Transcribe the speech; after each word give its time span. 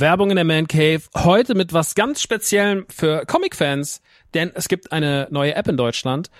Werbung 0.00 0.30
in 0.30 0.36
der 0.36 0.44
Man 0.46 0.66
Cave. 0.68 1.02
Heute 1.14 1.54
mit 1.54 1.74
was 1.74 1.94
ganz 1.94 2.22
Speziellem 2.22 2.86
für 2.88 3.26
Comic-Fans, 3.26 4.00
denn 4.32 4.50
es 4.54 4.68
gibt 4.68 4.90
eine 4.90 5.28
neue 5.30 5.54
App 5.54 5.68
in 5.68 5.76
Deutschland. 5.76 6.30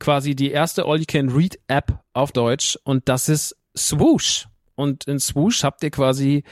Quasi 0.00 0.34
die 0.34 0.50
erste 0.50 0.86
All-You-Can-Read-App 0.86 2.00
auf 2.14 2.32
Deutsch 2.32 2.76
und 2.82 3.08
das 3.08 3.28
ist 3.28 3.56
Swoosh. 3.76 4.48
Und 4.74 5.04
in 5.04 5.20
Swoosh 5.20 5.62
habt 5.62 5.84
ihr 5.84 5.92
quasi 5.92 6.42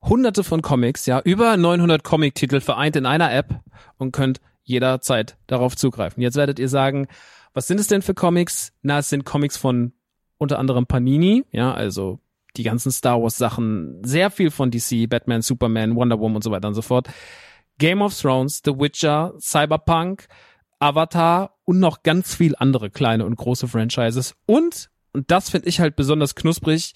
hunderte 0.00 0.44
von 0.44 0.62
Comics, 0.62 1.06
ja, 1.06 1.20
über 1.20 1.56
900 1.56 2.04
Comic-Titel 2.04 2.60
vereint 2.60 2.94
in 2.94 3.04
einer 3.04 3.34
App 3.34 3.60
und 3.98 4.12
könnt 4.12 4.40
jederzeit 4.62 5.36
darauf 5.48 5.76
zugreifen. 5.76 6.22
Jetzt 6.22 6.36
werdet 6.36 6.60
ihr 6.60 6.68
sagen, 6.68 7.08
was 7.52 7.66
sind 7.66 7.80
es 7.80 7.88
denn 7.88 8.02
für 8.02 8.14
Comics? 8.14 8.72
Na, 8.82 8.98
es 8.98 9.08
sind 9.08 9.24
Comics 9.24 9.56
von 9.56 9.92
unter 10.38 10.60
anderem 10.60 10.86
Panini, 10.86 11.44
ja, 11.50 11.74
also 11.74 12.20
die 12.56 12.62
ganzen 12.62 12.90
Star 12.90 13.20
Wars 13.22 13.36
Sachen, 13.36 14.02
sehr 14.04 14.30
viel 14.30 14.50
von 14.50 14.70
DC, 14.70 15.08
Batman, 15.08 15.42
Superman, 15.42 15.96
Wonder 15.96 16.18
Woman 16.18 16.36
und 16.36 16.44
so 16.44 16.50
weiter 16.50 16.68
und 16.68 16.74
so 16.74 16.82
fort. 16.82 17.08
Game 17.78 18.00
of 18.00 18.18
Thrones, 18.18 18.62
The 18.64 18.72
Witcher, 18.72 19.34
Cyberpunk, 19.38 20.26
Avatar 20.78 21.56
und 21.64 21.80
noch 21.80 22.02
ganz 22.02 22.34
viel 22.34 22.54
andere 22.56 22.90
kleine 22.90 23.24
und 23.24 23.36
große 23.36 23.68
Franchises. 23.68 24.34
Und, 24.46 24.90
und 25.12 25.30
das 25.30 25.50
finde 25.50 25.68
ich 25.68 25.80
halt 25.80 25.96
besonders 25.96 26.34
knusprig, 26.34 26.94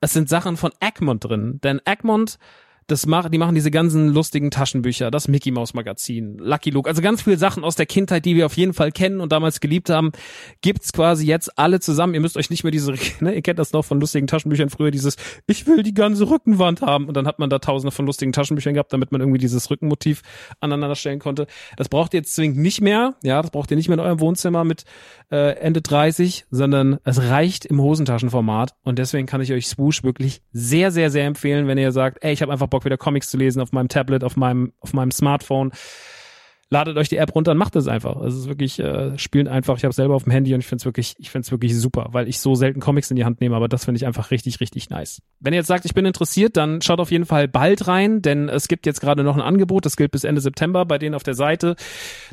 es 0.00 0.12
sind 0.12 0.28
Sachen 0.28 0.56
von 0.56 0.72
Egmont 0.80 1.24
drin. 1.24 1.60
Denn 1.62 1.80
Egmont 1.84 2.38
das 2.86 3.06
machen, 3.06 3.32
die 3.32 3.38
machen 3.38 3.54
diese 3.54 3.70
ganzen 3.70 4.08
lustigen 4.08 4.50
Taschenbücher, 4.50 5.10
das 5.10 5.28
Mickey 5.28 5.50
Mouse 5.50 5.74
Magazin, 5.74 6.36
Lucky 6.38 6.70
Luke, 6.70 6.88
also 6.88 7.02
ganz 7.02 7.22
viele 7.22 7.36
Sachen 7.36 7.64
aus 7.64 7.76
der 7.76 7.86
Kindheit, 7.86 8.24
die 8.24 8.36
wir 8.36 8.46
auf 8.46 8.56
jeden 8.56 8.74
Fall 8.74 8.92
kennen 8.92 9.20
und 9.20 9.32
damals 9.32 9.60
geliebt 9.60 9.90
haben, 9.90 10.12
gibt's 10.60 10.92
quasi 10.92 11.26
jetzt 11.26 11.58
alle 11.58 11.80
zusammen. 11.80 12.14
Ihr 12.14 12.20
müsst 12.20 12.36
euch 12.36 12.50
nicht 12.50 12.64
mehr 12.64 12.70
diese, 12.70 12.92
ne, 13.20 13.34
ihr 13.34 13.42
kennt 13.42 13.58
das 13.58 13.72
noch 13.72 13.84
von 13.84 14.00
lustigen 14.00 14.26
Taschenbüchern 14.26 14.70
früher, 14.70 14.90
dieses, 14.90 15.16
ich 15.46 15.66
will 15.66 15.82
die 15.82 15.94
ganze 15.94 16.28
Rückenwand 16.28 16.82
haben 16.82 17.06
und 17.06 17.16
dann 17.16 17.26
hat 17.26 17.38
man 17.38 17.50
da 17.50 17.58
tausende 17.58 17.92
von 17.92 18.06
lustigen 18.06 18.32
Taschenbüchern 18.32 18.74
gehabt, 18.74 18.92
damit 18.92 19.12
man 19.12 19.20
irgendwie 19.20 19.38
dieses 19.38 19.70
Rückenmotiv 19.70 20.22
aneinander 20.60 20.96
stellen 20.96 21.18
konnte. 21.18 21.46
Das 21.76 21.88
braucht 21.88 22.14
ihr 22.14 22.18
jetzt 22.18 22.34
zwingend 22.34 22.58
nicht 22.58 22.80
mehr, 22.80 23.14
ja, 23.22 23.40
das 23.42 23.50
braucht 23.50 23.70
ihr 23.70 23.76
nicht 23.76 23.88
mehr 23.88 23.98
in 23.98 24.04
eurem 24.04 24.20
Wohnzimmer 24.20 24.64
mit 24.64 24.84
äh, 25.30 25.56
Ende 25.58 25.82
30, 25.82 26.46
sondern 26.50 26.98
es 27.04 27.22
reicht 27.22 27.64
im 27.64 27.80
Hosentaschenformat 27.80 28.74
und 28.82 28.98
deswegen 28.98 29.26
kann 29.26 29.40
ich 29.40 29.52
euch 29.52 29.66
Swoosh 29.66 30.02
wirklich 30.02 30.42
sehr, 30.52 30.90
sehr, 30.90 31.10
sehr 31.10 31.26
empfehlen, 31.26 31.66
wenn 31.66 31.78
ihr 31.78 31.92
sagt, 31.92 32.18
ey, 32.22 32.32
ich 32.32 32.42
habe 32.42 32.52
einfach 32.52 32.68
Bock 32.72 32.84
wieder 32.84 32.96
Comics 32.96 33.30
zu 33.30 33.36
lesen 33.36 33.60
auf 33.60 33.72
meinem 33.72 33.88
Tablet, 33.88 34.24
auf 34.24 34.36
meinem, 34.36 34.72
auf 34.80 34.92
meinem 34.92 35.12
Smartphone. 35.12 35.70
Ladet 36.70 36.96
euch 36.96 37.10
die 37.10 37.18
App 37.18 37.34
runter 37.34 37.50
und 37.50 37.58
macht 37.58 37.76
es 37.76 37.86
einfach. 37.86 38.18
Es 38.22 38.34
ist 38.34 38.48
wirklich, 38.48 38.78
äh, 38.78 39.18
spielen 39.18 39.46
einfach. 39.46 39.76
Ich 39.76 39.84
habe 39.84 39.92
selber 39.92 40.14
auf 40.14 40.24
dem 40.24 40.32
Handy 40.32 40.54
und 40.54 40.60
ich 40.60 40.66
finde 40.66 40.80
es 40.80 40.86
wirklich, 40.86 41.14
ich 41.18 41.28
finde 41.28 41.44
es 41.44 41.50
wirklich 41.52 41.78
super, 41.78 42.08
weil 42.12 42.28
ich 42.28 42.40
so 42.40 42.54
selten 42.54 42.80
Comics 42.80 43.10
in 43.10 43.16
die 43.16 43.26
Hand 43.26 43.42
nehme, 43.42 43.54
aber 43.54 43.68
das 43.68 43.84
finde 43.84 43.98
ich 43.98 44.06
einfach 44.06 44.30
richtig, 44.30 44.58
richtig 44.60 44.88
nice. 44.88 45.20
Wenn 45.38 45.52
ihr 45.52 45.58
jetzt 45.58 45.66
sagt, 45.66 45.84
ich 45.84 45.92
bin 45.92 46.06
interessiert, 46.06 46.56
dann 46.56 46.80
schaut 46.80 46.98
auf 46.98 47.10
jeden 47.10 47.26
Fall 47.26 47.46
bald 47.46 47.88
rein, 47.88 48.22
denn 48.22 48.48
es 48.48 48.68
gibt 48.68 48.86
jetzt 48.86 49.02
gerade 49.02 49.22
noch 49.22 49.36
ein 49.36 49.42
Angebot, 49.42 49.84
das 49.84 49.98
gilt 49.98 50.12
bis 50.12 50.24
Ende 50.24 50.40
September 50.40 50.86
bei 50.86 50.96
denen 50.96 51.14
auf 51.14 51.24
der 51.24 51.34
Seite. 51.34 51.76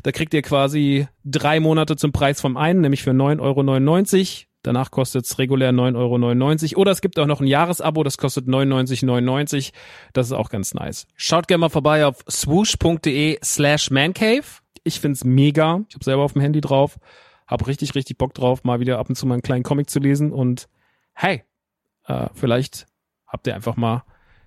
Da 0.04 0.10
kriegt 0.10 0.32
ihr 0.32 0.40
quasi 0.40 1.06
drei 1.22 1.60
Monate 1.60 1.96
zum 1.96 2.12
Preis 2.12 2.40
vom 2.40 2.56
einen, 2.56 2.80
nämlich 2.80 3.02
für 3.02 3.10
9,99 3.10 3.40
Euro. 3.42 4.49
Danach 4.62 4.90
kostet 4.90 5.24
es 5.24 5.38
regulär 5.38 5.72
9,99 5.72 6.72
Euro. 6.72 6.80
Oder 6.82 6.92
es 6.92 7.00
gibt 7.00 7.18
auch 7.18 7.26
noch 7.26 7.40
ein 7.40 7.46
Jahresabo, 7.46 8.02
das 8.04 8.18
kostet 8.18 8.46
99,99. 8.46 9.72
Das 10.12 10.26
ist 10.26 10.32
auch 10.32 10.50
ganz 10.50 10.74
nice. 10.74 11.06
Schaut 11.16 11.48
gerne 11.48 11.62
mal 11.62 11.68
vorbei 11.70 12.04
auf 12.04 12.18
swoosh.de 12.28 13.38
slash 13.42 13.90
mancave. 13.90 14.44
Ich 14.84 15.00
find's 15.00 15.24
mega. 15.24 15.80
Ich 15.88 15.94
habe 15.94 16.04
selber 16.04 16.22
auf 16.22 16.34
dem 16.34 16.42
Handy 16.42 16.60
drauf. 16.60 16.98
Hab 17.46 17.66
richtig, 17.66 17.94
richtig 17.94 18.18
Bock 18.18 18.34
drauf, 18.34 18.62
mal 18.64 18.80
wieder 18.80 18.98
ab 18.98 19.08
und 19.08 19.16
zu 19.16 19.26
mal 19.26 19.34
einen 19.34 19.42
kleinen 19.42 19.64
Comic 19.64 19.90
zu 19.90 19.98
lesen. 19.98 20.30
Und 20.30 20.68
hey, 21.14 21.42
äh, 22.06 22.28
vielleicht 22.34 22.86
habt 23.26 23.46
ihr 23.46 23.54
einfach 23.54 23.76
mal 23.76 24.04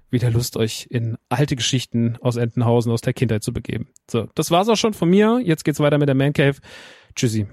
wieder 0.09 0.29
Lust, 0.29 0.57
euch 0.57 0.87
in 0.89 1.17
alte 1.27 1.55
Geschichten 1.55 2.17
aus 2.21 2.37
Entenhausen, 2.37 2.91
aus 2.91 3.01
der 3.01 3.13
Kindheit 3.13 3.43
zu 3.43 3.51
begeben. 3.51 3.89
So, 4.09 4.27
das 4.35 4.51
war's 4.51 4.69
auch 4.69 4.77
schon 4.77 4.93
von 4.93 5.09
mir. 5.09 5.41
Jetzt 5.43 5.65
geht's 5.65 5.79
weiter 5.79 5.97
mit 5.97 6.07
der 6.07 6.15
Man 6.15 6.33
Cave. 6.33 6.57
Tschüssi. 7.15 7.47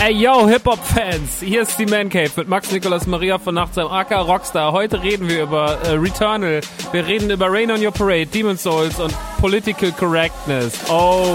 Ey, 0.00 0.12
yo, 0.12 0.46
Hip-Hop-Fans, 0.46 1.40
hier 1.40 1.62
ist 1.62 1.76
die 1.76 1.84
Man 1.84 2.08
Cave 2.08 2.30
mit 2.36 2.46
Max 2.46 2.70
Nicolas 2.70 3.04
Maria 3.08 3.36
von 3.36 3.56
Nachtsheim, 3.56 3.88
AK 3.88 4.12
Rockstar. 4.28 4.70
Heute 4.70 5.02
reden 5.02 5.28
wir 5.28 5.42
über 5.42 5.76
äh, 5.82 5.94
Returnal, 5.94 6.60
wir 6.92 7.06
reden 7.06 7.30
über 7.30 7.50
Rain 7.50 7.68
on 7.72 7.84
Your 7.84 7.90
Parade, 7.90 8.26
Demon's 8.26 8.62
Souls 8.62 9.00
und 9.00 9.12
Political 9.40 9.90
Correctness. 9.90 10.78
Oh. 10.88 11.34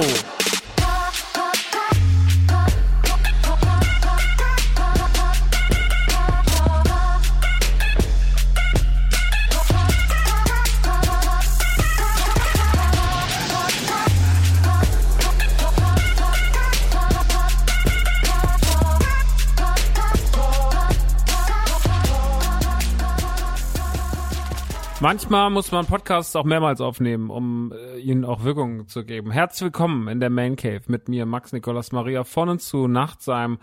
Manchmal 25.03 25.49
muss 25.49 25.69
man 25.73 25.85
Podcasts 25.85 26.33
auch 26.33 26.45
mehrmals 26.45 26.79
aufnehmen, 26.79 27.29
um 27.29 27.73
äh, 27.73 27.99
ihnen 27.99 28.23
auch 28.23 28.45
Wirkung 28.45 28.87
zu 28.87 29.03
geben. 29.03 29.31
Herzlich 29.31 29.65
willkommen 29.65 30.07
in 30.07 30.21
der 30.21 30.29
Man 30.29 30.55
Cave 30.55 30.83
mit 30.87 31.09
mir, 31.09 31.25
Max 31.25 31.51
Nikolas 31.51 31.91
Maria, 31.91 32.23
von 32.23 32.47
und 32.47 32.61
zu 32.61 32.87
Nachtsheim 32.87 33.57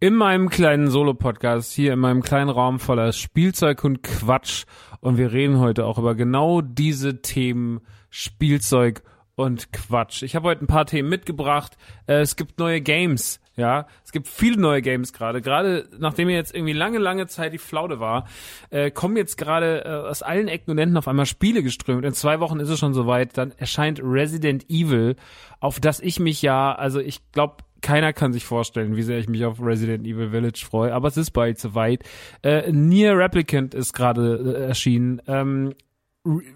in 0.00 0.16
meinem 0.16 0.48
kleinen 0.48 0.90
Solo-Podcast, 0.90 1.72
hier 1.72 1.92
in 1.92 2.00
meinem 2.00 2.20
kleinen 2.20 2.50
Raum 2.50 2.80
voller 2.80 3.12
Spielzeug 3.12 3.84
und 3.84 4.02
Quatsch. 4.02 4.64
Und 4.98 5.18
wir 5.18 5.32
reden 5.32 5.60
heute 5.60 5.86
auch 5.86 5.98
über 5.98 6.16
genau 6.16 6.62
diese 6.62 7.22
Themen 7.22 7.82
Spielzeug 8.10 9.04
und 9.42 9.72
Quatsch. 9.72 10.22
Ich 10.22 10.34
habe 10.34 10.48
heute 10.48 10.64
ein 10.64 10.68
paar 10.68 10.86
Themen 10.86 11.08
mitgebracht. 11.08 11.76
Äh, 12.06 12.20
es 12.20 12.36
gibt 12.36 12.58
neue 12.58 12.80
Games 12.80 13.40
ja, 13.56 13.86
es 14.02 14.12
gibt 14.12 14.28
viele 14.28 14.58
neue 14.58 14.80
Games 14.80 15.12
gerade. 15.12 15.42
Gerade 15.42 15.86
nachdem 15.98 16.28
mir 16.28 16.36
jetzt 16.36 16.54
irgendwie 16.54 16.72
lange, 16.72 16.98
lange 16.98 17.26
Zeit 17.26 17.52
die 17.52 17.58
Flaude 17.58 18.00
war, 18.00 18.26
äh, 18.70 18.90
kommen 18.90 19.16
jetzt 19.16 19.36
gerade 19.36 19.84
äh, 19.84 20.08
aus 20.08 20.22
allen 20.22 20.48
Ecken 20.48 20.70
und 20.70 20.78
Enden 20.78 20.96
auf 20.96 21.06
einmal 21.06 21.26
Spiele 21.26 21.62
geströmt. 21.62 22.04
In 22.04 22.14
zwei 22.14 22.40
Wochen 22.40 22.60
ist 22.60 22.70
es 22.70 22.78
schon 22.78 22.94
soweit. 22.94 23.36
Dann 23.36 23.52
erscheint 23.58 24.00
Resident 24.02 24.70
Evil, 24.70 25.16
auf 25.60 25.80
das 25.80 26.00
ich 26.00 26.18
mich 26.18 26.40
ja, 26.40 26.74
also 26.74 26.98
ich 26.98 27.20
glaube, 27.32 27.56
keiner 27.82 28.12
kann 28.12 28.32
sich 28.32 28.44
vorstellen, 28.44 28.96
wie 28.96 29.02
sehr 29.02 29.18
ich 29.18 29.28
mich 29.28 29.44
auf 29.44 29.60
Resident 29.60 30.06
Evil 30.06 30.30
Village 30.30 30.64
freue, 30.64 30.94
aber 30.94 31.08
es 31.08 31.16
ist 31.16 31.32
bald 31.32 31.58
soweit. 31.58 32.04
Äh, 32.42 32.72
Nier 32.72 33.18
Replicant 33.18 33.74
ist 33.74 33.92
gerade 33.92 34.56
äh, 34.56 34.68
erschienen. 34.68 35.20
Ähm, 35.26 35.74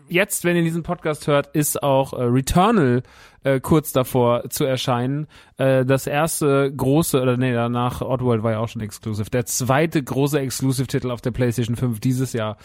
jetzt, 0.09 0.45
wenn 0.45 0.57
ihr 0.57 0.63
diesen 0.63 0.83
Podcast 0.83 1.27
hört, 1.27 1.49
ist 1.49 1.83
auch 1.83 2.13
äh, 2.13 2.23
Returnal 2.23 3.03
äh, 3.43 3.61
kurz 3.61 3.93
davor 3.93 4.49
zu 4.49 4.65
erscheinen. 4.65 5.27
Äh, 5.57 5.85
das 5.85 6.07
erste 6.07 6.73
große, 6.73 7.21
oder 7.21 7.37
nee, 7.37 7.53
danach 7.53 8.01
Oddworld 8.01 8.43
war 8.43 8.53
ja 8.53 8.59
auch 8.59 8.69
schon 8.69 8.83
exclusive. 8.83 9.31
Der 9.31 9.47
zweite 9.47 10.03
große 10.03 10.39
Exclusive-Titel 10.39 11.11
auf 11.11 11.21
der 11.21 11.33
PlayStation 11.33 11.77
5 11.77 12.01
dieses 12.01 12.33
Jahr 12.33 12.57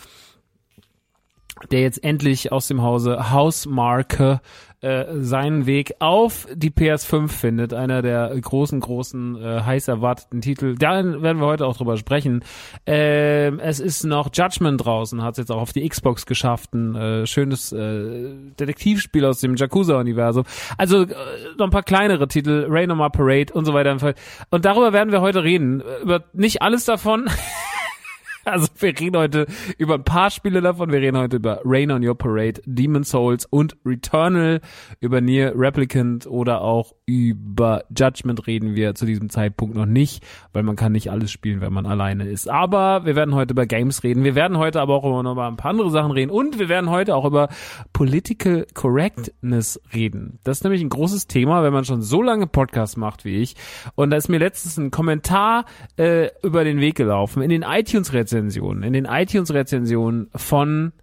der 1.69 1.81
jetzt 1.81 2.03
endlich 2.03 2.51
aus 2.51 2.67
dem 2.67 2.81
Hause 2.81 3.31
Hausmarke 3.31 4.41
äh, 4.81 5.05
seinen 5.19 5.67
Weg 5.67 5.93
auf 5.99 6.47
die 6.53 6.71
PS5 6.71 7.27
findet. 7.27 7.73
Einer 7.73 8.01
der 8.01 8.35
großen, 8.39 8.79
großen, 8.79 9.35
äh, 9.41 9.61
heiß 9.61 9.87
erwarteten 9.87 10.41
Titel. 10.41 10.75
Da 10.75 11.03
werden 11.21 11.39
wir 11.39 11.45
heute 11.45 11.67
auch 11.67 11.77
drüber 11.77 11.97
sprechen. 11.97 12.43
Äh, 12.87 13.51
es 13.57 13.79
ist 13.79 14.03
noch 14.03 14.29
Judgment 14.33 14.83
draußen, 14.83 15.21
hat 15.21 15.33
es 15.33 15.37
jetzt 15.37 15.51
auch 15.51 15.61
auf 15.61 15.71
die 15.73 15.87
Xbox 15.87 16.25
geschafft. 16.25 16.73
Ein 16.73 16.95
äh, 16.95 17.27
schönes 17.27 17.71
äh, 17.71 18.33
Detektivspiel 18.59 19.23
aus 19.25 19.39
dem 19.39 19.55
Yakuza-Universum. 19.55 20.45
Also 20.77 21.03
äh, 21.03 21.07
noch 21.57 21.65
ein 21.65 21.71
paar 21.71 21.83
kleinere 21.83 22.27
Titel, 22.27 22.65
Rain 22.67 22.89
on 22.89 22.97
My 22.97 23.09
Parade 23.09 23.53
und 23.53 23.65
so 23.65 23.73
weiter. 23.73 23.95
Und 24.49 24.65
darüber 24.65 24.93
werden 24.93 25.11
wir 25.11 25.21
heute 25.21 25.43
reden. 25.43 25.83
Über 26.01 26.23
nicht 26.33 26.61
alles 26.61 26.85
davon. 26.85 27.29
Also 28.45 28.67
wir 28.79 28.99
reden 28.99 29.17
heute 29.17 29.45
über 29.77 29.95
ein 29.95 30.03
paar 30.03 30.31
Spiele 30.31 30.61
davon. 30.61 30.91
Wir 30.91 30.99
reden 30.99 31.17
heute 31.17 31.37
über 31.37 31.61
Rain 31.63 31.91
on 31.91 32.05
Your 32.05 32.17
Parade, 32.17 32.61
Demon 32.65 33.03
Souls 33.03 33.45
und 33.45 33.77
Returnal. 33.85 34.61
Über 34.99 35.21
Nier 35.21 35.53
Replicant 35.55 36.25
oder 36.27 36.61
auch 36.61 36.93
über 37.05 37.83
Judgment 37.95 38.47
reden 38.47 38.75
wir 38.75 38.95
zu 38.95 39.05
diesem 39.05 39.29
Zeitpunkt 39.29 39.75
noch 39.75 39.85
nicht, 39.85 40.23
weil 40.53 40.63
man 40.63 40.75
kann 40.75 40.93
nicht 40.93 41.11
alles 41.11 41.31
spielen, 41.31 41.61
wenn 41.61 41.73
man 41.73 41.85
alleine 41.85 42.27
ist. 42.27 42.49
Aber 42.49 43.05
wir 43.05 43.15
werden 43.15 43.35
heute 43.35 43.53
über 43.53 43.65
Games 43.65 44.03
reden. 44.03 44.23
Wir 44.23 44.35
werden 44.35 44.57
heute 44.57 44.81
aber 44.81 44.95
auch 44.95 45.03
über 45.03 45.21
noch 45.21 45.35
mal 45.35 45.47
ein 45.47 45.57
paar 45.57 45.71
andere 45.71 45.91
Sachen 45.91 46.11
reden 46.11 46.31
und 46.31 46.57
wir 46.57 46.69
werden 46.69 46.89
heute 46.89 47.15
auch 47.15 47.25
über 47.25 47.49
Political 47.93 48.65
Correctness 48.73 49.79
reden. 49.93 50.39
Das 50.43 50.59
ist 50.59 50.63
nämlich 50.63 50.81
ein 50.81 50.89
großes 50.89 51.27
Thema, 51.27 51.63
wenn 51.63 51.73
man 51.73 51.85
schon 51.85 52.01
so 52.01 52.21
lange 52.21 52.47
Podcasts 52.47 52.97
macht 52.97 53.25
wie 53.25 53.37
ich. 53.37 53.55
Und 53.95 54.09
da 54.09 54.17
ist 54.17 54.29
mir 54.29 54.39
letztens 54.39 54.77
ein 54.77 54.91
Kommentar 54.91 55.65
äh, 55.97 56.29
über 56.43 56.63
den 56.63 56.79
Weg 56.79 56.95
gelaufen 56.95 57.43
in 57.43 57.49
den 57.49 57.63
iTunes-Rezensionen 57.63 58.30
rezensionen 58.31 58.83
in 58.83 58.93
den 58.93 59.05
iTunes-Rezensionen 59.05 60.29
von 60.35 60.93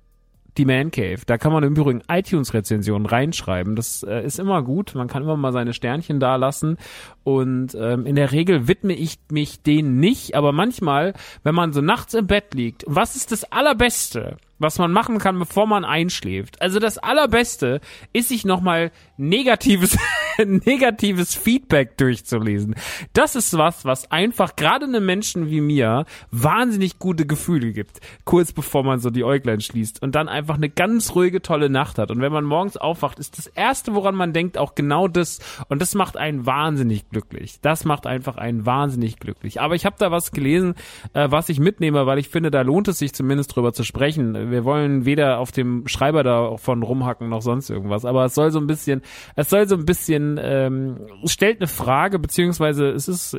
die 0.57 0.65
Man 0.65 0.91
Cave. 0.91 1.21
Da 1.25 1.39
kann 1.39 1.53
man 1.53 1.63
im 1.63 1.77
Übrigen 1.77 2.03
iTunes-Rezensionen 2.09 3.07
reinschreiben. 3.07 3.77
Das 3.77 4.03
äh, 4.03 4.25
ist 4.25 4.41
immer 4.41 4.63
gut. 4.63 4.95
Man 4.95 5.07
kann 5.07 5.23
immer 5.23 5.37
mal 5.37 5.53
seine 5.53 5.73
Sternchen 5.73 6.19
da 6.19 6.35
lassen. 6.35 6.79
Und 7.23 7.77
ähm, 7.79 8.07
in 8.07 8.17
der 8.17 8.33
Regel 8.33 8.67
widme 8.67 8.95
ich 8.95 9.19
mich 9.31 9.63
denen 9.63 10.01
nicht. 10.01 10.35
Aber 10.35 10.51
manchmal, 10.51 11.15
wenn 11.45 11.55
man 11.55 11.73
so 11.73 11.81
nachts 11.81 12.15
im 12.15 12.27
Bett 12.27 12.55
liegt, 12.55 12.85
was 12.89 13.15
ist 13.15 13.31
das 13.31 13.45
Allerbeste? 13.53 14.37
Was 14.59 14.79
man 14.79 14.93
machen 14.93 15.19
kann, 15.19 15.39
bevor 15.39 15.67
man 15.67 15.85
einschläft. 15.85 16.61
Also 16.61 16.79
das 16.79 16.99
allerbeste 16.99 17.81
ist 18.13 18.29
sich 18.29 18.45
nochmal 18.45 18.91
negatives, 19.17 19.97
negatives 20.39 21.35
Feedback 21.35 21.97
durchzulesen. 21.97 22.75
Das 23.13 23.37
ist 23.37 23.57
was, 23.57 23.85
was 23.85 24.11
einfach 24.11 24.57
gerade 24.57 24.87
einem 24.87 25.05
Menschen 25.05 25.51
wie 25.51 25.61
mir 25.61 26.05
wahnsinnig 26.31 26.99
gute 26.99 27.27
Gefühle 27.27 27.73
gibt. 27.73 28.01
Kurz 28.25 28.53
bevor 28.53 28.85
man 28.85 29.01
so 29.01 29.11
die 29.11 29.25
Äuglein 29.25 29.61
schließt 29.61 30.03
und 30.03 30.15
dann 30.15 30.29
einfach 30.29 30.57
eine 30.57 30.69
ganz 30.69 31.15
ruhige, 31.15 31.43
tolle 31.43 31.71
Nacht 31.71 31.99
hat. 31.99 32.11
Und 32.11 32.21
wenn 32.21 32.33
man 32.33 32.45
morgens 32.45 32.77
aufwacht, 32.77 33.19
ist 33.19 33.39
das 33.39 33.47
erste, 33.47 33.95
woran 33.95 34.15
man 34.15 34.33
denkt, 34.33 34.59
auch 34.59 34.75
genau 34.75 35.09
das. 35.09 35.39
Und 35.69 35.81
das 35.81 35.95
macht 35.95 36.17
einen 36.17 36.47
wahnsinnig 36.47 37.09
glücklich. 37.11 37.61
Das 37.63 37.85
macht 37.85 38.07
einfach 38.07 38.37
einen 38.37 38.67
wahnsinnig 38.67 39.19
glücklich. 39.19 39.61
Aber 39.61 39.75
ich 39.75 39.87
habe 39.87 39.97
da 39.99 40.11
was 40.11 40.33
gelesen, 40.33 40.75
äh, 41.15 41.31
was 41.31 41.49
ich 41.49 41.61
mitnehme, 41.61 42.07
weil 42.07 42.19
ich 42.19 42.29
finde, 42.29 42.51
da 42.51 42.63
lohnt 42.63 42.89
es 42.89 42.99
sich 42.99 43.13
zumindest 43.13 43.55
drüber 43.55 43.73
zu 43.73 43.85
sprechen 43.85 44.48
wir 44.51 44.65
wollen 44.65 45.05
weder 45.05 45.39
auf 45.39 45.53
dem 45.53 45.87
Schreiber 45.87 46.23
davon 46.23 46.83
rumhacken 46.83 47.29
noch 47.29 47.43
sonst 47.43 47.71
irgendwas. 47.71 48.05
Aber 48.05 48.25
es 48.25 48.35
soll 48.35 48.51
so 48.51 48.59
ein 48.59 48.67
bisschen, 48.67 49.03
es 49.37 49.51
soll 49.51 49.69
so 49.69 49.77
ein 49.77 49.85
bisschen, 49.85 50.39
ähm, 50.43 51.07
stellt 51.25 51.61
eine 51.61 51.69
Frage, 51.69 52.19
beziehungsweise 52.19 52.89
es 52.91 53.09
ist 53.09 53.37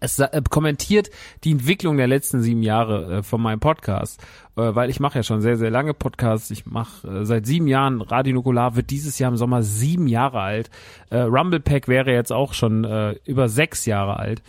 es 0.00 0.18
äh, 0.18 0.42
kommentiert 0.48 1.10
die 1.44 1.52
Entwicklung 1.52 1.96
der 1.96 2.08
letzten 2.08 2.40
sieben 2.40 2.62
Jahre 2.62 3.18
äh, 3.18 3.22
von 3.22 3.40
meinem 3.40 3.60
Podcast, 3.60 4.20
äh, 4.56 4.74
weil 4.74 4.90
ich 4.90 4.98
mache 4.98 5.18
ja 5.18 5.22
schon 5.22 5.42
sehr, 5.42 5.56
sehr 5.56 5.70
lange 5.70 5.94
Podcasts. 5.94 6.50
Ich 6.50 6.66
mache 6.66 7.24
seit 7.24 7.46
sieben 7.46 7.66
Jahren, 7.66 8.00
Radio 8.00 8.34
Nukular 8.34 8.76
wird 8.76 8.90
dieses 8.90 9.18
Jahr 9.18 9.30
im 9.30 9.36
Sommer 9.36 9.62
sieben 9.62 10.06
Jahre 10.06 10.40
alt. 10.40 10.70
Rumble 11.12 11.60
Pack 11.60 11.88
wäre 11.88 12.12
jetzt 12.12 12.32
auch 12.32 12.54
schon 12.54 12.86
über 13.24 13.48
sechs 13.48 13.84
Jahre 13.84 14.16
alt 14.16 14.42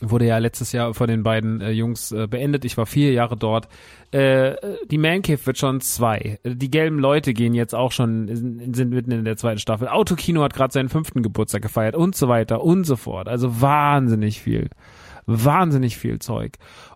wurde 0.00 0.26
ja 0.26 0.38
letztes 0.38 0.72
Jahr 0.72 0.94
von 0.94 1.08
den 1.08 1.22
beiden 1.22 1.60
äh, 1.60 1.70
Jungs 1.70 2.12
äh, 2.12 2.26
beendet. 2.28 2.64
Ich 2.64 2.76
war 2.76 2.86
vier 2.86 3.12
Jahre 3.12 3.36
dort. 3.36 3.68
Äh, 4.12 4.54
die 4.90 4.98
Man 4.98 5.22
Cave 5.22 5.44
wird 5.44 5.58
schon 5.58 5.80
zwei. 5.80 6.38
Die 6.44 6.70
gelben 6.70 6.98
Leute 6.98 7.34
gehen 7.34 7.54
jetzt 7.54 7.74
auch 7.74 7.92
schon, 7.92 8.28
sind 8.72 8.90
mitten 8.90 9.10
in 9.10 9.24
der 9.24 9.36
zweiten 9.36 9.58
Staffel. 9.58 9.88
Autokino 9.88 10.42
hat 10.42 10.54
gerade 10.54 10.72
seinen 10.72 10.88
fünften 10.88 11.22
Geburtstag 11.22 11.62
gefeiert 11.62 11.96
und 11.96 12.14
so 12.14 12.28
weiter 12.28 12.62
und 12.62 12.84
so 12.84 12.96
fort. 12.96 13.28
Also 13.28 13.60
wahnsinnig 13.60 14.40
viel. 14.40 14.70
Wahnsinnig 15.26 15.96
viel 15.96 16.20
Zeug. 16.20 16.54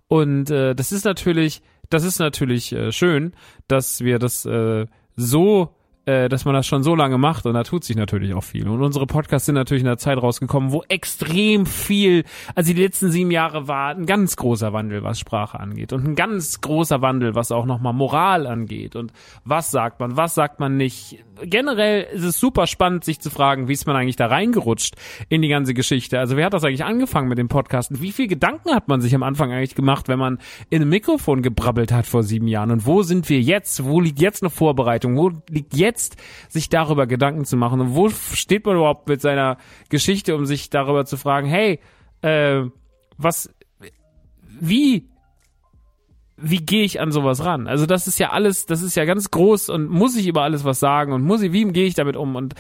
Und 0.09 0.51
äh, 0.51 0.75
das 0.75 0.93
ist 0.93 1.05
natürlich, 1.05 1.61
das 1.91 2.05
ist 2.05 2.19
natürlich 2.19 2.73
äh, 2.73 2.93
schön, 2.93 3.33
dass 3.67 4.01
wir 4.03 4.19
das 4.19 4.47
äh, 4.47 4.87
so 5.17 5.75
äh, 6.07 6.29
dass 6.29 6.45
man 6.45 6.55
das 6.55 6.67
schon 6.67 6.83
so 6.83 6.95
lange 6.95 7.19
macht 7.19 7.47
und 7.47 7.55
da 7.55 7.63
tut 7.63 7.85
sich 7.85 7.97
natürlich 7.97 8.35
auch 8.35 8.43
viel. 8.43 8.69
Und 8.69 8.83
unsere 8.83 9.07
Podcasts 9.07 9.47
sind 9.47 9.55
natürlich 9.55 9.83
in 9.83 9.89
einer 9.89 9.99
Zeit 9.99 10.19
rausgekommen, 10.19 10.73
wo 10.73 10.83
extrem 10.89 11.67
viel, 11.67 12.25
also 12.55 12.73
die 12.73 12.81
letzten 12.81 13.11
sieben 13.11 13.31
Jahre 13.31 13.69
war 13.69 13.91
ein 13.91 14.07
ganz 14.07 14.37
großer 14.37 14.73
Wandel, 14.73 15.05
was 15.05 15.21
Sprache 15.21 15.61
angeht 15.61 15.93
und 15.93 16.07
ein 16.07 16.15
ganz 16.15 16.61
großer 16.61 17.03
Wandel, 17.03 17.35
was 17.35 17.53
auch 17.53 17.67
nochmal 17.67 17.93
Moral 17.93 18.47
angeht 18.47 18.97
und 18.97 19.13
was 19.45 19.71
sagt 19.71 20.01
man, 20.01 20.17
was 20.17 20.35
sagt 20.35 20.61
man 20.61 20.77
nicht. 20.77 21.25
Generell 21.43 22.07
ist 22.13 22.25
es 22.25 22.39
super 22.39 22.67
spannend, 22.67 23.05
sich 23.05 23.21
zu 23.21 23.31
fragen, 23.31 23.69
wie 23.69 23.73
ist 23.73 23.87
man 23.87 23.97
eigentlich 23.97 24.17
da 24.17 24.27
reingerutscht 24.27 24.95
in 25.29 25.43
die 25.43 25.49
ganze 25.49 25.75
Geschichte. 25.75 26.19
Also 26.19 26.37
wer 26.37 26.47
hat 26.47 26.53
das 26.53 26.65
eigentlich 26.65 26.85
angefangen 26.85 27.29
mit 27.29 27.39
dem 27.39 27.49
Podcast 27.49 27.91
und 27.91 28.03
wie 28.03 28.13
viel 28.13 28.27
Gedanken 28.27 28.75
hat 28.75 28.89
man 28.89 29.01
sich 29.01 29.15
am 29.15 29.23
Anfang 29.23 29.51
eigentlich 29.51 29.75
gemacht, 29.75 30.09
wenn 30.09 30.19
man 30.19 30.39
in 30.69 30.83
einem 30.83 30.91
Mikrofon 30.91 31.43
gebrabbelt 31.43 31.91
hat 31.93 32.07
vor 32.07 32.23
sieben 32.23 32.49
Jahren 32.49 32.71
und 32.71 32.87
wo 32.87 33.03
sind 33.03 33.29
wir 33.29 33.41
jetzt? 33.41 33.85
Wo 33.85 34.01
liegt 34.01 34.21
jetzt 34.21 34.43
eine 34.43 34.51
Vorbereitung? 34.51 35.17
Wo 35.17 35.31
liegt 35.49 35.75
jetzt 35.75 35.93
jetzt, 35.93 36.17
sich 36.49 36.69
darüber 36.69 37.07
Gedanken 37.07 37.45
zu 37.45 37.57
machen. 37.57 37.81
Und 37.81 37.95
wo 37.95 38.09
steht 38.09 38.67
man 38.67 38.77
überhaupt 38.77 39.09
mit 39.09 39.21
seiner 39.21 39.59
Geschichte, 39.89 40.35
um 40.35 40.47
sich 40.47 40.71
darüber 40.71 41.05
zu 41.05 41.17
fragen, 41.17 41.47
hey, 41.49 41.81
äh, 42.23 42.63
was, 43.17 43.55
wie, 44.61 45.09
wie 46.37 46.65
gehe 46.65 46.85
ich 46.85 47.01
an 47.01 47.13
sowas 47.13 47.45
ran? 47.45 47.67
Also 47.67 47.87
das 47.87 48.07
ist 48.07 48.19
ja 48.19 48.31
alles, 48.31 48.67
das 48.67 48.83
ist 48.83 48.97
ja 48.97 49.05
ganz 49.05 49.31
groß 49.31 49.69
und 49.69 49.89
muss 49.89 50.17
ich 50.17 50.27
über 50.27 50.43
alles 50.43 50.65
was 50.65 50.81
sagen 50.81 51.13
und 51.13 51.23
muss 51.23 51.43
ich, 51.43 51.53
wie 51.53 51.65
gehe 51.65 51.87
ich 51.87 51.95
damit 51.95 52.17
um? 52.17 52.37
Und 52.37 52.55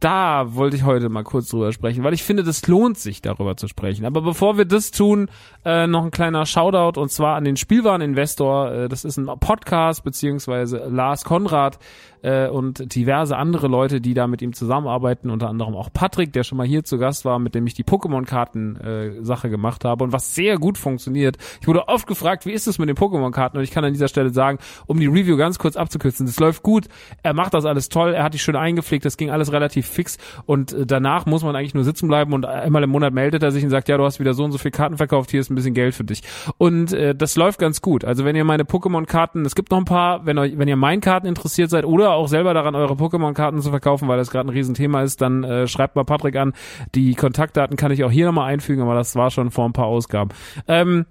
da 0.00 0.54
wollte 0.54 0.76
ich 0.76 0.84
heute 0.84 1.08
mal 1.08 1.22
kurz 1.22 1.48
drüber 1.48 1.72
sprechen, 1.72 2.04
weil 2.04 2.12
ich 2.12 2.22
finde, 2.22 2.42
das 2.42 2.66
lohnt 2.66 2.98
sich, 2.98 3.22
darüber 3.22 3.56
zu 3.56 3.68
sprechen. 3.68 4.04
Aber 4.04 4.20
bevor 4.20 4.58
wir 4.58 4.64
das 4.64 4.90
tun, 4.90 5.28
äh, 5.64 5.86
noch 5.86 6.04
ein 6.04 6.10
kleiner 6.10 6.44
Shoutout 6.44 7.00
und 7.00 7.10
zwar 7.10 7.36
an 7.36 7.44
den 7.44 7.56
Spielwareninvestor. 7.56 8.72
Äh, 8.72 8.88
das 8.88 9.04
ist 9.04 9.16
ein 9.16 9.26
Podcast, 9.40 10.04
beziehungsweise 10.04 10.86
Lars 10.88 11.24
Konrad 11.24 11.78
äh, 12.22 12.48
und 12.48 12.94
diverse 12.94 13.36
andere 13.36 13.68
Leute, 13.68 14.00
die 14.00 14.14
da 14.14 14.26
mit 14.26 14.42
ihm 14.42 14.52
zusammenarbeiten, 14.52 15.30
unter 15.30 15.48
anderem 15.48 15.74
auch 15.74 15.92
Patrick, 15.92 16.32
der 16.32 16.44
schon 16.44 16.58
mal 16.58 16.66
hier 16.66 16.84
zu 16.84 16.98
Gast 16.98 17.24
war, 17.24 17.38
mit 17.38 17.54
dem 17.54 17.66
ich 17.66 17.74
die 17.74 17.84
Pokémon-Karten-Sache 17.84 19.46
äh, 19.46 19.50
gemacht 19.50 19.84
habe 19.84 20.04
und 20.04 20.12
was 20.12 20.34
sehr 20.34 20.58
gut 20.58 20.78
funktioniert. 20.78 21.36
Ich 21.60 21.68
wurde 21.68 21.88
oft 21.88 22.06
gefragt, 22.06 22.46
wie 22.46 22.52
ist 22.52 22.66
es 22.66 22.78
mit 22.78 22.88
den 22.88 22.96
Pokémon-Karten? 22.96 23.58
Und 23.58 23.64
ich 23.64 23.70
kann 23.70 23.84
an 23.84 23.92
dieser 23.92 24.08
Stelle 24.08 24.30
sagen, 24.30 24.58
um 24.86 24.98
die 24.98 25.06
Review 25.06 25.36
ganz 25.36 25.58
kurz 25.58 25.76
abzukürzen, 25.76 26.26
das 26.26 26.38
läuft 26.38 26.62
gut, 26.62 26.86
er 27.22 27.34
macht 27.34 27.54
das 27.54 27.64
alles 27.64 27.88
toll, 27.88 28.14
er 28.14 28.24
hat 28.24 28.34
die 28.34 28.38
schön 28.38 28.56
eingepflegt, 28.56 29.04
das 29.04 29.16
ging 29.16 29.30
alles 29.30 29.52
relativ 29.52 29.86
fix 29.86 30.18
und 30.46 30.72
äh, 30.72 30.86
danach 30.86 31.26
muss 31.26 31.42
man 31.42 31.56
eigentlich 31.56 31.74
nur 31.74 31.84
sitzen 31.84 32.08
bleiben 32.08 32.32
und 32.32 32.44
einmal 32.44 32.82
im 32.82 32.90
Monat 32.90 33.12
meldet 33.12 33.42
er 33.42 33.50
sich 33.50 33.64
und 33.64 33.70
sagt, 33.70 33.88
ja, 33.88 33.96
du 33.96 34.04
hast 34.04 34.20
wieder 34.20 34.34
so 34.34 34.44
und 34.44 34.52
so 34.52 34.58
viel 34.58 34.70
Karten 34.70 34.96
verkauft, 34.96 35.30
hier 35.30 35.40
ist 35.40 35.50
ein 35.50 35.54
bisschen 35.54 35.74
Geld 35.74 35.94
für 35.94 36.04
dich. 36.04 36.22
Und 36.58 36.92
äh, 36.92 37.14
das 37.14 37.36
läuft 37.36 37.58
ganz 37.58 37.82
gut. 37.82 38.04
Also 38.04 38.24
wenn 38.24 38.36
ihr 38.36 38.44
meine 38.44 38.64
Pokémon-Karten, 38.64 39.44
es 39.44 39.54
gibt 39.54 39.70
noch 39.70 39.78
ein 39.78 39.84
paar, 39.84 40.26
wenn 40.26 40.38
euch, 40.38 40.58
wenn 40.58 40.68
ihr 40.68 40.76
meinen 40.76 41.00
Karten 41.00 41.26
interessiert 41.26 41.70
seid 41.70 41.84
oder 41.84 42.05
auch 42.12 42.28
selber 42.28 42.54
daran, 42.54 42.74
eure 42.74 42.94
Pokémon-Karten 42.94 43.60
zu 43.60 43.70
verkaufen, 43.70 44.08
weil 44.08 44.18
das 44.18 44.30
gerade 44.30 44.48
ein 44.48 44.52
Riesenthema 44.52 45.02
ist, 45.02 45.20
dann 45.20 45.44
äh, 45.44 45.66
schreibt 45.66 45.96
mal 45.96 46.04
Patrick 46.04 46.36
an. 46.36 46.52
Die 46.94 47.14
Kontaktdaten 47.14 47.76
kann 47.76 47.92
ich 47.92 48.04
auch 48.04 48.10
hier 48.10 48.26
nochmal 48.26 48.52
einfügen, 48.52 48.82
aber 48.82 48.94
das 48.94 49.16
war 49.16 49.30
schon 49.30 49.50
vor 49.50 49.64
ein 49.66 49.72
paar 49.72 49.86
Ausgaben. 49.86 50.30
Ähm, 50.68 51.06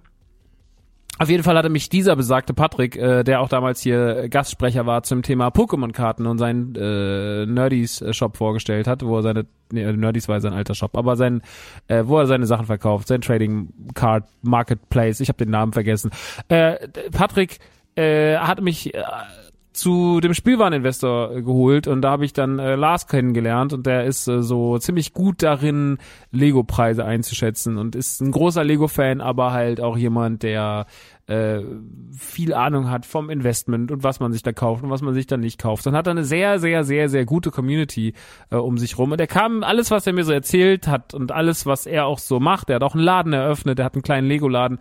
auf 1.17 1.29
jeden 1.29 1.43
Fall 1.43 1.57
hatte 1.57 1.69
mich 1.69 1.87
dieser 1.87 2.15
besagte 2.17 2.53
Patrick, 2.53 2.97
äh, 2.97 3.23
der 3.23 3.39
auch 3.39 3.47
damals 3.47 3.81
hier 3.81 4.27
Gastsprecher 4.27 4.85
war 4.85 5.03
zum 5.03 5.21
Thema 5.21 5.47
Pokémon-Karten 5.47 6.25
und 6.27 6.37
seinen 6.39 6.75
äh, 6.75 7.45
Nerdies-Shop 7.45 8.35
vorgestellt 8.35 8.85
hat, 8.85 9.01
wo 9.01 9.15
er 9.17 9.21
seine, 9.21 9.45
nee, 9.71 9.89
Nerdies 9.93 10.27
war 10.27 10.41
sein 10.41 10.51
alter 10.51 10.75
Shop, 10.75 10.97
aber 10.97 11.15
sein, 11.15 11.41
äh, 11.87 12.03
wo 12.05 12.19
er 12.19 12.27
seine 12.27 12.45
Sachen 12.45 12.65
verkauft, 12.65 13.07
sein 13.07 13.21
Trading 13.21 13.69
Card 13.93 14.25
Marketplace, 14.41 15.21
ich 15.21 15.29
habe 15.29 15.37
den 15.37 15.51
Namen 15.51 15.71
vergessen. 15.71 16.11
Äh, 16.49 16.89
Patrick 17.11 17.59
äh, 17.95 18.35
hat 18.35 18.61
mich 18.61 18.93
äh, 18.93 19.01
zu 19.75 20.19
dem 20.19 20.33
Spielwareninvestor 20.33 21.31
äh, 21.31 21.41
geholt 21.41 21.87
und 21.87 22.01
da 22.01 22.11
habe 22.11 22.25
ich 22.25 22.33
dann 22.33 22.59
äh, 22.59 22.75
Lars 22.75 23.07
kennengelernt 23.07 23.73
und 23.73 23.85
der 23.85 24.05
ist 24.05 24.27
äh, 24.27 24.41
so 24.41 24.77
ziemlich 24.77 25.13
gut 25.13 25.43
darin, 25.43 25.97
Lego-Preise 26.31 27.05
einzuschätzen 27.05 27.77
und 27.77 27.95
ist 27.95 28.21
ein 28.21 28.31
großer 28.31 28.63
Lego-Fan, 28.63 29.21
aber 29.21 29.51
halt 29.51 29.81
auch 29.81 29.97
jemand, 29.97 30.43
der 30.43 30.85
äh, 31.27 31.61
viel 32.15 32.53
Ahnung 32.53 32.89
hat 32.91 33.05
vom 33.05 33.29
Investment 33.29 33.91
und 33.91 34.03
was 34.03 34.19
man 34.19 34.31
sich 34.31 34.43
da 34.43 34.53
kauft 34.53 34.83
und 34.83 34.91
was 34.91 35.01
man 35.01 35.13
sich 35.13 35.25
da 35.25 35.37
nicht 35.37 35.59
kauft. 35.59 35.85
Dann 35.85 35.95
hat 35.95 36.07
er 36.07 36.11
eine 36.11 36.23
sehr, 36.23 36.59
sehr, 36.59 36.83
sehr, 36.83 37.09
sehr 37.09 37.25
gute 37.25 37.49
Community 37.49 38.13
äh, 38.51 38.57
um 38.57 38.77
sich 38.77 38.97
rum. 38.97 39.11
Und 39.11 39.19
er 39.19 39.27
kam, 39.27 39.63
alles, 39.63 39.89
was 39.89 40.05
er 40.05 40.13
mir 40.13 40.23
so 40.23 40.31
erzählt 40.31 40.87
hat 40.87 41.13
und 41.13 41.31
alles, 41.31 41.65
was 41.65 41.87
er 41.87 42.05
auch 42.05 42.19
so 42.19 42.39
macht, 42.39 42.69
er 42.69 42.75
hat 42.75 42.83
auch 42.83 42.93
einen 42.93 43.03
Laden 43.03 43.33
eröffnet, 43.33 43.79
er 43.79 43.85
hat 43.85 43.95
einen 43.95 44.03
kleinen 44.03 44.27
Lego-Laden 44.27 44.77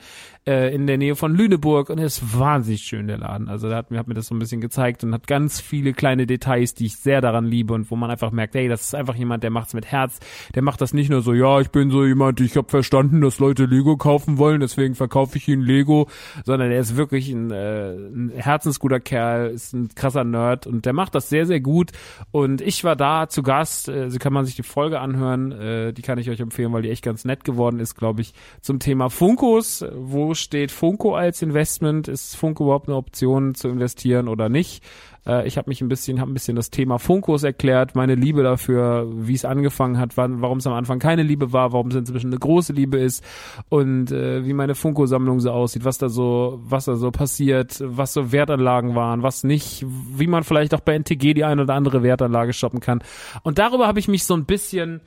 äh, 0.46 0.74
in 0.74 0.86
der 0.86 0.98
Nähe 0.98 1.16
von 1.16 1.34
Lüneburg 1.34 1.90
und 1.90 1.98
ist 1.98 2.38
wahnsinnig 2.38 2.82
schön, 2.82 3.06
der 3.06 3.18
Laden. 3.18 3.48
Also 3.48 3.68
er 3.68 3.76
hat 3.76 3.90
mir, 3.90 3.98
hat 3.98 4.08
mir 4.08 4.14
das 4.14 4.26
so 4.26 4.34
ein 4.34 4.38
bisschen 4.38 4.60
gezeigt 4.60 5.02
und 5.02 5.14
hat 5.14 5.26
ganz 5.26 5.60
viele 5.60 5.92
kleine 5.92 6.26
Details, 6.26 6.74
die 6.74 6.86
ich 6.86 6.96
sehr 6.96 7.20
daran 7.20 7.46
liebe 7.46 7.72
und 7.72 7.90
wo 7.90 7.96
man 7.96 8.10
einfach 8.10 8.30
merkt, 8.30 8.54
hey, 8.54 8.68
das 8.68 8.82
ist 8.82 8.94
einfach 8.94 9.14
jemand, 9.14 9.42
der 9.42 9.50
macht's 9.50 9.74
mit 9.74 9.86
Herz, 9.86 10.20
der 10.54 10.62
macht 10.62 10.80
das 10.80 10.92
nicht 10.92 11.08
nur 11.08 11.22
so, 11.22 11.32
ja, 11.32 11.60
ich 11.60 11.70
bin 11.70 11.90
so 11.90 12.04
jemand, 12.04 12.40
ich 12.40 12.56
habe 12.56 12.68
verstanden, 12.68 13.20
dass 13.22 13.38
Leute 13.38 13.64
Lego 13.64 13.96
kaufen 13.96 14.38
wollen, 14.38 14.60
deswegen 14.60 14.94
verkaufe 14.94 15.38
ich 15.38 15.48
ihnen 15.48 15.62
Lego, 15.62 16.08
sondern 16.44 16.70
er 16.70 16.80
ist 16.80 16.96
wirklich 16.96 17.30
ein, 17.30 17.50
äh, 17.50 17.94
ein 17.94 18.30
herzensguter 18.34 19.00
Kerl, 19.00 19.50
ist 19.50 19.72
ein 19.72 19.88
krasser 19.94 20.24
Nerd 20.24 20.66
und 20.66 20.84
der 20.84 20.92
macht 20.92 21.14
das 21.14 21.28
sehr, 21.28 21.46
sehr 21.46 21.60
gut. 21.60 21.92
Und 22.32 22.60
ich 22.60 22.84
war 22.84 22.96
da 22.96 23.28
zu 23.28 23.42
Gast, 23.42 23.88
äh, 23.88 24.10
so 24.10 24.18
kann 24.18 24.32
man 24.32 24.44
sich 24.44 24.56
die 24.56 24.62
Folge 24.62 25.00
anhören, 25.00 25.52
äh, 25.52 25.92
die 25.92 26.02
kann 26.02 26.18
ich 26.18 26.28
euch 26.28 26.40
empfehlen, 26.40 26.72
weil 26.72 26.82
die 26.82 26.90
echt 26.90 27.04
ganz 27.04 27.24
nett 27.24 27.44
geworden 27.44 27.80
ist, 27.80 27.94
glaube 27.94 28.20
ich, 28.20 28.34
zum 28.60 28.78
Thema 28.78 29.08
Funkos. 29.08 29.84
Wo 29.94 30.33
steht 30.34 30.70
Funko 30.70 31.14
als 31.14 31.42
Investment? 31.42 32.08
Ist 32.08 32.36
Funko 32.36 32.64
überhaupt 32.64 32.88
eine 32.88 32.96
Option 32.96 33.54
zu 33.54 33.68
investieren 33.68 34.28
oder 34.28 34.48
nicht? 34.48 34.82
Äh, 35.26 35.46
ich 35.46 35.56
habe 35.56 35.70
mich 35.70 35.80
ein 35.80 35.88
bisschen, 35.88 36.20
habe 36.20 36.30
ein 36.30 36.34
bisschen 36.34 36.56
das 36.56 36.70
Thema 36.70 36.98
Funkos 36.98 37.42
erklärt, 37.42 37.94
meine 37.94 38.14
Liebe 38.14 38.42
dafür, 38.42 39.06
wie 39.10 39.34
es 39.34 39.44
angefangen 39.44 39.98
hat, 39.98 40.16
wann, 40.16 40.42
warum 40.42 40.58
es 40.58 40.66
am 40.66 40.72
Anfang 40.72 40.98
keine 40.98 41.22
Liebe 41.22 41.52
war, 41.52 41.72
warum 41.72 41.88
es 41.88 41.96
inzwischen 41.96 42.28
eine 42.28 42.38
große 42.38 42.72
Liebe 42.72 42.98
ist 42.98 43.24
und 43.68 44.12
äh, 44.12 44.44
wie 44.44 44.52
meine 44.52 44.74
Funko-Sammlung 44.74 45.40
so 45.40 45.50
aussieht, 45.50 45.84
was 45.84 45.98
da 45.98 46.08
so, 46.08 46.60
was 46.62 46.86
da 46.86 46.96
so 46.96 47.10
passiert, 47.10 47.82
was 47.84 48.12
so 48.12 48.32
Wertanlagen 48.32 48.94
waren, 48.94 49.22
was 49.22 49.44
nicht, 49.44 49.84
wie 49.86 50.26
man 50.26 50.44
vielleicht 50.44 50.74
auch 50.74 50.80
bei 50.80 50.94
NTG 50.94 51.34
die 51.34 51.44
eine 51.44 51.62
oder 51.62 51.74
andere 51.74 52.02
Wertanlage 52.02 52.52
shoppen 52.52 52.80
kann. 52.80 53.02
Und 53.42 53.58
darüber 53.58 53.86
habe 53.86 53.98
ich 53.98 54.08
mich 54.08 54.24
so 54.24 54.34
ein 54.34 54.44
bisschen, 54.44 55.00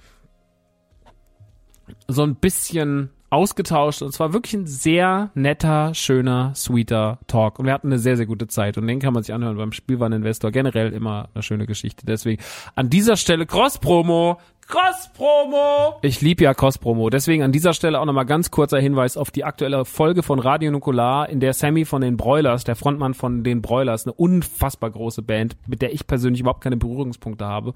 so 2.08 2.24
ein 2.24 2.36
bisschen 2.36 3.10
ausgetauscht 3.30 4.02
und 4.02 4.10
es 4.10 4.20
war 4.20 4.34
wirklich 4.34 4.54
ein 4.54 4.68
sehr 4.68 5.32
netter, 5.34 5.94
schöner, 5.94 6.54
sweeter 6.56 7.20
Talk 7.28 7.60
und 7.60 7.66
wir 7.66 7.74
hatten 7.74 7.88
eine 7.88 8.00
sehr, 8.00 8.16
sehr 8.16 8.26
gute 8.26 8.48
Zeit 8.48 8.78
und 8.78 8.88
den 8.88 9.00
kann 9.00 9.14
man 9.14 9.24
sich 9.24 9.34
anhören 9.34 9.58
beim 9.58 9.72
Spielwareninvestor. 9.74 10.52
Generell 10.52 10.94
immer 10.94 11.30
eine 11.34 11.44
schöne 11.44 11.66
Geschichte. 11.66 12.06
Deswegen 12.06 12.42
an 12.76 12.90
dieser 12.90 13.18
Stelle 13.18 13.46
Cross-Promo 13.46 14.40
Cross-Promo! 14.68 16.00
Ich 16.02 16.20
liebe 16.20 16.44
ja 16.44 16.54
Cross-Promo. 16.54 17.10
Deswegen 17.10 17.42
an 17.42 17.54
dieser 17.54 17.72
Stelle 17.72 18.02
auch 18.02 18.06
nochmal 18.06 18.26
ganz 18.26 18.52
kurzer 18.52 18.80
Hinweis 18.80 19.16
auf 19.16 19.32
die 19.32 19.46
aktuelle 19.46 19.86
Folge 19.86 20.24
von 20.24 20.40
Radio 20.40 20.72
Nukular, 20.72 21.30
in 21.30 21.40
der 21.40 21.54
Sammy 21.54 21.86
von 21.86 22.02
den 22.02 22.18
Broilers, 22.18 22.66
der 22.66 22.76
Frontmann 22.76 23.14
von 23.14 23.46
den 23.46 23.62
Broilers, 23.62 24.06
eine 24.06 24.14
unfassbar 24.14 24.92
große 24.92 25.22
Band, 25.22 25.56
mit 25.68 25.82
der 25.82 25.94
ich 25.94 26.06
persönlich 26.06 26.42
überhaupt 26.42 26.62
keine 26.62 26.76
Berührungspunkte 26.76 27.46
habe, 27.46 27.76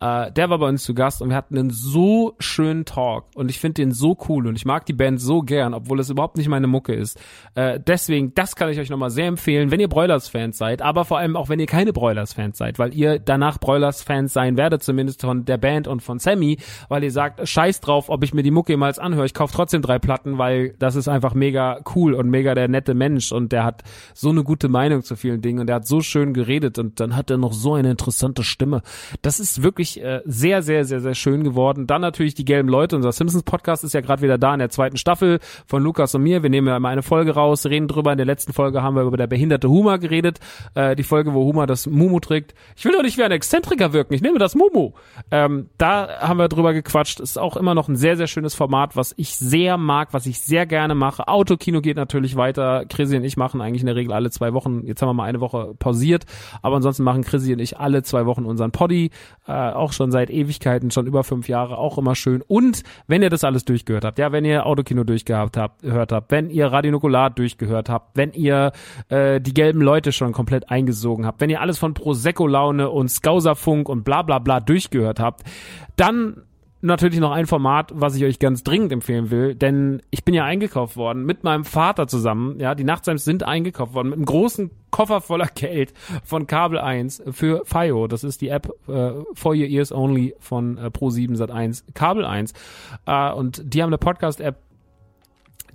äh, 0.00 0.32
der 0.32 0.48
war 0.48 0.58
bei 0.58 0.66
uns 0.66 0.82
zu 0.82 0.94
Gast 0.94 1.20
und 1.20 1.28
wir 1.28 1.36
hatten 1.36 1.58
einen 1.58 1.68
so 1.68 2.36
schönen 2.38 2.86
Talk 2.86 3.26
und 3.34 3.50
ich 3.50 3.60
finde 3.60 3.82
den 3.82 3.92
so 3.92 4.16
cool 4.28 4.46
und 4.46 4.56
ich 4.56 4.64
mag 4.64 4.86
die 4.86 4.94
Band 4.94 5.20
so 5.20 5.42
gern, 5.42 5.74
obwohl 5.74 6.00
es 6.00 6.08
überhaupt 6.08 6.38
nicht 6.38 6.48
meine 6.48 6.68
Mucke 6.68 6.94
ist. 6.94 7.20
Äh, 7.54 7.78
deswegen, 7.86 8.32
das 8.34 8.56
kann 8.56 8.70
ich 8.70 8.78
euch 8.78 8.88
nochmal 8.88 9.10
sehr 9.10 9.26
empfehlen, 9.26 9.70
wenn 9.70 9.78
ihr 9.78 9.88
Broilers-Fans 9.88 10.56
seid, 10.56 10.80
aber 10.80 11.04
vor 11.04 11.18
allem 11.18 11.36
auch 11.36 11.50
wenn 11.50 11.60
ihr 11.60 11.66
keine 11.66 11.92
Broilers-Fans 11.92 12.56
seid, 12.56 12.78
weil 12.78 12.94
ihr 12.94 13.18
danach 13.18 13.58
Broilers-Fans 13.58 14.32
sein 14.32 14.56
werdet, 14.56 14.82
zumindest 14.82 15.20
von 15.20 15.44
der 15.44 15.58
Band 15.58 15.86
und 15.86 16.00
von 16.00 16.18
Sammy, 16.18 16.29
weil 16.88 17.04
ihr 17.04 17.10
sagt, 17.10 17.46
scheiß 17.46 17.80
drauf, 17.80 18.08
ob 18.08 18.22
ich 18.24 18.34
mir 18.34 18.42
die 18.42 18.50
Mucke 18.50 18.72
jemals 18.72 18.98
anhöre. 18.98 19.26
Ich 19.26 19.34
kaufe 19.34 19.54
trotzdem 19.54 19.82
drei 19.82 19.98
Platten, 19.98 20.38
weil 20.38 20.74
das 20.78 20.96
ist 20.96 21.08
einfach 21.08 21.34
mega 21.34 21.80
cool 21.94 22.14
und 22.14 22.28
mega 22.30 22.54
der 22.54 22.68
nette 22.68 22.94
Mensch 22.94 23.32
und 23.32 23.52
der 23.52 23.64
hat 23.64 23.82
so 24.14 24.30
eine 24.30 24.44
gute 24.44 24.68
Meinung 24.68 25.02
zu 25.02 25.16
vielen 25.16 25.42
Dingen 25.42 25.60
und 25.60 25.66
der 25.66 25.76
hat 25.76 25.86
so 25.86 26.00
schön 26.00 26.34
geredet 26.34 26.78
und 26.78 27.00
dann 27.00 27.16
hat 27.16 27.30
er 27.30 27.36
noch 27.36 27.52
so 27.52 27.74
eine 27.74 27.90
interessante 27.90 28.44
Stimme. 28.44 28.82
Das 29.22 29.40
ist 29.40 29.62
wirklich 29.62 30.02
äh, 30.02 30.20
sehr, 30.24 30.62
sehr, 30.62 30.84
sehr, 30.84 31.00
sehr 31.00 31.14
schön 31.14 31.44
geworden. 31.44 31.86
Dann 31.86 32.00
natürlich 32.00 32.34
die 32.34 32.44
gelben 32.44 32.68
Leute. 32.68 32.96
Unser 32.96 33.12
Simpsons 33.12 33.42
Podcast 33.42 33.84
ist 33.84 33.94
ja 33.94 34.00
gerade 34.00 34.22
wieder 34.22 34.38
da 34.38 34.52
in 34.52 34.58
der 34.58 34.70
zweiten 34.70 34.96
Staffel 34.96 35.40
von 35.66 35.82
Lukas 35.82 36.14
und 36.14 36.22
mir. 36.22 36.42
Wir 36.42 36.50
nehmen 36.50 36.68
ja 36.68 36.76
immer 36.76 36.88
eine 36.88 37.02
Folge 37.02 37.32
raus, 37.32 37.66
reden 37.66 37.88
drüber. 37.88 38.12
In 38.12 38.18
der 38.18 38.26
letzten 38.26 38.52
Folge 38.52 38.82
haben 38.82 38.96
wir 38.96 39.02
über 39.02 39.16
der 39.16 39.26
behinderte 39.26 39.68
Huma 39.68 39.96
geredet. 39.96 40.40
Äh, 40.74 40.96
die 40.96 41.02
Folge, 41.02 41.34
wo 41.34 41.44
Huma 41.44 41.66
das 41.66 41.86
Mumu 41.86 42.20
trägt. 42.20 42.54
Ich 42.76 42.84
will 42.84 42.92
doch 42.92 43.02
nicht 43.02 43.18
wie 43.18 43.22
ein 43.22 43.32
Exzentriker 43.32 43.92
wirken. 43.92 44.14
Ich 44.14 44.22
nehme 44.22 44.38
das 44.38 44.54
Mumu. 44.54 44.92
Ähm, 45.30 45.68
da 45.78 46.19
haben 46.20 46.38
wir 46.38 46.48
drüber 46.48 46.72
gequatscht. 46.72 47.20
Ist 47.20 47.38
auch 47.38 47.56
immer 47.56 47.74
noch 47.74 47.88
ein 47.88 47.96
sehr, 47.96 48.16
sehr 48.16 48.26
schönes 48.26 48.54
Format, 48.54 48.96
was 48.96 49.14
ich 49.16 49.36
sehr 49.36 49.76
mag, 49.76 50.12
was 50.12 50.26
ich 50.26 50.40
sehr 50.40 50.66
gerne 50.66 50.94
mache. 50.94 51.28
Autokino 51.28 51.80
geht 51.80 51.96
natürlich 51.96 52.36
weiter. 52.36 52.84
Chrissy 52.88 53.16
und 53.16 53.24
ich 53.24 53.36
machen 53.36 53.60
eigentlich 53.60 53.82
in 53.82 53.86
der 53.86 53.96
Regel 53.96 54.12
alle 54.12 54.30
zwei 54.30 54.52
Wochen. 54.52 54.86
Jetzt 54.86 55.02
haben 55.02 55.08
wir 55.08 55.14
mal 55.14 55.24
eine 55.24 55.40
Woche 55.40 55.74
pausiert. 55.78 56.24
Aber 56.62 56.76
ansonsten 56.76 57.02
machen 57.02 57.24
Chrissy 57.24 57.52
und 57.52 57.58
ich 57.58 57.78
alle 57.78 58.02
zwei 58.02 58.26
Wochen 58.26 58.44
unseren 58.44 58.70
Poddy. 58.70 59.10
Äh, 59.46 59.52
auch 59.52 59.92
schon 59.92 60.10
seit 60.10 60.30
Ewigkeiten, 60.30 60.90
schon 60.90 61.06
über 61.06 61.24
fünf 61.24 61.48
Jahre. 61.48 61.78
Auch 61.78 61.98
immer 61.98 62.14
schön. 62.14 62.42
Und 62.46 62.82
wenn 63.06 63.22
ihr 63.22 63.30
das 63.30 63.44
alles 63.44 63.64
durchgehört 63.64 64.04
habt, 64.04 64.18
ja, 64.18 64.32
wenn 64.32 64.44
ihr 64.44 64.66
Autokino 64.66 65.04
durchgehabt 65.04 65.56
habt, 65.56 65.82
gehört 65.82 66.12
habt, 66.12 66.30
wenn 66.30 66.50
ihr 66.50 66.66
Radio 66.66 66.92
Nukular 66.92 67.30
durchgehört 67.30 67.88
habt, 67.88 68.16
wenn 68.16 68.32
ihr 68.32 68.72
äh, 69.08 69.40
die 69.40 69.54
gelben 69.54 69.80
Leute 69.80 70.12
schon 70.12 70.32
komplett 70.32 70.70
eingesogen 70.70 71.26
habt, 71.26 71.40
wenn 71.40 71.50
ihr 71.50 71.60
alles 71.60 71.78
von 71.78 71.94
Prosecco-Laune 71.94 72.90
und 72.90 73.08
Skauserfunk 73.08 73.88
und 73.88 74.04
bla 74.04 74.22
bla 74.22 74.38
bla 74.38 74.60
durchgehört 74.60 75.20
habt, 75.20 75.44
dann 75.96 76.09
natürlich 76.82 77.20
noch 77.20 77.32
ein 77.32 77.46
Format, 77.46 77.92
was 77.94 78.16
ich 78.16 78.24
euch 78.24 78.38
ganz 78.38 78.64
dringend 78.64 78.92
empfehlen 78.92 79.30
will, 79.30 79.54
denn 79.54 80.02
ich 80.10 80.24
bin 80.24 80.34
ja 80.34 80.44
eingekauft 80.44 80.96
worden 80.96 81.24
mit 81.24 81.44
meinem 81.44 81.64
Vater 81.64 82.06
zusammen. 82.06 82.58
Ja, 82.58 82.74
die 82.74 82.84
Nachtseims 82.84 83.24
sind 83.24 83.42
eingekauft 83.42 83.94
worden 83.94 84.10
mit 84.10 84.16
einem 84.16 84.24
großen 84.24 84.70
Koffer 84.90 85.20
voller 85.20 85.46
Geld 85.54 85.92
von 86.24 86.46
Kabel 86.46 86.78
1 86.78 87.22
für 87.30 87.64
FIO. 87.64 88.06
Das 88.06 88.24
ist 88.24 88.40
die 88.40 88.48
App 88.48 88.70
äh, 88.88 89.12
For 89.34 89.54
Your 89.54 89.66
Ears 89.66 89.92
Only 89.92 90.34
von 90.38 90.78
äh, 90.78 90.86
Pro7 90.86 91.36
Sat1 91.36 91.84
Kabel 91.94 92.24
1. 92.24 92.54
Äh, 93.06 93.32
und 93.32 93.62
die 93.74 93.82
haben 93.82 93.90
eine 93.90 93.98
Podcast-App, 93.98 94.56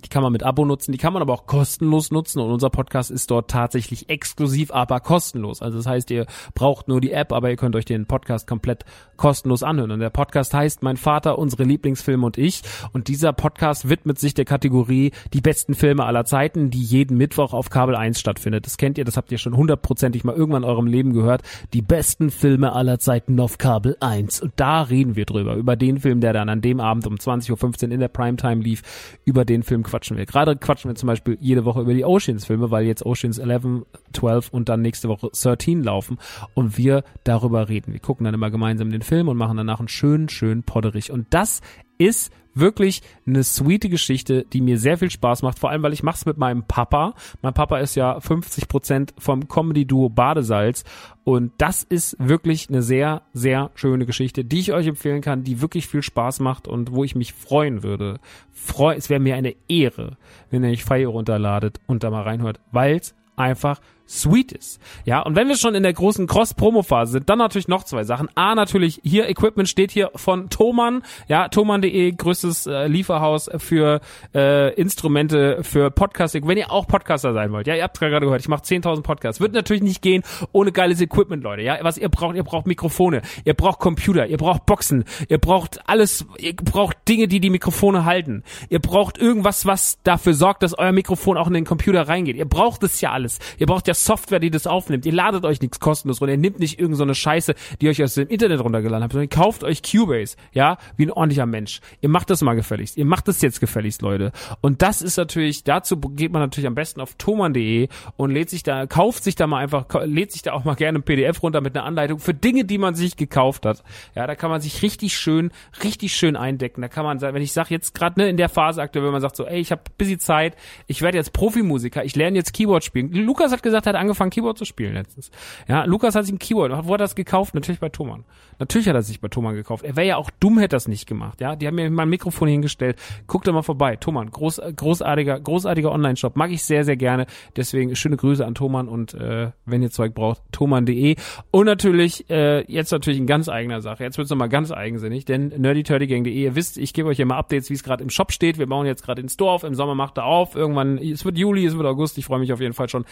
die 0.06 0.08
kann 0.08 0.22
man 0.22 0.30
mit 0.30 0.44
Abo 0.44 0.64
nutzen, 0.64 0.92
die 0.92 0.98
kann 0.98 1.12
man 1.12 1.20
aber 1.20 1.32
auch 1.32 1.46
kostenlos 1.46 2.12
nutzen 2.12 2.38
und 2.38 2.48
unser 2.48 2.70
Podcast 2.70 3.10
ist 3.10 3.28
dort 3.28 3.50
tatsächlich 3.50 4.08
exklusiv, 4.08 4.70
aber 4.70 5.00
kostenlos. 5.00 5.62
Also 5.62 5.78
das 5.78 5.86
heißt, 5.86 6.12
ihr 6.12 6.26
braucht 6.54 6.86
nur 6.86 7.00
die 7.00 7.10
App, 7.10 7.32
aber 7.32 7.50
ihr 7.50 7.56
könnt 7.56 7.74
euch 7.74 7.86
den 7.86 8.06
Podcast 8.06 8.46
komplett 8.46 8.84
kostenlos 9.16 9.64
anhören. 9.64 9.90
Und 9.90 9.98
der 9.98 10.10
Podcast 10.10 10.54
heißt 10.54 10.84
Mein 10.84 10.96
Vater, 10.96 11.40
unsere 11.40 11.64
Lieblingsfilme 11.64 12.24
und 12.24 12.38
ich. 12.38 12.62
Und 12.92 13.08
dieser 13.08 13.32
Podcast 13.32 13.88
widmet 13.88 14.20
sich 14.20 14.32
der 14.34 14.44
Kategorie 14.44 15.10
die 15.32 15.40
besten 15.40 15.74
Filme 15.74 16.04
aller 16.04 16.24
Zeiten, 16.24 16.70
die 16.70 16.82
jeden 16.82 17.16
Mittwoch 17.16 17.52
auf 17.52 17.68
Kabel 17.68 17.96
1 17.96 18.20
stattfindet. 18.20 18.64
Das 18.66 18.76
kennt 18.76 18.98
ihr, 18.98 19.04
das 19.04 19.16
habt 19.16 19.32
ihr 19.32 19.38
schon 19.38 19.56
hundertprozentig 19.56 20.22
mal 20.22 20.36
irgendwann 20.36 20.62
in 20.62 20.68
eurem 20.68 20.86
Leben 20.86 21.14
gehört. 21.14 21.42
Die 21.72 21.82
besten 21.82 22.30
Filme 22.30 22.74
aller 22.74 23.00
Zeiten 23.00 23.40
auf 23.40 23.58
Kabel 23.58 23.96
1. 23.98 24.40
Und 24.40 24.52
da 24.54 24.82
reden 24.82 25.16
wir 25.16 25.24
drüber. 25.24 25.56
Über 25.56 25.74
den 25.74 25.98
Film, 25.98 26.20
der 26.20 26.32
dann 26.32 26.48
an 26.48 26.60
dem 26.60 26.78
Abend 26.78 27.08
um 27.08 27.16
20.15 27.16 27.86
Uhr 27.86 27.92
in 27.92 28.00
der 28.00 28.08
Primetime 28.08 28.62
lief. 28.62 28.82
Über 29.24 29.44
den 29.44 29.64
Film 29.64 29.82
quatschen 29.96 30.18
wir. 30.18 30.26
Gerade 30.26 30.56
quatschen 30.56 30.90
wir 30.90 30.94
zum 30.94 31.06
Beispiel 31.06 31.38
jede 31.40 31.64
Woche 31.64 31.80
über 31.80 31.94
die 31.94 32.04
Oceans-Filme, 32.04 32.70
weil 32.70 32.84
jetzt 32.84 33.06
Oceans 33.06 33.38
11, 33.38 33.86
12 34.12 34.50
und 34.50 34.68
dann 34.68 34.82
nächste 34.82 35.08
Woche 35.08 35.30
13 35.32 35.82
laufen 35.82 36.18
und 36.52 36.76
wir 36.76 37.02
darüber 37.24 37.70
reden. 37.70 37.92
Wir 37.92 38.00
gucken 38.00 38.24
dann 38.24 38.34
immer 38.34 38.50
gemeinsam 38.50 38.90
den 38.90 39.00
Film 39.00 39.28
und 39.28 39.38
machen 39.38 39.56
danach 39.56 39.78
einen 39.78 39.88
schönen, 39.88 40.28
schönen 40.28 40.64
Podderich. 40.64 41.10
Und 41.10 41.28
das 41.30 41.62
ist 41.96 42.30
wirklich 42.56 43.02
eine 43.26 43.44
sweete 43.44 43.88
Geschichte, 43.88 44.44
die 44.52 44.60
mir 44.60 44.78
sehr 44.78 44.98
viel 44.98 45.10
Spaß 45.10 45.42
macht, 45.42 45.58
vor 45.58 45.70
allem 45.70 45.82
weil 45.82 45.92
ich 45.92 46.02
mache 46.02 46.16
es 46.16 46.26
mit 46.26 46.38
meinem 46.38 46.64
Papa. 46.64 47.14
Mein 47.42 47.54
Papa 47.54 47.78
ist 47.78 47.94
ja 47.94 48.20
50 48.20 48.68
Prozent 48.68 49.14
vom 49.18 49.48
Comedy-Duo 49.48 50.08
Badesalz 50.08 50.84
und 51.24 51.52
das 51.58 51.82
ist 51.82 52.16
wirklich 52.18 52.68
eine 52.68 52.82
sehr, 52.82 53.22
sehr 53.32 53.70
schöne 53.74 54.06
Geschichte, 54.06 54.44
die 54.44 54.60
ich 54.60 54.72
euch 54.72 54.86
empfehlen 54.86 55.20
kann, 55.20 55.44
die 55.44 55.60
wirklich 55.60 55.86
viel 55.86 56.02
Spaß 56.02 56.40
macht 56.40 56.68
und 56.68 56.92
wo 56.92 57.04
ich 57.04 57.14
mich 57.14 57.32
freuen 57.32 57.82
würde. 57.82 58.20
Freu 58.52 58.94
es 58.94 59.10
wäre 59.10 59.20
mir 59.20 59.36
eine 59.36 59.54
Ehre, 59.68 60.16
wenn 60.50 60.64
ihr 60.64 60.70
euch 60.70 60.84
Fire 60.84 61.06
runterladet 61.06 61.80
und 61.86 62.02
da 62.02 62.10
mal 62.10 62.22
reinhört, 62.22 62.60
weil 62.72 62.96
es 62.96 63.14
einfach 63.36 63.80
sweet 64.06 64.52
ist. 64.52 64.80
Ja, 65.04 65.20
und 65.20 65.36
wenn 65.36 65.48
wir 65.48 65.56
schon 65.56 65.74
in 65.74 65.82
der 65.82 65.92
großen 65.92 66.26
Cross-Promo-Phase 66.26 67.12
sind, 67.12 67.28
dann 67.28 67.38
natürlich 67.38 67.68
noch 67.68 67.84
zwei 67.84 68.04
Sachen. 68.04 68.28
A, 68.34 68.54
natürlich, 68.54 69.00
hier 69.02 69.28
Equipment 69.28 69.68
steht 69.68 69.90
hier 69.90 70.10
von 70.14 70.48
Thomann, 70.50 71.02
ja, 71.28 71.48
thomann.de, 71.48 72.12
größtes 72.12 72.66
äh, 72.66 72.86
Lieferhaus 72.86 73.50
für 73.58 74.00
äh, 74.34 74.74
Instrumente 74.74 75.62
für 75.62 75.90
Podcasting. 75.90 76.46
Wenn 76.46 76.58
ihr 76.58 76.70
auch 76.70 76.86
Podcaster 76.86 77.32
sein 77.32 77.52
wollt, 77.52 77.66
ja, 77.66 77.74
ihr 77.74 77.82
habt 77.82 77.98
gerade 77.98 78.26
gehört, 78.26 78.40
ich 78.40 78.48
mache 78.48 78.62
10.000 78.62 79.02
Podcasts. 79.02 79.40
Wird 79.40 79.52
natürlich 79.52 79.82
nicht 79.82 80.02
gehen 80.02 80.22
ohne 80.52 80.72
geiles 80.72 81.00
Equipment, 81.00 81.42
Leute, 81.42 81.62
ja. 81.62 81.78
Was 81.82 81.98
ihr 81.98 82.08
braucht, 82.08 82.36
ihr 82.36 82.44
braucht 82.44 82.66
Mikrofone, 82.66 83.22
ihr 83.44 83.54
braucht 83.54 83.80
Computer, 83.80 84.26
ihr 84.26 84.38
braucht 84.38 84.66
Boxen, 84.66 85.04
ihr 85.28 85.38
braucht 85.38 85.80
alles, 85.88 86.26
ihr 86.38 86.54
braucht 86.54 86.96
Dinge, 87.08 87.28
die 87.28 87.40
die 87.40 87.50
Mikrofone 87.50 88.04
halten. 88.04 88.42
Ihr 88.68 88.80
braucht 88.80 89.18
irgendwas, 89.18 89.66
was 89.66 89.98
dafür 90.04 90.34
sorgt, 90.34 90.62
dass 90.62 90.78
euer 90.78 90.92
Mikrofon 90.92 91.36
auch 91.36 91.48
in 91.48 91.54
den 91.54 91.64
Computer 91.64 92.08
reingeht. 92.08 92.36
Ihr 92.36 92.48
braucht 92.48 92.82
es 92.82 93.00
ja 93.00 93.12
alles. 93.12 93.38
Ihr 93.58 93.66
braucht 93.66 93.88
ja 93.88 93.94
Software, 94.04 94.40
die 94.40 94.50
das 94.50 94.66
aufnimmt. 94.66 95.06
Ihr 95.06 95.12
ladet 95.12 95.44
euch 95.44 95.60
nichts 95.60 95.80
kostenlos 95.80 96.20
runter. 96.20 96.32
Ihr 96.32 96.38
nehmt 96.38 96.58
nicht 96.58 96.78
irgendeine 96.78 97.14
so 97.14 97.14
Scheiße, 97.14 97.54
die 97.80 97.88
euch 97.88 98.02
aus 98.02 98.14
dem 98.14 98.28
Internet 98.28 98.60
runtergeladen 98.60 99.02
habt, 99.02 99.12
sondern 99.12 99.28
ihr 99.30 99.36
kauft 99.36 99.64
euch 99.64 99.82
Cubase, 99.82 100.36
ja, 100.52 100.78
wie 100.96 101.06
ein 101.06 101.12
ordentlicher 101.12 101.46
Mensch. 101.46 101.80
Ihr 102.00 102.08
macht 102.08 102.30
das 102.30 102.42
mal 102.42 102.54
gefälligst. 102.54 102.96
Ihr 102.96 103.04
macht 103.04 103.28
das 103.28 103.40
jetzt 103.42 103.60
gefälligst, 103.60 104.02
Leute. 104.02 104.32
Und 104.60 104.82
das 104.82 105.02
ist 105.02 105.16
natürlich, 105.16 105.64
dazu 105.64 105.98
geht 105.98 106.32
man 106.32 106.42
natürlich 106.42 106.66
am 106.66 106.74
besten 106.74 107.00
auf 107.00 107.14
thoman.de 107.14 107.88
und 108.16 108.30
lädt 108.30 108.50
sich 108.50 108.62
da, 108.62 108.86
kauft 108.86 109.24
sich 109.24 109.34
da 109.34 109.46
mal 109.46 109.58
einfach, 109.58 109.86
lädt 110.04 110.32
sich 110.32 110.42
da 110.42 110.52
auch 110.52 110.64
mal 110.64 110.74
gerne 110.74 110.98
ein 110.98 111.02
PDF 111.02 111.42
runter 111.42 111.60
mit 111.60 111.76
einer 111.76 111.86
Anleitung 111.86 112.18
für 112.18 112.34
Dinge, 112.34 112.64
die 112.64 112.78
man 112.78 112.94
sich 112.94 113.16
gekauft 113.16 113.66
hat. 113.66 113.82
Ja, 114.14 114.26
da 114.26 114.34
kann 114.34 114.50
man 114.50 114.60
sich 114.60 114.82
richtig 114.82 115.16
schön, 115.16 115.50
richtig 115.82 116.14
schön 116.14 116.36
eindecken. 116.36 116.82
Da 116.82 116.88
kann 116.88 117.04
man, 117.04 117.20
wenn 117.20 117.42
ich 117.42 117.52
sage 117.52 117.70
jetzt 117.70 117.94
gerade 117.94 118.20
ne, 118.20 118.28
in 118.28 118.36
der 118.36 118.48
Phase 118.48 118.82
aktuell, 118.82 119.04
wenn 119.04 119.12
man 119.12 119.20
sagt 119.20 119.36
so, 119.36 119.46
ey, 119.46 119.60
ich 119.60 119.72
habe 119.72 119.82
busy 119.98 120.18
Zeit, 120.18 120.56
ich 120.86 121.02
werde 121.02 121.18
jetzt 121.18 121.32
Profimusiker, 121.32 122.04
ich 122.04 122.16
lerne 122.16 122.36
jetzt 122.36 122.52
Keyboard 122.52 122.84
spielen. 122.84 123.12
Lukas 123.12 123.52
hat 123.52 123.62
gesagt, 123.62 123.85
er 123.86 123.94
hat 123.94 124.00
angefangen, 124.00 124.30
Keyboard 124.30 124.58
zu 124.58 124.64
spielen 124.64 124.94
letztens. 124.94 125.30
Ja, 125.68 125.84
Lukas 125.84 126.14
hat 126.14 126.24
sich 126.24 126.34
ein 126.34 126.38
Keyboard, 126.38 126.72
wo 126.72 126.92
hat 126.92 127.00
er 127.00 127.04
das 127.04 127.14
gekauft? 127.14 127.54
Natürlich 127.54 127.80
bei 127.80 127.88
Thomann. 127.88 128.24
Natürlich 128.58 128.88
hat 128.88 128.94
er 128.94 129.02
sich 129.02 129.20
bei 129.20 129.28
Thomann 129.28 129.54
gekauft. 129.54 129.84
Er 129.84 129.96
wäre 129.96 130.06
ja 130.06 130.16
auch 130.16 130.30
dumm, 130.40 130.58
hätte 130.58 130.76
das 130.76 130.88
nicht 130.88 131.06
gemacht. 131.06 131.40
Ja, 131.40 131.56
die 131.56 131.66
haben 131.66 131.74
mir 131.74 131.90
mein 131.90 132.08
Mikrofon 132.08 132.48
hingestellt. 132.48 132.98
Guckt 133.26 133.46
da 133.46 133.52
mal 133.52 133.62
vorbei. 133.62 133.96
Thomann, 133.96 134.30
groß, 134.30 134.60
großartiger, 134.74 135.40
großartiger 135.40 135.92
Online-Shop. 135.92 136.36
Mag 136.36 136.50
ich 136.50 136.64
sehr, 136.64 136.84
sehr 136.84 136.96
gerne. 136.96 137.26
Deswegen 137.56 137.94
schöne 137.96 138.16
Grüße 138.16 138.44
an 138.46 138.54
Thomann 138.54 138.88
und 138.88 139.14
äh, 139.14 139.50
wenn 139.66 139.82
ihr 139.82 139.90
Zeug 139.90 140.14
braucht, 140.14 140.40
thomann.de. 140.52 141.16
Und 141.50 141.66
natürlich, 141.66 142.30
äh, 142.30 142.64
jetzt 142.70 142.92
natürlich 142.92 143.18
in 143.18 143.26
ganz 143.26 143.48
eigener 143.48 143.80
Sache. 143.82 144.04
Jetzt 144.04 144.16
wird's 144.16 144.30
nochmal 144.30 144.48
ganz 144.48 144.72
eigensinnig, 144.72 145.24
denn 145.24 145.48
nerdyturdygang.de, 145.48 146.32
ihr 146.32 146.54
wisst, 146.54 146.78
ich 146.78 146.94
gebe 146.94 147.08
euch 147.08 147.20
immer 147.20 147.36
Updates, 147.36 147.68
wie 147.68 147.74
es 147.74 147.82
gerade 147.82 148.02
im 148.02 148.10
Shop 148.10 148.32
steht. 148.32 148.58
Wir 148.58 148.66
bauen 148.66 148.86
jetzt 148.86 149.02
gerade 149.02 149.22
den 149.22 149.28
Store 149.28 149.52
auf, 149.52 149.64
im 149.64 149.74
Sommer 149.74 149.94
macht 149.94 150.16
er 150.16 150.24
auf. 150.24 150.54
Irgendwann, 150.54 150.98
es 150.98 151.24
wird 151.24 151.36
Juli, 151.36 151.66
es 151.66 151.76
wird 151.76 151.86
August. 151.86 152.16
Ich 152.18 152.24
freue 152.24 152.38
mich 152.38 152.52
auf 152.52 152.60
jeden 152.60 152.74
Fall 152.74 152.88
schon 152.88 153.04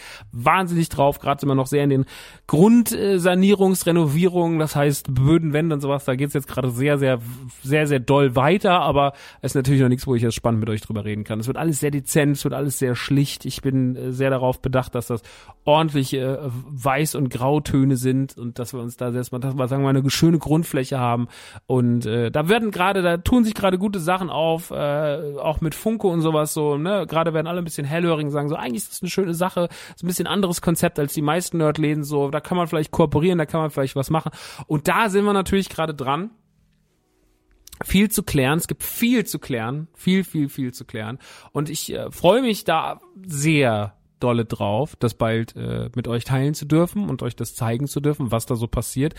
wahnsinnig 0.65 0.89
drauf. 0.89 1.19
Gerade 1.19 1.39
sind 1.39 1.47
wir 1.49 1.55
noch 1.55 1.67
sehr 1.67 1.83
in 1.83 1.91
den 1.91 2.05
Grundsanierungsrenovierungen, 2.47 4.57
das 4.57 4.75
heißt 4.75 5.13
Böden, 5.13 5.53
Wände 5.53 5.75
und 5.75 5.81
sowas. 5.81 6.05
Da 6.05 6.15
geht's 6.15 6.33
jetzt 6.33 6.47
gerade 6.47 6.71
sehr, 6.71 6.97
sehr, 6.97 7.19
sehr, 7.63 7.85
sehr 7.85 7.99
doll 7.99 8.35
weiter, 8.35 8.81
aber 8.81 9.13
es 9.41 9.51
ist 9.51 9.55
natürlich 9.55 9.81
noch 9.81 9.89
nichts, 9.89 10.07
wo 10.07 10.15
ich 10.15 10.23
jetzt 10.23 10.33
spannend 10.33 10.61
mit 10.61 10.69
euch 10.69 10.81
drüber 10.81 11.05
reden 11.05 11.23
kann. 11.23 11.39
Es 11.39 11.45
wird 11.47 11.57
alles 11.57 11.79
sehr 11.79 11.91
dezent, 11.91 12.37
es 12.37 12.43
wird 12.43 12.55
alles 12.55 12.79
sehr 12.79 12.95
schlicht. 12.95 13.45
Ich 13.45 13.61
bin 13.61 13.95
äh, 13.95 14.11
sehr 14.11 14.31
darauf 14.31 14.59
bedacht, 14.59 14.95
dass 14.95 15.05
das 15.07 15.21
ordentlich 15.65 16.13
äh, 16.13 16.37
Weiß- 16.71 17.15
und 17.15 17.29
Grautöne 17.29 17.97
sind 17.97 18.37
und 18.37 18.59
dass 18.59 18.73
wir 18.73 18.81
uns 18.81 18.97
da 18.97 19.11
selbst 19.11 19.31
mal, 19.31 19.41
sagen 19.41 19.83
wir 19.83 19.93
mal, 19.93 19.97
eine 19.97 20.09
schöne 20.09 20.39
Grundfläche 20.39 20.99
haben. 20.99 21.27
Und 21.67 22.07
äh, 22.07 22.31
da 22.31 22.49
werden 22.49 22.71
gerade, 22.71 23.03
da 23.03 23.17
tun 23.17 23.43
sich 23.43 23.53
gerade 23.53 23.77
gute 23.77 23.99
Sachen 23.99 24.29
auf, 24.29 24.71
äh, 24.71 25.35
auch 25.37 25.61
mit 25.61 25.75
Funko 25.75 26.09
und 26.09 26.21
sowas 26.21 26.53
so, 26.53 26.77
ne? 26.77 27.05
Gerade 27.07 27.33
werden 27.33 27.47
alle 27.47 27.59
ein 27.59 27.65
bisschen 27.65 27.85
hellhörig 27.85 28.25
und 28.25 28.31
sagen 28.31 28.49
so, 28.49 28.55
eigentlich 28.55 28.83
ist 28.83 28.91
das 28.91 29.01
eine 29.01 29.09
schöne 29.09 29.33
Sache, 29.33 29.67
ist 29.95 30.03
ein 30.03 30.07
bisschen 30.07 30.27
anderes 30.27 30.54
Konzept 30.61 30.99
als 30.99 31.13
die 31.13 31.21
meisten 31.21 31.57
Nerdläden 31.57 32.03
so, 32.03 32.29
da 32.29 32.39
kann 32.39 32.57
man 32.57 32.67
vielleicht 32.67 32.91
kooperieren, 32.91 33.37
da 33.37 33.45
kann 33.45 33.61
man 33.61 33.69
vielleicht 33.69 33.95
was 33.95 34.09
machen. 34.09 34.31
Und 34.67 34.87
da 34.87 35.09
sind 35.09 35.25
wir 35.25 35.33
natürlich 35.33 35.69
gerade 35.69 35.93
dran 35.93 36.31
viel 37.83 38.09
zu 38.09 38.23
klären. 38.23 38.57
Es 38.57 38.67
gibt 38.67 38.83
viel 38.83 39.25
zu 39.25 39.39
klären, 39.39 39.87
viel, 39.93 40.23
viel, 40.23 40.49
viel 40.49 40.73
zu 40.73 40.85
klären. 40.85 41.19
Und 41.51 41.69
ich 41.69 41.93
äh, 41.93 42.09
freue 42.11 42.41
mich 42.41 42.63
da 42.63 43.01
sehr 43.25 43.95
dolle 44.19 44.45
drauf, 44.45 44.95
das 44.95 45.13
bald 45.13 45.55
äh, 45.55 45.89
mit 45.95 46.07
euch 46.07 46.23
teilen 46.23 46.53
zu 46.53 46.65
dürfen 46.65 47.09
und 47.09 47.21
euch 47.21 47.35
das 47.35 47.53
zeigen 47.53 47.87
zu 47.87 47.99
dürfen, 47.99 48.31
was 48.31 48.45
da 48.45 48.55
so 48.55 48.67
passiert. 48.67 49.13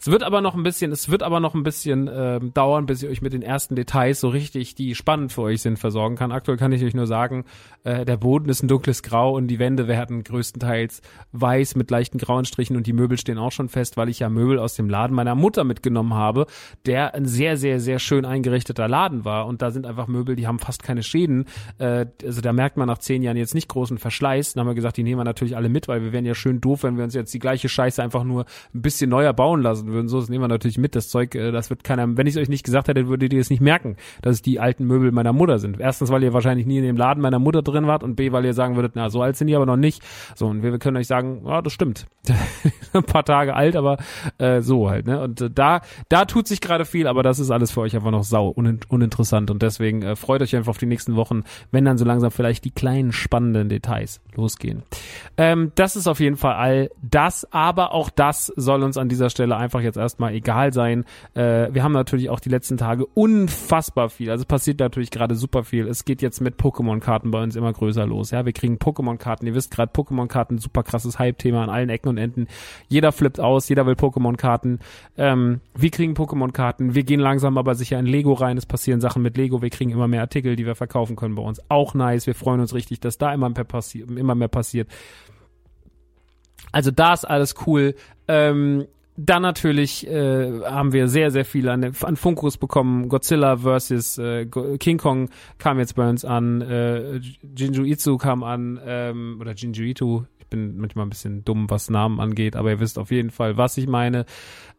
Es 0.00 0.06
wird 0.06 0.22
aber 0.22 0.40
noch 0.40 0.54
ein 0.54 0.62
bisschen, 0.62 0.92
es 0.92 1.08
wird 1.08 1.24
aber 1.24 1.40
noch 1.40 1.54
ein 1.54 1.64
bisschen 1.64 2.06
äh, 2.06 2.38
dauern, 2.40 2.86
bis 2.86 3.02
ich 3.02 3.08
euch 3.08 3.20
mit 3.20 3.32
den 3.32 3.42
ersten 3.42 3.74
Details 3.74 4.20
so 4.20 4.28
richtig, 4.28 4.76
die 4.76 4.94
spannend 4.94 5.32
für 5.32 5.42
euch 5.42 5.60
sind, 5.60 5.78
versorgen 5.78 6.14
kann. 6.14 6.30
Aktuell 6.30 6.56
kann 6.56 6.70
ich 6.70 6.84
euch 6.84 6.94
nur 6.94 7.08
sagen, 7.08 7.44
äh, 7.82 8.04
der 8.04 8.16
Boden 8.16 8.48
ist 8.48 8.62
ein 8.62 8.68
dunkles 8.68 9.02
Grau 9.02 9.34
und 9.34 9.48
die 9.48 9.58
Wände 9.58 9.88
werden 9.88 10.22
größtenteils 10.22 11.02
weiß 11.32 11.74
mit 11.74 11.90
leichten 11.90 12.18
grauen 12.18 12.44
Strichen 12.44 12.76
und 12.76 12.86
die 12.86 12.92
Möbel 12.92 13.18
stehen 13.18 13.38
auch 13.38 13.50
schon 13.50 13.68
fest, 13.68 13.96
weil 13.96 14.08
ich 14.08 14.20
ja 14.20 14.28
Möbel 14.28 14.60
aus 14.60 14.76
dem 14.76 14.88
Laden 14.88 15.16
meiner 15.16 15.34
Mutter 15.34 15.64
mitgenommen 15.64 16.14
habe, 16.14 16.46
der 16.86 17.14
ein 17.14 17.26
sehr, 17.26 17.56
sehr, 17.56 17.80
sehr 17.80 17.98
schön 17.98 18.24
eingerichteter 18.24 18.86
Laden 18.86 19.24
war 19.24 19.46
und 19.46 19.62
da 19.62 19.72
sind 19.72 19.84
einfach 19.84 20.06
Möbel, 20.06 20.36
die 20.36 20.46
haben 20.46 20.60
fast 20.60 20.84
keine 20.84 21.02
Schäden. 21.02 21.46
Äh, 21.78 22.06
also 22.24 22.40
da 22.40 22.52
merkt 22.52 22.76
man 22.76 22.86
nach 22.86 22.98
zehn 22.98 23.22
Jahren 23.22 23.36
jetzt 23.36 23.54
nicht 23.54 23.68
großen 23.68 23.98
Verschleiß. 23.98 24.52
Dann 24.52 24.60
haben 24.60 24.68
wir 24.68 24.74
gesagt, 24.74 24.96
die 24.96 25.02
nehmen 25.02 25.18
wir 25.18 25.24
natürlich 25.24 25.56
alle 25.56 25.68
mit, 25.68 25.88
weil 25.88 26.02
wir 26.02 26.12
wären 26.12 26.24
ja 26.24 26.36
schön 26.36 26.60
doof, 26.60 26.84
wenn 26.84 26.96
wir 26.96 27.02
uns 27.02 27.14
jetzt 27.14 27.34
die 27.34 27.40
gleiche 27.40 27.68
Scheiße 27.68 28.00
einfach 28.00 28.22
nur 28.22 28.44
ein 28.72 28.82
bisschen 28.82 29.10
neuer 29.10 29.32
bauen 29.32 29.62
lassen 29.62 29.87
würden. 29.92 30.08
So, 30.08 30.20
das 30.20 30.28
nehmen 30.28 30.44
wir 30.44 30.48
natürlich 30.48 30.78
mit. 30.78 30.94
Das 30.94 31.08
Zeug, 31.08 31.34
äh, 31.34 31.50
das 31.50 31.70
wird 31.70 31.84
keiner, 31.84 32.16
wenn 32.16 32.26
ich 32.26 32.36
es 32.36 32.40
euch 32.40 32.48
nicht 32.48 32.64
gesagt 32.64 32.88
hätte, 32.88 33.08
würdet 33.08 33.32
ihr 33.32 33.40
es 33.40 33.50
nicht 33.50 33.60
merken, 33.60 33.96
dass 34.22 34.36
es 34.36 34.42
die 34.42 34.60
alten 34.60 34.84
Möbel 34.84 35.12
meiner 35.12 35.32
Mutter 35.32 35.58
sind. 35.58 35.80
Erstens, 35.80 36.10
weil 36.10 36.22
ihr 36.22 36.32
wahrscheinlich 36.32 36.66
nie 36.66 36.78
in 36.78 36.84
dem 36.84 36.96
Laden 36.96 37.20
meiner 37.20 37.38
Mutter 37.38 37.62
drin 37.62 37.86
wart 37.86 38.02
und 38.02 38.16
B, 38.16 38.32
weil 38.32 38.44
ihr 38.44 38.54
sagen 38.54 38.76
würdet, 38.76 38.92
na, 38.94 39.10
so 39.10 39.22
alt 39.22 39.36
sind 39.36 39.48
die 39.48 39.56
aber 39.56 39.66
noch 39.66 39.76
nicht. 39.76 40.02
So, 40.34 40.46
und 40.46 40.62
wir, 40.62 40.72
wir 40.72 40.78
können 40.78 40.96
euch 40.96 41.06
sagen, 41.06 41.42
ja, 41.46 41.62
das 41.62 41.72
stimmt. 41.72 42.06
ein 42.92 43.04
paar 43.04 43.24
Tage 43.24 43.54
alt, 43.54 43.76
aber 43.76 43.98
äh, 44.38 44.60
so 44.60 44.90
halt, 44.90 45.06
ne? 45.06 45.20
Und 45.20 45.40
äh, 45.40 45.50
da, 45.50 45.80
da 46.08 46.24
tut 46.24 46.48
sich 46.48 46.60
gerade 46.60 46.84
viel, 46.84 47.06
aber 47.06 47.22
das 47.22 47.38
ist 47.38 47.50
alles 47.50 47.70
für 47.70 47.80
euch 47.80 47.94
einfach 47.94 48.10
noch 48.10 48.24
sau 48.24 48.48
unin 48.48 48.80
uninteressant 48.88 49.50
und 49.50 49.62
deswegen 49.62 50.02
äh, 50.02 50.16
freut 50.16 50.42
euch 50.42 50.54
einfach 50.56 50.70
auf 50.70 50.78
die 50.78 50.86
nächsten 50.86 51.16
Wochen, 51.16 51.44
wenn 51.70 51.84
dann 51.84 51.98
so 51.98 52.04
langsam 52.04 52.30
vielleicht 52.30 52.64
die 52.64 52.70
kleinen 52.70 53.12
spannenden 53.12 53.68
Details 53.68 54.20
losgehen. 54.34 54.82
Ähm, 55.36 55.72
das 55.74 55.96
ist 55.96 56.06
auf 56.06 56.20
jeden 56.20 56.36
Fall 56.36 56.54
all 56.54 56.90
das, 57.02 57.50
aber 57.52 57.92
auch 57.92 58.10
das 58.10 58.52
soll 58.56 58.82
uns 58.82 58.96
an 58.96 59.08
dieser 59.08 59.30
Stelle 59.30 59.56
einfach 59.56 59.77
jetzt 59.82 59.96
erstmal 59.96 60.34
egal 60.34 60.72
sein. 60.72 61.04
Äh, 61.34 61.68
wir 61.72 61.82
haben 61.82 61.92
natürlich 61.92 62.30
auch 62.30 62.40
die 62.40 62.48
letzten 62.48 62.76
Tage 62.76 63.06
unfassbar 63.06 64.08
viel. 64.08 64.30
Also 64.30 64.44
passiert 64.44 64.80
natürlich 64.80 65.10
gerade 65.10 65.34
super 65.34 65.64
viel. 65.64 65.86
Es 65.86 66.04
geht 66.04 66.22
jetzt 66.22 66.40
mit 66.40 66.56
Pokémon-Karten 66.56 67.30
bei 67.30 67.42
uns 67.42 67.56
immer 67.56 67.72
größer 67.72 68.06
los. 68.06 68.30
Ja, 68.30 68.44
wir 68.44 68.52
kriegen 68.52 68.76
Pokémon-Karten. 68.76 69.46
Ihr 69.46 69.54
wisst 69.54 69.70
gerade, 69.70 69.92
Pokémon-Karten, 69.92 70.58
super 70.58 70.82
krasses 70.82 71.18
Hype-Thema 71.18 71.64
an 71.64 71.70
allen 71.70 71.88
Ecken 71.88 72.08
und 72.08 72.18
Enden. 72.18 72.46
Jeder 72.88 73.12
flippt 73.12 73.40
aus, 73.40 73.68
jeder 73.68 73.86
will 73.86 73.94
Pokémon-Karten. 73.94 74.78
Ähm, 75.16 75.60
wir 75.74 75.90
kriegen 75.90 76.14
Pokémon-Karten. 76.14 76.94
Wir 76.94 77.04
gehen 77.04 77.20
langsam 77.20 77.58
aber 77.58 77.74
sicher 77.74 77.98
in 77.98 78.06
Lego 78.06 78.32
rein. 78.32 78.56
Es 78.56 78.66
passieren 78.66 79.00
Sachen 79.00 79.22
mit 79.22 79.36
Lego. 79.36 79.62
Wir 79.62 79.70
kriegen 79.70 79.90
immer 79.90 80.08
mehr 80.08 80.22
Artikel, 80.22 80.56
die 80.56 80.66
wir 80.66 80.74
verkaufen 80.74 81.16
können 81.16 81.34
bei 81.34 81.42
uns. 81.42 81.60
Auch 81.68 81.94
nice. 81.94 82.26
Wir 82.26 82.34
freuen 82.34 82.60
uns 82.60 82.74
richtig, 82.74 83.00
dass 83.00 83.18
da 83.18 83.32
immer 83.32 83.48
mehr 83.48 83.64
passiert, 83.64 84.10
immer 84.10 84.34
mehr 84.34 84.48
passiert. 84.48 84.88
Also 86.72 86.90
da 86.90 87.14
ist 87.14 87.24
alles 87.24 87.54
cool. 87.66 87.94
Ähm, 88.26 88.86
dann 89.18 89.42
natürlich 89.42 90.06
äh, 90.06 90.60
haben 90.64 90.92
wir 90.92 91.08
sehr, 91.08 91.32
sehr 91.32 91.44
viel 91.44 91.68
an, 91.68 91.92
an 92.02 92.16
Funkos 92.16 92.56
bekommen. 92.56 93.08
Godzilla 93.08 93.56
versus 93.56 94.16
äh, 94.16 94.46
King 94.46 94.98
Kong 94.98 95.28
kam 95.58 95.80
jetzt 95.80 95.96
bei 95.96 96.08
uns 96.08 96.24
an. 96.24 96.60
Äh, 96.62 97.20
Jinju 97.56 97.84
Itsu 97.84 98.16
kam 98.16 98.44
an. 98.44 98.80
Ähm, 98.86 99.38
oder 99.40 99.54
Jinju 99.54 99.82
Itu. 99.82 100.24
Ich 100.38 100.46
bin 100.46 100.78
manchmal 100.78 101.04
ein 101.04 101.10
bisschen 101.10 101.44
dumm, 101.44 101.68
was 101.68 101.90
Namen 101.90 102.20
angeht, 102.20 102.54
aber 102.54 102.70
ihr 102.70 102.80
wisst 102.80 102.98
auf 102.98 103.10
jeden 103.10 103.30
Fall, 103.30 103.56
was 103.56 103.76
ich 103.76 103.88
meine. 103.88 104.24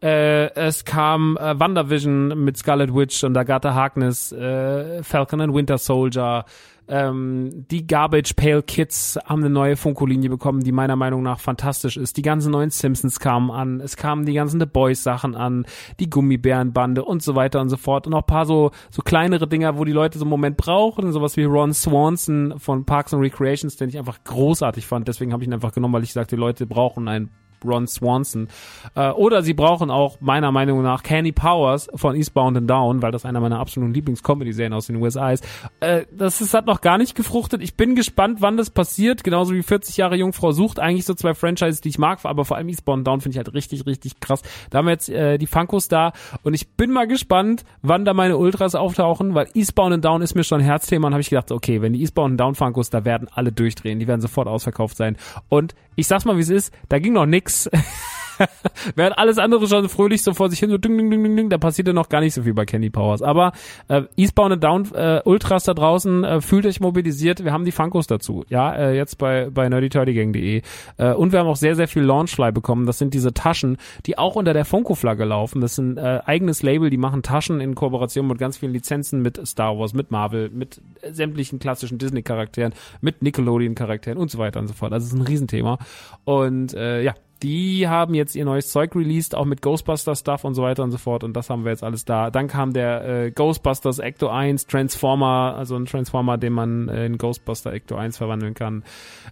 Äh, 0.02 0.52
es 0.54 0.86
kam 0.86 1.36
äh, 1.36 1.60
WandaVision 1.60 2.42
mit 2.42 2.56
Scarlet 2.56 2.94
Witch 2.94 3.22
und 3.22 3.36
Agatha 3.36 3.74
Harkness, 3.74 4.32
äh, 4.32 5.02
Falcon 5.02 5.42
and 5.42 5.54
Winter 5.54 5.76
Soldier, 5.76 6.46
ähm, 6.90 7.66
die 7.70 7.86
Garbage 7.86 8.34
Pale 8.34 8.62
Kids 8.62 9.18
haben 9.24 9.42
eine 9.42 9.50
neue 9.50 9.76
Funko-Linie 9.76 10.28
bekommen, 10.28 10.64
die 10.64 10.72
meiner 10.72 10.96
Meinung 10.96 11.22
nach 11.22 11.38
fantastisch 11.38 11.96
ist. 11.96 12.16
Die 12.16 12.22
ganzen 12.22 12.50
neuen 12.50 12.70
Simpsons 12.70 13.20
kamen 13.20 13.50
an, 13.50 13.80
es 13.80 13.96
kamen 13.96 14.26
die 14.26 14.34
ganzen 14.34 14.58
The 14.58 14.66
Boys 14.66 15.02
Sachen 15.02 15.36
an, 15.36 15.66
die 16.00 16.10
Gummibärenbande 16.10 17.04
und 17.04 17.22
so 17.22 17.36
weiter 17.36 17.60
und 17.60 17.68
so 17.68 17.76
fort 17.76 18.06
und 18.06 18.12
noch 18.12 18.26
paar 18.26 18.44
so 18.44 18.72
so 18.90 19.02
kleinere 19.02 19.46
Dinger, 19.46 19.78
wo 19.78 19.84
die 19.84 19.92
Leute 19.92 20.18
so 20.18 20.24
einen 20.24 20.30
Moment 20.30 20.56
brauchen, 20.56 21.12
sowas 21.12 21.36
wie 21.36 21.44
Ron 21.44 21.72
Swanson 21.72 22.54
von 22.58 22.84
Parks 22.84 23.14
and 23.14 23.22
Recreations, 23.22 23.76
den 23.76 23.88
ich 23.88 23.98
einfach 23.98 24.22
großartig 24.24 24.86
fand. 24.86 25.06
Deswegen 25.06 25.32
habe 25.32 25.44
ich 25.44 25.48
ihn 25.48 25.54
einfach 25.54 25.72
genommen, 25.72 25.94
weil 25.94 26.02
ich 26.02 26.12
sagte, 26.12 26.34
die 26.34 26.40
Leute 26.40 26.66
brauchen 26.66 27.06
einen 27.06 27.30
Ron 27.64 27.86
Swanson. 27.86 28.48
Äh, 28.94 29.10
oder 29.10 29.42
sie 29.42 29.54
brauchen 29.54 29.90
auch 29.90 30.20
meiner 30.20 30.52
Meinung 30.52 30.82
nach 30.82 31.02
Candy 31.02 31.32
Powers 31.32 31.88
von 31.94 32.16
Eastbound 32.16 32.56
and 32.56 32.70
Down, 32.70 33.02
weil 33.02 33.12
das 33.12 33.24
einer 33.24 33.40
meiner 33.40 33.58
absoluten 33.58 33.94
Lieblings-Comedy-Serien 33.94 34.72
aus 34.72 34.86
den 34.86 34.96
USA 34.96 35.32
ist. 35.32 35.46
Äh, 35.80 36.04
das 36.12 36.40
ist, 36.40 36.54
hat 36.54 36.66
noch 36.66 36.80
gar 36.80 36.98
nicht 36.98 37.14
gefruchtet. 37.14 37.62
Ich 37.62 37.74
bin 37.74 37.94
gespannt, 37.94 38.38
wann 38.40 38.56
das 38.56 38.70
passiert. 38.70 39.24
Genauso 39.24 39.54
wie 39.54 39.62
40 39.62 39.96
Jahre 39.96 40.16
Jungfrau 40.16 40.52
sucht. 40.52 40.78
Eigentlich 40.78 41.04
so 41.04 41.14
zwei 41.14 41.34
Franchises, 41.34 41.80
die 41.80 41.88
ich 41.88 41.98
mag, 41.98 42.20
aber 42.24 42.44
vor 42.44 42.56
allem 42.56 42.68
Eastbound 42.68 43.00
and 43.00 43.06
Down 43.06 43.20
finde 43.20 43.34
ich 43.34 43.38
halt 43.38 43.54
richtig, 43.54 43.86
richtig 43.86 44.20
krass. 44.20 44.42
Da 44.70 44.78
haben 44.78 44.86
wir 44.86 44.92
jetzt 44.92 45.08
äh, 45.08 45.38
die 45.38 45.46
Funkos 45.46 45.88
da 45.88 46.12
und 46.42 46.54
ich 46.54 46.68
bin 46.68 46.90
mal 46.90 47.06
gespannt, 47.06 47.64
wann 47.82 48.04
da 48.04 48.14
meine 48.14 48.36
Ultras 48.36 48.74
auftauchen, 48.74 49.34
weil 49.34 49.48
Eastbound 49.54 49.94
and 49.94 50.04
Down 50.04 50.22
ist 50.22 50.34
mir 50.34 50.44
schon 50.44 50.60
ein 50.60 50.64
Herzthema 50.64 51.08
und 51.08 51.14
habe 51.14 51.22
ich 51.22 51.30
gedacht, 51.30 51.50
okay, 51.52 51.82
wenn 51.82 51.92
die 51.92 52.00
Eastbound 52.00 52.32
and 52.32 52.40
Down 52.40 52.54
Funkos, 52.54 52.90
da 52.90 53.04
werden 53.04 53.28
alle 53.32 53.52
durchdrehen. 53.52 53.98
Die 53.98 54.06
werden 54.06 54.20
sofort 54.20 54.48
ausverkauft 54.48 54.96
sein. 54.96 55.16
Und 55.48 55.74
ich 56.00 56.06
sag's 56.06 56.24
mal, 56.24 56.36
wie 56.36 56.42
es 56.42 56.48
ist, 56.48 56.74
da 56.88 56.98
ging 56.98 57.12
noch 57.12 57.26
nix. 57.26 57.68
Während 58.96 59.18
alles 59.18 59.38
andere 59.38 59.66
schon 59.66 59.88
fröhlich 59.88 60.22
so 60.22 60.34
vor 60.34 60.50
sich 60.50 60.58
hin, 60.58 60.70
so 60.70 60.78
ding, 60.78 60.96
ding, 60.96 61.10
ding, 61.10 61.22
ding, 61.22 61.36
ding, 61.36 61.50
da 61.50 61.58
passierte 61.58 61.92
noch 61.92 62.08
gar 62.08 62.20
nicht 62.20 62.34
so 62.34 62.42
viel 62.42 62.54
bei 62.54 62.64
Candy 62.64 62.90
Powers. 62.90 63.22
Aber 63.22 63.52
äh, 63.88 64.02
Eastbound 64.16 64.52
and 64.52 64.64
Down 64.64 64.94
äh, 64.94 65.20
Ultras 65.24 65.64
da 65.64 65.74
draußen, 65.74 66.24
äh, 66.24 66.40
fühlt 66.40 66.66
euch 66.66 66.80
mobilisiert. 66.80 67.44
Wir 67.44 67.52
haben 67.52 67.64
die 67.64 67.72
Funkos 67.72 68.06
dazu. 68.06 68.44
Ja, 68.48 68.74
äh, 68.74 68.96
jetzt 68.96 69.18
bei, 69.18 69.50
bei 69.50 69.68
nerdyturdygang.de. 69.68 70.62
Äh, 70.96 71.12
und 71.12 71.32
wir 71.32 71.40
haben 71.40 71.48
auch 71.48 71.56
sehr, 71.56 71.76
sehr 71.76 71.88
viel 71.88 72.02
Launchfly 72.02 72.52
bekommen. 72.52 72.86
Das 72.86 72.98
sind 72.98 73.14
diese 73.14 73.32
Taschen, 73.32 73.76
die 74.06 74.18
auch 74.18 74.36
unter 74.36 74.52
der 74.52 74.64
Funko-Flagge 74.64 75.24
laufen. 75.24 75.60
Das 75.60 75.76
sind 75.76 75.98
äh, 75.98 76.20
eigenes 76.24 76.62
Label, 76.62 76.90
die 76.90 76.96
machen 76.96 77.22
Taschen 77.22 77.60
in 77.60 77.74
Kooperation 77.74 78.26
mit 78.26 78.38
ganz 78.38 78.58
vielen 78.58 78.72
Lizenzen, 78.72 79.22
mit 79.22 79.46
Star 79.46 79.78
Wars, 79.78 79.94
mit 79.94 80.10
Marvel, 80.10 80.50
mit 80.50 80.80
sämtlichen 81.10 81.58
klassischen 81.58 81.98
Disney-Charakteren, 81.98 82.72
mit 83.00 83.22
Nickelodeon-Charakteren 83.22 84.16
und 84.16 84.30
so 84.30 84.38
weiter 84.38 84.60
und 84.60 84.68
so 84.68 84.74
fort. 84.74 84.92
Also 84.92 85.06
es 85.06 85.12
ist 85.12 85.18
ein 85.18 85.26
Riesenthema. 85.26 85.78
Und 86.24 86.74
äh, 86.74 87.02
ja, 87.02 87.14
die 87.42 87.88
haben 87.88 88.14
jetzt 88.14 88.34
ihr 88.34 88.44
neues 88.44 88.68
Zeug 88.68 88.94
released, 88.94 89.34
auch 89.34 89.44
mit 89.44 89.62
Ghostbusters 89.62 90.20
Stuff 90.20 90.44
und 90.44 90.54
so 90.54 90.62
weiter 90.62 90.82
und 90.82 90.90
so 90.90 90.98
fort. 90.98 91.24
Und 91.24 91.34
das 91.34 91.50
haben 91.50 91.64
wir 91.64 91.70
jetzt 91.70 91.82
alles 91.82 92.04
da. 92.04 92.30
Dann 92.30 92.48
kam 92.48 92.72
der 92.72 93.04
äh, 93.08 93.30
Ghostbusters 93.30 93.98
Ecto 93.98 94.28
1 94.28 94.66
Transformer, 94.66 95.54
also 95.56 95.76
ein 95.76 95.86
Transformer, 95.86 96.38
den 96.38 96.52
man 96.52 96.88
äh, 96.88 97.06
in 97.06 97.18
Ghostbuster 97.18 97.72
Ecto 97.72 97.96
1 97.96 98.18
verwandeln 98.18 98.54
kann. 98.54 98.84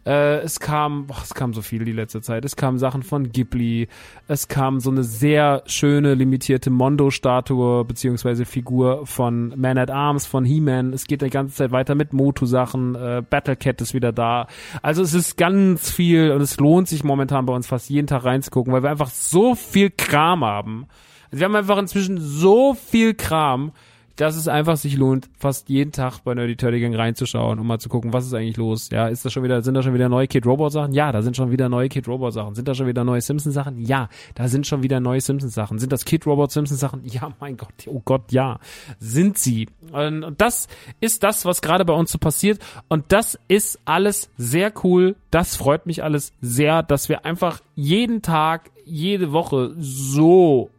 Äh, 0.07 0.39
es 0.39 0.61
kam, 0.61 1.07
boah, 1.07 1.19
es 1.23 1.35
kam 1.35 1.53
so 1.53 1.63
viel 1.63 1.85
die 1.85 1.93
letzte 1.93 2.21
Zeit. 2.21 2.45
Es 2.45 2.57
kamen 2.57 2.79
Sachen 2.79 3.03
von 3.03 3.31
Ghibli. 3.31 3.89
Es 4.27 4.49
kam 4.49 4.81
so 4.81 4.91
eine 4.91 5.05
sehr 5.05 5.63
schöne 5.67 6.15
limitierte 6.15 6.71
Mondo-Statue 6.71 7.85
beziehungsweise 7.85 8.45
Figur 8.45 9.07
von 9.07 9.53
Man 9.57 9.79
at 9.79 9.91
Arms, 9.91 10.27
von 10.27 10.45
He-Man. 10.45 10.93
Es 10.93 11.07
geht 11.07 11.23
die 11.23 11.31
ganze 11.31 11.57
Zeit 11.57 11.73
weiter 11.73 11.95
mit 11.95 12.13
Motu-Sachen. 12.13 12.95
Äh, 12.95 13.23
Battle 13.29 13.57
Cat 13.57 13.81
ist 13.81 13.95
wieder 13.95 14.13
da. 14.13 14.47
Also 14.83 15.03
es 15.03 15.15
ist 15.15 15.37
ganz 15.37 15.91
viel 15.91 16.31
und 16.31 16.41
es 16.41 16.59
lohnt 16.59 16.89
sich 16.89 17.05
momentan 17.05 17.47
bei 17.47 17.55
uns 17.55 17.67
fast 17.67 17.91
jeden 17.91 17.98
Tag 18.07 18.25
reinzugucken, 18.25 18.73
weil 18.73 18.83
wir 18.83 18.91
einfach 18.91 19.11
so 19.11 19.55
viel 19.55 19.91
Kram 19.91 20.45
haben. 20.45 20.87
Also 21.27 21.41
wir 21.41 21.45
haben 21.45 21.57
einfach 21.57 21.79
inzwischen 21.79 22.19
so 22.21 22.75
viel 22.75 23.15
Kram, 23.15 23.73
dass 24.19 24.35
es 24.35 24.49
einfach 24.49 24.77
sich 24.77 24.97
lohnt, 24.97 25.31
fast 25.39 25.69
jeden 25.69 25.93
Tag 25.93 26.19
bei 26.25 26.35
Nerdy 26.35 26.57
Turdy 26.57 26.81
Gang 26.81 26.95
reinzuschauen, 26.97 27.61
um 27.61 27.67
mal 27.67 27.79
zu 27.79 27.89
gucken, 27.89 28.13
was 28.13 28.27
ist 28.27 28.35
eigentlich 28.35 28.57
los. 28.57 28.91
Ja, 28.91 29.07
ist 29.07 29.25
das 29.25 29.33
schon 29.33 29.45
wieder, 29.45 29.63
sind 29.63 29.75
da 29.75 29.83
schon 29.83 29.95
wieder 29.95 30.09
neue 30.09 30.27
Kid 30.27 30.45
Robot 30.45 30.73
Sachen? 30.73 30.93
Ja, 30.93 31.13
da 31.13 31.23
sind 31.23 31.37
schon 31.37 31.53
wieder 31.53 31.69
neue 31.69 31.89
Kid 31.89 32.09
Robot 32.09 32.33
Sachen. 32.33 32.57
Sind 32.57 32.67
da 32.67 32.75
schon 32.75 32.89
wieder 32.89 33.05
neue 33.05 33.21
Simpsons 33.21 33.55
Sachen? 33.55 33.81
Ja, 33.81 34.09
da 34.35 34.49
sind 34.49 34.67
schon 34.67 34.83
wieder 34.83 34.99
neue 34.99 35.21
Simpsons 35.21 35.55
Sachen. 35.55 35.79
Sind 35.79 35.93
das 35.93 36.05
Kid 36.05 36.27
Robot 36.27 36.51
Simpsons 36.51 36.81
Sachen? 36.81 37.03
Ja, 37.05 37.33
mein 37.39 37.57
Gott, 37.57 37.73
oh 37.87 38.03
Gott, 38.05 38.33
ja, 38.33 38.59
sind 38.99 39.39
sie. 39.39 39.69
Und 39.93 40.35
das 40.37 40.67
ist 40.99 41.23
das, 41.23 41.45
was 41.45 41.63
gerade 41.63 41.85
bei 41.85 41.95
uns 41.95 42.11
so 42.11 42.19
passiert. 42.19 42.61
Und 42.89 43.13
das 43.13 43.39
ist 43.47 43.79
alles 43.85 44.31
sehr 44.37 44.73
cool. 44.83 45.15
Das 45.31 45.55
freut 45.55 45.87
mich 45.87 46.03
alles 46.03 46.33
sehr, 46.41 46.83
dass 46.83 47.09
wir 47.09 47.25
einfach 47.25 47.61
jeden 47.77 48.21
Tag, 48.21 48.73
jede 48.85 49.31
Woche 49.31 49.77
so 49.79 50.71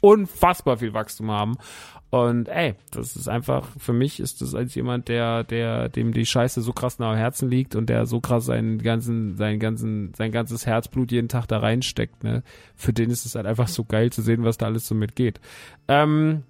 unfassbar 0.00 0.78
viel 0.78 0.94
Wachstum 0.94 1.30
haben. 1.30 1.58
Und 2.10 2.48
ey, 2.48 2.74
das 2.90 3.16
ist 3.16 3.28
einfach, 3.28 3.68
für 3.78 3.92
mich 3.92 4.18
ist 4.18 4.40
das 4.40 4.54
als 4.54 4.74
jemand, 4.74 5.08
der, 5.08 5.44
der, 5.44 5.90
dem 5.90 6.12
die 6.12 6.24
Scheiße 6.24 6.62
so 6.62 6.72
krass 6.72 6.98
nah 6.98 7.10
am 7.10 7.18
Herzen 7.18 7.50
liegt 7.50 7.76
und 7.76 7.90
der 7.90 8.06
so 8.06 8.20
krass 8.20 8.46
seinen 8.46 8.78
ganzen, 8.78 9.36
seinen 9.36 9.58
ganzen, 9.60 10.14
sein 10.14 10.32
ganzes 10.32 10.64
Herzblut 10.64 11.12
jeden 11.12 11.28
Tag 11.28 11.46
da 11.48 11.58
reinsteckt, 11.58 12.24
ne, 12.24 12.42
für 12.76 12.94
den 12.94 13.10
ist 13.10 13.26
es 13.26 13.34
halt 13.34 13.44
einfach 13.44 13.68
so 13.68 13.84
geil 13.84 14.10
zu 14.10 14.22
sehen, 14.22 14.42
was 14.42 14.56
da 14.56 14.66
alles 14.66 14.88
so 14.88 14.94
mitgeht. 14.94 15.38
Ähm, 15.86 16.44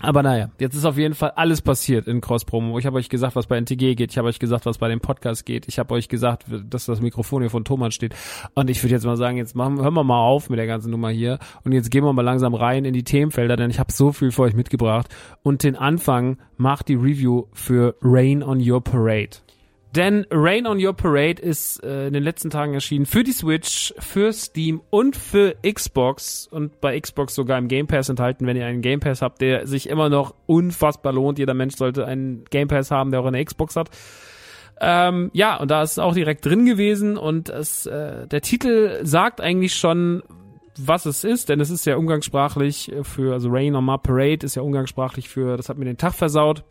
aber 0.00 0.22
naja, 0.22 0.50
jetzt 0.58 0.74
ist 0.74 0.84
auf 0.84 0.98
jeden 0.98 1.14
Fall 1.14 1.32
alles 1.36 1.62
passiert 1.62 2.08
in 2.08 2.20
Cross-Promo. 2.20 2.78
Ich 2.78 2.86
habe 2.86 2.98
euch 2.98 3.08
gesagt, 3.08 3.36
was 3.36 3.46
bei 3.46 3.56
NTG 3.56 3.94
geht. 3.94 4.10
Ich 4.10 4.18
habe 4.18 4.28
euch 4.28 4.38
gesagt, 4.38 4.66
was 4.66 4.78
bei 4.78 4.88
dem 4.88 5.00
Podcast 5.00 5.46
geht. 5.46 5.68
Ich 5.68 5.78
habe 5.78 5.94
euch 5.94 6.08
gesagt, 6.08 6.46
dass 6.68 6.86
das 6.86 7.00
Mikrofon 7.00 7.42
hier 7.42 7.50
von 7.50 7.64
Thomas 7.64 7.94
steht. 7.94 8.14
Und 8.54 8.68
ich 8.68 8.82
würde 8.82 8.94
jetzt 8.94 9.04
mal 9.04 9.16
sagen, 9.16 9.36
jetzt 9.36 9.54
machen, 9.54 9.80
hören 9.80 9.94
wir 9.94 10.04
mal 10.04 10.20
auf 10.20 10.50
mit 10.50 10.58
der 10.58 10.66
ganzen 10.66 10.90
Nummer 10.90 11.10
hier. 11.10 11.38
Und 11.64 11.72
jetzt 11.72 11.90
gehen 11.90 12.04
wir 12.04 12.12
mal 12.12 12.22
langsam 12.22 12.54
rein 12.54 12.84
in 12.84 12.94
die 12.94 13.04
Themenfelder, 13.04 13.56
denn 13.56 13.70
ich 13.70 13.78
habe 13.78 13.92
so 13.92 14.12
viel 14.12 14.32
für 14.32 14.42
euch 14.42 14.54
mitgebracht. 14.54 15.08
Und 15.42 15.62
den 15.62 15.76
Anfang 15.76 16.38
macht 16.56 16.88
die 16.88 16.94
Review 16.94 17.44
für 17.52 17.94
Rain 18.02 18.42
on 18.42 18.60
Your 18.60 18.82
Parade. 18.82 19.38
Denn 19.94 20.26
Rain 20.30 20.66
on 20.66 20.82
Your 20.82 20.94
Parade 20.94 21.42
ist 21.42 21.84
äh, 21.84 22.06
in 22.06 22.14
den 22.14 22.22
letzten 22.22 22.48
Tagen 22.48 22.72
erschienen 22.72 23.04
für 23.04 23.24
die 23.24 23.32
Switch, 23.32 23.92
für 23.98 24.32
Steam 24.32 24.80
und 24.88 25.16
für 25.16 25.54
Xbox 25.70 26.48
und 26.50 26.80
bei 26.80 26.98
Xbox 26.98 27.34
sogar 27.34 27.58
im 27.58 27.68
Game 27.68 27.86
Pass 27.86 28.08
enthalten, 28.08 28.46
wenn 28.46 28.56
ihr 28.56 28.64
einen 28.64 28.80
Game 28.80 29.00
Pass 29.00 29.20
habt, 29.20 29.42
der 29.42 29.66
sich 29.66 29.90
immer 29.90 30.08
noch 30.08 30.34
unfassbar 30.46 31.12
lohnt. 31.12 31.38
Jeder 31.38 31.52
Mensch 31.52 31.76
sollte 31.76 32.06
einen 32.06 32.44
Game 32.48 32.68
Pass 32.68 32.90
haben, 32.90 33.10
der 33.10 33.20
auch 33.20 33.26
eine 33.26 33.44
Xbox 33.44 33.76
hat. 33.76 33.90
Ähm, 34.80 35.30
ja, 35.34 35.56
und 35.58 35.70
da 35.70 35.82
ist 35.82 35.92
es 35.92 35.98
auch 35.98 36.14
direkt 36.14 36.46
drin 36.46 36.64
gewesen 36.64 37.18
und 37.18 37.50
es, 37.50 37.84
äh, 37.84 38.26
der 38.26 38.40
Titel 38.40 38.98
sagt 39.04 39.42
eigentlich 39.42 39.74
schon, 39.74 40.22
was 40.78 41.04
es 41.04 41.22
ist, 41.22 41.50
denn 41.50 41.60
es 41.60 41.68
ist 41.68 41.84
ja 41.84 41.96
umgangssprachlich 41.96 42.90
für, 43.02 43.34
also 43.34 43.50
Rain 43.50 43.76
on 43.76 43.84
My 43.84 43.98
Parade 43.98 44.46
ist 44.46 44.54
ja 44.54 44.62
umgangssprachlich 44.62 45.28
für, 45.28 45.58
das 45.58 45.68
hat 45.68 45.76
mir 45.76 45.84
den 45.84 45.98
Tag 45.98 46.14
versaut. 46.14 46.64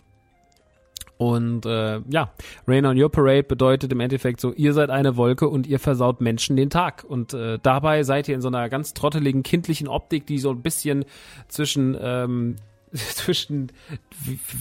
Und 1.22 1.68
äh, 1.68 2.00
ja, 2.10 2.32
Rain 2.68 2.84
on 2.88 3.00
Your 3.00 3.12
Parade 3.12 3.44
bedeutet 3.44 3.92
im 3.92 4.00
Endeffekt 4.00 4.42
so, 4.42 4.54
ihr 4.54 4.74
seid 4.74 4.90
eine 4.90 5.18
Wolke 5.18 5.48
und 5.48 5.68
ihr 5.68 5.78
versaut 5.78 6.20
Menschen 6.20 6.56
den 6.56 6.72
Tag. 6.72 7.04
Und 7.08 7.36
äh, 7.36 7.60
dabei 7.62 8.02
seid 8.02 8.28
ihr 8.28 8.34
in 8.34 8.42
so 8.42 8.48
einer 8.48 8.70
ganz 8.70 8.96
trotteligen 8.96 9.44
kindlichen 9.44 9.88
Optik, 9.88 10.26
die 10.26 10.40
so 10.40 10.50
ein 10.50 10.64
bisschen 10.64 11.06
zwischen 11.48 11.96
ähm, 12.02 12.56
zwischen 12.94 13.72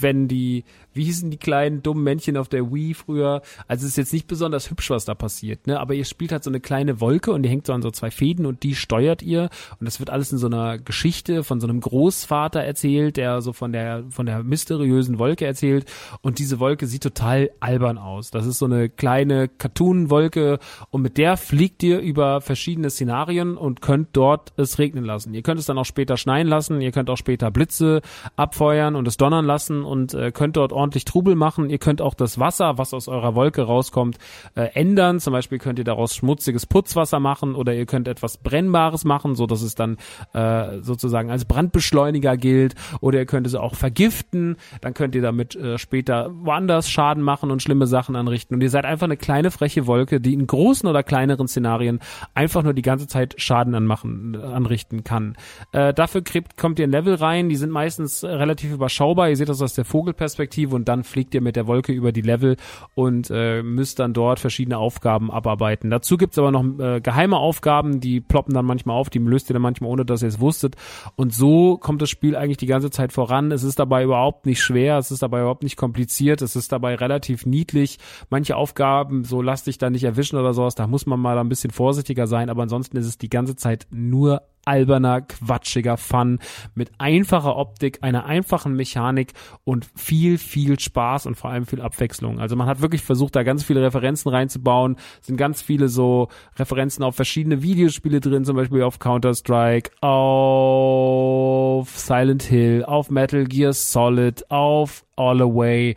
wenn 0.01 0.29
die 0.29 0.65
wie 0.93 1.05
hießen 1.05 1.31
die 1.31 1.37
kleinen 1.37 1.83
dummen 1.83 2.05
Männchen 2.05 2.37
auf 2.37 2.49
der 2.49 2.73
Wii 2.73 2.95
früher? 2.95 3.43
Also 3.67 3.85
es 3.85 3.93
ist 3.93 3.97
jetzt 3.97 4.13
nicht 4.13 4.27
besonders 4.27 4.71
hübsch, 4.71 4.91
was 4.91 5.05
da 5.05 5.15
passiert, 5.15 5.67
ne? 5.67 5.81
Aber 5.81 5.95
ihr 5.95 6.05
spielt 6.05 6.33
halt 6.33 6.45
so 6.45 6.51
eine 6.51 6.61
kleine 6.61 7.01
Wolke 7.01 7.33
und 7.33 7.43
die 7.43 7.49
hängt 7.49 7.67
so 7.67 7.73
an 7.73 7.83
so 7.83 7.91
zwei 7.91 8.11
Fäden 8.11 8.47
und 8.47 8.63
die 8.63 8.75
steuert 8.75 9.23
ihr 9.23 9.51
und 9.79 9.87
das 9.87 10.01
wird 10.01 10.11
alles 10.11 10.33
in 10.33 10.39
so 10.39 10.47
einer 10.47 10.79
Geschichte 10.79 11.45
von 11.45 11.61
so 11.61 11.67
einem 11.67 11.81
Großvater 11.81 12.63
erzählt, 12.63 13.17
der 13.17 13.41
so 13.41 13.53
von 13.53 13.73
der 13.73 14.05
von 14.11 14.27
der 14.27 14.43
mysteriösen 14.43 15.19
Wolke 15.19 15.47
erzählt 15.47 15.87
und 16.23 16.39
diese 16.39 16.61
Wolke 16.61 16.87
sieht 16.87 17.03
total 17.03 17.51
albern 17.61 17.99
aus. 17.99 18.31
Das 18.31 18.47
ist 18.47 18.59
so 18.59 18.67
eine 18.67 18.89
kleine 18.89 19.49
Cartoon-Wolke 19.49 20.59
und 20.91 21.03
mit 21.03 21.19
der 21.19 21.37
fliegt 21.37 21.83
ihr 21.83 22.01
über 22.01 22.41
verschiedene 22.41 22.91
Szenarien 22.91 23.57
und 23.57 23.81
könnt 23.81 24.09
dort 24.13 24.53
es 24.57 24.79
regnen 24.79 25.05
lassen. 25.05 25.35
Ihr 25.35 25.43
könnt 25.43 25.61
es 25.61 25.67
dann 25.67 25.79
auch 25.79 25.85
später 25.85 26.17
schneien 26.17 26.47
lassen, 26.47 26.81
ihr 26.81 26.93
könnt 26.93 27.11
auch 27.11 27.17
später 27.17 27.51
Blitze 27.51 28.01
abfeuern 28.37 28.97
und 28.97 29.07
es 29.07 29.17
donnern 29.17 29.45
lassen 29.45 29.85
und 29.85 30.15
äh, 30.15 30.33
könnt 30.33 30.57
dort 30.57 30.73
ordentlich 30.73 30.90
Trubel 30.91 31.35
machen. 31.35 31.71
Ihr 31.71 31.79
könnt 31.79 32.03
auch 32.03 32.15
das 32.15 32.39
Wasser, 32.39 32.79
was 32.79 32.95
aus 32.95 33.09
eurer 33.09 33.35
Wolke 33.35 33.63
rauskommt, 33.63 34.19
äh, 34.55 34.63
ändern. 34.75 35.21
Zum 35.21 35.33
Beispiel 35.33 35.59
könnt 35.59 35.79
ihr 35.79 35.85
daraus 35.85 36.15
schmutziges 36.15 36.67
Putzwasser 36.67 37.21
machen 37.21 37.55
oder 37.55 37.75
ihr 37.75 37.87
könnt 37.87 38.09
etwas 38.09 38.39
Brennbares 38.39 39.05
machen, 39.05 39.35
so 39.35 39.47
dass 39.47 39.63
es 39.63 39.75
dann 39.75 39.97
äh, 40.33 40.81
sozusagen 40.81 41.31
als 41.31 41.45
Brandbeschleuniger 41.45 42.37
gilt. 42.37 42.75
Oder 43.01 43.19
ihr 43.19 43.27
könnt 43.27 43.47
es 43.47 43.55
auch 43.55 43.75
vergiften. 43.75 44.57
Dann 44.81 44.95
könnt 44.95 45.15
ihr 45.15 45.23
damit 45.23 45.55
äh, 45.57 45.79
später 45.79 46.31
woanders 46.33 46.91
Schaden 46.91 47.23
machen 47.23 47.51
und 47.51 47.63
schlimme 47.63 47.87
Sachen 47.87 48.17
anrichten. 48.17 48.55
Und 48.55 48.63
ihr 48.63 48.71
seid 48.71 48.85
einfach 48.85 49.05
eine 49.05 49.17
kleine 49.17 49.51
freche 49.51 49.87
Wolke, 49.87 50.21
die 50.21 50.35
in 50.35 50.47
großen 50.47 50.89
oder 50.89 51.03
kleineren 51.03 51.49
Szenarien 51.49 52.01
einfach 52.35 52.63
nur 52.63 52.75
die 52.75 52.83
ganze 52.83 53.07
Zeit 53.07 53.35
Schaden 53.39 53.75
anmachen, 53.75 54.37
anrichten 54.37 55.05
kann. 55.05 55.37
Äh, 55.73 55.95
dafür 55.95 56.23
kriegt, 56.23 56.57
kommt 56.57 56.79
ihr 56.79 56.85
in 56.85 56.91
Level 56.91 57.15
rein. 57.15 57.49
Die 57.49 57.57
sind 57.57 57.71
meistens 57.71 58.25
relativ 58.25 58.73
überschaubar. 58.73 59.29
Ihr 59.29 59.37
seht 59.37 59.49
das 59.49 59.63
aus 59.63 59.75
der 59.75 59.85
Vogelperspektive 59.85 60.70
Perspektive 60.71 60.77
und 60.77 60.89
dann 60.89 61.05
fliegt 61.05 61.35
ihr 61.35 61.41
mit 61.41 61.57
der 61.57 61.67
Wolke 61.67 61.93
über 61.93 62.13
die 62.13 62.23
Level 62.23 62.57
und 62.95 63.31
äh, 63.31 63.63
müsst 63.63 63.99
dann 63.99 64.13
dort 64.13 64.41
verschiedene 64.41 64.79
Aufgaben 64.79 65.31
abarbeiten. 65.31 65.91
Dazu 65.91 66.17
gibt's 66.17 66.39
aber 66.39 66.51
noch 66.51 66.65
äh, 66.79 67.01
geheime 67.01 67.37
Aufgaben, 67.37 68.01
die 68.01 68.21
ploppen 68.21 68.55
dann 68.55 68.65
manchmal 68.65 68.97
auf, 68.97 69.11
die 69.11 69.19
löst 69.19 69.51
ihr 69.51 69.55
dann 69.55 69.63
manchmal 69.63 69.91
ohne, 69.91 70.05
dass 70.05 70.23
ihr 70.23 70.29
es 70.29 70.41
wusstet. 70.41 70.77
Und 71.17 71.35
so 71.35 71.77
kommt 71.77 72.03
das 72.03 72.11
Spiel 72.11 72.37
eigentlich 72.37 72.59
die 72.59 72.67
ganze 72.67 72.91
Zeit 72.91 73.13
voran. 73.13 73.53
Es 73.53 73.63
ist 73.63 73.79
dabei 73.79 74.05
überhaupt 74.05 74.47
nicht 74.47 74.63
schwer, 74.63 74.99
es 74.99 75.11
ist 75.11 75.23
dabei 75.23 75.41
überhaupt 75.41 75.63
nicht 75.63 75.77
kompliziert, 75.77 76.43
es 76.43 76.57
ist 76.57 76.73
dabei 76.73 76.95
relativ 76.95 77.47
niedlich. 77.47 77.99
Manche 78.31 78.57
Aufgaben, 78.57 79.25
so 79.25 79.43
lasst 79.43 79.67
dich 79.67 79.79
da 79.79 79.91
nicht 79.91 80.05
erwischen 80.05 80.39
oder 80.39 80.55
sowas, 80.55 80.75
da 80.75 80.87
muss 80.87 81.07
man 81.07 81.21
mal 81.21 81.39
ein 81.39 81.49
bisschen 81.49 81.71
vorsichtiger 81.71 82.27
sein, 82.27 82.51
aber 82.51 82.63
ansonsten 82.63 82.97
ist 82.97 83.07
es 83.07 83.19
die 83.19 83.31
ganze 83.31 83.57
Zeit 83.57 83.87
nur 83.91 84.43
alberner, 84.65 85.23
quatschiger 85.23 85.97
Fun 85.97 86.39
mit 86.75 86.91
einfacher 86.99 87.57
Optik, 87.57 87.99
einer 88.03 88.27
einfachen 88.27 88.75
Mechanik 88.75 89.33
und 89.65 89.87
viel, 89.97 90.39
viel 90.39 90.60
Spaß 90.81 91.27
und 91.27 91.37
vor 91.37 91.51
allem 91.51 91.67
viel 91.67 91.81
Abwechslung. 91.81 92.41
Also 92.41 92.57
man 92.57 92.67
hat 92.67 92.81
wirklich 92.81 93.03
versucht, 93.03 93.37
da 93.37 93.43
ganz 93.43 93.65
viele 93.65 93.83
Referenzen 93.83 94.31
reinzubauen. 94.31 94.97
Es 95.21 95.27
sind 95.27 95.37
ganz 95.37 95.63
viele 95.63 95.89
so 95.89 96.29
Referenzen 96.59 97.05
auf 97.05 97.17
verschiedene 97.17 97.63
Videospiele 97.63 98.21
drin, 98.21 98.45
zum 98.45 98.57
Beispiel 98.57 98.83
auf 98.83 98.99
Counter-Strike, 98.99 99.91
auf 100.01 101.89
Silent 101.99 102.43
Hill, 102.43 102.85
auf 102.85 103.11
Metal 103.11 103.45
Gear 103.45 103.73
Solid, 103.73 104.51
auf 104.51 105.05
All 105.17 105.41
Away 105.43 105.95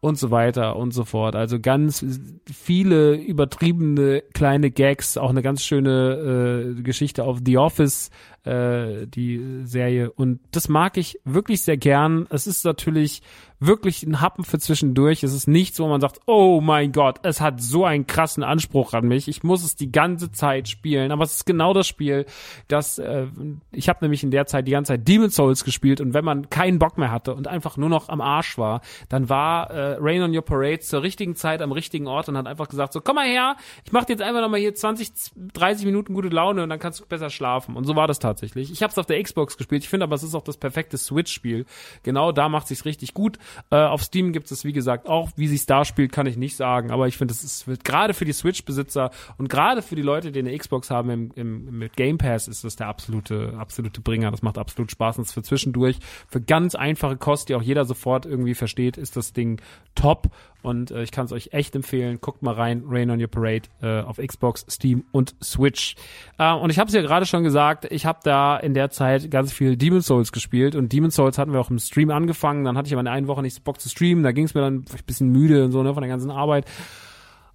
und 0.00 0.18
so 0.18 0.30
weiter 0.30 0.76
und 0.76 0.92
so 0.92 1.04
fort. 1.04 1.36
Also 1.36 1.60
ganz 1.60 2.04
viele 2.50 3.14
übertriebene 3.14 4.22
kleine 4.32 4.70
Gags, 4.70 5.18
auch 5.18 5.30
eine 5.30 5.42
ganz 5.42 5.62
schöne 5.62 6.74
äh, 6.78 6.82
Geschichte 6.82 7.24
auf 7.24 7.38
The 7.44 7.58
Office, 7.58 8.10
äh, 8.44 9.06
die 9.06 9.62
Serie. 9.64 10.10
Und 10.10 10.40
das 10.52 10.68
mag 10.68 10.96
ich 10.96 11.20
wirklich 11.24 11.62
sehr 11.62 11.76
gern. 11.76 12.26
Es 12.30 12.46
ist 12.46 12.64
natürlich 12.64 13.22
wirklich 13.60 14.02
ein 14.02 14.22
Happen 14.22 14.42
für 14.44 14.58
zwischendurch. 14.58 15.22
Es 15.22 15.34
ist 15.34 15.46
nichts, 15.46 15.78
wo 15.78 15.86
man 15.86 16.00
sagt, 16.00 16.20
oh 16.26 16.62
mein 16.62 16.92
Gott, 16.92 17.20
es 17.22 17.42
hat 17.42 17.60
so 17.60 17.84
einen 17.84 18.06
krassen 18.06 18.42
Anspruch 18.42 18.94
an 18.94 19.06
mich. 19.06 19.28
Ich 19.28 19.42
muss 19.42 19.62
es 19.62 19.76
die 19.76 19.92
ganze 19.92 20.32
Zeit 20.32 20.68
spielen. 20.68 21.12
Aber 21.12 21.24
es 21.24 21.36
ist 21.36 21.46
genau 21.46 21.74
das 21.74 21.86
Spiel, 21.86 22.24
das 22.68 22.98
äh, 22.98 23.26
ich 23.70 23.88
habe 23.88 23.98
nämlich 24.02 24.22
in 24.22 24.30
der 24.30 24.46
Zeit 24.46 24.66
die 24.66 24.72
ganze 24.72 24.94
Zeit 24.94 25.06
Demon 25.06 25.30
Souls 25.30 25.64
gespielt 25.64 26.00
und 26.00 26.14
wenn 26.14 26.24
man 26.24 26.48
keinen 26.48 26.78
Bock 26.78 26.96
mehr 26.96 27.10
hatte 27.10 27.34
und 27.34 27.48
einfach 27.48 27.76
nur 27.76 27.90
noch 27.90 28.08
am 28.08 28.22
Arsch 28.22 28.56
war, 28.56 28.80
dann 29.10 29.28
war 29.28 29.70
äh, 29.70 29.96
Rain 30.00 30.22
on 30.22 30.34
Your 30.34 30.42
Parade 30.42 30.80
zur 30.80 31.02
richtigen 31.02 31.36
Zeit 31.36 31.60
am 31.60 31.72
richtigen 31.72 32.06
Ort 32.06 32.30
und 32.30 32.38
hat 32.38 32.46
einfach 32.46 32.68
gesagt, 32.68 32.94
so 32.94 33.00
komm 33.00 33.16
mal 33.16 33.26
her, 33.26 33.56
ich 33.84 33.92
mach 33.92 34.04
dir 34.04 34.14
jetzt 34.14 34.22
einfach 34.22 34.40
nochmal 34.40 34.60
hier 34.60 34.74
20, 34.74 35.12
30 35.52 35.84
Minuten 35.84 36.14
gute 36.14 36.28
Laune 36.28 36.62
und 36.62 36.70
dann 36.70 36.78
kannst 36.78 37.00
du 37.00 37.06
besser 37.06 37.28
schlafen. 37.28 37.76
Und 37.76 37.84
so 37.84 37.94
war 37.94 38.08
das 38.08 38.18
tatsächlich. 38.18 38.29
Ich 38.70 38.82
habe 38.82 38.90
es 38.90 38.98
auf 38.98 39.06
der 39.06 39.22
Xbox 39.22 39.56
gespielt. 39.56 39.82
Ich 39.82 39.88
finde 39.88 40.04
aber, 40.04 40.14
es 40.14 40.22
ist 40.22 40.34
auch 40.34 40.42
das 40.42 40.56
perfekte 40.56 40.98
Switch-Spiel. 40.98 41.66
Genau 42.02 42.32
da 42.32 42.48
macht 42.48 42.68
sich's 42.68 42.84
richtig 42.84 43.14
gut. 43.14 43.38
Äh, 43.70 43.76
auf 43.76 44.02
Steam 44.02 44.32
gibt 44.32 44.50
es, 44.50 44.64
wie 44.64 44.72
gesagt, 44.72 45.08
auch. 45.08 45.30
Wie 45.36 45.46
sich's 45.48 45.66
da 45.66 45.84
spielt, 45.84 46.12
kann 46.12 46.26
ich 46.26 46.36
nicht 46.36 46.56
sagen. 46.56 46.90
Aber 46.90 47.08
ich 47.08 47.16
finde, 47.16 47.32
es 47.32 47.44
ist 47.44 47.84
gerade 47.84 48.14
für 48.14 48.24
die 48.24 48.32
Switch-Besitzer 48.32 49.10
und 49.38 49.48
gerade 49.48 49.82
für 49.82 49.96
die 49.96 50.02
Leute, 50.02 50.32
die 50.32 50.40
eine 50.40 50.56
Xbox 50.56 50.90
haben 50.90 51.10
im, 51.10 51.30
im, 51.34 51.78
mit 51.78 51.96
Game 51.96 52.18
Pass, 52.18 52.48
ist 52.48 52.64
das 52.64 52.76
der 52.76 52.88
absolute, 52.88 53.54
absolute 53.58 54.00
Bringer. 54.00 54.30
Das 54.30 54.42
macht 54.42 54.58
absolut 54.58 54.90
Spaß. 54.90 55.18
Und 55.18 55.26
für 55.26 55.42
zwischendurch, 55.42 55.98
für 56.28 56.40
ganz 56.40 56.74
einfache 56.74 57.16
Kost, 57.16 57.48
die 57.48 57.54
auch 57.54 57.62
jeder 57.62 57.84
sofort 57.84 58.26
irgendwie 58.26 58.54
versteht, 58.54 58.96
ist 58.96 59.16
das 59.16 59.32
Ding 59.32 59.60
top. 59.94 60.30
Und 60.62 60.90
äh, 60.90 61.02
ich 61.02 61.10
kann 61.10 61.26
es 61.26 61.32
euch 61.32 61.50
echt 61.52 61.74
empfehlen. 61.74 62.18
Guckt 62.20 62.42
mal 62.42 62.54
rein, 62.54 62.84
Rain 62.86 63.10
on 63.10 63.20
Your 63.20 63.28
Parade 63.28 63.62
äh, 63.82 64.00
auf 64.00 64.18
Xbox, 64.18 64.66
Steam 64.68 65.04
und 65.12 65.34
Switch. 65.42 65.96
Äh, 66.38 66.52
und 66.52 66.70
ich 66.70 66.78
habe 66.78 66.88
es 66.88 66.94
ja 66.94 67.00
gerade 67.02 67.26
schon 67.26 67.42
gesagt, 67.42 67.86
ich 67.90 68.06
habe 68.06 68.20
da 68.22 68.56
in 68.56 68.74
der 68.74 68.90
Zeit 68.90 69.30
ganz 69.30 69.52
viel 69.52 69.76
Demon's 69.76 70.06
Souls 70.06 70.32
gespielt. 70.32 70.74
Und 70.74 70.92
Demon's 70.92 71.14
Souls 71.14 71.38
hatten 71.38 71.52
wir 71.52 71.60
auch 71.60 71.70
im 71.70 71.78
Stream 71.78 72.10
angefangen. 72.10 72.64
Dann 72.64 72.76
hatte 72.76 72.86
ich 72.86 72.92
aber 72.92 73.00
in 73.00 73.08
einer 73.08 73.26
Woche 73.26 73.42
nicht 73.42 73.62
Bock 73.64 73.80
zu 73.80 73.88
streamen. 73.88 74.22
Da 74.22 74.32
ging 74.32 74.44
es 74.44 74.54
mir 74.54 74.60
dann 74.60 74.76
ein 74.76 75.04
bisschen 75.06 75.30
müde 75.30 75.64
und 75.64 75.72
so 75.72 75.82
ne, 75.82 75.94
von 75.94 76.02
der 76.02 76.10
ganzen 76.10 76.30
Arbeit. 76.30 76.66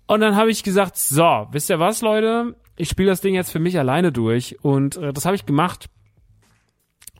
Und 0.07 0.19
dann 0.19 0.35
habe 0.35 0.51
ich 0.51 0.63
gesagt, 0.63 0.97
so, 0.97 1.47
wisst 1.51 1.69
ihr 1.69 1.79
was, 1.79 2.01
Leute? 2.01 2.55
Ich 2.77 2.89
spiele 2.89 3.09
das 3.09 3.21
Ding 3.21 3.33
jetzt 3.33 3.51
für 3.51 3.59
mich 3.59 3.79
alleine 3.79 4.11
durch. 4.11 4.57
Und 4.61 4.97
äh, 4.97 5.13
das 5.13 5.25
habe 5.25 5.35
ich 5.35 5.45
gemacht 5.45 5.89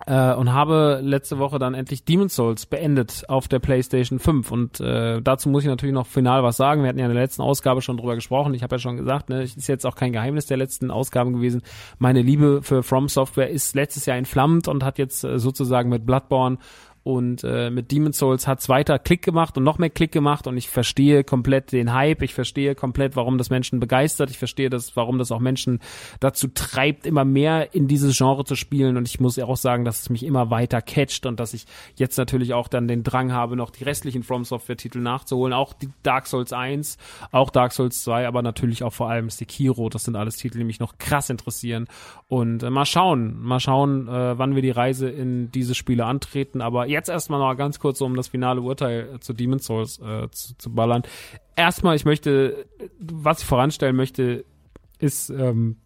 äh, 0.06 0.34
und 0.34 0.54
habe 0.54 1.00
letzte 1.02 1.40
Woche 1.40 1.60
dann 1.60 1.74
endlich 1.74 2.04
Demon's 2.04 2.36
Souls 2.36 2.66
beendet 2.66 3.24
auf 3.28 3.48
der 3.48 3.60
PlayStation 3.60 4.20
5 4.20 4.52
und 4.52 4.80
äh, 4.80 5.22
dazu 5.22 5.50
muss 5.50 5.64
ich 5.64 5.70
natürlich 5.70 5.94
noch 5.96 6.08
final 6.08 6.44
was 6.44 6.58
sagen. 6.58 6.84
Wir 6.84 6.90
hatten 6.90 7.00
ja 7.00 7.06
in 7.06 7.14
der 7.14 7.22
letzten 7.22 7.42
Ausgabe 7.42 7.82
schon 7.82 7.98
drüber 7.98 8.16
gesprochen. 8.16 8.54
Ich 8.54 8.64
habe 8.64 8.76
ja 8.76 8.80
schon 8.80 8.98
gesagt, 8.98 9.30
ne, 9.30 9.44
ist 9.44 9.68
jetzt 9.68 9.86
auch 9.86 9.96
kein 9.96 10.12
Geheimnis 10.12 10.46
der 10.46 10.58
letzten 10.58 10.92
Ausgaben 10.92 11.34
gewesen. 11.34 11.62
Meine 11.98 12.22
Liebe 12.22 12.62
für 12.62 12.84
From 12.84 13.08
Software 13.10 13.50
ist 13.50 13.76
letztes 13.76 14.06
Jahr 14.06 14.18
entflammt 14.18 14.68
und 14.68 14.84
hat 14.84 14.98
jetzt 14.98 15.24
äh, 15.24 15.40
sozusagen 15.40 15.90
mit 15.90 16.06
Bloodborne 16.06 16.58
und 17.06 17.44
äh, 17.44 17.70
mit 17.70 17.92
Demon's 17.92 18.18
Souls 18.18 18.48
hat's 18.48 18.68
weiter 18.68 18.98
Klick 18.98 19.22
gemacht 19.22 19.56
und 19.60 19.64
noch 19.64 19.78
mehr 19.78 19.92
Klick 19.92 20.12
gemacht 20.12 20.48
und 20.48 20.58
ich 20.58 20.70
verstehe 20.70 21.24
komplett 21.24 21.72
den 21.72 21.94
Hype, 21.94 22.24
ich 22.24 22.34
verstehe 22.34 22.74
komplett, 22.74 23.16
warum 23.16 23.38
das 23.38 23.52
Menschen 23.52 23.80
begeistert, 23.80 24.32
ich 24.32 24.40
verstehe 24.40 24.72
das, 24.72 24.96
warum 24.96 25.20
das 25.20 25.32
auch 25.32 25.40
Menschen 25.40 25.82
dazu 26.20 26.48
treibt, 26.48 27.06
immer 27.06 27.24
mehr 27.24 27.76
in 27.76 27.88
dieses 27.88 28.18
Genre 28.18 28.44
zu 28.44 28.56
spielen. 28.56 28.98
Und 28.98 29.08
ich 29.08 29.20
muss 29.20 29.36
ja 29.36 29.46
auch 29.46 29.56
sagen, 29.56 29.86
dass 29.86 30.02
es 30.02 30.10
mich 30.10 30.24
immer 30.24 30.50
weiter 30.50 30.82
catcht 30.82 31.28
und 31.28 31.40
dass 31.40 31.54
ich 31.54 31.68
jetzt 31.96 32.18
natürlich 32.18 32.56
auch 32.56 32.68
dann 32.68 32.88
den 32.88 33.04
Drang 33.04 33.32
habe, 33.32 33.56
noch 33.56 33.70
die 33.70 33.84
restlichen 33.84 34.24
From 34.24 34.44
Software 34.44 34.76
Titel 34.76 34.98
nachzuholen, 34.98 35.54
auch 35.54 35.74
die 35.74 35.90
Dark 36.02 36.26
Souls 36.26 36.54
1, 36.54 36.98
auch 37.32 37.52
Dark 37.52 37.74
Souls 37.74 38.02
2, 38.02 38.28
aber 38.28 38.42
natürlich 38.42 38.82
auch 38.82 38.94
vor 38.94 39.12
allem 39.12 39.30
Sekiro, 39.30 39.90
das 39.90 40.06
sind 40.06 40.16
alles 40.16 40.38
Titel, 40.38 40.58
die 40.58 40.64
mich 40.64 40.80
noch 40.80 40.98
krass 40.98 41.30
interessieren. 41.30 41.86
Und 42.28 42.64
äh, 42.64 42.72
mal 42.72 42.86
schauen, 42.86 43.40
mal 43.44 43.60
schauen, 43.60 44.08
äh, 44.08 44.40
wann 44.40 44.56
wir 44.56 44.64
die 44.64 44.72
Reise 44.72 45.08
in 45.08 45.52
diese 45.52 45.76
Spiele 45.76 46.06
antreten, 46.06 46.62
aber 46.62 46.95
jetzt 46.96 47.10
erstmal 47.10 47.40
noch 47.40 47.56
ganz 47.56 47.80
kurz, 47.80 48.02
um 48.02 48.16
das 48.16 48.30
finale 48.30 48.62
Urteil 48.62 49.20
zu 49.20 49.34
Demon's 49.34 49.66
Souls 49.66 50.00
äh, 50.00 50.30
zu, 50.32 50.58
zu 50.58 50.74
ballern. 50.74 51.04
Erstmal, 51.56 51.96
ich 51.96 52.06
möchte, 52.06 52.66
was 53.00 53.42
ich 53.42 53.46
voranstellen 53.46 53.96
möchte, 53.96 54.46
ist 54.98 55.30
ähm, 55.30 55.78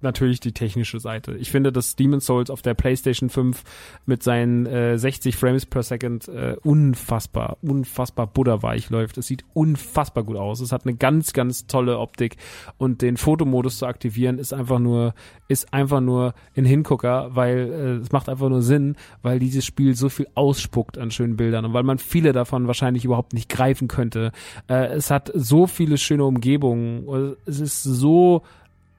natürlich 0.00 0.40
die 0.40 0.52
technische 0.52 1.00
Seite. 1.00 1.36
Ich 1.36 1.50
finde, 1.50 1.72
dass 1.72 1.96
Demon's 1.96 2.26
Souls 2.26 2.50
auf 2.50 2.62
der 2.62 2.74
PlayStation 2.74 3.30
5 3.30 3.62
mit 4.04 4.22
seinen 4.22 4.66
äh, 4.66 4.98
60 4.98 5.36
Frames 5.36 5.66
per 5.66 5.82
Second 5.82 6.28
äh, 6.28 6.56
unfassbar, 6.62 7.58
unfassbar 7.62 8.26
butterweich 8.26 8.90
läuft. 8.90 9.18
Es 9.18 9.26
sieht 9.26 9.44
unfassbar 9.54 10.24
gut 10.24 10.36
aus. 10.36 10.60
Es 10.60 10.72
hat 10.72 10.86
eine 10.86 10.96
ganz, 10.96 11.32
ganz 11.32 11.66
tolle 11.66 11.98
Optik 11.98 12.36
und 12.78 13.02
den 13.02 13.16
Fotomodus 13.16 13.78
zu 13.78 13.86
aktivieren 13.86 14.38
ist 14.38 14.52
einfach 14.52 14.78
nur, 14.78 15.14
ist 15.48 15.72
einfach 15.72 16.00
nur 16.00 16.34
ein 16.56 16.64
Hingucker, 16.64 17.30
weil 17.34 17.56
äh, 17.58 18.02
es 18.02 18.12
macht 18.12 18.28
einfach 18.28 18.48
nur 18.48 18.62
Sinn, 18.62 18.96
weil 19.22 19.38
dieses 19.38 19.64
Spiel 19.64 19.94
so 19.94 20.08
viel 20.08 20.26
ausspuckt 20.34 20.98
an 20.98 21.10
schönen 21.10 21.36
Bildern 21.36 21.64
und 21.64 21.72
weil 21.72 21.82
man 21.82 21.98
viele 21.98 22.32
davon 22.32 22.66
wahrscheinlich 22.66 23.04
überhaupt 23.04 23.32
nicht 23.32 23.48
greifen 23.48 23.88
könnte. 23.88 24.32
Äh, 24.68 24.86
es 24.88 25.10
hat 25.10 25.30
so 25.34 25.66
viele 25.66 25.98
schöne 25.98 26.24
Umgebungen. 26.24 27.36
Es 27.46 27.60
ist 27.60 27.82
so 27.82 28.42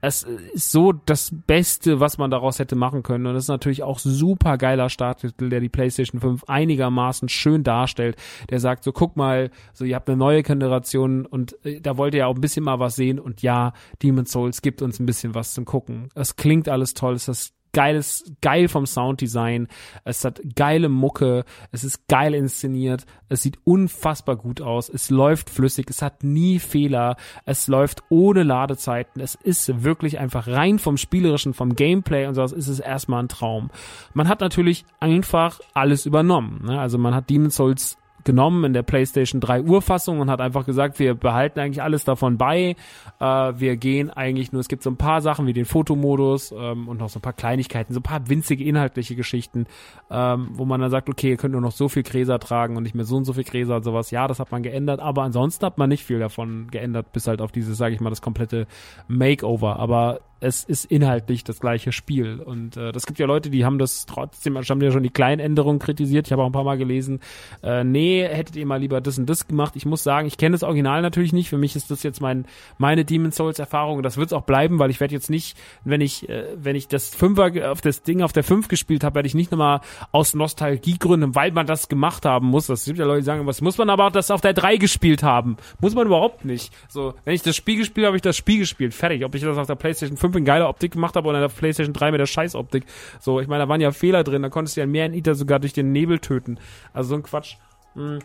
es 0.00 0.22
ist 0.22 0.70
so 0.70 0.92
das 0.92 1.30
Beste, 1.46 2.00
was 2.00 2.18
man 2.18 2.30
daraus 2.30 2.58
hätte 2.58 2.76
machen 2.76 3.02
können. 3.02 3.26
Und 3.26 3.34
es 3.34 3.44
ist 3.44 3.48
natürlich 3.48 3.82
auch 3.82 3.98
super 3.98 4.56
geiler 4.56 4.88
Starttitel, 4.88 5.48
der 5.48 5.60
die 5.60 5.68
PlayStation 5.68 6.20
5 6.20 6.44
einigermaßen 6.44 7.28
schön 7.28 7.64
darstellt. 7.64 8.16
Der 8.50 8.60
sagt 8.60 8.84
so, 8.84 8.92
guck 8.92 9.16
mal, 9.16 9.50
so 9.72 9.84
ihr 9.84 9.96
habt 9.96 10.08
eine 10.08 10.16
neue 10.16 10.42
Generation 10.42 11.26
und 11.26 11.56
äh, 11.64 11.80
da 11.80 11.96
wollt 11.96 12.14
ihr 12.14 12.20
ja 12.20 12.26
auch 12.26 12.36
ein 12.36 12.40
bisschen 12.40 12.64
mal 12.64 12.78
was 12.78 12.96
sehen. 12.96 13.18
Und 13.18 13.42
ja, 13.42 13.72
Demon's 14.02 14.30
Souls 14.30 14.62
gibt 14.62 14.82
uns 14.82 15.00
ein 15.00 15.06
bisschen 15.06 15.34
was 15.34 15.54
zum 15.54 15.64
Gucken. 15.64 16.08
Es 16.14 16.36
klingt 16.36 16.68
alles 16.68 16.94
toll, 16.94 17.14
es 17.14 17.28
ist 17.28 17.57
geiles, 17.72 18.24
geil 18.40 18.68
vom 18.68 18.86
Sounddesign. 18.86 19.68
Es 20.04 20.24
hat 20.24 20.40
geile 20.56 20.88
Mucke. 20.88 21.44
Es 21.70 21.84
ist 21.84 22.08
geil 22.08 22.34
inszeniert. 22.34 23.04
Es 23.28 23.42
sieht 23.42 23.58
unfassbar 23.64 24.36
gut 24.36 24.60
aus. 24.60 24.88
Es 24.88 25.10
läuft 25.10 25.50
flüssig. 25.50 25.90
Es 25.90 26.02
hat 26.02 26.24
nie 26.24 26.58
Fehler. 26.58 27.16
Es 27.44 27.68
läuft 27.68 28.02
ohne 28.08 28.42
Ladezeiten. 28.42 29.20
Es 29.20 29.34
ist 29.34 29.84
wirklich 29.84 30.18
einfach 30.18 30.48
rein 30.48 30.78
vom 30.78 30.96
Spielerischen, 30.96 31.54
vom 31.54 31.76
Gameplay 31.76 32.26
und 32.26 32.34
sowas 32.34 32.52
ist 32.52 32.68
es 32.68 32.80
erstmal 32.80 33.22
ein 33.22 33.28
Traum. 33.28 33.70
Man 34.14 34.28
hat 34.28 34.40
natürlich 34.40 34.84
einfach 35.00 35.60
alles 35.74 36.06
übernommen. 36.06 36.64
Ne? 36.64 36.80
Also 36.80 36.98
man 36.98 37.14
hat 37.14 37.28
Demon's 37.28 37.56
Souls 37.56 37.97
genommen 38.24 38.64
in 38.64 38.72
der 38.72 38.82
PlayStation 38.82 39.40
3 39.40 39.62
Urfassung 39.62 40.20
und 40.20 40.30
hat 40.30 40.40
einfach 40.40 40.66
gesagt, 40.66 40.98
wir 40.98 41.14
behalten 41.14 41.60
eigentlich 41.60 41.82
alles 41.82 42.04
davon 42.04 42.38
bei. 42.38 42.76
Äh, 43.20 43.24
wir 43.24 43.76
gehen 43.76 44.10
eigentlich 44.10 44.52
nur, 44.52 44.60
es 44.60 44.68
gibt 44.68 44.82
so 44.82 44.90
ein 44.90 44.96
paar 44.96 45.20
Sachen 45.20 45.46
wie 45.46 45.52
den 45.52 45.64
Fotomodus 45.64 46.52
ähm, 46.52 46.88
und 46.88 46.98
noch 46.98 47.08
so 47.08 47.18
ein 47.18 47.22
paar 47.22 47.32
Kleinigkeiten, 47.32 47.94
so 47.94 48.00
ein 48.00 48.02
paar 48.04 48.28
winzige 48.28 48.64
inhaltliche 48.64 49.16
Geschichten, 49.16 49.66
ähm, 50.10 50.48
wo 50.52 50.64
man 50.64 50.80
dann 50.80 50.90
sagt, 50.90 51.08
okay, 51.08 51.30
ihr 51.30 51.36
könnt 51.36 51.52
nur 51.52 51.60
noch 51.60 51.72
so 51.72 51.88
viel 51.88 52.02
Gräser 52.02 52.38
tragen 52.38 52.76
und 52.76 52.82
nicht 52.82 52.94
mehr 52.94 53.04
so 53.04 53.16
und 53.16 53.24
so 53.24 53.32
viel 53.32 53.44
Gräser 53.44 53.76
und 53.76 53.84
sowas. 53.84 54.10
Ja, 54.10 54.26
das 54.28 54.40
hat 54.40 54.52
man 54.52 54.62
geändert, 54.62 55.00
aber 55.00 55.22
ansonsten 55.22 55.64
hat 55.66 55.78
man 55.78 55.88
nicht 55.88 56.04
viel 56.04 56.18
davon 56.18 56.68
geändert, 56.70 57.12
bis 57.12 57.26
halt 57.26 57.40
auf 57.40 57.52
dieses, 57.52 57.78
sage 57.78 57.94
ich 57.94 58.00
mal, 58.00 58.10
das 58.10 58.22
komplette 58.22 58.66
Makeover. 59.08 59.78
Aber 59.78 60.20
es 60.40 60.64
ist 60.64 60.84
inhaltlich 60.84 61.44
das 61.44 61.60
gleiche 61.60 61.92
Spiel. 61.92 62.40
Und 62.40 62.76
äh, 62.76 62.92
das 62.92 63.06
gibt 63.06 63.18
ja 63.18 63.26
Leute, 63.26 63.50
die 63.50 63.64
haben 63.64 63.78
das 63.78 64.06
trotzdem, 64.06 64.56
haben 64.56 64.82
ja 64.82 64.90
schon 64.90 65.02
die 65.02 65.10
kleinen 65.10 65.40
Änderungen 65.40 65.78
kritisiert. 65.78 66.26
Ich 66.26 66.32
habe 66.32 66.42
auch 66.42 66.46
ein 66.46 66.52
paar 66.52 66.64
Mal 66.64 66.78
gelesen, 66.78 67.20
äh, 67.62 67.84
nee, 67.84 68.26
hättet 68.26 68.56
ihr 68.56 68.66
mal 68.66 68.80
lieber 68.80 69.00
das 69.00 69.18
und 69.18 69.28
das 69.28 69.46
gemacht. 69.46 69.74
Ich 69.76 69.86
muss 69.86 70.02
sagen, 70.02 70.26
ich 70.26 70.36
kenne 70.36 70.52
das 70.52 70.62
Original 70.62 71.02
natürlich 71.02 71.32
nicht. 71.32 71.48
Für 71.48 71.58
mich 71.58 71.74
ist 71.76 71.90
das 71.90 72.02
jetzt 72.02 72.20
mein 72.20 72.46
meine 72.78 73.04
Demon 73.04 73.32
Souls 73.32 73.58
Erfahrung 73.58 74.02
das 74.02 74.16
wird 74.16 74.28
es 74.28 74.32
auch 74.32 74.42
bleiben, 74.42 74.78
weil 74.78 74.90
ich 74.90 75.00
werde 75.00 75.14
jetzt 75.14 75.30
nicht, 75.30 75.56
wenn 75.84 76.00
ich 76.00 76.28
äh, 76.28 76.44
wenn 76.56 76.76
ich 76.76 76.88
das 76.88 77.14
Fünfer 77.14 77.70
auf 77.70 77.80
das 77.80 78.02
Ding 78.02 78.22
auf 78.22 78.32
der 78.32 78.44
Fünf 78.44 78.68
gespielt 78.68 79.04
habe, 79.04 79.16
werde 79.16 79.26
ich 79.26 79.34
nicht 79.34 79.50
nochmal 79.50 79.80
aus 80.12 80.34
Nostalgiegründen, 80.34 81.34
weil 81.34 81.52
man 81.52 81.66
das 81.66 81.88
gemacht 81.88 82.24
haben 82.24 82.48
muss. 82.48 82.66
Das 82.66 82.84
gibt 82.84 82.98
ja 82.98 83.04
Leute, 83.04 83.20
die 83.20 83.24
sagen, 83.24 83.46
was 83.46 83.60
muss 83.60 83.78
man 83.78 83.90
aber 83.90 84.06
auch 84.06 84.12
das 84.12 84.30
auf 84.30 84.40
der 84.40 84.52
drei 84.52 84.76
gespielt 84.76 85.22
haben? 85.22 85.56
Muss 85.80 85.94
man 85.94 86.06
überhaupt 86.06 86.44
nicht. 86.44 86.72
So, 86.88 87.14
wenn 87.24 87.34
ich 87.34 87.42
das 87.42 87.56
Spiel 87.56 87.76
gespielt 87.76 88.04
habe, 88.04 88.08
habe 88.08 88.16
ich 88.16 88.22
das 88.22 88.36
Spiel 88.36 88.58
gespielt. 88.58 88.94
Fertig. 88.94 89.24
Ob 89.24 89.34
ich 89.34 89.42
das 89.42 89.56
auf 89.56 89.66
der 89.66 89.74
PlayStation 89.74 90.16
5 90.16 90.27
in 90.36 90.44
geiler 90.44 90.68
Optik 90.68 90.92
gemacht 90.92 91.16
habe 91.16 91.28
oder 91.28 91.38
in 91.38 91.48
der 91.48 91.54
PlayStation 91.54 91.92
3 91.92 92.12
mit 92.12 92.20
der 92.20 92.26
Scheißoptik. 92.26 92.84
So, 93.20 93.40
ich 93.40 93.48
meine, 93.48 93.64
da 93.64 93.68
waren 93.68 93.80
ja 93.80 93.90
Fehler 93.92 94.24
drin. 94.24 94.42
Da 94.42 94.48
konntest 94.48 94.76
du 94.76 94.80
ja 94.80 94.86
mehr 94.86 95.06
in 95.06 95.14
Eater 95.14 95.34
sogar 95.34 95.58
durch 95.58 95.72
den 95.72 95.92
Nebel 95.92 96.18
töten. 96.18 96.58
Also 96.92 97.10
so 97.10 97.14
ein 97.16 97.22
Quatsch. 97.22 97.56
Hm. 97.94 98.20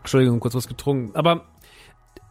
Entschuldigung, 0.00 0.40
kurz 0.40 0.54
was 0.54 0.68
getrunken. 0.68 1.14
Aber 1.14 1.46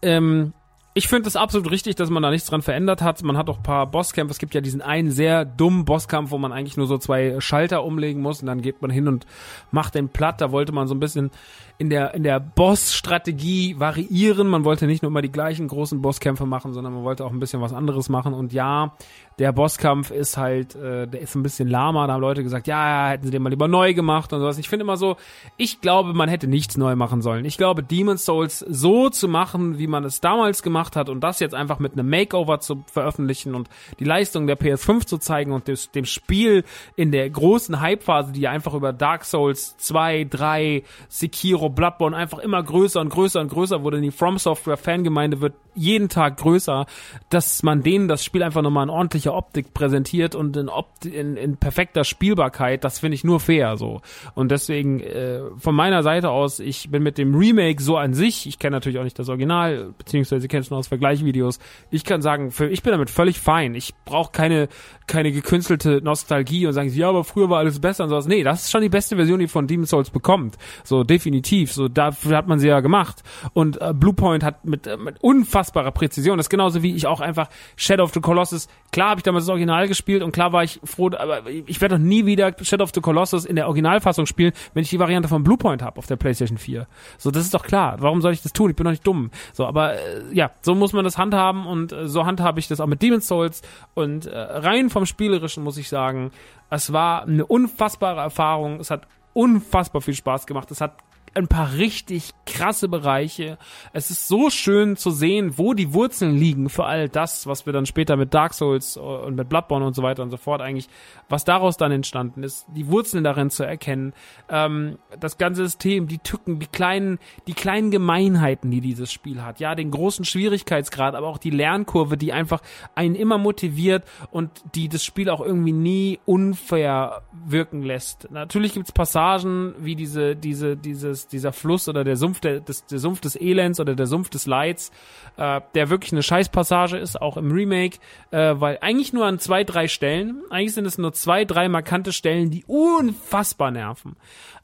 ähm, 0.01 0.53
ich 0.99 1.07
finde 1.07 1.29
es 1.29 1.37
absolut 1.37 1.71
richtig, 1.71 1.95
dass 1.95 2.09
man 2.09 2.21
da 2.21 2.29
nichts 2.29 2.49
dran 2.49 2.61
verändert 2.61 3.01
hat. 3.01 3.23
Man 3.23 3.37
hat 3.37 3.49
auch 3.49 3.59
ein 3.59 3.63
paar 3.63 3.87
Bosskämpfe. 3.87 4.33
Es 4.33 4.37
gibt 4.37 4.53
ja 4.53 4.59
diesen 4.59 4.81
einen 4.81 5.11
sehr 5.11 5.45
dummen 5.45 5.85
Bosskampf, 5.85 6.31
wo 6.31 6.37
man 6.37 6.51
eigentlich 6.51 6.75
nur 6.75 6.87
so 6.87 6.97
zwei 6.97 7.39
Schalter 7.39 7.85
umlegen 7.85 8.21
muss 8.21 8.41
und 8.41 8.47
dann 8.47 8.61
geht 8.61 8.81
man 8.81 8.91
hin 8.91 9.07
und 9.07 9.25
macht 9.71 9.95
den 9.95 10.09
platt. 10.09 10.41
Da 10.41 10.51
wollte 10.51 10.73
man 10.73 10.89
so 10.89 10.95
ein 10.95 10.99
bisschen 10.99 11.31
in 11.77 11.89
der, 11.89 12.13
in 12.13 12.23
der 12.23 12.41
Boss-Strategie 12.41 13.79
variieren. 13.79 14.49
Man 14.49 14.65
wollte 14.65 14.87
nicht 14.87 15.01
nur 15.01 15.09
immer 15.09 15.21
die 15.21 15.31
gleichen 15.31 15.69
großen 15.69 16.01
Bosskämpfe 16.01 16.45
machen, 16.45 16.73
sondern 16.73 16.93
man 16.93 17.05
wollte 17.05 17.23
auch 17.23 17.31
ein 17.31 17.39
bisschen 17.39 17.61
was 17.61 17.71
anderes 17.71 18.09
machen. 18.09 18.33
Und 18.33 18.51
ja, 18.51 18.93
der 19.39 19.53
Bosskampf 19.53 20.11
ist 20.11 20.35
halt, 20.35 20.75
äh, 20.75 21.07
der 21.07 21.21
ist 21.21 21.35
ein 21.35 21.43
bisschen 21.43 21.69
lahmer. 21.69 22.05
Da 22.05 22.13
haben 22.13 22.21
Leute 22.21 22.43
gesagt, 22.43 22.67
ja, 22.67 23.07
hätten 23.07 23.25
sie 23.25 23.31
den 23.31 23.41
mal 23.41 23.49
lieber 23.49 23.69
neu 23.69 23.93
gemacht 23.93 24.33
und 24.33 24.41
sowas. 24.41 24.57
Ich 24.57 24.67
finde 24.67 24.83
immer 24.83 24.97
so, 24.97 25.15
ich 25.55 25.79
glaube, 25.79 26.13
man 26.13 26.27
hätte 26.27 26.47
nichts 26.47 26.75
neu 26.75 26.97
machen 26.97 27.21
sollen. 27.21 27.45
Ich 27.45 27.57
glaube, 27.57 27.81
Demon's 27.81 28.25
Souls 28.25 28.59
so 28.59 29.09
zu 29.09 29.29
machen, 29.29 29.77
wie 29.77 29.87
man 29.87 30.03
es 30.03 30.19
damals 30.19 30.61
gemacht 30.61 30.88
hat 30.95 31.09
und 31.09 31.21
das 31.21 31.39
jetzt 31.39 31.55
einfach 31.55 31.79
mit 31.79 31.93
einem 31.93 32.09
Makeover 32.09 32.59
zu 32.59 32.83
veröffentlichen 32.91 33.55
und 33.55 33.69
die 33.99 34.03
Leistung 34.03 34.47
der 34.47 34.57
PS5 34.57 35.05
zu 35.05 35.17
zeigen 35.17 35.51
und 35.51 35.67
des, 35.67 35.91
dem 35.91 36.05
Spiel 36.05 36.63
in 36.95 37.11
der 37.11 37.29
großen 37.29 37.79
Hype-Phase, 37.79 38.31
die 38.31 38.47
einfach 38.47 38.73
über 38.73 38.93
Dark 38.93 39.25
Souls 39.25 39.77
2, 39.77 40.25
3, 40.29 40.83
Sekiro, 41.07 41.69
Bloodborne 41.69 42.15
einfach 42.15 42.39
immer 42.39 42.61
größer 42.61 43.01
und 43.01 43.09
größer 43.09 43.41
und 43.41 43.49
größer 43.49 43.83
wurde. 43.83 44.01
Die 44.01 44.11
From 44.11 44.37
Software 44.37 44.77
Fangemeinde 44.77 45.41
wird 45.41 45.53
jeden 45.75 46.09
Tag 46.09 46.37
größer, 46.37 46.85
dass 47.29 47.63
man 47.63 47.83
denen 47.83 48.07
das 48.07 48.23
Spiel 48.23 48.43
einfach 48.43 48.61
nochmal 48.61 48.83
in 48.83 48.89
ordentlicher 48.89 49.33
Optik 49.33 49.73
präsentiert 49.73 50.35
und 50.35 50.57
in, 50.57 50.69
Opti 50.69 51.09
in, 51.09 51.37
in 51.37 51.57
perfekter 51.57 52.03
Spielbarkeit, 52.03 52.83
das 52.83 52.99
finde 52.99 53.15
ich 53.15 53.23
nur 53.23 53.39
fair 53.39 53.77
so. 53.77 54.01
Und 54.35 54.51
deswegen 54.51 54.99
äh, 54.99 55.41
von 55.57 55.75
meiner 55.75 56.03
Seite 56.03 56.29
aus, 56.29 56.59
ich 56.59 56.89
bin 56.91 57.03
mit 57.03 57.17
dem 57.17 57.35
Remake 57.35 57.81
so 57.81 57.97
an 57.97 58.13
sich, 58.13 58.45
ich 58.45 58.59
kenne 58.59 58.77
natürlich 58.77 58.99
auch 58.99 59.03
nicht 59.03 59.19
das 59.19 59.29
Original, 59.29 59.93
beziehungsweise 59.97 60.47
kenne 60.47 60.61
nur 60.69 60.79
aus 60.79 60.87
Vergleichvideos, 60.87 61.59
ich 61.91 62.03
kann 62.03 62.21
sagen, 62.21 62.51
für, 62.51 62.67
ich 62.67 62.83
bin 62.83 62.91
damit 62.91 63.09
völlig 63.09 63.39
fein. 63.39 63.75
Ich 63.75 63.93
brauche 64.05 64.31
keine, 64.31 64.67
keine 65.07 65.31
gekünstelte 65.31 66.01
Nostalgie 66.01 66.67
und 66.67 66.73
sagen, 66.73 66.89
ja, 66.93 67.09
aber 67.09 67.23
früher 67.23 67.49
war 67.49 67.59
alles 67.59 67.79
besser 67.79 68.03
und 68.03 68.09
sowas. 68.09 68.27
Nee, 68.27 68.43
das 68.43 68.63
ist 68.63 68.71
schon 68.71 68.81
die 68.81 68.89
beste 68.89 69.15
Version, 69.15 69.39
die 69.39 69.47
von 69.47 69.67
Demon's 69.67 69.89
Souls 69.89 70.09
bekommt. 70.09 70.57
So, 70.83 71.03
definitiv. 71.03 71.73
So, 71.73 71.87
dafür 71.87 72.37
hat 72.37 72.47
man 72.47 72.59
sie 72.59 72.67
ja 72.67 72.79
gemacht. 72.79 73.23
Und 73.53 73.81
äh, 73.81 73.93
Bluepoint 73.93 74.43
hat 74.43 74.65
mit, 74.65 74.87
äh, 74.87 74.97
mit 74.97 75.21
unfassbarer 75.21 75.91
Präzision, 75.91 76.37
das 76.37 76.45
ist 76.45 76.49
genauso 76.49 76.83
wie 76.83 76.95
ich 76.95 77.07
auch 77.07 77.21
einfach 77.21 77.49
Shadow 77.75 78.03
of 78.03 78.13
the 78.13 78.19
Colossus, 78.21 78.67
klar 78.91 79.11
habe 79.11 79.19
ich 79.19 79.23
damals 79.23 79.45
das 79.45 79.49
Original 79.49 79.87
gespielt 79.87 80.23
und 80.23 80.31
klar 80.31 80.53
war 80.53 80.63
ich 80.63 80.79
froh, 80.83 81.09
aber 81.17 81.49
ich 81.49 81.81
werde 81.81 81.95
doch 81.95 82.03
nie 82.03 82.25
wieder 82.25 82.53
Shadow 82.61 82.83
of 82.83 82.91
the 82.93 83.01
Colossus 83.01 83.45
in 83.45 83.55
der 83.55 83.67
Originalfassung 83.67 84.25
spielen, 84.25 84.53
wenn 84.73 84.83
ich 84.83 84.89
die 84.89 84.99
Variante 84.99 85.27
von 85.27 85.43
Bluepoint 85.43 85.81
habe 85.81 85.97
auf 85.97 86.07
der 86.07 86.15
PlayStation 86.15 86.57
4. 86.57 86.87
So, 87.17 87.31
das 87.31 87.43
ist 87.43 87.53
doch 87.53 87.63
klar. 87.63 87.97
Warum 87.99 88.21
soll 88.21 88.33
ich 88.33 88.41
das 88.41 88.53
tun? 88.53 88.69
Ich 88.69 88.75
bin 88.75 88.85
doch 88.85 88.91
nicht 88.91 89.05
dumm. 89.05 89.31
So, 89.53 89.65
aber 89.65 89.93
äh, 89.95 90.23
ja, 90.31 90.51
so 90.61 90.75
muss 90.75 90.93
man 90.93 91.03
das 91.03 91.17
handhaben 91.17 91.65
und 91.65 91.91
äh, 91.91 92.07
so 92.07 92.25
handhabe 92.25 92.59
ich 92.59 92.67
das 92.67 92.79
auch 92.79 92.87
mit 92.87 93.01
Demon's 93.01 93.27
Souls 93.27 93.61
und 93.93 94.25
äh, 94.25 94.37
rein 94.37 94.89
vom 94.89 95.05
spielerischen 95.05 95.63
muss 95.63 95.77
ich 95.77 95.89
sagen, 95.89 96.31
es 96.69 96.93
war 96.93 97.23
eine 97.23 97.45
unfassbare 97.45 98.21
Erfahrung. 98.21 98.79
Es 98.79 98.91
hat 98.91 99.07
unfassbar 99.33 100.01
viel 100.01 100.13
Spaß 100.13 100.45
gemacht. 100.45 100.69
Es 100.71 100.81
hat 100.81 100.97
ein 101.35 101.47
paar 101.47 101.73
richtig 101.73 102.31
krasse 102.45 102.87
Bereiche. 102.87 103.57
Es 103.93 104.11
ist 104.11 104.27
so 104.27 104.49
schön 104.49 104.95
zu 104.95 105.11
sehen, 105.11 105.57
wo 105.57 105.73
die 105.73 105.93
Wurzeln 105.93 106.35
liegen 106.35 106.69
für 106.69 106.85
all 106.85 107.09
das, 107.09 107.47
was 107.47 107.65
wir 107.65 107.73
dann 107.73 107.85
später 107.85 108.15
mit 108.15 108.33
Dark 108.33 108.53
Souls 108.53 108.97
und 108.97 109.35
mit 109.35 109.49
Bloodborne 109.49 109.85
und 109.85 109.95
so 109.95 110.03
weiter 110.03 110.23
und 110.23 110.31
so 110.31 110.37
fort 110.37 110.61
eigentlich, 110.61 110.89
was 111.27 111.45
daraus 111.45 111.77
dann 111.77 111.91
entstanden 111.91 112.43
ist, 112.43 112.65
die 112.75 112.87
Wurzeln 112.87 113.23
darin 113.23 113.49
zu 113.49 113.63
erkennen, 113.63 114.13
ähm, 114.49 114.97
das 115.19 115.37
ganze 115.37 115.63
System, 115.63 116.07
die 116.07 116.19
Tücken, 116.19 116.59
die 116.59 116.67
kleinen, 116.67 117.19
die 117.47 117.53
kleinen 117.53 117.91
Gemeinheiten, 117.91 118.71
die 118.71 118.81
dieses 118.81 119.11
Spiel 119.11 119.43
hat, 119.43 119.59
ja, 119.59 119.75
den 119.75 119.91
großen 119.91 120.25
Schwierigkeitsgrad, 120.25 121.15
aber 121.15 121.27
auch 121.27 121.37
die 121.37 121.51
Lernkurve, 121.51 122.17
die 122.17 122.33
einfach 122.33 122.61
einen 122.95 123.15
immer 123.15 123.37
motiviert 123.37 124.03
und 124.31 124.49
die 124.75 124.89
das 124.89 125.03
Spiel 125.03 125.29
auch 125.29 125.41
irgendwie 125.41 125.73
nie 125.73 126.19
unfair 126.25 127.21
wirken 127.45 127.83
lässt. 127.83 128.29
Natürlich 128.31 128.73
gibt's 128.73 128.91
Passagen 128.91 129.73
wie 129.79 129.95
diese, 129.95 130.35
diese, 130.35 130.77
dieses 130.77 131.18
dieser 131.27 131.51
Fluss 131.53 131.87
oder 131.87 132.03
der 132.03 132.15
Sumpf 132.15 132.39
der, 132.39 132.59
des, 132.59 132.85
der 132.85 132.99
Sumpf 132.99 133.21
des 133.21 133.35
Elends 133.35 133.79
oder 133.79 133.95
der 133.95 134.07
Sumpf 134.07 134.29
des 134.29 134.45
Leids, 134.45 134.91
äh, 135.37 135.61
der 135.75 135.89
wirklich 135.89 136.11
eine 136.11 136.23
Scheißpassage 136.23 136.97
ist, 136.97 137.21
auch 137.21 137.37
im 137.37 137.51
Remake, 137.51 137.99
äh, 138.31 138.55
weil 138.57 138.77
eigentlich 138.81 139.13
nur 139.13 139.25
an 139.25 139.39
zwei, 139.39 139.63
drei 139.63 139.87
Stellen, 139.87 140.41
eigentlich 140.49 140.73
sind 140.73 140.85
es 140.85 140.97
nur 140.97 141.13
zwei, 141.13 141.45
drei 141.45 141.69
markante 141.69 142.13
Stellen, 142.13 142.49
die 142.49 142.63
unfassbar 142.65 143.71
nerven. 143.71 144.15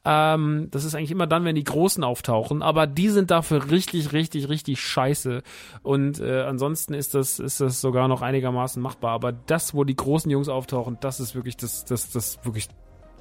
Ähm, 0.06 0.68
das 0.70 0.84
ist 0.84 0.94
eigentlich 0.94 1.12
immer 1.12 1.26
dann, 1.26 1.46
wenn 1.46 1.56
die 1.56 1.64
Großen 1.64 2.04
auftauchen, 2.04 2.62
aber 2.62 2.86
die 2.86 3.10
sind 3.10 3.32
dafür 3.32 3.72
richtig, 3.72 4.14
richtig, 4.14 4.50
richtig 4.50 4.80
scheiße. 4.80 5.42
Und 5.82 6.20
äh, 6.20 6.44
ansonsten 6.44 6.94
ist 6.94 7.16
das, 7.16 7.40
ist 7.40 7.60
das 7.60 7.82
sogar 7.82 8.08
noch 8.08 8.22
einigermaßen 8.22 8.82
machbar. 8.82 9.12
Aber 9.12 9.32
das, 9.32 9.74
wo 9.74 9.84
die 9.84 9.96
großen 9.96 10.30
Jungs 10.30 10.48
auftauchen, 10.48 10.98
das 11.02 11.20
ist 11.20 11.34
wirklich 11.34 11.58
das, 11.58 11.86
das, 11.86 12.12
das 12.12 12.40
wirklich 12.46 12.68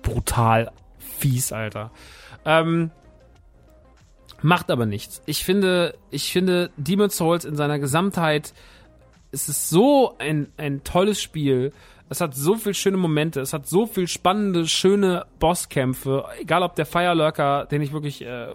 brutal 0.02 0.70
fies, 0.98 1.52
Alter. 1.52 1.90
Ähm, 2.44 2.90
Macht 4.44 4.70
aber 4.70 4.84
nichts. 4.84 5.22
Ich 5.24 5.42
finde, 5.42 5.94
ich 6.10 6.30
finde 6.30 6.70
Demon's 6.76 7.16
Souls 7.16 7.46
in 7.46 7.56
seiner 7.56 7.78
Gesamtheit 7.78 8.52
es 9.34 9.48
ist 9.48 9.68
so 9.68 10.14
ein, 10.18 10.46
ein 10.56 10.84
tolles 10.84 11.20
Spiel 11.20 11.72
es 12.10 12.20
hat 12.20 12.34
so 12.34 12.56
viel 12.56 12.74
schöne 12.74 12.98
Momente, 12.98 13.40
es 13.40 13.52
hat 13.54 13.66
so 13.66 13.86
viel 13.86 14.08
spannende, 14.08 14.66
schöne 14.66 15.24
Bosskämpfe. 15.38 16.24
Egal 16.38 16.62
ob 16.62 16.74
der 16.74 16.84
Firelurker, 16.84 17.64
den 17.64 17.80
ich 17.80 17.92
wirklich 17.92 18.22
äh, 18.24 18.48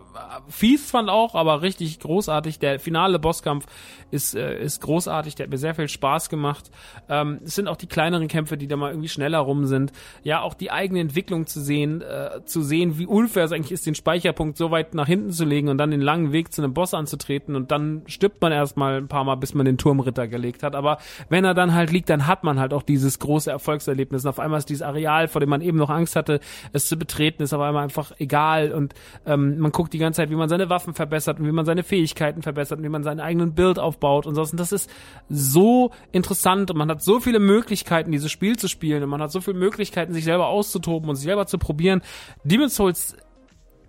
fies 0.47 0.91
fand 0.91 1.09
auch, 1.09 1.33
aber 1.33 1.63
richtig 1.63 1.99
großartig. 1.99 2.59
Der 2.59 2.79
finale 2.79 3.17
Bosskampf 3.17 3.65
ist, 4.12 4.35
äh, 4.35 4.62
ist 4.62 4.81
großartig, 4.81 5.35
der 5.35 5.45
hat 5.45 5.51
mir 5.51 5.57
sehr 5.57 5.73
viel 5.73 5.88
Spaß 5.88 6.29
gemacht. 6.29 6.69
Ähm, 7.09 7.39
es 7.43 7.55
sind 7.55 7.67
auch 7.67 7.75
die 7.75 7.88
kleineren 7.88 8.27
Kämpfe, 8.27 8.55
die 8.55 8.67
da 8.67 8.75
mal 8.75 8.91
irgendwie 8.91 9.09
schneller 9.09 9.39
rum 9.39 9.65
sind. 9.65 9.93
Ja, 10.23 10.41
auch 10.41 10.53
die 10.53 10.71
eigene 10.71 10.99
Entwicklung 10.99 11.47
zu 11.47 11.59
sehen, 11.59 12.01
äh, 12.01 12.45
zu 12.45 12.62
sehen, 12.62 12.99
wie 12.99 13.07
unfair 13.07 13.45
es 13.45 13.51
eigentlich 13.51 13.71
ist, 13.71 13.85
den 13.85 13.95
Speicherpunkt 13.95 14.57
so 14.57 14.69
weit 14.69 14.93
nach 14.93 15.07
hinten 15.07 15.31
zu 15.31 15.43
legen 15.43 15.69
und 15.69 15.79
dann 15.79 15.89
den 15.89 16.01
langen 16.01 16.31
Weg 16.31 16.53
zu 16.53 16.62
einem 16.62 16.75
Boss 16.75 16.93
anzutreten 16.93 17.55
und 17.55 17.71
dann 17.71 18.03
stirbt 18.05 18.41
man 18.41 18.51
erstmal 18.51 18.97
ein 18.97 19.07
paar 19.07 19.23
Mal, 19.23 19.35
bis 19.35 19.55
man 19.55 19.65
den 19.65 19.79
Turmritter 19.79 20.27
gelegt 20.27 20.62
hat. 20.62 20.75
Aber 20.75 20.99
wenn 21.29 21.43
er 21.45 21.55
dann 21.55 21.73
halt 21.73 21.91
liegt, 21.91 22.09
dann 22.09 22.27
hat 22.27 22.43
man 22.43 22.59
halt 22.59 22.73
auch 22.73 22.83
dieses 22.83 23.17
große 23.17 23.38
große 23.39 23.52
Erfolgserlebnis. 23.52 24.25
Und 24.25 24.30
auf 24.30 24.39
einmal 24.39 24.60
ist 24.60 24.69
dieses 24.69 24.82
Areal, 24.82 25.28
vor 25.30 25.39
dem 25.39 25.49
man 25.49 25.62
eben 25.62 25.78
noch 25.78 25.89
Angst 25.89 26.15
hatte, 26.15 26.41
es 26.73 26.88
zu 26.88 26.97
betreten, 26.97 27.41
ist 27.41 27.54
auf 27.54 27.62
einmal 27.62 27.84
einfach 27.84 28.12
egal. 28.19 28.73
Und 28.73 28.93
ähm, 29.25 29.60
man 29.60 29.71
guckt 29.71 29.93
die 29.93 29.97
ganze 29.97 30.17
Zeit, 30.17 30.30
wie 30.30 30.36
man 30.36 30.49
seine 30.49 30.69
Waffen 30.69 30.93
verbessert 30.93 31.39
und 31.39 31.47
wie 31.47 31.52
man 31.52 31.65
seine 31.65 31.84
Fähigkeiten 31.84 32.41
verbessert 32.41 32.80
und 32.80 32.84
wie 32.84 32.89
man 32.89 33.04
seinen 33.04 33.21
eigenen 33.21 33.54
Bild 33.54 33.80
aufbaut 33.80 34.25
und 34.25 34.36
so. 34.36 34.41
Und 34.41 34.60
das 34.60 34.73
ist 34.73 34.89
so 35.30 35.91
interessant 36.12 36.69
und 36.69 36.78
man 36.78 36.89
hat 36.89 37.02
so 37.02 37.19
viele 37.19 37.39
Möglichkeiten, 37.39 38.12
dieses 38.12 38.32
Spiel 38.32 38.58
zu 38.58 38.67
spielen 38.67 39.04
und 39.04 39.10
man 39.10 39.21
hat 39.21 39.32
so 39.32 39.39
viele 39.39 39.58
Möglichkeiten, 39.58 40.13
sich 40.13 40.25
selber 40.25 40.47
auszutoben 40.47 41.10
und 41.10 41.15
sich 41.15 41.25
selber 41.25 41.45
zu 41.45 41.58
probieren. 41.58 42.02
Demon's 42.43 42.75
Souls 42.75 43.15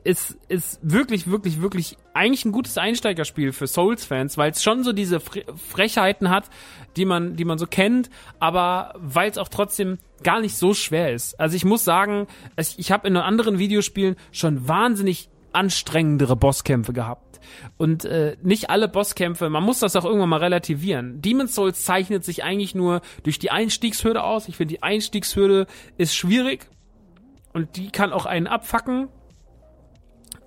ist, 0.04 0.36
ist 0.48 0.80
wirklich, 0.82 1.30
wirklich, 1.30 1.60
wirklich 1.60 1.96
eigentlich 2.14 2.44
ein 2.44 2.52
gutes 2.52 2.78
Einsteigerspiel 2.78 3.52
für 3.52 3.66
Souls-Fans, 3.66 4.36
weil 4.38 4.50
es 4.50 4.62
schon 4.62 4.84
so 4.84 4.92
diese 4.92 5.20
Frechheiten 5.20 6.30
hat, 6.30 6.48
die 6.96 7.04
man, 7.04 7.36
die 7.36 7.44
man 7.44 7.58
so 7.58 7.66
kennt, 7.66 8.10
aber 8.38 8.94
weil 8.96 9.30
es 9.30 9.38
auch 9.38 9.48
trotzdem 9.48 9.98
gar 10.22 10.40
nicht 10.40 10.56
so 10.56 10.74
schwer 10.74 11.12
ist. 11.12 11.38
Also 11.38 11.56
ich 11.56 11.64
muss 11.64 11.84
sagen, 11.84 12.26
ich 12.56 12.92
habe 12.92 13.08
in 13.08 13.16
anderen 13.16 13.58
Videospielen 13.58 14.16
schon 14.32 14.68
wahnsinnig 14.68 15.28
anstrengendere 15.52 16.36
Bosskämpfe 16.36 16.92
gehabt. 16.92 17.40
Und 17.76 18.04
äh, 18.04 18.36
nicht 18.42 18.70
alle 18.70 18.86
Bosskämpfe, 18.86 19.50
man 19.50 19.64
muss 19.64 19.80
das 19.80 19.96
auch 19.96 20.04
irgendwann 20.04 20.28
mal 20.28 20.38
relativieren. 20.38 21.20
Demon's 21.20 21.54
Souls 21.54 21.84
zeichnet 21.84 22.24
sich 22.24 22.44
eigentlich 22.44 22.74
nur 22.74 23.00
durch 23.24 23.38
die 23.38 23.50
Einstiegshürde 23.50 24.22
aus. 24.22 24.48
Ich 24.48 24.56
finde, 24.56 24.74
die 24.74 24.82
Einstiegshürde 24.82 25.66
ist 25.96 26.14
schwierig 26.14 26.68
und 27.52 27.76
die 27.76 27.90
kann 27.90 28.12
auch 28.12 28.26
einen 28.26 28.46
abfacken 28.46 29.08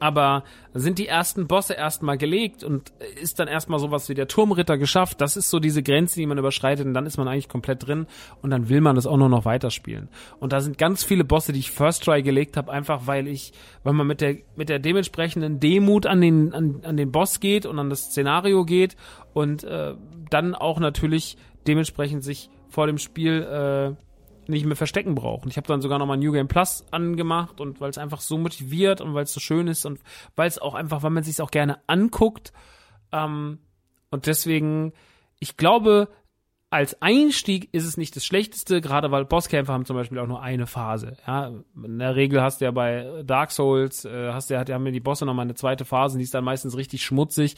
aber 0.04 0.44
sind 0.74 1.00
die 1.00 1.08
ersten 1.08 1.48
Bosse 1.48 1.76
erstmal 1.76 2.18
gelegt 2.18 2.62
und 2.62 2.92
ist 3.22 3.40
dann 3.40 3.48
erstmal 3.48 3.80
sowas 3.80 4.10
wie 4.10 4.14
der 4.14 4.28
Turmritter 4.28 4.78
geschafft, 4.78 5.22
das 5.22 5.38
ist 5.38 5.50
so 5.50 5.62
diese 5.62 5.82
Grenze, 5.82 6.20
die 6.20 6.26
man 6.26 6.38
überschreitet 6.38 6.86
und 6.86 6.94
dann 6.94 7.06
ist 7.06 7.16
man 7.16 7.30
eigentlich 7.30 7.48
komplett 7.48 7.88
drin 7.88 8.06
und 8.42 8.50
dann 8.50 8.68
will 8.68 8.82
man 8.82 8.98
das 8.98 9.08
auch 9.08 9.16
nur 9.16 9.30
noch 9.30 9.46
weiterspielen. 9.46 10.10
Und 10.42 10.52
da 10.52 10.60
sind 10.60 10.78
ganz 10.78 11.06
viele 11.06 11.24
Bosse, 11.24 11.54
die 11.54 11.60
ich 11.60 11.72
First 11.72 12.04
Try 12.04 12.22
gelegt 12.22 12.58
habe, 12.58 12.70
einfach 12.70 13.08
weil 13.08 13.30
ich, 13.30 13.54
weil 13.86 13.94
man 13.94 14.06
mit 14.06 14.20
der 14.20 14.40
mit 14.58 14.68
der 14.68 14.80
dementsprechenden 14.80 15.62
Demut 15.62 16.06
an 16.06 16.20
den 16.20 16.54
an, 16.54 16.82
an 16.84 16.98
den 16.98 17.14
Boss 17.14 17.40
geht 17.40 17.66
und 17.66 17.80
an 17.80 17.90
das 17.90 18.08
Szenario 18.08 18.66
geht 18.66 18.98
und 19.34 19.64
äh, 19.64 19.96
dann 20.30 20.54
auch 20.54 20.82
natürlich 20.82 21.38
dementsprechend 21.66 22.26
sich 22.26 22.50
vor 22.68 22.88
dem 22.88 22.98
Spiel 22.98 23.42
äh, 23.42 23.96
nicht 24.48 24.66
mehr 24.66 24.76
verstecken 24.76 25.16
brauchen. 25.16 25.50
Ich 25.50 25.58
habe 25.58 25.68
dann 25.68 25.82
sogar 25.82 26.00
nochmal 26.00 26.18
New 26.18 26.32
Game 26.32 26.48
Plus 26.48 26.86
angemacht 26.92 27.60
und 27.62 27.82
weil 27.82 27.90
es 27.90 27.98
einfach 27.98 28.22
so 28.22 28.38
motiviert 28.38 29.02
und 29.02 29.14
weil 29.14 29.24
es 29.24 29.34
so 29.34 29.40
schön 29.40 29.68
ist 29.68 29.86
und 29.86 30.00
weil 30.36 30.48
es 30.48 30.60
auch 30.60 30.76
einfach, 30.76 31.04
weil 31.04 31.12
man 31.12 31.24
sich 31.24 31.42
auch 31.42 31.52
gerne 31.52 31.80
anguckt. 31.88 32.54
Ähm, 33.12 33.60
und 34.12 34.28
deswegen, 34.28 34.94
ich 35.40 35.58
glaube, 35.58 36.10
als 36.74 37.00
Einstieg 37.04 37.70
ist 37.72 37.86
es 37.86 37.98
nicht 37.98 38.16
das 38.16 38.26
Schlechteste, 38.26 38.82
gerade 38.82 39.12
weil 39.12 39.26
Bosskämpfer 39.26 39.74
haben 39.74 39.86
zum 39.86 39.96
Beispiel 39.96 40.18
auch 40.18 40.26
nur 40.26 40.42
eine 40.42 40.66
Phase. 40.66 41.18
Ja, 41.28 41.52
in 41.76 42.00
der 42.00 42.16
Regel 42.16 42.42
hast 42.42 42.62
du 42.62 42.66
ja 42.66 42.72
bei 42.72 43.22
Dark 43.24 43.52
Souls, 43.52 44.06
äh, 44.06 44.32
hast 44.32 44.50
du 44.50 44.56
ja, 44.56 44.66
haben 44.68 44.86
ja 44.88 44.92
die 44.92 45.00
Bosse 45.00 45.28
nochmal 45.28 45.46
eine 45.46 45.54
zweite 45.54 45.86
Phase, 45.86 46.18
die 46.18 46.24
ist 46.24 46.34
dann 46.34 46.44
meistens 46.44 46.76
richtig 46.76 47.04
schmutzig. 47.04 47.58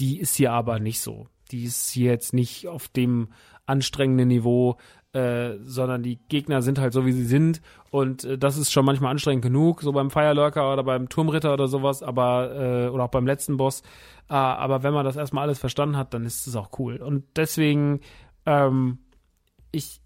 Die 0.00 0.18
ist 0.18 0.34
hier 0.34 0.52
aber 0.52 0.80
nicht 0.80 1.00
so. 1.00 1.28
Die 1.52 1.62
ist 1.62 1.90
hier 1.90 2.10
jetzt 2.10 2.32
nicht 2.32 2.66
auf 2.66 2.88
dem 2.88 3.28
anstrengenden 3.66 4.26
Niveau, 4.26 4.78
äh, 5.16 5.58
sondern 5.64 6.02
die 6.02 6.18
Gegner 6.28 6.60
sind 6.60 6.78
halt 6.78 6.92
so, 6.92 7.06
wie 7.06 7.12
sie 7.12 7.24
sind. 7.24 7.62
Und 7.90 8.24
äh, 8.24 8.36
das 8.36 8.58
ist 8.58 8.70
schon 8.70 8.84
manchmal 8.84 9.12
anstrengend 9.12 9.42
genug, 9.42 9.80
so 9.80 9.92
beim 9.92 10.10
Firelurker 10.10 10.70
oder 10.70 10.84
beim 10.84 11.08
Turmritter 11.08 11.54
oder 11.54 11.68
sowas, 11.68 12.02
aber, 12.02 12.54
äh, 12.54 12.88
oder 12.88 13.04
auch 13.04 13.10
beim 13.10 13.26
letzten 13.26 13.56
Boss. 13.56 13.80
Äh, 14.28 14.34
aber 14.34 14.82
wenn 14.82 14.92
man 14.92 15.06
das 15.06 15.16
erstmal 15.16 15.44
alles 15.44 15.58
verstanden 15.58 15.96
hat, 15.96 16.12
dann 16.12 16.26
ist 16.26 16.46
es 16.46 16.54
auch 16.54 16.68
cool. 16.78 16.96
Und 16.98 17.24
deswegen, 17.34 18.00
ähm, 18.44 18.98
ich 19.72 20.02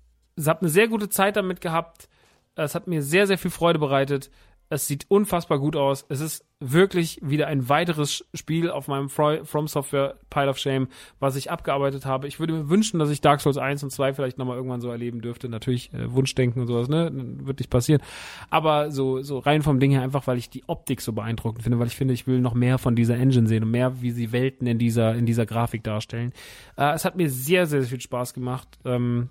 habe 0.46 0.60
eine 0.60 0.70
sehr 0.70 0.86
gute 0.86 1.08
Zeit 1.08 1.36
damit 1.36 1.60
gehabt. 1.60 2.08
Es 2.54 2.76
hat 2.76 2.86
mir 2.86 3.02
sehr, 3.02 3.26
sehr 3.26 3.38
viel 3.38 3.50
Freude 3.50 3.80
bereitet. 3.80 4.30
Es 4.68 4.86
sieht 4.86 5.06
unfassbar 5.08 5.58
gut 5.58 5.74
aus. 5.74 6.06
Es 6.08 6.20
ist 6.20 6.44
wirklich 6.60 7.18
wieder 7.22 7.46
ein 7.46 7.70
weiteres 7.70 8.26
Spiel 8.34 8.70
auf 8.70 8.86
meinem 8.86 9.08
From 9.08 9.66
Software 9.66 10.16
Pile 10.28 10.50
of 10.50 10.58
Shame, 10.58 10.88
was 11.18 11.34
ich 11.36 11.50
abgearbeitet 11.50 12.04
habe. 12.04 12.28
Ich 12.28 12.38
würde 12.38 12.52
mir 12.52 12.68
wünschen, 12.68 13.00
dass 13.00 13.08
ich 13.08 13.22
Dark 13.22 13.40
Souls 13.40 13.56
1 13.56 13.82
und 13.82 13.90
2 13.90 14.12
vielleicht 14.12 14.36
nochmal 14.36 14.56
irgendwann 14.56 14.82
so 14.82 14.90
erleben 14.90 15.22
dürfte. 15.22 15.48
Natürlich 15.48 15.92
äh, 15.94 16.12
Wunschdenken 16.12 16.60
und 16.60 16.68
sowas, 16.68 16.88
ne? 16.88 17.10
Wird 17.12 17.60
nicht 17.60 17.70
passieren. 17.70 18.02
Aber 18.50 18.90
so, 18.90 19.22
so 19.22 19.38
rein 19.38 19.62
vom 19.62 19.80
Ding 19.80 19.90
her 19.90 20.02
einfach, 20.02 20.26
weil 20.26 20.36
ich 20.36 20.50
die 20.50 20.62
Optik 20.66 21.00
so 21.00 21.14
beeindruckend 21.14 21.62
finde, 21.62 21.78
weil 21.78 21.86
ich 21.86 21.96
finde, 21.96 22.12
ich 22.12 22.26
will 22.26 22.40
noch 22.40 22.54
mehr 22.54 22.76
von 22.76 22.94
dieser 22.94 23.16
Engine 23.16 23.48
sehen 23.48 23.64
und 23.64 23.70
mehr, 23.70 24.02
wie 24.02 24.10
sie 24.10 24.30
Welten 24.32 24.66
in 24.66 24.78
dieser, 24.78 25.14
in 25.14 25.24
dieser 25.24 25.46
Grafik 25.46 25.82
darstellen. 25.82 26.32
Äh, 26.76 26.92
es 26.92 27.06
hat 27.06 27.16
mir 27.16 27.30
sehr, 27.30 27.66
sehr, 27.66 27.80
sehr 27.80 27.90
viel 27.90 28.00
Spaß 28.02 28.34
gemacht. 28.34 28.68
Ähm, 28.84 29.30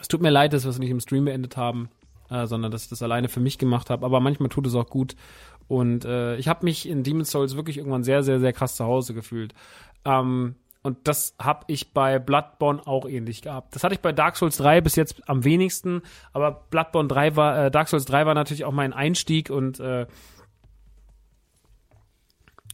es 0.00 0.08
tut 0.08 0.20
mir 0.20 0.30
leid, 0.30 0.52
dass 0.52 0.64
wir 0.64 0.70
es 0.70 0.80
nicht 0.80 0.90
im 0.90 1.00
Stream 1.00 1.26
beendet 1.26 1.56
haben 1.56 1.90
äh, 2.30 2.46
sondern 2.46 2.70
dass 2.70 2.84
ich 2.84 2.90
das 2.90 3.02
alleine 3.02 3.28
für 3.28 3.40
mich 3.40 3.58
gemacht 3.58 3.90
habe. 3.90 4.04
Aber 4.04 4.20
manchmal 4.20 4.48
tut 4.48 4.66
es 4.66 4.74
auch 4.74 4.88
gut. 4.88 5.16
Und 5.66 6.04
äh, 6.04 6.36
ich 6.36 6.48
habe 6.48 6.64
mich 6.64 6.88
in 6.88 7.02
Demon's 7.02 7.30
Souls 7.30 7.56
wirklich 7.56 7.78
irgendwann 7.78 8.04
sehr, 8.04 8.22
sehr, 8.22 8.40
sehr 8.40 8.52
krass 8.52 8.76
zu 8.76 8.84
Hause 8.84 9.14
gefühlt. 9.14 9.54
Ähm, 10.04 10.54
und 10.82 10.96
das 11.06 11.34
habe 11.38 11.64
ich 11.66 11.92
bei 11.92 12.18
Bloodborne 12.18 12.86
auch 12.86 13.06
ähnlich 13.06 13.42
gehabt. 13.42 13.74
Das 13.74 13.84
hatte 13.84 13.94
ich 13.94 14.00
bei 14.00 14.12
Dark 14.12 14.36
Souls 14.36 14.56
3 14.56 14.80
bis 14.80 14.96
jetzt 14.96 15.28
am 15.28 15.44
wenigsten, 15.44 16.02
aber 16.32 16.66
Bloodborne 16.70 17.08
3 17.08 17.36
war, 17.36 17.66
äh, 17.66 17.70
Dark 17.70 17.88
Souls 17.88 18.04
3 18.06 18.26
war 18.26 18.34
natürlich 18.34 18.64
auch 18.64 18.72
mein 18.72 18.92
Einstieg 18.92 19.50
und 19.50 19.80
äh, 19.80 20.06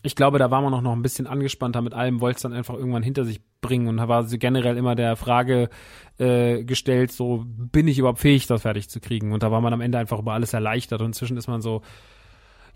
ich 0.03 0.15
glaube, 0.15 0.39
da 0.39 0.51
war 0.51 0.61
man 0.61 0.75
auch 0.75 0.83
noch 0.83 0.93
ein 0.93 1.03
bisschen 1.03 1.27
angespannter 1.27 1.81
mit 1.81 1.95
allem, 1.95 2.21
wollte 2.21 2.37
es 2.37 2.43
dann 2.43 2.53
einfach 2.53 2.75
irgendwann 2.75 3.03
hinter 3.03 3.25
sich 3.25 3.41
bringen 3.65 3.89
und 3.89 3.97
war 3.97 4.25
so 4.25 4.37
generell 4.39 4.77
immer 4.77 4.95
der 4.95 5.17
Frage 5.17 5.71
äh, 6.19 6.63
gestellt, 6.63 7.11
so 7.11 7.45
bin 7.47 7.89
ich 7.89 7.99
überhaupt 7.99 8.21
fähig, 8.21 8.47
das 8.47 8.63
fertig 8.63 8.89
zu 8.89 9.01
kriegen? 9.01 9.33
Und 9.33 9.43
da 9.43 9.51
war 9.51 9.61
man 9.61 9.73
am 9.73 9.81
Ende 9.81 9.99
einfach 9.99 10.19
über 10.19 10.35
alles 10.35 10.53
erleichtert 10.53 11.01
und 11.01 11.09
inzwischen 11.09 11.37
ist 11.37 11.49
man 11.49 11.61
so, 11.61 11.83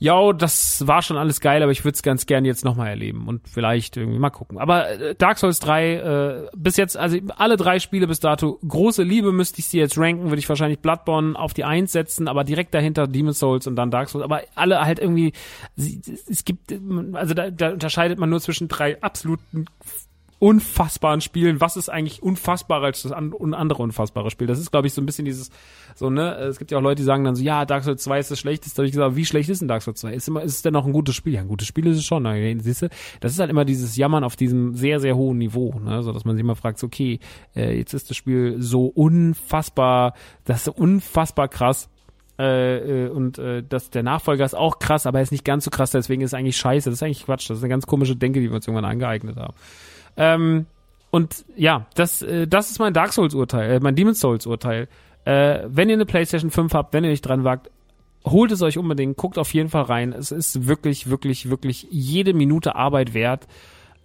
ja, 0.01 0.33
das 0.33 0.87
war 0.87 1.03
schon 1.03 1.17
alles 1.17 1.41
geil, 1.41 1.61
aber 1.63 1.73
ich 1.73 1.85
würde 1.85 1.97
es 1.97 2.03
ganz 2.03 2.27
gern 2.27 2.45
jetzt 2.45 2.65
nochmal 2.65 2.89
erleben 2.89 3.27
und 3.27 3.49
vielleicht 3.49 3.97
irgendwie 3.97 4.21
mal 4.21 4.31
gucken. 4.31 4.59
Aber 4.59 4.89
äh, 4.91 5.15
Dark 5.17 5.39
Souls 5.39 5.59
3, 5.59 5.95
äh, 5.95 6.47
bis 6.57 6.77
jetzt, 6.77 6.97
also 6.97 7.19
alle 7.37 7.57
drei 7.57 7.81
Spiele 7.81 8.07
bis 8.07 8.21
dato, 8.21 8.61
große 8.67 9.03
Liebe 9.03 9.33
müsste 9.33 9.59
ich 9.59 9.67
sie 9.67 9.79
jetzt 9.79 9.99
ranken, 9.99 10.27
würde 10.27 10.39
ich 10.39 10.49
wahrscheinlich 10.49 10.79
Bloodborne 10.79 11.37
auf 11.37 11.53
die 11.53 11.65
Eins 11.65 11.91
setzen, 11.93 12.29
aber 12.29 12.45
direkt 12.45 12.75
dahinter 12.75 13.09
Demon's 13.09 13.41
Souls 13.41 13.67
und 13.67 13.75
dann 13.75 13.91
Dark 13.91 14.09
Souls. 14.09 14.25
Aber 14.25 14.43
alle 14.55 14.81
halt 14.85 15.01
irgendwie, 15.01 15.33
es 15.77 16.45
gibt, 16.45 16.73
also 17.15 17.35
da, 17.35 17.51
da 17.51 17.73
unterscheidet 17.73 18.21
man 18.21 18.31
nur 18.31 18.41
zwischen 18.41 18.69
drei 18.69 19.03
absoluten 19.03 19.67
unfassbaren 20.39 21.21
Spielen. 21.21 21.61
Was 21.61 21.77
ist 21.77 21.89
eigentlich 21.89 22.23
unfassbarer 22.23 22.85
als 22.85 23.03
das 23.03 23.13
andere 23.13 23.83
unfassbare 23.83 24.31
Spiel? 24.31 24.47
Das 24.47 24.59
ist, 24.59 24.71
glaube 24.71 24.87
ich, 24.87 24.93
so 24.93 25.03
ein 25.03 25.07
bisschen 25.07 25.25
dieses, 25.25 25.51
so, 25.95 26.11
ne, 26.11 26.35
es 26.37 26.59
gibt 26.59 26.71
ja 26.71 26.79
auch 26.79 26.83
Leute, 26.83 27.03
die 27.03 27.05
sagen 27.05 27.25
dann 27.25 27.35
so, 27.35 27.43
ja, 27.43 27.65
Dark 27.65 27.85
Souls 27.85 28.03
2 28.03 28.19
ist 28.21 28.31
das 28.31 28.39
schlechteste. 28.39 28.77
Da 28.77 28.81
habe 28.83 28.87
ich 28.87 28.93
gesagt, 28.93 29.17
wie 29.17 29.25
schlecht 29.25 29.49
ist 29.49 29.61
denn 29.61 29.69
Dark 29.69 29.83
Souls 29.83 30.01
2? 30.01 30.15
Ist, 30.15 30.29
immer, 30.29 30.43
ist 30.43 30.55
es 30.55 30.63
denn 30.63 30.73
noch 30.73 30.87
ein 30.87 30.93
gutes 30.93 31.17
Spiel? 31.17 31.35
Ja, 31.35 31.41
ein 31.41 31.49
gutes 31.49 31.67
Spiel 31.67 31.87
ist 31.87 31.97
es 31.97 32.05
schon. 32.05 32.25
Siehst 32.61 32.83
du? 32.83 32.89
Das 33.21 33.33
ist 33.33 33.41
halt 33.41 33.51
immer 33.51 33.65
dieses 33.65 33.97
Jammern 33.97 34.23
auf 34.23 34.37
diesem 34.37 34.75
sehr, 34.75 35.01
sehr 35.01 35.17
hohen 35.17 35.39
Niveau, 35.39 35.75
ne, 35.81 36.03
so 36.03 36.13
dass 36.13 36.25
man 36.25 36.37
sich 36.37 36.45
immer 36.45 36.57
fragt, 36.57 36.79
so, 36.79 36.87
okay, 36.87 37.19
äh, 37.57 37.77
jetzt 37.77 37.95
ist 37.95 38.11
das 38.11 38.17
Spiel 38.17 38.57
so 38.59 38.87
unfassbar, 38.87 40.15
das 40.45 40.67
ist 40.67 40.79
unfassbar 40.79 41.49
krass. 41.49 41.89
Äh, 42.39 43.07
äh, 43.07 43.09
und 43.09 43.39
äh, 43.39 43.65
das, 43.69 43.91
der 43.91 44.05
Nachfolger 44.05 44.45
ist 44.45 44.55
auch 44.55 44.79
krass, 44.79 45.07
aber 45.07 45.19
er 45.19 45.23
ist 45.23 45.33
nicht 45.33 45.45
ganz 45.45 45.65
so 45.65 45.71
krass, 45.71 45.91
deswegen 45.91 46.23
ist 46.23 46.31
es 46.31 46.35
eigentlich 46.35 46.57
scheiße. 46.57 46.89
Das 46.89 46.99
ist 46.99 47.03
eigentlich 47.03 47.25
Quatsch. 47.25 47.51
Das 47.51 47.59
ist 47.59 47.65
eine 47.65 47.71
ganz 47.71 47.87
komische 47.87 48.15
Denke, 48.15 48.41
die 48.41 48.49
wir 48.49 48.55
uns 48.55 48.67
irgendwann 48.67 48.89
angeeignet 48.89 49.37
haben. 49.37 49.55
Ähm, 50.19 50.67
und 51.11 51.47
ja, 51.57 51.87
das, 51.95 52.21
äh, 52.21 52.47
das 52.47 52.71
ist 52.71 52.79
mein 52.81 52.93
Dark 52.93 53.13
Souls 53.15 53.35
Urteil, 53.35 53.71
äh, 53.71 53.81
mein 53.81 53.97
Demon's 53.97 54.21
Souls 54.21 54.47
Urteil. 54.47 54.89
Äh, 55.25 55.61
wenn 55.67 55.89
ihr 55.89 55.95
eine 55.95 56.07
PlayStation 56.07 56.51
5 56.51 56.75
habt, 56.75 56.93
wenn 56.93 57.05
ihr 57.05 57.11
nicht 57.11 57.23
dran 57.23 57.45
wagt, 57.45 57.71
holt 58.27 58.53
es 58.53 58.61
euch 58.61 58.77
unbedingt, 58.77 59.17
guckt 59.17 59.39
auf 59.39 59.55
jeden 59.55 59.71
Fall 59.71 59.83
rein. 59.83 60.13
Es 60.13 60.33
ist 60.33 60.67
wirklich, 60.67 61.09
wirklich, 61.09 61.49
wirklich 61.49 61.87
jede 61.91 62.35
Minute 62.35 62.75
Arbeit 62.75 63.15
wert. 63.15 63.47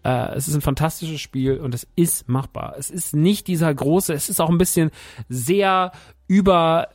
Äh, 0.03 0.35
es 0.35 0.47
ist 0.47 0.55
ein 0.55 0.61
fantastisches 0.61 1.19
Spiel 1.19 1.57
und 1.57 1.73
es 1.73 1.87
ist 1.95 2.29
machbar. 2.29 2.75
Es 2.77 2.89
ist 2.89 3.15
nicht 3.15 3.47
dieser 3.47 3.73
große, 3.73 4.13
es 4.13 4.29
ist 4.29 4.39
auch 4.39 4.49
ein 4.49 4.57
bisschen 4.57 4.91
sehr 5.29 5.91
über 6.27 6.89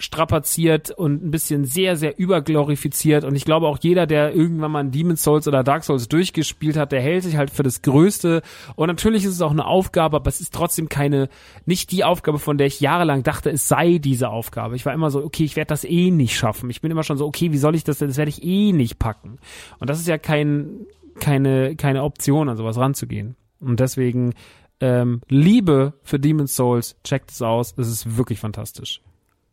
strapaziert 0.00 0.90
und 0.90 1.22
ein 1.22 1.30
bisschen 1.30 1.66
sehr, 1.66 1.96
sehr 1.96 2.18
überglorifiziert. 2.18 3.22
Und 3.22 3.36
ich 3.36 3.44
glaube 3.44 3.68
auch 3.68 3.78
jeder, 3.80 4.06
der 4.06 4.34
irgendwann 4.34 4.72
mal 4.72 4.84
Demon's 4.84 5.22
Souls 5.22 5.46
oder 5.46 5.62
Dark 5.62 5.84
Souls 5.84 6.08
durchgespielt 6.08 6.76
hat, 6.76 6.90
der 6.90 7.02
hält 7.02 7.22
sich 7.22 7.36
halt 7.36 7.50
für 7.50 7.62
das 7.62 7.82
Größte. 7.82 8.40
Und 8.76 8.88
natürlich 8.88 9.24
ist 9.24 9.34
es 9.34 9.42
auch 9.42 9.50
eine 9.50 9.66
Aufgabe, 9.66 10.16
aber 10.16 10.28
es 10.28 10.40
ist 10.40 10.54
trotzdem 10.54 10.88
keine, 10.88 11.28
nicht 11.66 11.92
die 11.92 12.02
Aufgabe, 12.02 12.38
von 12.38 12.56
der 12.56 12.66
ich 12.66 12.80
jahrelang 12.80 13.22
dachte, 13.22 13.50
es 13.50 13.68
sei 13.68 13.98
diese 13.98 14.30
Aufgabe. 14.30 14.74
Ich 14.74 14.86
war 14.86 14.94
immer 14.94 15.10
so, 15.10 15.22
okay, 15.22 15.44
ich 15.44 15.56
werde 15.56 15.68
das 15.68 15.84
eh 15.84 16.10
nicht 16.10 16.34
schaffen. 16.34 16.70
Ich 16.70 16.80
bin 16.80 16.90
immer 16.90 17.04
schon 17.04 17.18
so, 17.18 17.26
okay, 17.26 17.52
wie 17.52 17.58
soll 17.58 17.74
ich 17.74 17.84
das 17.84 17.98
denn? 17.98 18.08
Das 18.08 18.16
werde 18.16 18.30
ich 18.30 18.42
eh 18.42 18.72
nicht 18.72 18.98
packen. 18.98 19.38
Und 19.80 19.90
das 19.90 20.00
ist 20.00 20.08
ja 20.08 20.16
kein, 20.16 20.86
keine, 21.20 21.76
keine 21.76 22.02
Option, 22.04 22.48
an 22.48 22.56
sowas 22.56 22.78
ranzugehen. 22.78 23.36
Und 23.60 23.80
deswegen, 23.80 24.32
ähm, 24.80 25.20
Liebe 25.28 25.92
für 26.02 26.18
Demon's 26.18 26.56
Souls, 26.56 26.96
checkt 27.04 27.30
es 27.30 27.42
aus. 27.42 27.74
Es 27.76 27.88
ist 27.88 28.16
wirklich 28.16 28.40
fantastisch. 28.40 29.02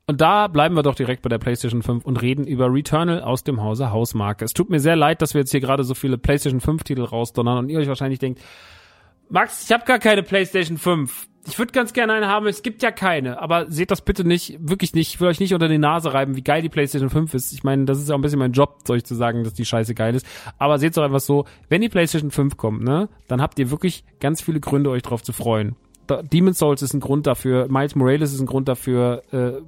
Und 0.09 0.21
da 0.21 0.47
bleiben 0.47 0.73
wir 0.73 0.83
doch 0.83 0.95
direkt 0.95 1.21
bei 1.21 1.27
der 1.27 1.37
PlayStation 1.37 1.83
5 1.83 2.05
und 2.05 2.21
reden 2.21 2.47
über 2.47 2.73
Returnal 2.73 3.21
aus 3.21 3.43
dem 3.43 3.61
Hause 3.61 3.91
Hausmarke. 3.91 4.45
Es 4.45 4.53
tut 4.53 4.69
mir 4.69 4.79
sehr 4.79 4.95
leid, 4.95 5.21
dass 5.21 5.33
wir 5.33 5.41
jetzt 5.41 5.51
hier 5.51 5.59
gerade 5.59 5.83
so 5.83 5.93
viele 5.95 6.17
PlayStation 6.17 6.61
5 6.61 6.83
Titel 6.83 7.03
rausdonnern 7.03 7.57
und 7.57 7.69
ihr 7.69 7.77
euch 7.77 7.89
wahrscheinlich 7.89 8.19
denkt, 8.19 8.41
Max, 9.29 9.65
ich 9.65 9.73
habe 9.73 9.83
gar 9.83 9.99
keine 9.99 10.23
PlayStation 10.23 10.77
5. 10.77 11.27
Ich 11.49 11.59
würde 11.59 11.73
ganz 11.73 11.91
gerne 11.91 12.13
eine 12.13 12.27
haben, 12.27 12.47
es 12.47 12.63
gibt 12.63 12.83
ja 12.83 12.91
keine. 12.91 13.41
Aber 13.41 13.69
seht 13.69 13.91
das 13.91 13.99
bitte 13.99 14.25
nicht, 14.25 14.57
wirklich 14.61 14.93
nicht. 14.93 15.13
Ich 15.13 15.19
will 15.19 15.27
euch 15.27 15.41
nicht 15.41 15.53
unter 15.53 15.67
die 15.67 15.77
Nase 15.77 16.13
reiben, 16.13 16.37
wie 16.37 16.41
geil 16.41 16.61
die 16.61 16.69
PlayStation 16.69 17.09
5 17.09 17.33
ist. 17.33 17.51
Ich 17.51 17.65
meine, 17.65 17.83
das 17.83 17.99
ist 17.99 18.07
ja 18.07 18.15
auch 18.15 18.19
ein 18.19 18.21
bisschen 18.21 18.39
mein 18.39 18.53
Job, 18.53 18.83
euch 18.87 19.03
zu 19.03 19.15
sagen, 19.15 19.43
dass 19.43 19.55
die 19.55 19.65
Scheiße 19.65 19.93
geil 19.93 20.15
ist. 20.15 20.25
Aber 20.57 20.79
seht 20.79 20.95
doch 20.95 21.03
einfach 21.03 21.19
so, 21.19 21.43
wenn 21.67 21.81
die 21.81 21.89
PlayStation 21.89 22.31
5 22.31 22.55
kommt, 22.55 22.81
ne, 22.81 23.09
dann 23.27 23.41
habt 23.41 23.59
ihr 23.59 23.71
wirklich 23.71 24.05
ganz 24.21 24.41
viele 24.41 24.61
Gründe, 24.61 24.89
euch 24.89 25.03
drauf 25.03 25.21
zu 25.21 25.33
freuen. 25.33 25.75
Demon's 26.31 26.59
Souls 26.59 26.81
ist 26.81 26.93
ein 26.93 27.01
Grund 27.01 27.27
dafür, 27.27 27.67
Miles 27.67 27.95
Morales 27.95 28.33
ist 28.33 28.39
ein 28.39 28.45
Grund 28.45 28.69
dafür, 28.69 29.23
äh, 29.33 29.61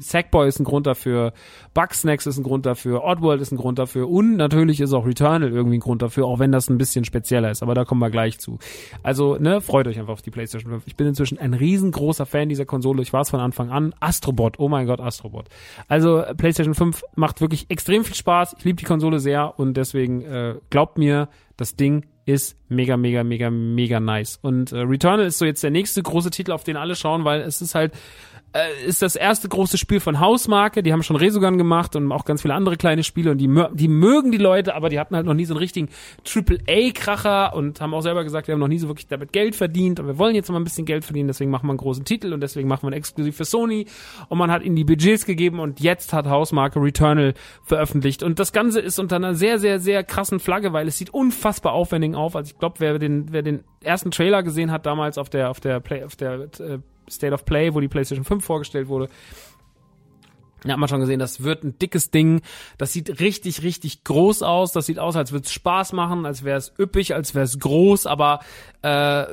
Sackboy 0.00 0.48
ist 0.48 0.58
ein 0.58 0.64
Grund 0.64 0.86
dafür, 0.86 1.32
Bugsnacks 1.74 2.26
ist 2.26 2.38
ein 2.38 2.42
Grund 2.42 2.66
dafür, 2.66 3.04
Oddworld 3.04 3.40
ist 3.40 3.52
ein 3.52 3.56
Grund 3.56 3.78
dafür 3.78 4.08
und 4.08 4.36
natürlich 4.36 4.80
ist 4.80 4.92
auch 4.92 5.06
Returnal 5.06 5.50
irgendwie 5.50 5.78
ein 5.78 5.80
Grund 5.80 6.02
dafür, 6.02 6.26
auch 6.26 6.38
wenn 6.38 6.52
das 6.52 6.68
ein 6.68 6.78
bisschen 6.78 7.04
spezieller 7.04 7.50
ist, 7.50 7.62
aber 7.62 7.74
da 7.74 7.84
kommen 7.84 8.00
wir 8.00 8.10
gleich 8.10 8.38
zu. 8.38 8.58
Also, 9.02 9.36
ne, 9.36 9.60
freut 9.60 9.86
euch 9.86 9.98
einfach 9.98 10.12
auf 10.12 10.22
die 10.22 10.30
PlayStation 10.30 10.72
5. 10.72 10.86
Ich 10.86 10.96
bin 10.96 11.06
inzwischen 11.06 11.38
ein 11.38 11.54
riesengroßer 11.54 12.26
Fan 12.26 12.48
dieser 12.48 12.66
Konsole. 12.66 13.02
Ich 13.02 13.12
war 13.12 13.22
es 13.22 13.30
von 13.30 13.40
Anfang 13.40 13.70
an. 13.70 13.94
Astrobot, 14.00 14.58
oh 14.58 14.68
mein 14.68 14.86
Gott, 14.86 15.00
Astrobot. 15.00 15.48
Also, 15.88 16.24
PlayStation 16.36 16.74
5 16.74 17.02
macht 17.14 17.40
wirklich 17.40 17.70
extrem 17.70 18.04
viel 18.04 18.16
Spaß. 18.16 18.56
Ich 18.58 18.64
liebe 18.64 18.76
die 18.76 18.84
Konsole 18.84 19.20
sehr 19.20 19.58
und 19.58 19.76
deswegen 19.76 20.22
äh, 20.22 20.54
glaubt 20.70 20.98
mir, 20.98 21.28
das 21.56 21.76
Ding 21.76 22.06
ist 22.24 22.56
mega, 22.70 22.96
mega, 22.96 23.22
mega, 23.24 23.50
mega 23.50 24.00
nice. 24.00 24.38
Und 24.40 24.72
äh, 24.72 24.78
Returnal 24.78 25.26
ist 25.26 25.38
so 25.38 25.44
jetzt 25.44 25.62
der 25.62 25.70
nächste 25.70 26.02
große 26.02 26.30
Titel, 26.30 26.52
auf 26.52 26.64
den 26.64 26.76
alle 26.76 26.96
schauen, 26.96 27.24
weil 27.24 27.42
es 27.42 27.60
ist 27.60 27.74
halt 27.74 27.92
äh, 28.52 28.86
ist 28.86 29.02
das 29.02 29.14
erste 29.16 29.48
große 29.48 29.78
Spiel 29.78 30.00
von 30.00 30.18
Hausmarke. 30.18 30.82
Die 30.82 30.92
haben 30.92 31.02
schon 31.02 31.16
Resogun 31.16 31.58
gemacht 31.58 31.94
und 31.94 32.10
auch 32.10 32.24
ganz 32.24 32.42
viele 32.42 32.54
andere 32.54 32.76
kleine 32.76 33.04
Spiele 33.04 33.30
und 33.30 33.38
die, 33.38 33.48
die 33.74 33.88
mögen 33.88 34.32
die 34.32 34.38
Leute, 34.38 34.74
aber 34.74 34.88
die 34.88 34.98
hatten 34.98 35.14
halt 35.14 35.26
noch 35.26 35.34
nie 35.34 35.44
so 35.44 35.54
einen 35.54 35.60
richtigen 35.60 35.88
Triple-A-Kracher 36.24 37.54
und 37.54 37.80
haben 37.80 37.94
auch 37.94 38.00
selber 38.00 38.24
gesagt, 38.24 38.48
wir 38.48 38.54
haben 38.54 38.60
noch 38.60 38.68
nie 38.68 38.78
so 38.78 38.88
wirklich 38.88 39.06
damit 39.06 39.32
Geld 39.32 39.54
verdient 39.54 40.00
und 40.00 40.06
wir 40.06 40.18
wollen 40.18 40.34
jetzt 40.34 40.50
mal 40.50 40.58
ein 40.58 40.64
bisschen 40.64 40.84
Geld 40.84 41.04
verdienen, 41.04 41.28
deswegen 41.28 41.50
machen 41.50 41.66
wir 41.66 41.70
einen 41.70 41.78
großen 41.78 42.04
Titel 42.04 42.32
und 42.32 42.40
deswegen 42.40 42.68
machen 42.68 42.82
wir 42.82 42.88
einen 42.88 42.96
exklusiv 42.96 43.36
für 43.36 43.44
Sony 43.44 43.86
und 44.28 44.38
man 44.38 44.50
hat 44.50 44.62
ihnen 44.62 44.76
die 44.76 44.84
Budgets 44.84 45.26
gegeben 45.26 45.60
und 45.60 45.80
jetzt 45.80 46.12
hat 46.12 46.26
Hausmarke 46.26 46.80
Returnal 46.80 47.34
veröffentlicht 47.62 48.22
und 48.22 48.38
das 48.38 48.52
Ganze 48.52 48.80
ist 48.80 48.98
unter 48.98 49.16
einer 49.16 49.34
sehr, 49.34 49.58
sehr, 49.58 49.78
sehr 49.78 50.02
krassen 50.02 50.40
Flagge, 50.40 50.72
weil 50.72 50.88
es 50.88 50.98
sieht 50.98 51.10
unfassbar 51.10 51.72
aufwendig 51.72 52.14
auf. 52.14 52.34
Also 52.34 52.50
ich 52.52 52.58
glaube, 52.60 52.76
wer 52.78 52.98
den, 52.98 53.32
wer 53.32 53.42
den 53.42 53.64
ersten 53.82 54.10
Trailer 54.10 54.42
gesehen 54.42 54.70
hat 54.70 54.86
damals 54.86 55.18
auf 55.18 55.28
der, 55.28 55.50
auf 55.50 55.60
der 55.60 55.80
Play, 55.80 56.04
auf 56.04 56.16
der 56.16 56.48
äh, 56.60 56.78
State 57.10 57.34
of 57.34 57.44
Play, 57.44 57.74
wo 57.74 57.80
die 57.80 57.88
PlayStation 57.88 58.24
5 58.24 58.44
vorgestellt 58.44 58.88
wurde. 58.88 59.08
Da 60.62 60.72
hat 60.72 60.78
man 60.78 60.88
schon 60.88 61.00
gesehen, 61.00 61.18
das 61.18 61.42
wird 61.42 61.64
ein 61.64 61.78
dickes 61.78 62.10
Ding. 62.10 62.42
Das 62.76 62.92
sieht 62.92 63.20
richtig, 63.20 63.62
richtig 63.62 64.04
groß 64.04 64.42
aus. 64.42 64.72
Das 64.72 64.86
sieht 64.86 64.98
aus, 64.98 65.16
als 65.16 65.32
würde 65.32 65.46
es 65.46 65.52
Spaß 65.52 65.94
machen, 65.94 66.26
als 66.26 66.44
wäre 66.44 66.58
es 66.58 66.72
üppig, 66.78 67.14
als 67.14 67.34
wäre 67.34 67.44
es 67.44 67.58
groß, 67.58 68.06
aber 68.06 68.40
äh, 68.82 69.24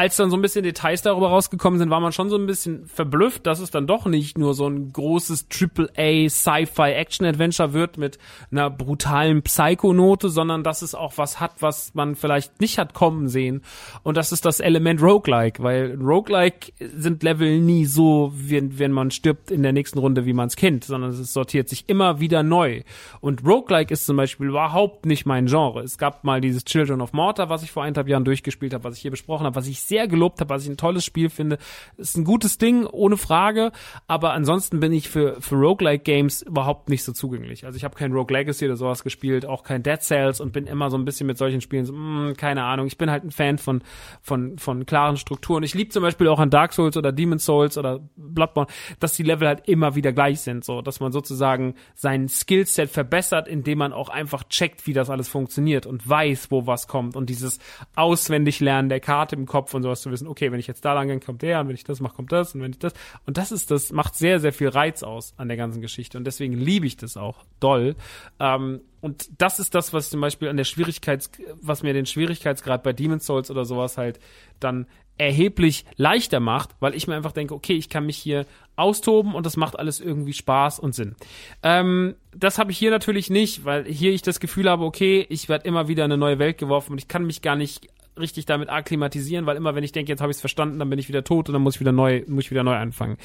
als 0.00 0.16
dann 0.16 0.30
so 0.30 0.36
ein 0.38 0.40
bisschen 0.40 0.62
Details 0.62 1.02
darüber 1.02 1.28
rausgekommen 1.28 1.78
sind, 1.78 1.90
war 1.90 2.00
man 2.00 2.12
schon 2.12 2.30
so 2.30 2.36
ein 2.36 2.46
bisschen 2.46 2.86
verblüfft, 2.86 3.46
dass 3.46 3.60
es 3.60 3.70
dann 3.70 3.86
doch 3.86 4.06
nicht 4.06 4.38
nur 4.38 4.54
so 4.54 4.66
ein 4.66 4.94
großes 4.94 5.46
AAA 5.52 6.30
Sci-Fi 6.30 6.92
Action 6.92 7.26
Adventure 7.26 7.74
wird 7.74 7.98
mit 7.98 8.16
einer 8.50 8.70
brutalen 8.70 9.42
Psychonote, 9.42 10.30
sondern 10.30 10.64
dass 10.64 10.80
es 10.80 10.94
auch 10.94 11.18
was 11.18 11.38
hat, 11.38 11.60
was 11.60 11.92
man 11.92 12.14
vielleicht 12.14 12.62
nicht 12.62 12.78
hat 12.78 12.94
kommen 12.94 13.28
sehen. 13.28 13.60
Und 14.02 14.16
das 14.16 14.32
ist 14.32 14.46
das 14.46 14.60
Element 14.60 15.02
Roguelike, 15.02 15.62
weil 15.62 15.98
Roguelike 16.00 16.72
sind 16.78 17.22
Level 17.22 17.60
nie 17.60 17.84
so, 17.84 18.32
wie 18.34 18.78
wenn 18.78 18.92
man 18.92 19.10
stirbt 19.10 19.50
in 19.50 19.62
der 19.62 19.74
nächsten 19.74 19.98
Runde, 19.98 20.24
wie 20.24 20.32
man 20.32 20.46
es 20.46 20.56
kennt, 20.56 20.84
sondern 20.84 21.10
es 21.10 21.30
sortiert 21.30 21.68
sich 21.68 21.84
immer 21.88 22.20
wieder 22.20 22.42
neu. 22.42 22.84
Und 23.20 23.44
Roguelike 23.44 23.92
ist 23.92 24.06
zum 24.06 24.16
Beispiel 24.16 24.46
überhaupt 24.46 25.04
nicht 25.04 25.26
mein 25.26 25.44
Genre. 25.44 25.82
Es 25.82 25.98
gab 25.98 26.24
mal 26.24 26.40
dieses 26.40 26.64
Children 26.64 27.02
of 27.02 27.12
Mortar, 27.12 27.50
was 27.50 27.62
ich 27.62 27.70
vor 27.70 27.82
eineinhalb 27.82 28.08
Jahren 28.08 28.24
durchgespielt 28.24 28.72
habe, 28.72 28.84
was 28.84 28.96
ich 28.96 29.02
hier 29.02 29.10
besprochen 29.10 29.44
habe, 29.44 29.56
was 29.56 29.66
ich 29.66 29.89
sehr 29.90 30.08
gelobt 30.08 30.40
habe, 30.40 30.50
was 30.50 30.62
ich 30.62 30.70
ein 30.70 30.76
tolles 30.76 31.04
Spiel 31.04 31.28
finde. 31.28 31.58
Ist 31.98 32.16
ein 32.16 32.24
gutes 32.24 32.56
Ding, 32.58 32.86
ohne 32.86 33.16
Frage, 33.16 33.72
aber 34.06 34.32
ansonsten 34.32 34.80
bin 34.80 34.92
ich 34.92 35.10
für, 35.10 35.40
für 35.42 35.56
Roguelike 35.56 36.04
Games 36.04 36.42
überhaupt 36.42 36.88
nicht 36.88 37.02
so 37.02 37.12
zugänglich. 37.12 37.66
Also 37.66 37.76
ich 37.76 37.84
habe 37.84 37.96
kein 37.96 38.12
Rogue 38.12 38.32
Legacy 38.32 38.64
oder 38.66 38.76
sowas 38.76 39.02
gespielt, 39.02 39.44
auch 39.44 39.64
kein 39.64 39.82
Dead 39.82 40.00
Cells 40.00 40.40
und 40.40 40.52
bin 40.52 40.66
immer 40.66 40.90
so 40.90 40.96
ein 40.96 41.04
bisschen 41.04 41.26
mit 41.26 41.36
solchen 41.36 41.60
Spielen 41.60 41.84
so, 41.84 41.92
mh, 41.92 42.30
mm, 42.30 42.36
keine 42.36 42.62
Ahnung. 42.64 42.86
Ich 42.86 42.96
bin 42.96 43.10
halt 43.10 43.24
ein 43.24 43.32
Fan 43.32 43.58
von, 43.58 43.82
von, 44.22 44.58
von 44.58 44.86
klaren 44.86 45.16
Strukturen. 45.16 45.64
Ich 45.64 45.74
liebe 45.74 45.90
zum 45.90 46.02
Beispiel 46.02 46.28
auch 46.28 46.38
an 46.38 46.50
Dark 46.50 46.72
Souls 46.72 46.96
oder 46.96 47.10
Demon 47.10 47.40
Souls 47.40 47.76
oder 47.76 48.00
Bloodborne, 48.16 48.70
dass 49.00 49.14
die 49.14 49.24
Level 49.24 49.48
halt 49.48 49.68
immer 49.68 49.96
wieder 49.96 50.12
gleich 50.12 50.40
sind, 50.40 50.64
so, 50.64 50.82
dass 50.82 51.00
man 51.00 51.10
sozusagen 51.10 51.74
sein 51.96 52.28
Skillset 52.28 52.90
verbessert, 52.90 53.48
indem 53.48 53.78
man 53.78 53.92
auch 53.92 54.08
einfach 54.08 54.44
checkt, 54.44 54.86
wie 54.86 54.92
das 54.92 55.10
alles 55.10 55.28
funktioniert 55.28 55.84
und 55.84 56.08
weiß, 56.08 56.52
wo 56.52 56.66
was 56.68 56.86
kommt 56.86 57.16
und 57.16 57.28
dieses 57.28 57.58
auswendig 57.96 58.60
lernen 58.60 58.88
der 58.88 59.00
Karte 59.00 59.34
im 59.34 59.46
Kopf 59.70 59.74
und 59.74 59.82
sowas 59.82 60.00
zu 60.02 60.10
wissen, 60.10 60.26
okay, 60.26 60.50
wenn 60.52 60.60
ich 60.60 60.66
jetzt 60.66 60.84
da 60.84 60.92
lang 60.92 61.08
gehe, 61.08 61.20
kommt 61.20 61.42
der 61.42 61.60
und 61.60 61.68
wenn 61.68 61.74
ich 61.74 61.84
das 61.84 62.00
mache, 62.00 62.14
kommt 62.14 62.32
das 62.32 62.54
und 62.54 62.62
wenn 62.62 62.72
ich 62.72 62.78
das 62.78 62.92
und 63.26 63.36
das 63.36 63.52
ist 63.52 63.70
das 63.70 63.92
macht 63.92 64.16
sehr 64.16 64.40
sehr 64.40 64.52
viel 64.52 64.68
Reiz 64.68 65.02
aus 65.02 65.34
an 65.36 65.48
der 65.48 65.56
ganzen 65.56 65.80
Geschichte 65.80 66.18
und 66.18 66.24
deswegen 66.24 66.54
liebe 66.54 66.86
ich 66.86 66.96
das 66.96 67.16
auch 67.16 67.44
doll. 67.60 67.94
Ähm, 68.38 68.80
und 69.00 69.30
das 69.38 69.58
ist 69.60 69.74
das, 69.74 69.94
was 69.94 70.10
zum 70.10 70.20
Beispiel 70.20 70.48
an 70.48 70.58
der 70.58 70.64
Schwierigkeits, 70.64 71.30
was 71.62 71.82
mir 71.82 71.94
den 71.94 72.04
Schwierigkeitsgrad 72.04 72.82
bei 72.82 72.92
Demon's 72.92 73.24
Souls 73.24 73.50
oder 73.50 73.64
sowas 73.64 73.96
halt 73.96 74.18
dann 74.58 74.86
erheblich 75.16 75.84
leichter 75.96 76.40
macht, 76.40 76.70
weil 76.80 76.94
ich 76.94 77.06
mir 77.06 77.14
einfach 77.14 77.32
denke, 77.32 77.54
okay, 77.54 77.74
ich 77.74 77.90
kann 77.90 78.06
mich 78.06 78.16
hier 78.16 78.46
austoben 78.76 79.34
und 79.34 79.44
das 79.44 79.56
macht 79.56 79.78
alles 79.78 80.00
irgendwie 80.00 80.32
Spaß 80.32 80.78
und 80.78 80.94
Sinn. 80.94 81.14
Ähm, 81.62 82.14
das 82.34 82.58
habe 82.58 82.72
ich 82.72 82.78
hier 82.78 82.90
natürlich 82.90 83.28
nicht, 83.28 83.64
weil 83.64 83.84
hier 83.84 84.12
ich 84.12 84.22
das 84.22 84.40
Gefühl 84.40 84.68
habe, 84.68 84.84
okay, 84.84 85.26
ich 85.28 85.48
werde 85.48 85.66
immer 85.66 85.88
wieder 85.88 86.04
in 86.06 86.12
eine 86.12 86.18
neue 86.18 86.38
Welt 86.38 86.56
geworfen 86.56 86.92
und 86.92 86.98
ich 86.98 87.08
kann 87.08 87.26
mich 87.26 87.42
gar 87.42 87.56
nicht 87.56 87.86
richtig 88.18 88.46
damit 88.46 88.68
akklimatisieren, 88.68 89.46
weil 89.46 89.56
immer 89.56 89.74
wenn 89.74 89.84
ich 89.84 89.92
denke, 89.92 90.10
jetzt 90.10 90.20
habe 90.20 90.30
ich 90.30 90.36
es 90.36 90.40
verstanden, 90.40 90.78
dann 90.78 90.90
bin 90.90 90.98
ich 90.98 91.08
wieder 91.08 91.24
tot 91.24 91.48
und 91.48 91.52
dann 91.52 91.62
muss 91.62 91.76
ich 91.76 91.80
wieder 91.80 91.92
neu, 91.92 92.22
muss 92.26 92.44
ich 92.44 92.50
wieder 92.50 92.64
neu 92.64 92.74
anfangen. 92.74 93.16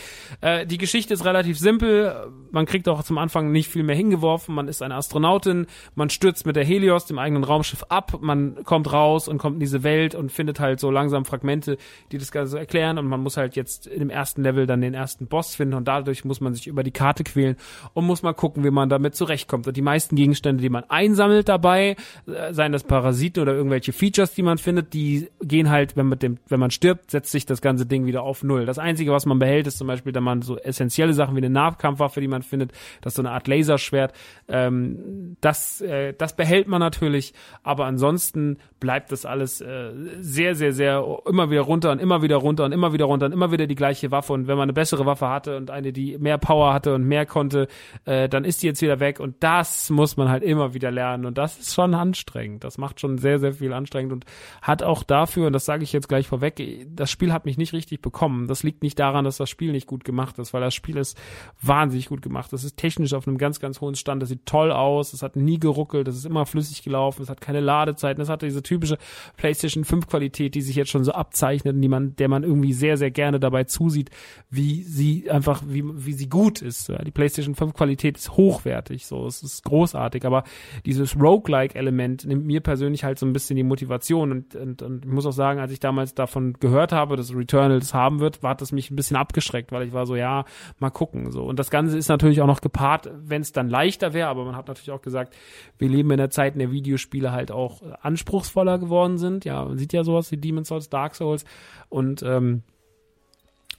Äh, 0.41 0.65
die 0.65 0.77
Geschichte 0.77 1.13
ist 1.13 1.25
relativ 1.25 1.57
simpel. 1.59 2.31
Man 2.51 2.65
kriegt 2.65 2.87
auch 2.87 3.03
zum 3.03 3.17
Anfang 3.17 3.51
nicht 3.51 3.69
viel 3.69 3.83
mehr 3.83 3.95
hingeworfen. 3.95 4.55
Man 4.55 4.67
ist 4.67 4.81
eine 4.81 4.95
Astronautin, 4.95 5.67
man 5.95 6.09
stürzt 6.09 6.45
mit 6.45 6.55
der 6.55 6.63
Helios, 6.63 7.05
dem 7.05 7.19
eigenen 7.19 7.43
Raumschiff, 7.43 7.83
ab, 7.89 8.19
man 8.21 8.63
kommt 8.63 8.91
raus 8.91 9.27
und 9.27 9.37
kommt 9.37 9.55
in 9.55 9.59
diese 9.59 9.83
Welt 9.83 10.15
und 10.15 10.31
findet 10.31 10.59
halt 10.59 10.79
so 10.79 10.91
langsam 10.91 11.25
Fragmente, 11.25 11.77
die 12.11 12.17
das 12.17 12.31
Ganze 12.31 12.59
erklären 12.59 12.97
und 12.97 13.07
man 13.07 13.21
muss 13.21 13.37
halt 13.37 13.55
jetzt 13.55 13.87
dem 13.87 14.09
ersten 14.09 14.43
Level 14.43 14.67
dann 14.67 14.81
den 14.81 14.93
ersten 14.93 15.27
Boss 15.27 15.55
finden 15.55 15.73
und 15.73 15.87
dadurch 15.87 16.25
muss 16.25 16.41
man 16.41 16.53
sich 16.53 16.67
über 16.67 16.83
die 16.83 16.91
Karte 16.91 17.23
quälen 17.23 17.55
und 17.93 18.05
muss 18.05 18.23
mal 18.23 18.33
gucken, 18.33 18.63
wie 18.63 18.71
man 18.71 18.89
damit 18.89 19.15
zurechtkommt. 19.15 19.67
Und 19.67 19.75
die 19.75 19.81
meisten 19.81 20.15
Gegenstände, 20.15 20.61
die 20.61 20.69
man 20.69 20.83
einsammelt 20.89 21.49
dabei, 21.49 21.95
äh, 22.27 22.53
seien 22.53 22.71
das 22.71 22.83
Parasiten 22.83 23.41
oder 23.41 23.53
irgendwelche 23.53 23.93
Features, 23.93 24.33
die 24.33 24.43
man 24.43 24.57
findet, 24.57 24.74
die 24.83 25.29
gehen 25.41 25.69
halt, 25.69 25.97
wenn 25.97 26.07
man 26.07 26.19
dem, 26.19 26.37
wenn 26.47 26.59
man 26.59 26.71
stirbt, 26.71 27.11
setzt 27.11 27.31
sich 27.31 27.45
das 27.45 27.61
ganze 27.61 27.85
Ding 27.85 28.05
wieder 28.05 28.23
auf 28.23 28.43
null. 28.43 28.65
Das 28.65 28.79
einzige, 28.79 29.11
was 29.11 29.25
man 29.25 29.39
behält, 29.39 29.67
ist 29.67 29.77
zum 29.77 29.87
Beispiel, 29.87 30.11
da 30.11 30.21
man 30.21 30.41
so 30.41 30.57
essentielle 30.57 31.13
Sachen 31.13 31.35
wie 31.35 31.39
eine 31.39 31.49
Nahkampfwaffe, 31.49 32.21
die 32.21 32.27
man 32.27 32.41
findet, 32.41 32.71
das 33.01 33.11
ist 33.11 33.17
so 33.17 33.21
eine 33.21 33.31
Art 33.31 33.47
Laserschwert. 33.47 34.13
Ähm, 34.47 35.35
das, 35.41 35.81
äh, 35.81 36.13
das 36.13 36.35
behält 36.35 36.67
man 36.67 36.79
natürlich, 36.79 37.33
aber 37.63 37.85
ansonsten 37.85 38.57
bleibt 38.79 39.11
das 39.11 39.25
alles 39.25 39.61
äh, 39.61 39.91
sehr, 40.19 40.55
sehr, 40.55 40.71
sehr 40.71 41.03
immer 41.25 41.49
wieder 41.49 41.61
runter 41.61 41.91
und 41.91 41.99
immer 41.99 42.21
wieder 42.21 42.35
runter 42.35 42.65
und 42.65 42.71
immer 42.71 42.93
wieder 42.93 43.05
runter 43.05 43.25
und 43.25 43.31
immer 43.31 43.51
wieder 43.51 43.67
die 43.67 43.75
gleiche 43.75 44.11
Waffe. 44.11 44.33
Und 44.33 44.47
wenn 44.47 44.57
man 44.57 44.63
eine 44.63 44.73
bessere 44.73 45.05
Waffe 45.05 45.29
hatte 45.29 45.57
und 45.57 45.71
eine, 45.71 45.91
die 45.91 46.17
mehr 46.17 46.37
Power 46.37 46.73
hatte 46.73 46.93
und 46.93 47.03
mehr 47.03 47.25
konnte, 47.25 47.67
äh, 48.05 48.29
dann 48.29 48.45
ist 48.45 48.61
die 48.61 48.67
jetzt 48.67 48.81
wieder 48.81 48.99
weg. 48.99 49.19
Und 49.19 49.37
das 49.39 49.89
muss 49.89 50.17
man 50.17 50.29
halt 50.29 50.43
immer 50.43 50.73
wieder 50.73 50.91
lernen. 50.91 51.25
Und 51.25 51.37
das 51.37 51.57
ist 51.57 51.73
schon 51.73 51.93
anstrengend. 51.93 52.63
Das 52.63 52.77
macht 52.77 52.99
schon 52.99 53.17
sehr, 53.17 53.39
sehr 53.39 53.53
viel 53.53 53.73
anstrengend 53.73 54.13
und 54.13 54.25
hat 54.65 54.81
auch 54.81 55.03
dafür, 55.03 55.45
und 55.45 55.53
das 55.53 55.65
sage 55.65 55.83
ich 55.83 55.93
jetzt 55.93 56.09
gleich 56.09 56.27
vorweg, 56.27 56.87
das 56.89 57.11
Spiel 57.11 57.31
hat 57.31 57.45
mich 57.45 57.55
nicht 57.55 57.73
richtig 57.73 58.01
bekommen. 58.01 58.47
Das 58.47 58.63
liegt 58.63 58.81
nicht 58.81 58.97
daran, 58.97 59.23
dass 59.23 59.37
das 59.37 59.47
Spiel 59.47 59.71
nicht 59.71 59.85
gut 59.85 60.03
gemacht 60.03 60.39
ist, 60.39 60.55
weil 60.55 60.61
das 60.61 60.73
Spiel 60.73 60.97
ist 60.97 61.15
wahnsinnig 61.61 62.07
gut 62.07 62.23
gemacht. 62.23 62.51
Das 62.51 62.63
ist 62.63 62.75
technisch 62.75 63.13
auf 63.13 63.27
einem 63.27 63.37
ganz, 63.37 63.59
ganz 63.59 63.79
hohen 63.79 63.93
Stand. 63.93 64.23
Das 64.23 64.29
sieht 64.29 64.47
toll 64.47 64.71
aus. 64.71 65.13
Es 65.13 65.21
hat 65.21 65.35
nie 65.35 65.59
geruckelt. 65.59 66.07
Das 66.07 66.15
ist 66.15 66.25
immer 66.25 66.47
flüssig 66.47 66.81
gelaufen. 66.81 67.21
Es 67.21 67.29
hat 67.29 67.41
keine 67.41 67.59
Ladezeiten. 67.59 68.23
Es 68.23 68.27
hatte 68.27 68.47
diese 68.47 68.63
typische 68.63 68.97
PlayStation 69.37 69.85
5 69.85 70.07
Qualität, 70.07 70.55
die 70.55 70.63
sich 70.63 70.75
jetzt 70.75 70.89
schon 70.89 71.03
so 71.03 71.11
abzeichnet 71.11 71.75
und 71.75 71.81
die 71.83 71.87
man, 71.87 72.15
der 72.15 72.27
man 72.27 72.41
irgendwie 72.41 72.73
sehr, 72.73 72.97
sehr 72.97 73.11
gerne 73.11 73.39
dabei 73.39 73.65
zusieht, 73.65 74.09
wie 74.49 74.81
sie 74.81 75.29
einfach, 75.29 75.61
wie, 75.67 75.83
wie 75.85 76.13
sie 76.13 76.27
gut 76.27 76.63
ist. 76.63 76.91
Die 77.05 77.11
PlayStation 77.11 77.53
5 77.53 77.73
Qualität 77.73 78.17
ist 78.17 78.31
hochwertig. 78.31 79.05
So, 79.05 79.27
es 79.27 79.43
ist 79.43 79.63
großartig. 79.63 80.25
Aber 80.25 80.43
dieses 80.87 81.15
Roguelike 81.15 81.75
Element 81.75 82.25
nimmt 82.25 82.47
mir 82.47 82.61
persönlich 82.61 83.03
halt 83.03 83.19
so 83.19 83.27
ein 83.27 83.33
bisschen 83.33 83.57
die 83.57 83.63
Motivation 83.63 84.31
und, 84.31 84.54
und, 84.55 84.81
und 84.81 85.05
ich 85.05 85.11
muss 85.11 85.25
auch 85.25 85.31
sagen, 85.31 85.59
als 85.59 85.71
ich 85.71 85.79
damals 85.79 86.13
davon 86.13 86.53
gehört 86.53 86.91
habe, 86.91 87.15
dass 87.15 87.35
Returnal 87.35 87.79
das 87.79 87.93
haben 87.93 88.19
wird, 88.19 88.43
war 88.43 88.55
das 88.55 88.71
mich 88.71 88.91
ein 88.91 88.95
bisschen 88.95 89.17
abgeschreckt, 89.17 89.71
weil 89.71 89.87
ich 89.87 89.93
war 89.93 90.05
so, 90.05 90.15
ja, 90.15 90.45
mal 90.79 90.89
gucken, 90.89 91.31
so. 91.31 91.43
Und 91.43 91.59
das 91.59 91.69
Ganze 91.69 91.97
ist 91.97 92.07
natürlich 92.07 92.41
auch 92.41 92.47
noch 92.47 92.61
gepaart, 92.61 93.09
wenn 93.13 93.41
es 93.41 93.51
dann 93.51 93.69
leichter 93.69 94.13
wäre, 94.13 94.27
aber 94.29 94.45
man 94.45 94.55
hat 94.55 94.67
natürlich 94.67 94.91
auch 94.91 95.01
gesagt, 95.01 95.35
wir 95.77 95.89
leben 95.89 96.11
in 96.11 96.17
der 96.17 96.29
Zeit, 96.29 96.53
in 96.53 96.59
der 96.59 96.71
Videospiele 96.71 97.31
halt 97.31 97.51
auch 97.51 97.81
anspruchsvoller 98.01 98.79
geworden 98.79 99.17
sind. 99.17 99.45
Ja, 99.45 99.65
man 99.65 99.77
sieht 99.77 99.93
ja 99.93 100.03
sowas 100.03 100.31
wie 100.31 100.37
Demon's 100.37 100.69
Souls, 100.69 100.89
Dark 100.89 101.15
Souls 101.15 101.45
und, 101.89 102.23
ähm, 102.23 102.63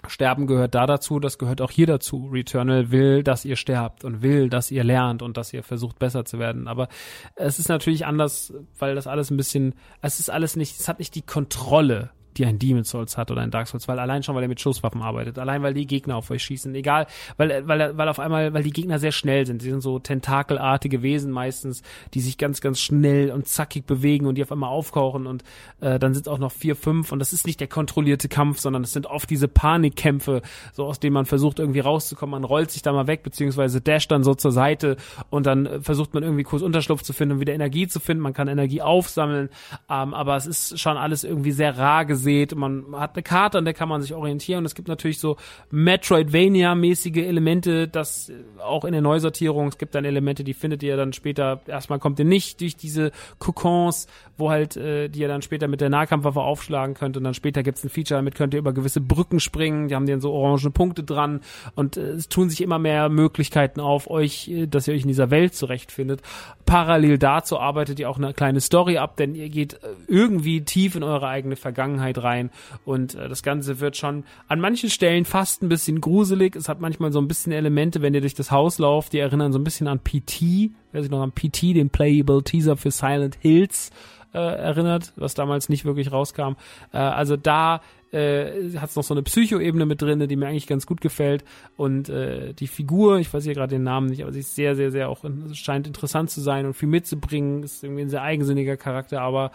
Sterben 0.08 0.46
gehört 0.46 0.74
da 0.74 0.86
dazu, 0.86 1.20
das 1.20 1.38
gehört 1.38 1.60
auch 1.60 1.70
hier 1.70 1.86
dazu. 1.86 2.28
Returnal 2.32 2.90
will, 2.90 3.22
dass 3.22 3.44
ihr 3.44 3.56
sterbt 3.56 4.04
und 4.04 4.22
will, 4.22 4.48
dass 4.48 4.70
ihr 4.70 4.84
lernt 4.84 5.22
und 5.22 5.36
dass 5.36 5.52
ihr 5.52 5.62
versucht 5.62 5.98
besser 5.98 6.24
zu 6.24 6.38
werden. 6.38 6.68
Aber 6.68 6.88
es 7.34 7.58
ist 7.58 7.68
natürlich 7.68 8.06
anders, 8.06 8.52
weil 8.78 8.94
das 8.94 9.06
alles 9.06 9.30
ein 9.30 9.36
bisschen, 9.36 9.74
es 10.02 10.20
ist 10.20 10.30
alles 10.30 10.56
nicht, 10.56 10.78
es 10.78 10.88
hat 10.88 10.98
nicht 10.98 11.14
die 11.14 11.22
Kontrolle 11.22 12.10
die 12.36 12.46
ein 12.46 12.58
Demon 12.58 12.84
Souls 12.84 13.16
hat 13.16 13.30
oder 13.30 13.42
ein 13.42 13.50
Dark 13.50 13.68
Souls, 13.68 13.88
weil 13.88 13.98
allein 13.98 14.22
schon, 14.22 14.34
weil 14.34 14.42
er 14.42 14.48
mit 14.48 14.60
Schusswaffen 14.60 15.02
arbeitet, 15.02 15.38
allein 15.38 15.62
weil 15.62 15.74
die 15.74 15.86
Gegner 15.86 16.16
auf 16.16 16.30
euch 16.30 16.42
schießen, 16.44 16.74
egal, 16.74 17.06
weil, 17.36 17.66
weil, 17.66 17.96
weil 17.96 18.08
auf 18.08 18.18
einmal, 18.18 18.52
weil 18.52 18.62
die 18.62 18.70
Gegner 18.70 18.98
sehr 18.98 19.12
schnell 19.12 19.46
sind, 19.46 19.62
sie 19.62 19.70
sind 19.70 19.80
so 19.80 19.98
tentakelartige 19.98 21.02
Wesen 21.02 21.32
meistens, 21.32 21.82
die 22.14 22.20
sich 22.20 22.38
ganz, 22.38 22.60
ganz 22.60 22.80
schnell 22.80 23.30
und 23.30 23.48
zackig 23.48 23.86
bewegen 23.86 24.26
und 24.26 24.36
die 24.36 24.42
auf 24.42 24.52
einmal 24.52 24.70
aufkochen 24.70 25.26
und 25.26 25.44
äh, 25.80 25.98
dann 25.98 26.14
sind 26.14 26.28
auch 26.28 26.38
noch 26.38 26.52
vier, 26.52 26.76
fünf 26.76 27.12
und 27.12 27.18
das 27.18 27.32
ist 27.32 27.46
nicht 27.46 27.60
der 27.60 27.68
kontrollierte 27.68 28.28
Kampf, 28.28 28.58
sondern 28.58 28.82
es 28.84 28.92
sind 28.92 29.06
oft 29.06 29.28
diese 29.30 29.48
Panikkämpfe, 29.48 30.42
so 30.72 30.84
aus 30.84 31.00
denen 31.00 31.14
man 31.14 31.26
versucht 31.26 31.58
irgendwie 31.58 31.80
rauszukommen, 31.80 32.32
man 32.32 32.44
rollt 32.44 32.70
sich 32.70 32.82
da 32.82 32.92
mal 32.92 33.06
weg, 33.06 33.22
beziehungsweise 33.22 33.80
dasht 33.80 34.10
dann 34.10 34.24
so 34.24 34.34
zur 34.34 34.52
Seite 34.52 34.96
und 35.30 35.46
dann 35.46 35.66
äh, 35.66 35.80
versucht 35.80 36.14
man 36.14 36.22
irgendwie 36.22 36.44
kurz 36.44 36.62
Unterschlupf 36.62 37.02
zu 37.02 37.12
finden 37.12 37.34
und 37.34 37.40
wieder 37.40 37.54
Energie 37.54 37.86
zu 37.86 38.00
finden, 38.00 38.22
man 38.22 38.34
kann 38.34 38.48
Energie 38.48 38.82
aufsammeln, 38.82 39.48
ähm, 39.88 40.12
aber 40.14 40.36
es 40.36 40.46
ist 40.46 40.78
schon 40.78 40.96
alles 40.96 41.24
irgendwie 41.24 41.52
sehr 41.52 41.78
rar 41.78 42.04
gesehen 42.04 42.25
seht. 42.26 42.56
Man 42.56 42.84
hat 42.96 43.14
eine 43.14 43.22
Karte, 43.22 43.58
an 43.58 43.64
der 43.64 43.72
kann 43.72 43.88
man 43.88 44.02
sich 44.02 44.12
orientieren. 44.12 44.58
Und 44.58 44.66
es 44.66 44.74
gibt 44.74 44.88
natürlich 44.88 45.20
so 45.20 45.36
Metroidvania-mäßige 45.70 47.18
Elemente, 47.18 47.86
das 47.86 48.32
auch 48.58 48.84
in 48.84 48.92
der 48.92 49.00
Neusortierung. 49.00 49.68
Es 49.68 49.78
gibt 49.78 49.94
dann 49.94 50.04
Elemente, 50.04 50.42
die 50.42 50.54
findet 50.54 50.82
ihr 50.82 50.96
dann 50.96 51.12
später. 51.12 51.60
Erstmal 51.66 52.00
kommt 52.00 52.18
ihr 52.18 52.24
nicht 52.24 52.60
durch 52.60 52.76
diese 52.76 53.12
Kokons, 53.38 54.08
wo 54.36 54.50
halt, 54.50 54.76
äh, 54.76 55.08
die 55.08 55.20
ihr 55.20 55.28
dann 55.28 55.42
später 55.42 55.68
mit 55.68 55.80
der 55.80 55.88
Nahkampfwaffe 55.88 56.40
aufschlagen 56.40 56.94
könnt. 56.94 57.16
Und 57.16 57.22
dann 57.22 57.34
später 57.34 57.62
gibt's 57.62 57.84
ein 57.84 57.90
Feature, 57.90 58.18
damit 58.18 58.34
könnt 58.34 58.54
ihr 58.54 58.58
über 58.58 58.72
gewisse 58.72 59.00
Brücken 59.00 59.38
springen. 59.38 59.88
Die 59.88 59.94
haben 59.94 60.06
dann 60.06 60.20
so 60.20 60.32
orange 60.32 60.70
Punkte 60.70 61.04
dran. 61.04 61.40
Und 61.76 61.96
äh, 61.96 62.10
es 62.10 62.28
tun 62.28 62.50
sich 62.50 62.60
immer 62.60 62.80
mehr 62.80 63.08
Möglichkeiten 63.08 63.78
auf 63.78 64.10
euch, 64.10 64.48
äh, 64.48 64.66
dass 64.66 64.88
ihr 64.88 64.94
euch 64.94 65.02
in 65.02 65.08
dieser 65.08 65.30
Welt 65.30 65.54
zurechtfindet. 65.54 66.22
Parallel 66.64 67.18
dazu 67.18 67.60
arbeitet 67.60 68.00
ihr 68.00 68.10
auch 68.10 68.18
eine 68.18 68.34
kleine 68.34 68.60
Story 68.60 68.98
ab, 68.98 69.16
denn 69.16 69.34
ihr 69.36 69.48
geht 69.48 69.74
äh, 69.74 69.88
irgendwie 70.08 70.62
tief 70.62 70.96
in 70.96 71.02
eure 71.02 71.28
eigene 71.28 71.56
Vergangenheit 71.56 72.15
mit 72.16 72.24
rein 72.24 72.50
und 72.84 73.14
äh, 73.14 73.28
das 73.28 73.42
Ganze 73.42 73.80
wird 73.80 73.96
schon 73.96 74.24
an 74.48 74.60
manchen 74.60 74.90
Stellen 74.90 75.24
fast 75.24 75.62
ein 75.62 75.68
bisschen 75.68 76.00
gruselig. 76.00 76.56
Es 76.56 76.68
hat 76.68 76.80
manchmal 76.80 77.12
so 77.12 77.20
ein 77.20 77.28
bisschen 77.28 77.52
Elemente, 77.52 78.02
wenn 78.02 78.14
ihr 78.14 78.20
durch 78.20 78.34
das 78.34 78.50
Haus 78.50 78.78
lauft, 78.78 79.12
die 79.12 79.18
erinnern 79.18 79.52
so 79.52 79.58
ein 79.58 79.64
bisschen 79.64 79.88
an 79.88 80.00
PT, 80.00 80.70
wer 80.92 81.02
sich 81.02 81.10
noch 81.10 81.22
an 81.22 81.32
PT, 81.32 81.74
den 81.74 81.90
Playable 81.90 82.42
Teaser 82.42 82.76
für 82.76 82.90
Silent 82.90 83.36
Hills 83.40 83.90
äh, 84.34 84.38
erinnert, 84.38 85.12
was 85.16 85.34
damals 85.34 85.68
nicht 85.68 85.84
wirklich 85.84 86.12
rauskam. 86.12 86.56
Äh, 86.92 86.98
also 86.98 87.36
da 87.36 87.80
äh, 88.12 88.76
hat 88.78 88.90
es 88.90 88.96
noch 88.96 89.02
so 89.02 89.14
eine 89.14 89.22
Psycho-Ebene 89.22 89.86
mit 89.86 90.02
drin, 90.02 90.26
die 90.28 90.36
mir 90.36 90.46
eigentlich 90.46 90.66
ganz 90.66 90.86
gut 90.86 91.00
gefällt. 91.00 91.44
Und 91.76 92.08
äh, 92.08 92.52
die 92.54 92.66
Figur, 92.66 93.18
ich 93.18 93.32
weiß 93.32 93.44
hier 93.44 93.54
gerade 93.54 93.74
den 93.74 93.82
Namen 93.82 94.08
nicht, 94.08 94.22
aber 94.22 94.32
sie 94.32 94.40
ist 94.40 94.54
sehr, 94.54 94.76
sehr, 94.76 94.90
sehr 94.90 95.08
auch 95.08 95.24
scheint 95.52 95.86
interessant 95.86 96.30
zu 96.30 96.40
sein 96.40 96.66
und 96.66 96.74
viel 96.74 96.88
mitzubringen. 96.88 97.62
Ist 97.62 97.82
irgendwie 97.82 98.02
ein 98.02 98.10
sehr 98.10 98.22
eigensinniger 98.22 98.76
Charakter, 98.76 99.20
aber 99.20 99.50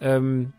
ähm, 0.00 0.52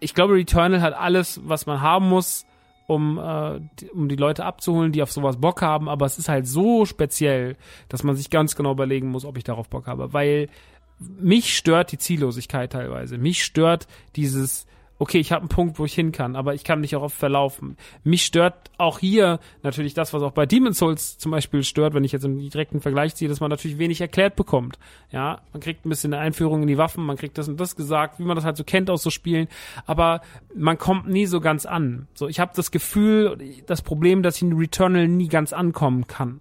ich 0.00 0.14
glaube, 0.14 0.34
Returnal 0.34 0.80
hat 0.80 0.94
alles, 0.94 1.40
was 1.44 1.66
man 1.66 1.80
haben 1.80 2.08
muss, 2.08 2.46
um, 2.86 3.18
äh, 3.18 3.60
um 3.92 4.08
die 4.08 4.16
Leute 4.16 4.44
abzuholen, 4.44 4.92
die 4.92 5.02
auf 5.02 5.12
sowas 5.12 5.36
Bock 5.36 5.62
haben, 5.62 5.88
aber 5.88 6.06
es 6.06 6.18
ist 6.18 6.28
halt 6.28 6.46
so 6.46 6.86
speziell, 6.86 7.56
dass 7.88 8.02
man 8.02 8.16
sich 8.16 8.30
ganz 8.30 8.56
genau 8.56 8.72
überlegen 8.72 9.08
muss, 9.08 9.24
ob 9.24 9.36
ich 9.36 9.44
darauf 9.44 9.68
Bock 9.68 9.86
habe, 9.86 10.12
weil 10.12 10.48
mich 10.98 11.56
stört 11.56 11.92
die 11.92 11.98
Ziellosigkeit 11.98 12.72
teilweise. 12.72 13.16
Mich 13.16 13.44
stört 13.44 13.86
dieses 14.16 14.66
okay, 15.00 15.18
ich 15.18 15.32
habe 15.32 15.40
einen 15.40 15.48
Punkt, 15.48 15.78
wo 15.78 15.86
ich 15.86 15.94
hin 15.94 16.12
kann, 16.12 16.36
aber 16.36 16.54
ich 16.54 16.62
kann 16.62 16.80
mich 16.80 16.94
auch 16.94 17.00
oft 17.00 17.16
verlaufen. 17.16 17.78
Mich 18.04 18.22
stört 18.22 18.70
auch 18.76 18.98
hier 18.98 19.40
natürlich 19.62 19.94
das, 19.94 20.12
was 20.12 20.22
auch 20.22 20.32
bei 20.32 20.44
Demon's 20.44 20.78
Souls 20.78 21.16
zum 21.16 21.32
Beispiel 21.32 21.64
stört, 21.64 21.94
wenn 21.94 22.04
ich 22.04 22.12
jetzt 22.12 22.24
im 22.24 22.38
direkten 22.38 22.82
Vergleich 22.82 23.14
ziehe, 23.14 23.28
dass 23.28 23.40
man 23.40 23.48
natürlich 23.48 23.78
wenig 23.78 24.02
erklärt 24.02 24.36
bekommt. 24.36 24.78
Ja, 25.10 25.40
man 25.54 25.62
kriegt 25.62 25.86
ein 25.86 25.88
bisschen 25.88 26.12
eine 26.12 26.22
Einführung 26.22 26.60
in 26.60 26.68
die 26.68 26.76
Waffen, 26.76 27.04
man 27.04 27.16
kriegt 27.16 27.38
das 27.38 27.48
und 27.48 27.58
das 27.58 27.76
gesagt, 27.76 28.18
wie 28.18 28.24
man 28.24 28.36
das 28.36 28.44
halt 28.44 28.58
so 28.58 28.64
kennt 28.64 28.90
aus 28.90 29.02
so 29.02 29.08
Spielen, 29.08 29.48
aber 29.86 30.20
man 30.54 30.76
kommt 30.76 31.08
nie 31.08 31.24
so 31.24 31.40
ganz 31.40 31.64
an. 31.64 32.06
So, 32.12 32.28
ich 32.28 32.38
habe 32.38 32.52
das 32.54 32.70
Gefühl, 32.70 33.38
das 33.66 33.80
Problem, 33.80 34.22
dass 34.22 34.36
ich 34.36 34.42
in 34.42 34.52
Returnal 34.52 35.08
nie 35.08 35.28
ganz 35.28 35.54
ankommen 35.54 36.06
kann 36.08 36.40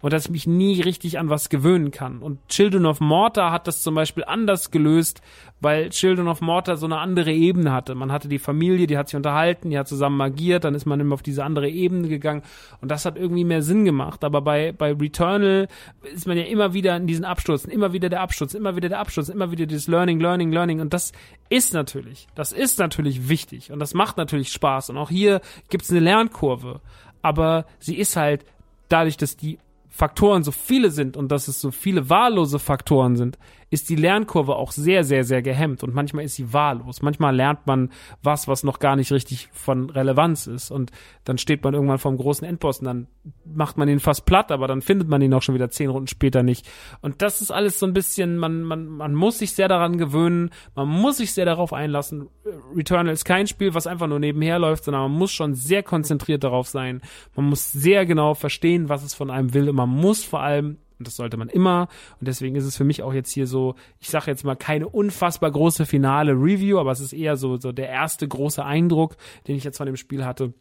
und 0.00 0.12
dass 0.12 0.26
ich 0.26 0.30
mich 0.30 0.46
nie 0.46 0.80
richtig 0.80 1.18
an 1.18 1.28
was 1.28 1.48
gewöhnen 1.48 1.90
kann. 1.90 2.20
Und 2.20 2.46
Children 2.48 2.86
of 2.86 3.00
Mortar 3.00 3.50
hat 3.50 3.66
das 3.66 3.82
zum 3.82 3.94
Beispiel 3.94 4.24
anders 4.24 4.70
gelöst, 4.70 5.20
weil 5.60 5.90
Children 5.90 6.28
of 6.28 6.40
Mortar 6.40 6.76
so 6.76 6.86
eine 6.86 6.98
andere 6.98 7.32
Ebene 7.32 7.72
hatte. 7.72 7.94
Man 7.94 8.12
hatte 8.12 8.28
die 8.28 8.38
Familie, 8.38 8.86
die 8.86 8.96
hat 8.96 9.08
sich 9.08 9.16
unterhalten, 9.16 9.70
die 9.70 9.78
hat 9.78 9.88
zusammen 9.88 10.20
agiert, 10.20 10.64
dann 10.64 10.74
ist 10.74 10.86
man 10.86 11.00
immer 11.00 11.14
auf 11.14 11.22
diese 11.22 11.44
andere 11.44 11.68
Ebene 11.68 12.08
gegangen 12.08 12.42
und 12.80 12.90
das 12.90 13.04
hat 13.04 13.16
irgendwie 13.16 13.44
mehr 13.44 13.62
Sinn 13.62 13.84
gemacht. 13.84 14.22
Aber 14.22 14.40
bei, 14.40 14.72
bei 14.72 14.92
Returnal 14.92 15.68
ist 16.14 16.26
man 16.26 16.36
ja 16.36 16.44
immer 16.44 16.74
wieder 16.74 16.96
in 16.96 17.06
diesen 17.06 17.24
Abstürzen, 17.24 17.70
immer 17.70 17.92
wieder 17.92 18.08
der 18.08 18.20
Absturz, 18.20 18.54
immer 18.54 18.76
wieder 18.76 18.88
der 18.88 19.00
Absturz, 19.00 19.28
immer 19.28 19.50
wieder 19.50 19.66
dieses 19.66 19.88
Learning, 19.88 20.20
Learning, 20.20 20.52
Learning 20.52 20.80
und 20.80 20.94
das 20.94 21.12
ist 21.48 21.74
natürlich, 21.74 22.28
das 22.34 22.52
ist 22.52 22.78
natürlich 22.78 23.28
wichtig 23.28 23.72
und 23.72 23.80
das 23.80 23.94
macht 23.94 24.16
natürlich 24.16 24.52
Spaß 24.52 24.90
und 24.90 24.96
auch 24.96 25.10
hier 25.10 25.40
gibt's 25.70 25.90
eine 25.90 26.00
Lernkurve, 26.00 26.80
aber 27.22 27.66
sie 27.80 27.96
ist 27.96 28.16
halt 28.16 28.44
dadurch, 28.88 29.16
dass 29.16 29.36
die 29.36 29.58
Faktoren 29.98 30.44
so 30.44 30.52
viele 30.52 30.92
sind 30.92 31.16
und 31.16 31.32
dass 31.32 31.48
es 31.48 31.60
so 31.60 31.72
viele 31.72 32.08
wahllose 32.08 32.60
Faktoren 32.60 33.16
sind, 33.16 33.36
ist 33.70 33.90
die 33.90 33.96
Lernkurve 33.96 34.56
auch 34.56 34.72
sehr, 34.72 35.04
sehr, 35.04 35.24
sehr 35.24 35.42
gehemmt 35.42 35.82
und 35.82 35.94
manchmal 35.94 36.24
ist 36.24 36.36
sie 36.36 36.52
wahllos. 36.52 37.02
Manchmal 37.02 37.36
lernt 37.36 37.66
man 37.66 37.90
was, 38.22 38.48
was 38.48 38.64
noch 38.64 38.78
gar 38.78 38.96
nicht 38.96 39.12
richtig 39.12 39.48
von 39.52 39.90
Relevanz 39.90 40.46
ist 40.46 40.70
und 40.70 40.90
dann 41.24 41.38
steht 41.38 41.62
man 41.62 41.74
irgendwann 41.74 41.98
vor 41.98 42.10
einem 42.10 42.18
großen 42.18 42.46
Endboss 42.46 42.78
und 42.80 42.86
dann 42.86 43.06
macht 43.44 43.76
man 43.76 43.88
ihn 43.88 44.00
fast 44.00 44.24
platt, 44.24 44.50
aber 44.50 44.68
dann 44.68 44.80
findet 44.80 45.08
man 45.08 45.20
ihn 45.20 45.34
auch 45.34 45.42
schon 45.42 45.54
wieder 45.54 45.70
zehn 45.70 45.90
Runden 45.90 46.06
später 46.06 46.42
nicht. 46.42 46.66
Und 47.02 47.20
das 47.20 47.40
ist 47.40 47.50
alles 47.50 47.78
so 47.78 47.86
ein 47.86 47.92
bisschen, 47.92 48.38
man, 48.38 48.62
man, 48.62 48.86
man 48.86 49.14
muss 49.14 49.38
sich 49.38 49.52
sehr 49.52 49.68
daran 49.68 49.98
gewöhnen, 49.98 50.50
man 50.74 50.88
muss 50.88 51.18
sich 51.18 51.32
sehr 51.32 51.44
darauf 51.44 51.72
einlassen. 51.72 52.28
Returnal 52.74 53.12
ist 53.12 53.24
kein 53.24 53.46
Spiel, 53.46 53.74
was 53.74 53.86
einfach 53.86 54.06
nur 54.06 54.18
nebenher 54.18 54.58
läuft, 54.58 54.84
sondern 54.84 55.02
man 55.02 55.18
muss 55.18 55.32
schon 55.32 55.54
sehr 55.54 55.82
konzentriert 55.82 56.44
darauf 56.44 56.68
sein. 56.68 57.02
Man 57.36 57.46
muss 57.46 57.70
sehr 57.72 58.06
genau 58.06 58.34
verstehen, 58.34 58.88
was 58.88 59.04
es 59.04 59.14
von 59.14 59.30
einem 59.30 59.52
will 59.52 59.68
und 59.68 59.76
man 59.76 59.90
muss 59.90 60.24
vor 60.24 60.40
allem 60.40 60.78
und 60.98 61.06
das 61.06 61.16
sollte 61.16 61.36
man 61.36 61.48
immer. 61.48 61.88
Und 62.20 62.28
deswegen 62.28 62.56
ist 62.56 62.64
es 62.64 62.76
für 62.76 62.84
mich 62.84 63.02
auch 63.02 63.12
jetzt 63.12 63.32
hier 63.32 63.46
so, 63.46 63.74
ich 63.98 64.10
sage 64.10 64.30
jetzt 64.30 64.44
mal 64.44 64.56
keine 64.56 64.88
unfassbar 64.88 65.50
große 65.50 65.86
finale 65.86 66.32
Review, 66.32 66.78
aber 66.78 66.90
es 66.90 67.00
ist 67.00 67.12
eher 67.12 67.36
so, 67.36 67.56
so 67.56 67.72
der 67.72 67.88
erste 67.88 68.26
große 68.26 68.64
Eindruck, 68.64 69.16
den 69.46 69.56
ich 69.56 69.64
jetzt 69.64 69.78
von 69.78 69.86
dem 69.86 69.96
Spiel 69.96 70.24
hatte. 70.24 70.52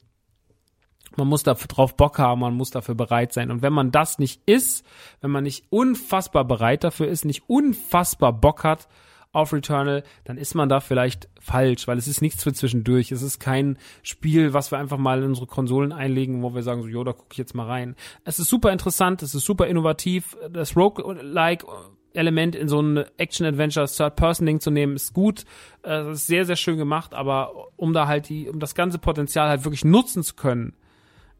Man 1.15 1.27
muss 1.27 1.43
dafür 1.43 1.67
drauf 1.67 1.95
Bock 1.97 2.19
haben, 2.19 2.41
man 2.41 2.53
muss 2.53 2.69
dafür 2.69 2.93
bereit 2.93 3.33
sein. 3.33 3.49
Und 3.49 3.61
wenn 3.61 3.73
man 3.73 3.91
das 3.91 4.19
nicht 4.19 4.41
ist, 4.45 4.85
wenn 5.21 5.31
man 5.31 5.43
nicht 5.43 5.65
unfassbar 5.69 6.45
bereit 6.45 6.83
dafür 6.83 7.07
ist, 7.07 7.25
nicht 7.25 7.49
unfassbar 7.49 8.33
Bock 8.33 8.63
hat, 8.63 8.87
auf 9.31 9.53
Returnal, 9.53 10.03
dann 10.23 10.37
ist 10.37 10.55
man 10.55 10.69
da 10.69 10.79
vielleicht 10.79 11.29
falsch, 11.39 11.87
weil 11.87 11.97
es 11.97 12.07
ist 12.07 12.21
nichts 12.21 12.43
für 12.43 12.53
zwischendurch. 12.53 13.11
Es 13.11 13.21
ist 13.21 13.39
kein 13.39 13.77
Spiel, 14.03 14.53
was 14.53 14.71
wir 14.71 14.79
einfach 14.79 14.97
mal 14.97 15.19
in 15.19 15.29
unsere 15.29 15.47
Konsolen 15.47 15.91
einlegen, 15.91 16.41
wo 16.41 16.53
wir 16.55 16.63
sagen 16.63 16.81
so, 16.81 16.87
jo, 16.87 17.03
da 17.03 17.13
gucke 17.13 17.29
ich 17.31 17.37
jetzt 17.37 17.55
mal 17.55 17.67
rein. 17.67 17.95
Es 18.23 18.39
ist 18.39 18.49
super 18.49 18.71
interessant, 18.71 19.21
es 19.21 19.35
ist 19.35 19.45
super 19.45 19.67
innovativ. 19.67 20.35
Das 20.51 20.75
Rogue-like 20.75 21.65
Element 22.13 22.55
in 22.55 22.67
so 22.67 22.81
ein 22.81 23.05
Action-Adventure 23.17 23.87
Third-Person-Ding 23.87 24.59
zu 24.59 24.71
nehmen, 24.71 24.95
ist 24.95 25.13
gut. 25.13 25.45
Es 25.83 26.07
ist 26.07 26.27
sehr, 26.27 26.45
sehr 26.45 26.55
schön 26.55 26.77
gemacht, 26.77 27.13
aber 27.13 27.69
um 27.75 27.93
da 27.93 28.07
halt 28.07 28.29
die, 28.29 28.49
um 28.49 28.59
das 28.59 28.75
ganze 28.75 28.97
Potenzial 28.97 29.47
halt 29.49 29.63
wirklich 29.63 29.85
nutzen 29.85 30.23
zu 30.23 30.35
können, 30.35 30.73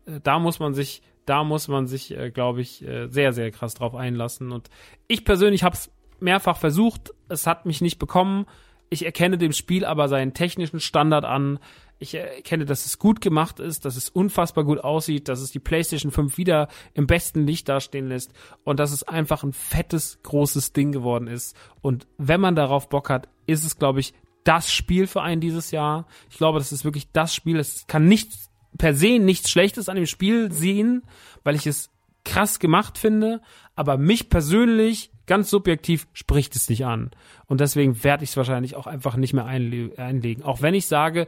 äh, 0.06 0.20
da 0.22 0.40
muss 0.40 0.60
man 0.60 0.74
sich, 0.74 1.02
da 1.26 1.44
muss 1.44 1.68
man 1.68 1.88
sich, 1.88 2.16
äh, 2.16 2.30
glaube 2.32 2.62
ich, 2.62 2.86
äh, 2.88 3.08
sehr, 3.08 3.34
sehr 3.34 3.52
krass 3.52 3.74
drauf 3.74 3.96
einlassen. 3.96 4.52
Und 4.52 4.70
ich 5.08 5.26
persönlich 5.26 5.64
habe 5.64 5.76
es 5.76 5.92
mehrfach 6.22 6.57
versucht, 6.57 7.13
es 7.30 7.47
hat 7.47 7.65
mich 7.65 7.82
nicht 7.82 7.99
bekommen. 7.99 8.45
Ich 8.89 9.05
erkenne 9.05 9.38
dem 9.38 9.51
Spiel 9.51 9.86
aber 9.86 10.07
seinen 10.07 10.34
technischen 10.34 10.80
Standard 10.80 11.26
an. 11.26 11.59
Ich 11.99 12.13
erkenne, 12.13 12.65
dass 12.65 12.86
es 12.86 12.99
gut 12.99 13.22
gemacht 13.22 13.59
ist, 13.59 13.86
dass 13.86 13.97
es 13.97 14.09
unfassbar 14.09 14.63
gut 14.63 14.80
aussieht, 14.80 15.28
dass 15.28 15.41
es 15.41 15.51
die 15.51 15.59
PlayStation 15.59 16.11
5 16.11 16.38
wieder 16.38 16.68
im 16.93 17.07
besten 17.07 17.45
Licht 17.45 17.68
dastehen 17.68 18.07
lässt 18.07 18.32
und 18.63 18.80
dass 18.80 18.91
es 18.91 19.03
einfach 19.03 19.43
ein 19.43 19.53
fettes, 19.53 20.20
großes 20.24 20.74
Ding 20.74 20.91
geworden 20.91 21.28
ist. 21.28 21.55
Und 21.82 22.07
wenn 22.18 22.39
man 22.39 22.55
darauf 22.55 22.88
Bock 22.88 23.09
hat, 23.09 23.28
ist 23.47 23.65
es, 23.65 23.80
glaube 23.80 23.99
ich, 23.99 24.13
das 24.43 24.72
Spiel 24.72 25.07
für 25.07 25.22
einen 25.22 25.41
dieses 25.41 25.72
Jahr. 25.72 26.05
Ich 26.30 26.38
glaube, 26.38 26.59
das 26.59 26.72
ist 26.72 26.86
wirklich 26.86 27.11
das 27.11 27.36
Spiel. 27.36 27.57
Es 27.57 27.86
kann 27.88 28.07
nicht 28.07 28.32
per 28.78 28.93
se 28.93 29.20
nichts 29.20 29.49
Schlechtes 29.49 29.89
an 29.89 29.97
dem 29.97 30.05
Spiel 30.05 30.51
sehen, 30.51 31.03
weil 31.43 31.55
ich 31.55 31.68
es 31.68 31.89
krass 32.24 32.59
gemacht 32.59 32.97
finde. 32.97 33.41
Aber 33.76 33.97
mich 33.97 34.30
persönlich 34.30 35.11
ganz 35.28 35.50
subjektiv 35.50 36.08
spricht 36.14 36.56
es 36.56 36.70
nicht 36.70 36.86
an. 36.86 37.12
Und 37.46 37.62
deswegen 37.62 38.04
werde 38.04 38.24
ich 38.24 38.32
es 38.32 38.38
wahrscheinlich 38.38 38.76
auch 38.76 38.88
einfach 38.88 39.16
nicht 39.16 39.34
mehr 39.34 39.46
einle 39.46 39.92
einlegen. 39.98 40.44
Auch 40.44 40.62
wenn 40.62 40.74
ich 40.74 40.88
sage, 40.88 41.28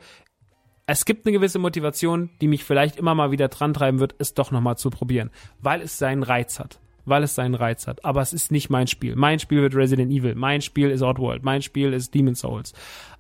es 0.87 1.05
gibt 1.05 1.25
eine 1.25 1.33
gewisse 1.33 1.59
Motivation, 1.59 2.31
die 2.41 2.47
mich 2.47 2.63
vielleicht 2.63 2.95
immer 2.95 3.13
mal 3.13 3.31
wieder 3.31 3.47
dran 3.47 3.73
treiben 3.73 3.99
wird, 3.99 4.15
es 4.17 4.33
doch 4.33 4.49
nochmal 4.49 4.77
zu 4.77 4.89
probieren. 4.89 5.29
Weil 5.61 5.81
es 5.81 5.97
seinen 5.99 6.23
Reiz 6.23 6.59
hat. 6.59 6.79
Weil 7.05 7.23
es 7.23 7.35
seinen 7.35 7.55
Reiz 7.55 7.85
hat. 7.85 8.03
Aber 8.03 8.21
es 8.21 8.33
ist 8.33 8.51
nicht 8.51 8.69
mein 8.69 8.87
Spiel. 8.87 9.15
Mein 9.15 9.39
Spiel 9.39 9.61
wird 9.61 9.75
Resident 9.75 10.11
Evil. 10.11 10.33
Mein 10.33 10.61
Spiel 10.61 10.89
ist 10.89 11.03
Oddworld. 11.03 11.43
Mein 11.43 11.61
Spiel 11.61 11.93
ist 11.93 12.15
Demon's 12.15 12.39
Souls. 12.39 12.73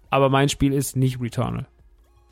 Aber 0.09 0.29
mein 0.29 0.49
Spiel 0.49 0.73
ist 0.73 0.95
nicht 0.95 1.21
Returnal 1.21 1.67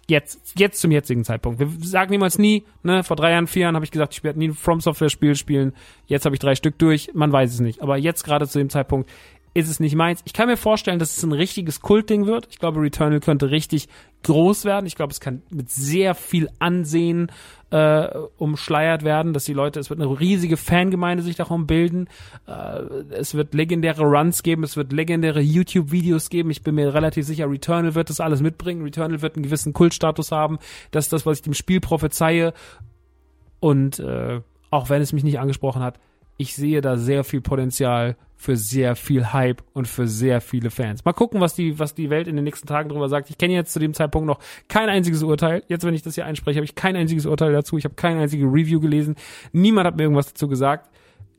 jetzt, 0.09 0.53
jetzt 0.57 0.79
zum 0.81 0.91
jetzigen 0.91 1.23
Zeitpunkt. 1.23 1.59
Wir 1.59 1.67
sagen 1.81 2.11
niemals 2.11 2.37
nie, 2.37 2.63
ne, 2.83 3.03
vor 3.03 3.15
drei 3.15 3.31
Jahren, 3.31 3.47
vier 3.47 3.63
Jahren 3.63 3.75
habe 3.75 3.85
ich 3.85 3.91
gesagt, 3.91 4.13
ich 4.13 4.23
werde 4.23 4.39
nie 4.39 4.49
ein 4.49 4.53
From 4.53 4.79
Software 4.79 5.09
Spiel 5.09 5.35
spielen. 5.35 5.73
Jetzt 6.05 6.25
habe 6.25 6.35
ich 6.35 6.39
drei 6.39 6.55
Stück 6.55 6.77
durch, 6.79 7.11
man 7.13 7.31
weiß 7.31 7.53
es 7.53 7.59
nicht. 7.59 7.81
Aber 7.81 7.97
jetzt 7.97 8.23
gerade 8.23 8.47
zu 8.47 8.59
dem 8.59 8.69
Zeitpunkt 8.69 9.09
ist 9.57 9.69
es 9.69 9.79
nicht 9.79 9.95
meins. 9.95 10.21
Ich 10.25 10.33
kann 10.33 10.47
mir 10.47 10.55
vorstellen, 10.55 10.99
dass 10.99 11.17
es 11.17 11.23
ein 11.23 11.31
richtiges 11.31 11.81
Kultding 11.81 12.27
wird. 12.27 12.47
Ich 12.51 12.59
glaube, 12.59 12.79
Returnal 12.79 13.19
könnte 13.19 13.49
richtig 13.49 13.87
groß 14.21 14.65
werden. 14.65 14.85
Ich 14.85 14.95
glaube, 14.95 15.11
es 15.11 15.19
kann 15.19 15.41
mit 15.49 15.71
sehr 15.71 16.13
viel 16.13 16.47
Ansehen 16.59 17.31
äh, 17.71 18.07
umschleiert 18.37 19.03
werden, 19.03 19.33
dass 19.33 19.45
die 19.45 19.53
Leute, 19.53 19.79
es 19.79 19.89
wird 19.89 19.99
eine 19.99 20.19
riesige 20.19 20.57
Fangemeinde 20.57 21.23
sich 21.23 21.37
darum 21.37 21.65
bilden. 21.65 22.07
Äh, 22.45 22.81
es 23.09 23.33
wird 23.33 23.55
legendäre 23.55 24.03
Runs 24.03 24.43
geben, 24.43 24.63
es 24.63 24.77
wird 24.77 24.93
legendäre 24.93 25.41
YouTube-Videos 25.41 26.29
geben. 26.29 26.51
Ich 26.51 26.61
bin 26.61 26.75
mir 26.75 26.93
relativ 26.93 27.25
sicher, 27.25 27.49
Returnal 27.49 27.95
wird 27.95 28.11
das 28.11 28.19
alles 28.19 28.41
mitbringen. 28.41 28.83
Returnal 28.83 29.23
wird 29.23 29.37
einen 29.37 29.43
gewissen 29.43 29.73
Kultstatus 29.73 30.31
haben. 30.31 30.59
Das 30.91 31.05
ist 31.05 31.13
das, 31.13 31.25
was 31.25 31.39
ich 31.39 31.43
dem 31.43 31.55
Spiel 31.55 31.79
prophezeie. 31.79 32.53
Und 33.59 33.97
äh, 33.97 34.39
auch 34.69 34.91
wenn 34.91 35.01
es 35.01 35.13
mich 35.13 35.23
nicht 35.23 35.39
angesprochen 35.39 35.81
hat, 35.81 35.99
ich 36.37 36.55
sehe 36.55 36.81
da 36.81 36.97
sehr 36.97 37.23
viel 37.23 37.41
Potenzial 37.41 38.15
für 38.35 38.55
sehr 38.55 38.95
viel 38.95 39.33
Hype 39.33 39.63
und 39.73 39.87
für 39.87 40.07
sehr 40.07 40.41
viele 40.41 40.69
Fans. 40.69 41.03
Mal 41.03 41.13
gucken, 41.13 41.41
was 41.41 41.55
die, 41.55 41.79
was 41.79 41.95
die 41.95 42.11
Welt 42.11 42.27
in 42.27 42.35
den 42.35 42.45
nächsten 42.45 42.67
Tagen 42.67 42.89
darüber 42.89 43.09
sagt. 43.09 43.31
Ich 43.31 43.37
kenne 43.39 43.55
jetzt 43.55 43.73
zu 43.73 43.79
dem 43.79 43.95
Zeitpunkt 43.95 44.27
noch 44.27 44.39
kein 44.67 44.89
einziges 44.89 45.23
Urteil. 45.23 45.63
Jetzt, 45.67 45.83
wenn 45.83 45.95
ich 45.95 46.03
das 46.03 46.15
hier 46.15 46.25
einspreche, 46.25 46.57
habe 46.57 46.65
ich 46.65 46.75
kein 46.75 46.95
einziges 46.95 47.25
Urteil 47.25 47.51
dazu. 47.51 47.77
Ich 47.77 47.85
habe 47.85 47.95
kein 47.95 48.17
einziges 48.17 48.45
Review 48.45 48.79
gelesen. 48.79 49.15
Niemand 49.51 49.87
hat 49.87 49.97
mir 49.97 50.03
irgendwas 50.03 50.27
dazu 50.27 50.47
gesagt. 50.47 50.89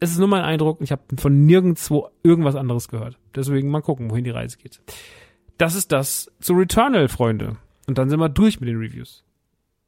Es 0.00 0.10
ist 0.10 0.18
nur 0.18 0.28
mein 0.28 0.42
Eindruck. 0.42 0.80
Ich 0.80 0.90
habe 0.90 1.02
von 1.16 1.46
nirgendwo 1.46 2.08
irgendwas 2.24 2.56
anderes 2.56 2.88
gehört. 2.88 3.16
Deswegen 3.34 3.70
mal 3.70 3.80
gucken, 3.80 4.10
wohin 4.10 4.24
die 4.24 4.30
Reise 4.30 4.58
geht. 4.58 4.80
Das 5.56 5.76
ist 5.76 5.92
das 5.92 6.32
zu 6.40 6.54
Returnal, 6.54 7.08
Freunde. 7.08 7.56
Und 7.86 7.98
dann 7.98 8.10
sind 8.10 8.18
wir 8.18 8.28
durch 8.28 8.58
mit 8.60 8.68
den 8.68 8.78
Reviews. 8.78 9.24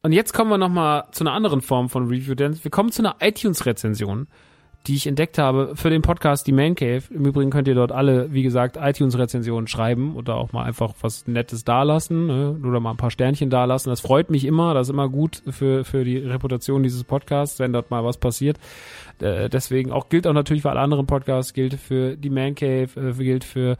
Und 0.02 0.12
jetzt 0.12 0.32
kommen 0.32 0.50
wir 0.50 0.58
nochmal 0.58 1.04
zu 1.10 1.24
einer 1.24 1.32
anderen 1.32 1.60
Form 1.60 1.88
von 1.88 2.06
Review, 2.06 2.34
denn 2.34 2.62
wir 2.62 2.70
kommen 2.70 2.90
zu 2.90 3.02
einer 3.02 3.16
iTunes-Rezension 3.20 4.28
die 4.86 4.96
ich 4.96 5.06
entdeckt 5.06 5.36
habe 5.36 5.72
für 5.76 5.90
den 5.90 6.00
Podcast 6.00 6.46
Die 6.46 6.52
Man 6.52 6.74
Cave. 6.74 7.02
Im 7.10 7.26
Übrigen 7.26 7.50
könnt 7.50 7.68
ihr 7.68 7.74
dort 7.74 7.92
alle, 7.92 8.32
wie 8.32 8.42
gesagt, 8.42 8.78
iTunes-Rezensionen 8.80 9.66
schreiben 9.66 10.16
oder 10.16 10.36
auch 10.36 10.52
mal 10.52 10.64
einfach 10.64 10.94
was 11.02 11.26
Nettes 11.26 11.64
dalassen 11.64 12.26
ne? 12.26 12.56
oder 12.64 12.80
mal 12.80 12.92
ein 12.92 12.96
paar 12.96 13.10
Sternchen 13.10 13.50
dalassen. 13.50 13.90
Das 13.90 14.00
freut 14.00 14.30
mich 14.30 14.46
immer, 14.46 14.72
das 14.72 14.88
ist 14.88 14.92
immer 14.92 15.08
gut 15.08 15.42
für, 15.50 15.84
für 15.84 16.04
die 16.04 16.16
Reputation 16.16 16.82
dieses 16.82 17.04
Podcasts, 17.04 17.58
wenn 17.58 17.72
dort 17.72 17.90
mal 17.90 18.04
was 18.04 18.16
passiert. 18.16 18.58
Äh, 19.20 19.50
deswegen 19.50 19.92
auch 19.92 20.08
gilt 20.08 20.26
auch 20.26 20.32
natürlich 20.32 20.62
für 20.62 20.70
alle 20.70 20.80
anderen 20.80 21.06
Podcasts, 21.06 21.52
gilt 21.52 21.74
für 21.74 22.16
Die 22.16 22.30
Man 22.30 22.54
Cave, 22.54 22.88
äh, 22.96 23.12
gilt 23.12 23.44
für 23.44 23.76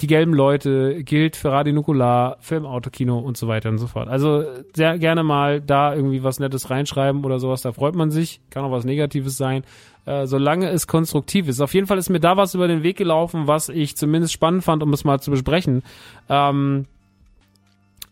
die 0.00 0.06
gelben 0.06 0.32
Leute, 0.32 1.04
gilt 1.04 1.36
für 1.36 1.52
Radio 1.52 1.72
Nukular, 1.74 2.36
Film, 2.40 2.64
Autokino 2.64 3.18
und 3.18 3.36
so 3.36 3.46
weiter 3.46 3.68
und 3.68 3.78
so 3.78 3.86
fort. 3.86 4.08
Also 4.08 4.44
sehr 4.74 4.98
gerne 4.98 5.22
mal 5.22 5.60
da 5.60 5.94
irgendwie 5.94 6.22
was 6.22 6.40
Nettes 6.40 6.70
reinschreiben 6.70 7.24
oder 7.24 7.38
sowas, 7.38 7.62
da 7.62 7.72
freut 7.72 7.94
man 7.94 8.10
sich. 8.10 8.40
Kann 8.50 8.64
auch 8.64 8.70
was 8.70 8.84
Negatives 8.84 9.36
sein. 9.36 9.64
Äh, 10.04 10.26
solange 10.26 10.68
es 10.70 10.88
konstruktiv 10.88 11.46
ist. 11.46 11.60
Auf 11.60 11.74
jeden 11.74 11.86
Fall 11.86 11.96
ist 11.96 12.10
mir 12.10 12.18
da 12.18 12.36
was 12.36 12.54
über 12.54 12.66
den 12.66 12.82
Weg 12.82 12.96
gelaufen, 12.96 13.46
was 13.46 13.68
ich 13.68 13.96
zumindest 13.96 14.32
spannend 14.32 14.64
fand, 14.64 14.82
um 14.82 14.92
es 14.92 15.04
mal 15.04 15.20
zu 15.20 15.30
besprechen. 15.30 15.84
Ähm, 16.28 16.86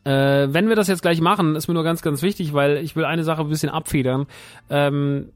äh, 0.04 0.46
wenn 0.50 0.68
wir 0.68 0.76
das 0.76 0.86
jetzt 0.86 1.02
gleich 1.02 1.20
machen, 1.20 1.56
ist 1.56 1.66
mir 1.66 1.74
nur 1.74 1.82
ganz, 1.82 2.00
ganz 2.00 2.22
wichtig, 2.22 2.52
weil 2.54 2.76
ich 2.76 2.94
will 2.94 3.04
eine 3.04 3.24
Sache 3.24 3.42
ein 3.42 3.48
bisschen 3.48 3.70
abfedern. 3.70 4.26
Ähm, 4.70 5.30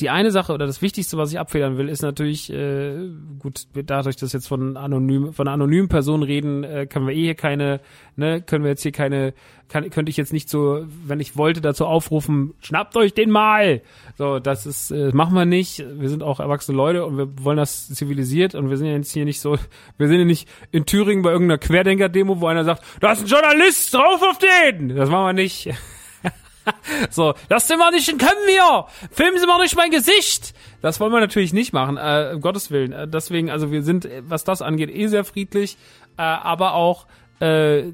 die 0.00 0.10
eine 0.10 0.30
Sache 0.30 0.52
oder 0.52 0.66
das 0.66 0.82
Wichtigste, 0.82 1.16
was 1.16 1.32
ich 1.32 1.38
abfedern 1.38 1.76
will, 1.76 1.88
ist 1.88 2.02
natürlich, 2.02 2.52
äh, 2.52 3.08
gut, 3.38 3.66
dadurch, 3.74 4.16
dass 4.16 4.32
jetzt 4.32 4.48
von 4.48 4.76
anonym, 4.76 5.32
von 5.32 5.48
anonymen 5.48 5.88
Personen 5.88 6.22
reden, 6.22 6.64
äh, 6.64 6.86
können 6.86 7.06
wir 7.06 7.14
eh 7.14 7.22
hier 7.22 7.34
keine, 7.34 7.80
ne, 8.16 8.40
können 8.40 8.64
wir 8.64 8.70
jetzt 8.70 8.82
hier 8.82 8.92
keine, 8.92 9.34
kann, 9.68 9.90
könnte 9.90 10.10
ich 10.10 10.16
jetzt 10.16 10.32
nicht 10.32 10.48
so, 10.48 10.84
wenn 11.04 11.20
ich 11.20 11.36
wollte, 11.36 11.60
dazu 11.60 11.86
aufrufen, 11.86 12.54
schnappt 12.60 12.96
euch 12.96 13.14
den 13.14 13.30
mal. 13.30 13.82
So, 14.16 14.38
das 14.38 14.66
ist, 14.66 14.90
äh, 14.90 15.10
machen 15.12 15.34
wir 15.34 15.44
nicht. 15.44 15.84
Wir 15.98 16.08
sind 16.08 16.22
auch 16.22 16.40
erwachsene 16.40 16.76
Leute 16.76 17.04
und 17.04 17.18
wir 17.18 17.44
wollen 17.44 17.58
das 17.58 17.88
zivilisiert 17.88 18.54
und 18.54 18.70
wir 18.70 18.76
sind 18.76 18.86
jetzt 18.86 19.12
hier 19.12 19.24
nicht 19.24 19.40
so, 19.40 19.58
wir 19.98 20.08
sind 20.08 20.18
ja 20.18 20.24
nicht 20.24 20.48
in 20.70 20.86
Thüringen 20.86 21.22
bei 21.22 21.32
irgendeiner 21.32 21.58
Querdenker-Demo, 21.58 22.40
wo 22.40 22.46
einer 22.46 22.64
sagt, 22.64 22.84
da 23.00 23.12
ist 23.12 23.22
ein 23.22 23.26
Journalist 23.26 23.92
drauf 23.92 24.22
auf 24.22 24.38
den. 24.38 24.96
Das 24.96 25.10
machen 25.10 25.26
wir 25.26 25.42
nicht. 25.42 25.70
so, 27.10 27.34
das 27.48 27.68
sind 27.68 27.78
wir 27.78 27.90
nicht, 27.90 28.08
können 28.08 28.46
wir. 28.46 28.86
Filmen 29.10 29.38
Sie 29.38 29.46
mal 29.46 29.58
durch 29.58 29.76
mein 29.76 29.90
Gesicht. 29.90 30.54
Das 30.80 31.00
wollen 31.00 31.12
wir 31.12 31.20
natürlich 31.20 31.52
nicht 31.52 31.72
machen, 31.72 31.96
äh, 31.96 32.32
um 32.34 32.40
Gottes 32.40 32.70
Willen. 32.70 32.92
Äh, 32.92 33.08
deswegen, 33.08 33.50
also 33.50 33.70
wir 33.70 33.82
sind, 33.82 34.08
was 34.22 34.44
das 34.44 34.62
angeht, 34.62 34.90
eh 34.90 35.06
sehr 35.08 35.24
friedlich, 35.24 35.76
äh, 36.16 36.22
aber 36.22 36.74
auch, 36.74 37.06
äh, 37.40 37.84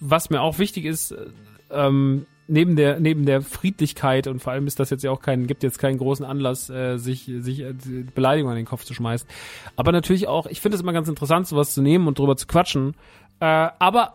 was 0.00 0.30
mir 0.30 0.40
auch 0.40 0.58
wichtig 0.58 0.84
ist, 0.84 1.12
äh, 1.12 1.26
ähm, 1.70 2.26
neben 2.46 2.76
der 2.76 3.00
neben 3.00 3.24
der 3.24 3.42
Friedlichkeit 3.42 4.26
und 4.26 4.40
vor 4.40 4.52
allem 4.52 4.66
ist 4.66 4.78
das 4.78 4.90
jetzt 4.90 5.02
ja 5.02 5.10
auch 5.10 5.20
kein 5.20 5.46
gibt 5.46 5.62
jetzt 5.62 5.78
keinen 5.78 5.96
großen 5.96 6.26
Anlass 6.26 6.68
äh, 6.68 6.98
sich 6.98 7.24
sich 7.24 7.60
äh, 7.60 7.72
Beleidigung 8.14 8.50
an 8.50 8.56
den 8.56 8.66
Kopf 8.66 8.84
zu 8.84 8.92
schmeißen 8.92 9.26
aber 9.76 9.92
natürlich 9.92 10.28
auch 10.28 10.46
ich 10.46 10.60
finde 10.60 10.76
es 10.76 10.82
immer 10.82 10.92
ganz 10.92 11.08
interessant 11.08 11.46
sowas 11.46 11.72
zu 11.72 11.80
nehmen 11.80 12.06
und 12.06 12.18
drüber 12.18 12.36
zu 12.36 12.46
quatschen 12.46 12.96
äh, 13.40 13.46
aber 13.78 14.14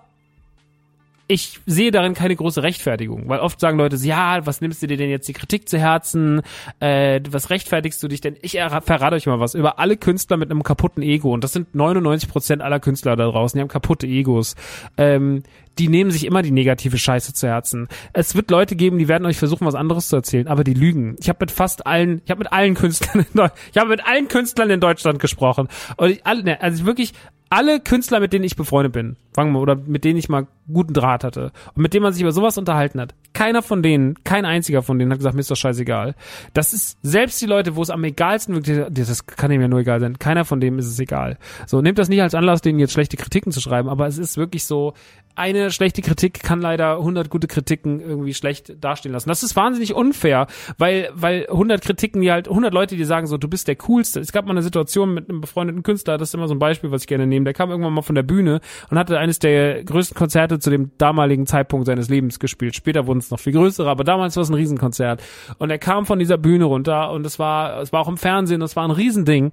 ich 1.32 1.60
sehe 1.68 1.92
darin 1.92 2.16
keine 2.16 2.36
große 2.36 2.64
Rechtfertigung, 2.64 3.30
weil 3.30 3.40
oft 3.40 3.60
sagen 3.60 3.78
Leute, 3.78 3.96
ja, 3.98 4.48
was 4.48 4.62
nimmst 4.62 4.82
du 4.82 4.88
dir 4.88 4.98
denn 4.98 5.12
jetzt 5.12 5.28
die 5.28 5.34
Kritik 5.34 5.70
zu 5.70 5.78
Herzen? 5.78 6.42
Äh, 6.80 7.22
was 7.30 7.52
rechtfertigst 7.52 8.02
du 8.02 8.08
dich 8.08 8.20
denn? 8.20 8.36
Ich 8.42 8.54
verrate 8.54 9.16
euch 9.16 9.28
mal 9.28 9.40
was 9.40 9.54
über 9.54 9.78
alle 9.78 9.96
Künstler 9.96 10.38
mit 10.38 10.50
einem 10.50 10.64
kaputten 10.64 11.04
Ego 11.04 11.32
und 11.32 11.44
das 11.44 11.54
sind 11.54 11.76
99 11.76 12.30
Prozent 12.30 12.64
aller 12.64 12.80
Künstler 12.80 13.16
da 13.16 13.28
draußen, 13.28 13.56
die 13.56 13.62
haben 13.62 13.68
kaputte 13.68 14.08
Egos. 14.08 14.56
Ähm, 14.98 15.44
die 15.78 15.88
nehmen 15.88 16.12
sich 16.12 16.26
immer 16.26 16.42
die 16.42 16.52
negative 16.52 16.98
Scheiße 16.98 17.34
zu 17.34 17.48
Herzen. 17.48 17.88
Es 18.12 18.36
wird 18.36 18.52
Leute 18.52 18.76
geben, 18.76 18.98
die 18.98 19.08
werden 19.08 19.26
euch 19.26 19.38
versuchen, 19.38 19.66
was 19.66 19.76
anderes 19.76 20.10
zu 20.10 20.18
erzählen, 20.18 20.48
aber 20.48 20.64
die 20.64 20.74
lügen. 20.74 21.16
Ich 21.22 21.30
habe 21.30 21.38
mit 21.42 21.52
fast 21.52 21.88
allen, 21.88 22.22
ich 22.26 22.32
habe 22.32 22.40
mit 22.40 22.52
allen 22.52 22.74
Künstlern, 22.74 23.26
in 23.34 23.50
ich 23.72 23.78
habe 23.78 23.90
mit 23.90 24.06
allen 24.06 24.28
Künstlern 24.28 24.70
in 24.72 24.82
Deutschland 24.82 25.20
gesprochen 25.20 25.70
und 25.96 26.10
ich, 26.10 26.26
alle, 26.26 26.44
ne, 26.44 26.62
also 26.62 26.86
wirklich 26.86 27.14
alle 27.50 27.80
Künstler, 27.80 28.20
mit 28.20 28.32
denen 28.34 28.46
ich 28.46 28.56
befreundet 28.56 28.94
bin, 28.94 29.18
fangen 29.34 29.54
wir, 29.54 29.60
oder 29.60 29.76
mit 29.76 30.04
denen 30.04 30.20
ich 30.20 30.30
mal 30.30 30.48
guten 30.72 30.94
Draht 30.94 31.24
hatte 31.24 31.52
und 31.74 31.82
mit 31.82 31.94
denen 31.94 32.04
man 32.04 32.14
sich 32.14 32.22
über 32.22 32.32
sowas 32.32 32.58
unterhalten 32.58 33.02
hat, 33.02 33.16
keiner 33.34 33.64
von 33.64 33.82
denen, 33.82 34.24
kein 34.24 34.46
einziger 34.46 34.84
von 34.84 35.00
denen 35.00 35.12
hat 35.12 35.20
gesagt, 35.20 35.34
mir 35.34 35.42
ist 35.42 35.50
doch 35.50 35.56
scheißegal. 35.56 36.16
Das 36.54 36.74
ist 36.74 36.98
selbst 37.02 37.42
die 37.42 37.48
Leute, 37.48 37.76
wo 37.76 37.82
es 37.82 37.90
am 37.90 38.04
egalsten 38.04 38.54
wirklich, 38.54 38.86
das 39.08 39.26
kann 39.26 39.52
ihm 39.52 39.62
ja 39.62 39.68
nur 39.68 39.80
egal 39.80 40.00
sein, 40.00 40.20
keiner 40.20 40.46
von 40.46 40.60
denen 40.60 40.78
ist 40.78 40.88
es 40.88 41.00
egal. 41.00 41.38
So, 41.66 41.82
nehmt 41.82 41.98
das 41.98 42.10
nicht 42.10 42.22
als 42.22 42.36
Anlass, 42.36 42.62
denen 42.62 42.80
jetzt 42.80 42.94
schlechte 42.94 43.18
Kritiken 43.18 43.52
zu 43.52 43.62
schreiben, 43.62 43.90
aber 43.90 44.06
es 44.08 44.18
ist 44.18 44.38
wirklich 44.38 44.66
so, 44.66 44.94
eine 45.40 45.72
schlechte 45.72 46.02
Kritik 46.02 46.44
kann 46.44 46.60
leider 46.60 46.98
100 46.98 47.30
gute 47.30 47.48
Kritiken 47.48 48.02
irgendwie 48.02 48.34
schlecht 48.34 48.74
dastehen 48.84 49.14
lassen. 49.14 49.30
Das 49.30 49.42
ist 49.42 49.56
wahnsinnig 49.56 49.94
unfair, 49.94 50.48
weil 50.78 51.10
weil 51.14 51.48
100 51.50 51.82
Kritiken, 51.82 52.22
die 52.22 52.30
halt 52.30 52.50
100 52.50 52.74
Leute, 52.74 52.98
die 52.98 53.06
sagen 53.06 53.26
so, 53.26 53.38
du 53.38 53.48
bist 53.48 53.70
der 53.70 53.78
coolste. 53.78 54.20
Es 54.20 54.34
gab 54.34 54.46
mal 54.46 54.52
eine 54.52 54.64
Situation 54.64 55.14
mit 55.14 55.30
einem 55.30 55.40
befreundeten 55.40 55.82
Künstler, 55.82 56.18
das 56.18 56.30
ist 56.30 56.34
immer 56.34 56.50
so 56.50 56.56
ein 56.56 56.60
Beispiel, 56.60 56.92
was 56.92 57.04
ich 57.04 57.08
gerne 57.08 57.26
nehme. 57.26 57.39
Der 57.46 57.54
kam 57.54 57.70
irgendwann 57.70 57.94
mal 57.94 58.02
von 58.02 58.16
der 58.16 58.24
Bühne 58.24 58.62
und 58.90 58.98
hatte 58.98 59.18
eines 59.18 59.40
der 59.40 59.84
größten 59.84 60.18
Konzerte 60.18 60.60
zu 60.60 60.70
dem 60.70 60.92
damaligen 60.98 61.46
Zeitpunkt 61.46 61.86
seines 61.86 62.10
Lebens 62.10 62.40
gespielt. 62.40 62.76
Später 62.76 63.08
wurden 63.08 63.20
es 63.20 63.32
noch 63.32 63.40
viel 63.40 63.54
größere, 63.54 63.90
aber 63.90 64.04
damals 64.04 64.36
war 64.36 64.44
es 64.44 64.50
ein 64.50 64.56
Riesenkonzert. 64.56 65.22
Und 65.58 65.70
er 65.70 65.80
kam 65.80 66.06
von 66.06 66.20
dieser 66.20 66.38
Bühne 66.38 66.66
runter 66.66 67.12
und 67.12 67.26
es 67.26 67.40
war 67.40 67.82
es 67.82 67.92
war 67.92 68.02
auch 68.02 68.08
im 68.08 68.18
Fernsehen, 68.18 68.62
es 68.62 68.76
war 68.76 68.86
ein 68.86 68.92
Riesending. 68.92 69.52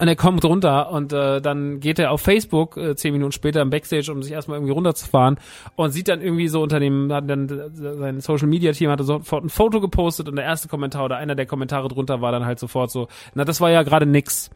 Und 0.00 0.08
er 0.08 0.16
kommt 0.16 0.42
runter 0.46 0.90
und 0.92 1.12
äh, 1.12 1.42
dann 1.42 1.78
geht 1.78 1.98
er 1.98 2.10
auf 2.10 2.22
Facebook 2.22 2.78
äh, 2.78 2.96
zehn 2.96 3.12
Minuten 3.12 3.32
später 3.32 3.60
im 3.60 3.68
Backstage, 3.68 4.10
um 4.10 4.22
sich 4.22 4.32
erstmal 4.32 4.56
irgendwie 4.56 4.72
runterzufahren 4.72 5.38
und 5.76 5.90
sieht 5.90 6.08
dann 6.08 6.22
irgendwie 6.22 6.48
so 6.48 6.62
unter 6.62 6.80
dem, 6.80 7.12
hat 7.12 7.28
dann 7.28 7.70
sein 7.74 8.20
Social 8.20 8.46
Media 8.48 8.72
Team 8.72 8.88
hatte 8.88 9.04
sofort 9.04 9.44
ein 9.44 9.50
Foto 9.50 9.78
gepostet 9.78 10.26
und 10.30 10.36
der 10.36 10.46
erste 10.46 10.68
Kommentar 10.68 11.04
oder 11.04 11.18
einer 11.18 11.34
der 11.34 11.44
Kommentare 11.44 11.88
drunter 11.88 12.22
war 12.22 12.32
dann 12.32 12.46
halt 12.46 12.58
sofort 12.58 12.90
so, 12.90 13.08
na 13.34 13.44
das 13.44 13.60
war 13.60 13.70
ja 13.70 13.82
gerade 13.82 14.06
nix. 14.06 14.50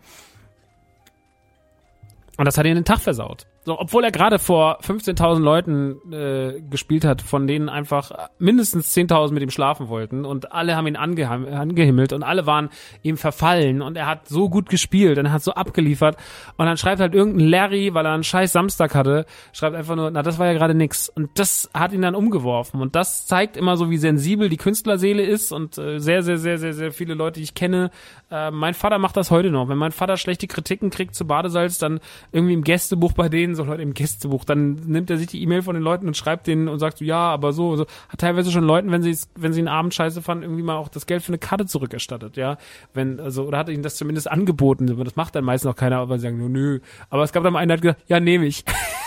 Und 2.37 2.47
das 2.47 2.59
hat 2.59 2.66
ihn 2.66 2.74
den 2.74 2.85
Tag 2.85 3.01
versaut. 3.01 3.47
So, 3.67 3.81
obwohl 3.81 4.05
er 4.05 4.11
gerade 4.11 4.39
vor 4.39 4.79
15.000 4.81 5.41
Leuten 5.41 6.12
äh, 6.12 6.61
gespielt 6.69 7.05
hat, 7.07 7.23
von 7.23 7.47
denen 7.47 7.71
einfach 7.71 8.12
mindestens 8.39 8.95
10.000 8.95 9.33
mit 9.33 9.43
ihm 9.43 9.51
schlafen 9.51 9.89
wollten 9.89 10.27
und 10.27 10.53
alle 10.53 10.77
haben 10.77 10.87
ihn 10.87 10.97
ange 10.97 11.29
angehimmelt 11.31 12.12
und 12.12 12.23
alle 12.23 12.45
waren 12.45 12.69
ihm 13.03 13.17
verfallen 13.17 13.81
und 13.81 13.97
er 13.97 14.07
hat 14.07 14.29
so 14.29 14.51
gut 14.51 14.69
gespielt 14.69 15.19
und 15.19 15.27
er 15.27 15.33
hat 15.33 15.43
so 15.43 15.55
abgeliefert 15.55 16.19
und 16.59 16.67
dann 16.67 16.77
schreibt 16.77 17.01
halt 17.01 17.15
irgendein 17.15 17.49
Larry, 17.49 17.95
weil 17.95 18.05
er 18.05 18.12
einen 18.12 18.23
scheiß 18.23 18.53
Samstag 18.53 18.95
hatte, 18.95 19.25
schreibt 19.55 19.77
einfach 19.77 19.97
nur, 19.97 20.11
na 20.11 20.23
das 20.23 20.39
war 20.39 20.47
ja 20.47 20.53
gerade 20.53 20.75
nix 20.75 21.09
und 21.09 21.31
das 21.39 21.71
hat 21.73 21.93
ihn 21.95 22.03
dann 22.03 22.15
umgeworfen 22.15 22.83
und 22.83 22.95
das 22.95 23.27
zeigt 23.27 23.57
immer 23.57 23.79
so, 23.79 23.89
wie 23.89 23.97
sensibel 23.97 24.51
die 24.51 24.59
Künstlerseele 24.59 25.23
ist 25.23 25.53
und 25.53 25.79
äh, 25.79 26.01
sehr, 26.01 26.23
sehr, 26.23 26.37
sehr, 26.37 26.59
sehr, 26.59 26.75
sehr 26.75 26.93
viele 26.93 27.15
Leute, 27.15 27.41
die 27.41 27.45
ich 27.45 27.55
kenne, 27.55 27.91
äh, 28.31 28.51
mein 28.51 28.75
Vater 28.75 28.99
macht 28.99 29.17
das 29.17 29.31
heute 29.31 29.51
noch. 29.51 29.69
Wenn 29.69 29.79
mein 29.79 29.93
Vater 29.93 30.17
schlechte 30.19 30.47
Kritiken 30.47 30.91
kriegt 30.91 31.15
zu 31.15 31.27
Badesalz, 31.27 31.79
dann 31.79 32.01
irgendwie 32.33 32.55
im 32.55 32.65
Gästebuch 32.65 33.12
bei 33.12 33.29
denen 33.29 33.54
so 33.55 33.65
Leute 33.65 33.83
im 33.83 33.95
Gästebuch, 33.95 34.45
dann 34.45 34.75
nimmt 34.87 35.11
er 35.11 35.19
sich 35.19 35.27
die 35.27 35.43
E-Mail 35.43 35.63
von 35.63 35.75
den 35.75 35.83
Leuten 35.83 36.07
und 36.07 36.17
schreibt 36.17 36.47
denen 36.47 36.69
und 36.69 36.79
sagt 36.79 36.99
so, 36.99 37.05
ja, 37.05 37.19
aber 37.19 37.53
so, 37.53 37.77
so. 37.77 37.87
Hat 38.09 38.21
teilweise 38.21 38.51
schon 38.51 38.65
Leuten, 38.65 38.91
wenn 38.91 39.03
sie 39.03 39.17
wenn 39.37 39.53
sie 39.53 39.61
einen 39.61 39.69
Abend 39.69 39.95
scheiße 39.95 40.23
fanden, 40.23 40.45
irgendwie 40.45 40.63
mal 40.63 40.77
auch 40.77 40.89
das 40.89 41.07
Geld 41.07 41.23
für 41.23 41.29
eine 41.29 41.39
Karte 41.39 41.67
zurückerstattet, 41.67 42.37
ja. 42.37 42.59
Wenn, 42.93 43.21
also, 43.21 43.45
oder 43.45 43.59
hat 43.59 43.69
ihnen 43.69 43.83
das 43.83 43.97
zumindest 43.97 44.31
angeboten. 44.31 44.87
Das 45.05 45.17
macht 45.17 45.35
dann 45.35 45.45
meistens 45.45 45.71
auch 45.71 45.77
keiner, 45.77 45.99
aber 45.99 46.19
sie 46.19 46.25
sagen 46.25 46.53
nö. 46.53 46.81
Aber 47.11 47.23
es 47.23 47.33
gab 47.33 47.43
dann 47.43 47.57
einen, 47.57 47.69
der 47.69 47.77
hat 47.77 47.83
gesagt, 47.83 48.03
ja, 48.09 48.21
nehme 48.21 48.47
ich. 48.47 48.65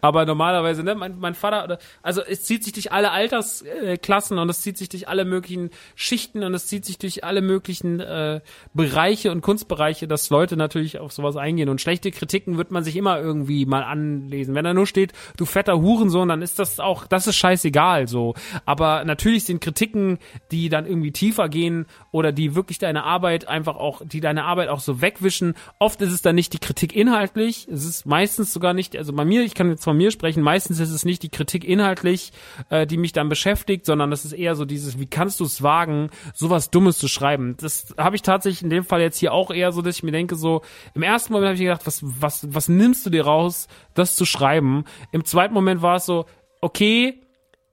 Aber 0.00 0.26
normalerweise, 0.26 0.82
ne, 0.82 0.94
mein, 0.94 1.18
mein 1.18 1.34
Vater, 1.34 1.78
also 2.02 2.22
es 2.22 2.44
zieht 2.44 2.64
sich 2.64 2.72
durch 2.72 2.92
alle 2.92 3.10
Altersklassen 3.10 4.38
und 4.38 4.48
es 4.48 4.62
zieht 4.62 4.78
sich 4.78 4.88
durch 4.88 5.08
alle 5.08 5.24
möglichen 5.24 5.70
Schichten 5.94 6.42
und 6.44 6.54
es 6.54 6.66
zieht 6.66 6.84
sich 6.84 6.98
durch 6.98 7.24
alle 7.24 7.42
möglichen 7.42 8.00
äh, 8.00 8.40
Bereiche 8.74 9.32
und 9.32 9.40
Kunstbereiche, 9.40 10.06
dass 10.06 10.30
Leute 10.30 10.56
natürlich 10.56 10.98
auf 10.98 11.12
sowas 11.12 11.36
eingehen. 11.36 11.68
Und 11.68 11.80
schlechte 11.80 12.10
Kritiken 12.10 12.58
wird 12.58 12.70
man 12.70 12.84
sich 12.84 12.96
immer 12.96 13.18
irgendwie 13.18 13.66
mal 13.66 13.82
anlesen. 13.82 14.54
Wenn 14.54 14.64
da 14.64 14.74
nur 14.74 14.86
steht, 14.86 15.12
du 15.36 15.44
fetter 15.44 15.80
Hurensohn, 15.80 16.28
dann 16.28 16.42
ist 16.42 16.58
das 16.58 16.80
auch, 16.80 17.06
das 17.06 17.26
ist 17.26 17.36
scheißegal 17.36 18.08
so. 18.08 18.34
Aber 18.64 19.04
natürlich 19.04 19.44
sind 19.44 19.60
Kritiken, 19.60 20.18
die 20.50 20.68
dann 20.68 20.86
irgendwie 20.86 21.12
tiefer 21.12 21.48
gehen 21.48 21.86
oder 22.12 22.32
die 22.32 22.54
wirklich 22.54 22.78
deine 22.78 23.04
Arbeit 23.04 23.48
einfach 23.48 23.76
auch, 23.76 24.02
die 24.04 24.20
deine 24.20 24.44
Arbeit 24.44 24.68
auch 24.68 24.80
so 24.80 25.00
wegwischen. 25.00 25.54
Oft 25.78 26.00
ist 26.02 26.12
es 26.12 26.22
dann 26.22 26.34
nicht 26.34 26.52
die 26.52 26.58
Kritik 26.58 26.94
inhaltlich, 26.94 27.68
es 27.70 27.84
ist 27.84 28.06
meistens 28.06 28.52
sogar 28.52 28.74
nicht, 28.74 28.96
also 28.96 29.12
bei 29.12 29.24
mir, 29.24 29.42
ich 29.42 29.54
kann 29.58 29.68
jetzt 29.68 29.84
von 29.84 29.96
mir 29.96 30.10
sprechen, 30.10 30.42
meistens 30.42 30.78
ist 30.78 30.90
es 30.90 31.04
nicht 31.04 31.22
die 31.22 31.28
Kritik 31.28 31.64
inhaltlich, 31.64 32.32
äh, 32.70 32.86
die 32.86 32.96
mich 32.96 33.12
dann 33.12 33.28
beschäftigt, 33.28 33.84
sondern 33.84 34.10
das 34.10 34.24
ist 34.24 34.32
eher 34.32 34.54
so 34.54 34.64
dieses, 34.64 34.98
wie 34.98 35.06
kannst 35.06 35.40
du 35.40 35.44
es 35.44 35.62
wagen, 35.62 36.10
sowas 36.32 36.70
Dummes 36.70 36.96
zu 36.96 37.08
schreiben. 37.08 37.56
Das 37.60 37.94
habe 37.98 38.16
ich 38.16 38.22
tatsächlich 38.22 38.62
in 38.62 38.70
dem 38.70 38.84
Fall 38.84 39.00
jetzt 39.00 39.18
hier 39.18 39.32
auch 39.32 39.50
eher 39.50 39.72
so, 39.72 39.82
dass 39.82 39.96
ich 39.96 40.02
mir 40.02 40.12
denke, 40.12 40.36
so, 40.36 40.62
im 40.94 41.02
ersten 41.02 41.32
Moment 41.32 41.48
habe 41.48 41.54
ich 41.56 41.60
gedacht, 41.60 41.86
was, 41.86 42.00
was, 42.02 42.46
was 42.54 42.68
nimmst 42.68 43.04
du 43.04 43.10
dir 43.10 43.24
raus, 43.24 43.68
das 43.94 44.16
zu 44.16 44.24
schreiben? 44.24 44.84
Im 45.12 45.24
zweiten 45.24 45.52
Moment 45.52 45.82
war 45.82 45.96
es 45.96 46.06
so, 46.06 46.24
okay, 46.60 47.20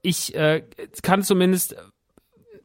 ich 0.02 0.34
äh, 0.34 0.64
kann 1.02 1.22
zumindest 1.22 1.76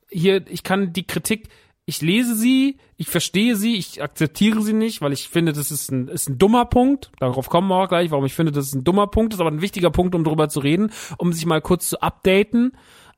hier, 0.09 0.43
ich 0.49 0.63
kann 0.63 0.93
die 0.93 1.07
Kritik 1.07 1.47
ich 1.91 2.01
lese 2.01 2.35
sie, 2.35 2.77
ich 2.95 3.09
verstehe 3.09 3.57
sie, 3.57 3.75
ich 3.75 4.01
akzeptiere 4.01 4.61
sie 4.61 4.71
nicht, 4.71 5.01
weil 5.01 5.11
ich 5.11 5.27
finde, 5.27 5.51
das 5.51 5.71
ist 5.71 5.91
ein, 5.91 6.07
ist 6.07 6.29
ein 6.29 6.37
dummer 6.37 6.63
Punkt. 6.63 7.11
Darauf 7.19 7.49
kommen 7.49 7.67
wir 7.67 7.75
auch 7.75 7.89
gleich, 7.89 8.11
warum 8.11 8.23
ich 8.23 8.33
finde, 8.33 8.53
das 8.53 8.67
ist 8.67 8.75
ein 8.75 8.85
dummer 8.85 9.07
Punkt, 9.07 9.33
das 9.33 9.39
ist 9.39 9.41
aber 9.41 9.51
ein 9.51 9.61
wichtiger 9.61 9.91
Punkt, 9.91 10.15
um 10.15 10.23
darüber 10.23 10.47
zu 10.47 10.61
reden, 10.61 10.93
um 11.17 11.33
sich 11.33 11.45
mal 11.45 11.59
kurz 11.59 11.89
zu 11.89 12.01
updaten. 12.01 12.71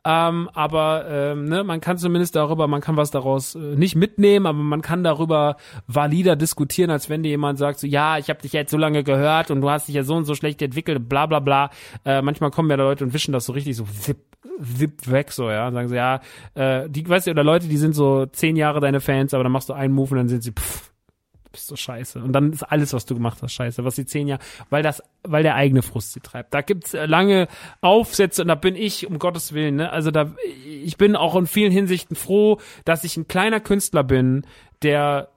Ähm, 0.04 0.50
aber 0.56 1.06
ähm, 1.08 1.46
ne, 1.46 1.64
man 1.64 1.82
kann 1.82 2.00
zumindest 2.00 2.36
darüber, 2.36 2.68
man 2.68 2.82
kann 2.82 2.98
was 2.98 3.12
daraus 3.12 3.54
äh, 3.54 3.60
nicht 3.60 3.96
mitnehmen, 3.96 4.48
aber 4.48 4.58
man 4.58 4.82
kann 4.82 5.04
darüber 5.04 5.58
valider 5.86 6.36
diskutieren, 6.36 6.90
als 6.90 7.10
wenn 7.10 7.22
dir 7.22 7.30
jemand 7.30 7.60
sagt, 7.60 7.78
so 7.78 7.86
ja, 7.86 8.18
ich 8.18 8.30
habe 8.30 8.42
dich 8.42 8.54
jetzt 8.54 8.72
so 8.72 8.78
lange 8.78 9.04
gehört 9.04 9.52
und 9.52 9.62
du 9.62 9.70
hast 9.70 9.88
dich 9.88 9.94
ja 9.94 10.04
so 10.04 10.16
und 10.16 10.26
so 10.26 10.34
schlecht 10.34 10.64
entwickelt, 10.64 11.08
bla 11.08 11.28
bla 11.28 11.40
bla. 11.40 11.70
Äh, 12.06 12.24
manchmal 12.24 12.50
kommen 12.50 12.72
ja 12.72 12.76
Leute 12.76 13.04
und 13.04 13.14
wischen 13.14 13.34
das 13.34 13.46
so 13.46 13.54
richtig 13.54 13.78
so 13.78 13.86
zip, 13.86 14.18
zip 14.62 15.10
weg, 15.10 15.32
so, 15.32 15.50
ja, 15.50 15.68
und 15.68 15.74
sagen 15.74 15.90
so, 15.90 15.96
ja, 15.96 16.22
äh, 16.56 16.90
die, 16.90 17.08
weißt 17.08 17.28
du, 17.28 17.32
oder 17.32 17.44
Leute, 17.44 17.68
die 17.68 17.78
sind 17.78 17.94
so 17.94 18.26
zehn 18.26 18.56
Jahre 18.56 18.80
deine 18.80 19.02
Fans, 19.02 19.34
aber 19.34 19.44
dann 19.44 19.52
machst 19.52 19.70
du 19.70 19.74
einen 19.74 19.94
Move 19.94 20.12
und 20.12 20.18
dann 20.18 20.30
sind 20.30 20.44
sie, 20.44 20.52
pff, 20.52 20.94
bist 21.54 21.68
so 21.68 21.78
scheiße. 21.78 22.20
Und 22.20 22.34
dann 22.34 22.52
ist 22.52 22.64
alles, 22.64 22.92
was 22.92 23.06
du 23.06 23.14
gemacht 23.14 23.38
hast, 23.42 23.54
scheiße. 23.54 23.86
Was 23.86 23.96
die 23.96 24.06
zehn 24.06 24.28
Jahre, 24.28 24.42
weil 24.70 24.84
das, 24.84 25.02
weil 25.24 25.44
der 25.44 25.56
eigene 25.56 25.82
Frust 25.82 26.12
sie 26.12 26.20
treibt. 26.20 26.54
Da 26.54 26.62
gibt's 26.62 26.94
äh, 26.94 27.06
lange 27.06 27.48
Aufsätze 27.80 28.42
und 28.42 28.50
da 28.50 28.56
bin 28.56 28.76
ich, 28.76 29.08
um 29.08 29.20
Gottes 29.20 29.54
Willen, 29.54 29.78
ne, 29.78 29.92
also 29.92 30.12
da, 30.12 30.34
ich 30.66 30.98
bin 30.98 31.16
auch 31.16 31.36
in 31.36 31.48
vielen 31.48 31.72
Hinsichten 31.72 32.18
froh, 32.18 32.60
dass 32.84 33.06
ich 33.06 33.16
ein 33.16 33.28
kleiner 33.28 33.62
Künstler 33.62 34.04
bin, 34.04 34.46
der 34.82 35.30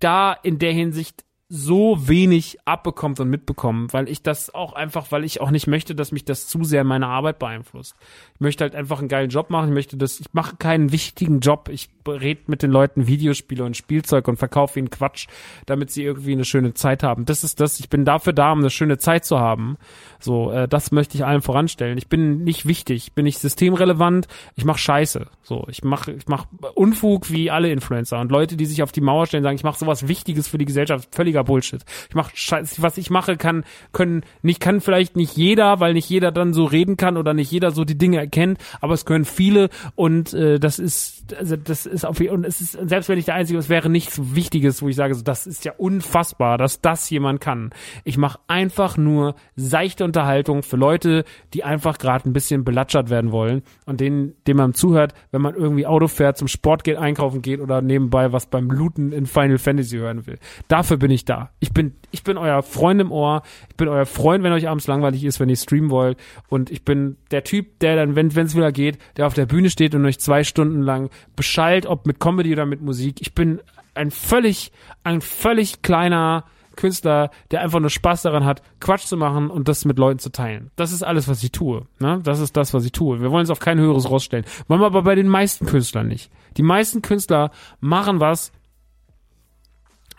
da 0.00 0.32
in 0.32 0.58
der 0.58 0.72
Hinsicht 0.72 1.24
so 1.48 2.08
wenig 2.08 2.58
abbekommt 2.64 3.20
und 3.20 3.28
mitbekommt, 3.28 3.92
weil 3.92 4.08
ich 4.08 4.22
das 4.22 4.54
auch 4.54 4.72
einfach, 4.72 5.12
weil 5.12 5.24
ich 5.24 5.42
auch 5.42 5.50
nicht 5.50 5.66
möchte, 5.66 5.94
dass 5.94 6.10
mich 6.10 6.24
das 6.24 6.48
zu 6.48 6.64
sehr 6.64 6.80
in 6.80 6.86
meine 6.86 7.06
Arbeit 7.06 7.38
beeinflusst. 7.38 7.96
Ich 8.34 8.40
möchte 8.40 8.64
halt 8.64 8.74
einfach 8.74 8.98
einen 8.98 9.08
geilen 9.08 9.28
Job 9.28 9.50
machen. 9.50 9.68
Ich 9.68 9.74
möchte 9.74 9.96
das, 9.98 10.20
ich 10.20 10.32
mache 10.32 10.56
keinen 10.56 10.90
wichtigen 10.90 11.40
Job. 11.40 11.68
Ich 11.70 11.90
rede 12.08 12.42
mit 12.46 12.62
den 12.62 12.70
Leuten 12.70 13.06
Videospiele 13.06 13.62
und 13.62 13.76
Spielzeug 13.76 14.26
und 14.26 14.38
verkaufe 14.38 14.78
ihnen 14.78 14.88
Quatsch, 14.88 15.26
damit 15.66 15.90
sie 15.90 16.02
irgendwie 16.02 16.32
eine 16.32 16.46
schöne 16.46 16.72
Zeit 16.72 17.02
haben. 17.02 17.26
Das 17.26 17.44
ist 17.44 17.60
das. 17.60 17.78
Ich 17.78 17.90
bin 17.90 18.06
dafür 18.06 18.32
da, 18.32 18.52
um 18.52 18.60
eine 18.60 18.70
schöne 18.70 18.96
Zeit 18.96 19.26
zu 19.26 19.38
haben. 19.38 19.76
So, 20.20 20.50
äh, 20.50 20.66
das 20.66 20.92
möchte 20.92 21.16
ich 21.16 21.26
allen 21.26 21.42
voranstellen. 21.42 21.98
Ich 21.98 22.08
bin 22.08 22.42
nicht 22.44 22.66
wichtig, 22.66 23.08
ich 23.08 23.12
bin 23.12 23.24
nicht 23.24 23.38
systemrelevant. 23.38 24.28
Ich 24.56 24.64
mache 24.64 24.78
Scheiße. 24.78 25.26
So, 25.42 25.66
ich 25.68 25.84
mache, 25.84 26.12
ich 26.12 26.26
mache 26.26 26.48
Unfug 26.74 27.30
wie 27.30 27.50
alle 27.50 27.70
Influencer 27.70 28.18
und 28.18 28.32
Leute, 28.32 28.56
die 28.56 28.66
sich 28.66 28.82
auf 28.82 28.92
die 28.92 29.02
Mauer 29.02 29.26
stellen, 29.26 29.42
sagen, 29.42 29.56
ich 29.56 29.64
mache 29.64 29.78
sowas 29.78 30.08
Wichtiges 30.08 30.48
für 30.48 30.56
die 30.56 30.64
Gesellschaft. 30.64 31.12
Völliger 31.34 31.44
Bullshit. 31.44 31.84
Ich 32.08 32.14
mache 32.14 32.32
was 32.78 32.98
ich 32.98 33.10
mache, 33.10 33.36
kann 33.36 33.64
können 33.92 34.22
nicht 34.42 34.60
kann 34.60 34.80
vielleicht 34.80 35.16
nicht 35.16 35.36
jeder, 35.36 35.80
weil 35.80 35.94
nicht 35.94 36.08
jeder 36.08 36.30
dann 36.30 36.52
so 36.52 36.64
reden 36.64 36.96
kann 36.96 37.16
oder 37.16 37.34
nicht 37.34 37.50
jeder 37.50 37.72
so 37.72 37.84
die 37.84 37.98
Dinge 37.98 38.18
erkennt, 38.18 38.58
aber 38.80 38.94
es 38.94 39.04
können 39.04 39.24
viele 39.24 39.68
und 39.96 40.32
äh, 40.32 40.58
das 40.58 40.78
ist 40.78 41.34
also 41.36 41.56
das 41.56 41.86
ist 41.86 42.04
auf 42.04 42.20
und 42.20 42.44
es 42.44 42.60
ist 42.60 42.72
selbst 42.88 43.08
wenn 43.08 43.18
ich 43.18 43.24
der 43.24 43.34
einzige, 43.34 43.58
es 43.58 43.68
wäre 43.68 43.90
nichts 43.90 44.20
Wichtiges, 44.34 44.82
wo 44.82 44.88
ich 44.88 44.96
sage, 44.96 45.14
so 45.14 45.22
das 45.22 45.46
ist 45.46 45.64
ja 45.64 45.72
unfassbar, 45.76 46.58
dass 46.58 46.80
das 46.80 47.10
jemand 47.10 47.40
kann. 47.40 47.70
Ich 48.04 48.16
mache 48.16 48.38
einfach 48.46 48.96
nur 48.96 49.34
seichte 49.56 50.04
Unterhaltung 50.04 50.62
für 50.62 50.76
Leute, 50.76 51.24
die 51.52 51.64
einfach 51.64 51.98
gerade 51.98 52.28
ein 52.28 52.32
bisschen 52.32 52.64
belatschert 52.64 53.10
werden 53.10 53.32
wollen 53.32 53.62
und 53.86 54.00
denen, 54.00 54.34
dem 54.46 54.58
man 54.58 54.74
zuhört, 54.74 55.14
wenn 55.32 55.42
man 55.42 55.54
irgendwie 55.54 55.86
Auto 55.86 56.06
fährt, 56.06 56.38
zum 56.38 56.48
Sport 56.48 56.84
geht, 56.84 56.96
einkaufen 56.96 57.42
geht 57.42 57.60
oder 57.60 57.82
nebenbei 57.82 58.32
was 58.32 58.46
beim 58.46 58.70
Looten 58.70 59.12
in 59.12 59.26
Final 59.26 59.58
Fantasy 59.58 59.96
hören 59.96 60.26
will. 60.26 60.38
Dafür 60.68 60.96
bin 60.96 61.10
ich 61.10 61.23
da. 61.24 61.50
Ich 61.60 61.72
bin, 61.72 61.94
ich 62.10 62.22
bin 62.22 62.38
euer 62.38 62.62
Freund 62.62 63.00
im 63.00 63.12
Ohr. 63.12 63.42
Ich 63.68 63.76
bin 63.76 63.88
euer 63.88 64.06
Freund, 64.06 64.44
wenn 64.44 64.52
euch 64.52 64.68
abends 64.68 64.86
langweilig 64.86 65.24
ist, 65.24 65.40
wenn 65.40 65.48
ihr 65.48 65.56
streamen 65.56 65.90
wollt. 65.90 66.18
Und 66.48 66.70
ich 66.70 66.84
bin 66.84 67.16
der 67.30 67.44
Typ, 67.44 67.78
der 67.80 67.96
dann, 67.96 68.16
wenn 68.16 68.28
es 68.28 68.56
wieder 68.56 68.72
geht, 68.72 68.98
der 69.16 69.26
auf 69.26 69.34
der 69.34 69.46
Bühne 69.46 69.70
steht 69.70 69.94
und 69.94 70.04
euch 70.06 70.18
zwei 70.18 70.44
Stunden 70.44 70.82
lang 70.82 71.10
beschallt, 71.36 71.86
ob 71.86 72.06
mit 72.06 72.20
Comedy 72.20 72.52
oder 72.52 72.66
mit 72.66 72.82
Musik. 72.82 73.20
Ich 73.20 73.34
bin 73.34 73.60
ein 73.94 74.10
völlig, 74.10 74.72
ein 75.02 75.20
völlig 75.20 75.82
kleiner 75.82 76.44
Künstler, 76.76 77.30
der 77.50 77.60
einfach 77.60 77.80
nur 77.80 77.90
Spaß 77.90 78.22
daran 78.22 78.44
hat, 78.44 78.62
Quatsch 78.80 79.06
zu 79.06 79.16
machen 79.16 79.50
und 79.50 79.68
das 79.68 79.84
mit 79.84 79.98
Leuten 79.98 80.18
zu 80.18 80.30
teilen. 80.30 80.70
Das 80.76 80.92
ist 80.92 81.02
alles, 81.02 81.28
was 81.28 81.42
ich 81.42 81.52
tue. 81.52 81.86
Ne? 82.00 82.20
Das 82.22 82.40
ist 82.40 82.56
das, 82.56 82.74
was 82.74 82.84
ich 82.84 82.92
tue. 82.92 83.20
Wir 83.20 83.30
wollen 83.30 83.44
es 83.44 83.50
auf 83.50 83.60
kein 83.60 83.78
höheres 83.78 84.10
rausstellen. 84.10 84.44
Wollen 84.68 84.80
wir 84.80 84.86
aber 84.86 85.02
bei 85.02 85.14
den 85.14 85.28
meisten 85.28 85.66
Künstlern 85.66 86.08
nicht. 86.08 86.30
Die 86.56 86.62
meisten 86.62 87.02
Künstler 87.02 87.50
machen 87.80 88.20
was, 88.20 88.52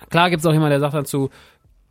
Klar 0.10 0.30
gibt's 0.30 0.46
auch 0.46 0.54
jemand, 0.54 0.72
der 0.72 0.80
sagt 0.80 0.94
dann 0.94 1.06
zu 1.06 1.30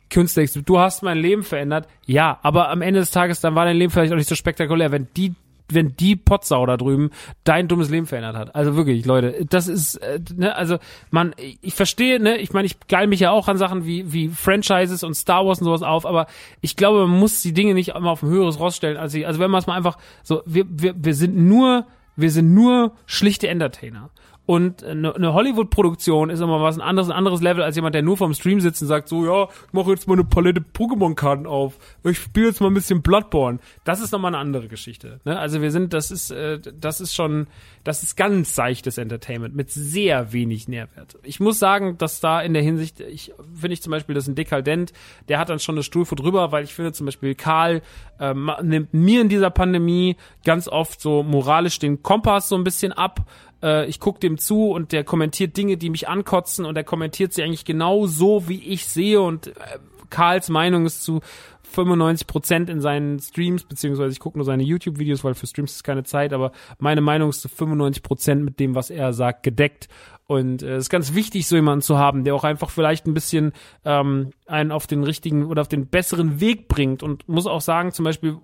Künstler, 0.09 0.45
du 0.45 0.79
hast 0.79 1.03
mein 1.03 1.17
Leben 1.17 1.43
verändert. 1.43 1.87
Ja, 2.05 2.39
aber 2.43 2.69
am 2.69 2.81
Ende 2.81 2.99
des 2.99 3.11
Tages, 3.11 3.41
dann 3.41 3.55
war 3.55 3.65
dein 3.65 3.77
Leben 3.77 3.91
vielleicht 3.91 4.13
auch 4.13 4.17
nicht 4.17 4.29
so 4.29 4.35
spektakulär, 4.35 4.91
wenn 4.91 5.07
die 5.17 5.33
wenn 5.69 5.95
die 5.95 6.15
Potsau 6.15 6.65
da 6.65 6.77
drüben 6.77 7.09
dein 7.43 7.67
dummes 7.67 7.89
Leben 7.89 8.05
verändert 8.05 8.35
hat. 8.35 8.55
Also 8.55 8.75
wirklich, 8.75 9.05
Leute, 9.05 9.45
das 9.49 9.67
ist, 9.67 9.95
äh, 9.95 10.19
ne, 10.35 10.55
also 10.55 10.77
man, 11.09 11.33
ich 11.37 11.73
verstehe, 11.73 12.19
ne, 12.19 12.37
ich 12.37 12.53
meine, 12.53 12.65
ich 12.65 12.79
geil 12.87 13.07
mich 13.07 13.19
ja 13.19 13.31
auch 13.31 13.47
an 13.47 13.57
Sachen 13.57 13.85
wie, 13.85 14.13
wie 14.13 14.29
Franchises 14.29 15.03
und 15.03 15.15
Star 15.15 15.45
Wars 15.45 15.59
und 15.59 15.65
sowas 15.65 15.81
auf, 15.81 16.05
aber 16.05 16.27
ich 16.61 16.75
glaube, 16.75 17.07
man 17.07 17.19
muss 17.19 17.41
die 17.41 17.53
Dinge 17.53 17.73
nicht 17.73 17.89
immer 17.89 18.11
auf 18.11 18.23
ein 18.23 18.29
höheres 18.29 18.59
rausstellen. 18.59 18.97
Also, 18.97 19.23
also 19.25 19.39
wenn 19.39 19.51
man 19.51 19.59
es 19.59 19.67
mal 19.67 19.75
einfach 19.75 19.97
so, 20.23 20.43
wir, 20.45 20.65
wir, 20.69 20.93
wir 20.97 21.15
sind 21.15 21.35
nur, 21.35 21.85
wir 22.15 22.31
sind 22.31 22.53
nur 22.53 22.91
schlichte 23.05 23.47
Entertainer. 23.47 24.11
Und 24.45 24.83
eine, 24.83 25.15
eine 25.15 25.33
Hollywood-Produktion 25.33 26.29
ist 26.29 26.39
immer 26.39 26.61
was 26.61 26.77
ein 26.77 26.81
anderes, 26.81 27.09
ein 27.09 27.15
anderes 27.15 27.41
Level 27.41 27.63
als 27.63 27.75
jemand, 27.75 27.95
der 27.95 28.03
nur 28.03 28.15
vorm 28.15 28.33
Stream 28.33 28.61
sitzt 28.61 28.81
und 28.81 28.87
sagt 28.87 29.07
so, 29.09 29.25
ja, 29.25 29.45
ich 29.45 29.73
mache 29.73 29.89
jetzt 29.89 30.07
mal 30.07 30.13
eine 30.13 30.23
Palette 30.23 30.61
Pokémon-Karten 30.61 31.47
auf. 31.47 31.79
Ich 32.03 32.19
spiele 32.19 32.47
jetzt 32.47 32.61
mal 32.61 32.67
ein 32.67 32.73
bisschen 32.75 33.01
Bloodborne. 33.01 33.57
Das 33.85 34.01
ist 34.01 34.11
nochmal 34.11 34.29
eine 34.29 34.37
andere 34.37 34.67
Geschichte. 34.67 35.19
Ne? 35.25 35.39
Also 35.39 35.61
wir 35.61 35.71
sind, 35.71 35.93
das 35.93 36.11
ist, 36.11 36.29
äh, 36.29 36.59
das 36.59 37.01
ist 37.01 37.15
schon, 37.15 37.47
das 37.83 38.03
ist 38.03 38.15
ganz 38.15 38.53
seichtes 38.53 38.99
Entertainment 38.99 39.55
mit 39.55 39.71
sehr 39.71 40.31
wenig 40.31 40.67
Nährwert. 40.67 41.17
Ich 41.23 41.39
muss 41.39 41.57
sagen, 41.57 41.97
dass 41.97 42.19
da 42.19 42.39
in 42.41 42.53
der 42.53 42.61
Hinsicht, 42.61 42.99
ich 42.99 43.33
finde 43.53 43.73
ich 43.73 43.81
zum 43.81 43.91
Beispiel, 43.91 44.13
das 44.13 44.25
ist 44.25 44.29
ein 44.29 44.35
Dekadent, 44.35 44.93
der 45.27 45.39
hat 45.39 45.49
dann 45.49 45.59
schon 45.59 45.75
eine 45.75 45.83
Stufe 45.83 46.15
drüber, 46.15 46.51
weil 46.51 46.63
ich 46.63 46.73
finde 46.73 46.93
zum 46.93 47.07
Beispiel 47.07 47.33
Karl 47.33 47.81
äh, 48.19 48.33
nimmt 48.61 48.93
mir 48.93 49.21
in 49.21 49.29
dieser 49.29 49.49
Pandemie 49.49 50.17
ganz 50.43 50.67
oft 50.67 51.01
so 51.01 51.23
moralisch 51.23 51.79
den 51.79 52.03
Kompass 52.03 52.49
so 52.49 52.55
ein 52.55 52.63
bisschen 52.63 52.91
ab 52.91 53.25
äh, 53.65 53.85
ich 53.87 53.99
gucke 53.99 54.19
dem 54.19 54.37
zu 54.37 54.69
und 54.69 54.91
der 54.91 55.03
kommentiert 55.03 55.57
Dinge, 55.57 55.77
die 55.77 55.89
mich 55.89 56.07
ankotzen 56.07 56.65
und 56.65 56.77
er 56.77 56.83
kommentiert 56.83 57.33
sie 57.33 57.43
eigentlich 57.43 57.65
genau 57.65 58.05
so, 58.05 58.47
wie 58.47 58.63
ich 58.63 58.85
sehe 58.85 59.19
und 59.19 59.47
äh, 59.47 59.53
Karls 60.09 60.49
Meinung 60.49 60.85
ist 60.85 61.03
zu 61.03 61.21
95 61.63 62.27
Prozent 62.27 62.69
in 62.69 62.79
seinen 62.79 63.19
Streams, 63.19 63.63
beziehungsweise 63.63 64.11
ich 64.11 64.19
gucke 64.19 64.37
nur 64.37 64.45
seine 64.45 64.63
YouTube-Videos, 64.63 65.23
weil 65.23 65.33
für 65.33 65.47
Streams 65.47 65.73
ist 65.73 65.83
keine 65.83 66.03
Zeit, 66.03 66.31
aber 66.31 66.51
meine 66.79 67.01
Meinung 67.01 67.29
ist 67.29 67.41
zu 67.41 67.49
95 67.49 68.03
Prozent 68.03 68.45
mit 68.45 68.59
dem, 68.59 68.75
was 68.75 68.89
er 68.89 69.11
sagt, 69.13 69.43
gedeckt. 69.43 69.89
Und 70.27 70.63
äh, 70.63 70.75
es 70.75 70.85
ist 70.85 70.89
ganz 70.89 71.13
wichtig, 71.13 71.47
so 71.47 71.55
jemanden 71.55 71.81
zu 71.81 71.97
haben, 71.97 72.23
der 72.23 72.33
auch 72.33 72.43
einfach 72.43 72.69
vielleicht 72.69 73.07
ein 73.07 73.13
bisschen 73.13 73.51
ähm, 73.83 74.31
einen 74.45 74.71
auf 74.71 74.87
den 74.87 75.03
richtigen 75.03 75.45
oder 75.45 75.61
auf 75.61 75.67
den 75.67 75.87
besseren 75.87 76.39
Weg 76.39 76.67
bringt. 76.67 77.03
Und 77.03 77.27
muss 77.27 77.45
auch 77.45 77.61
sagen, 77.61 77.91
zum 77.91 78.05
Beispiel, 78.05 78.37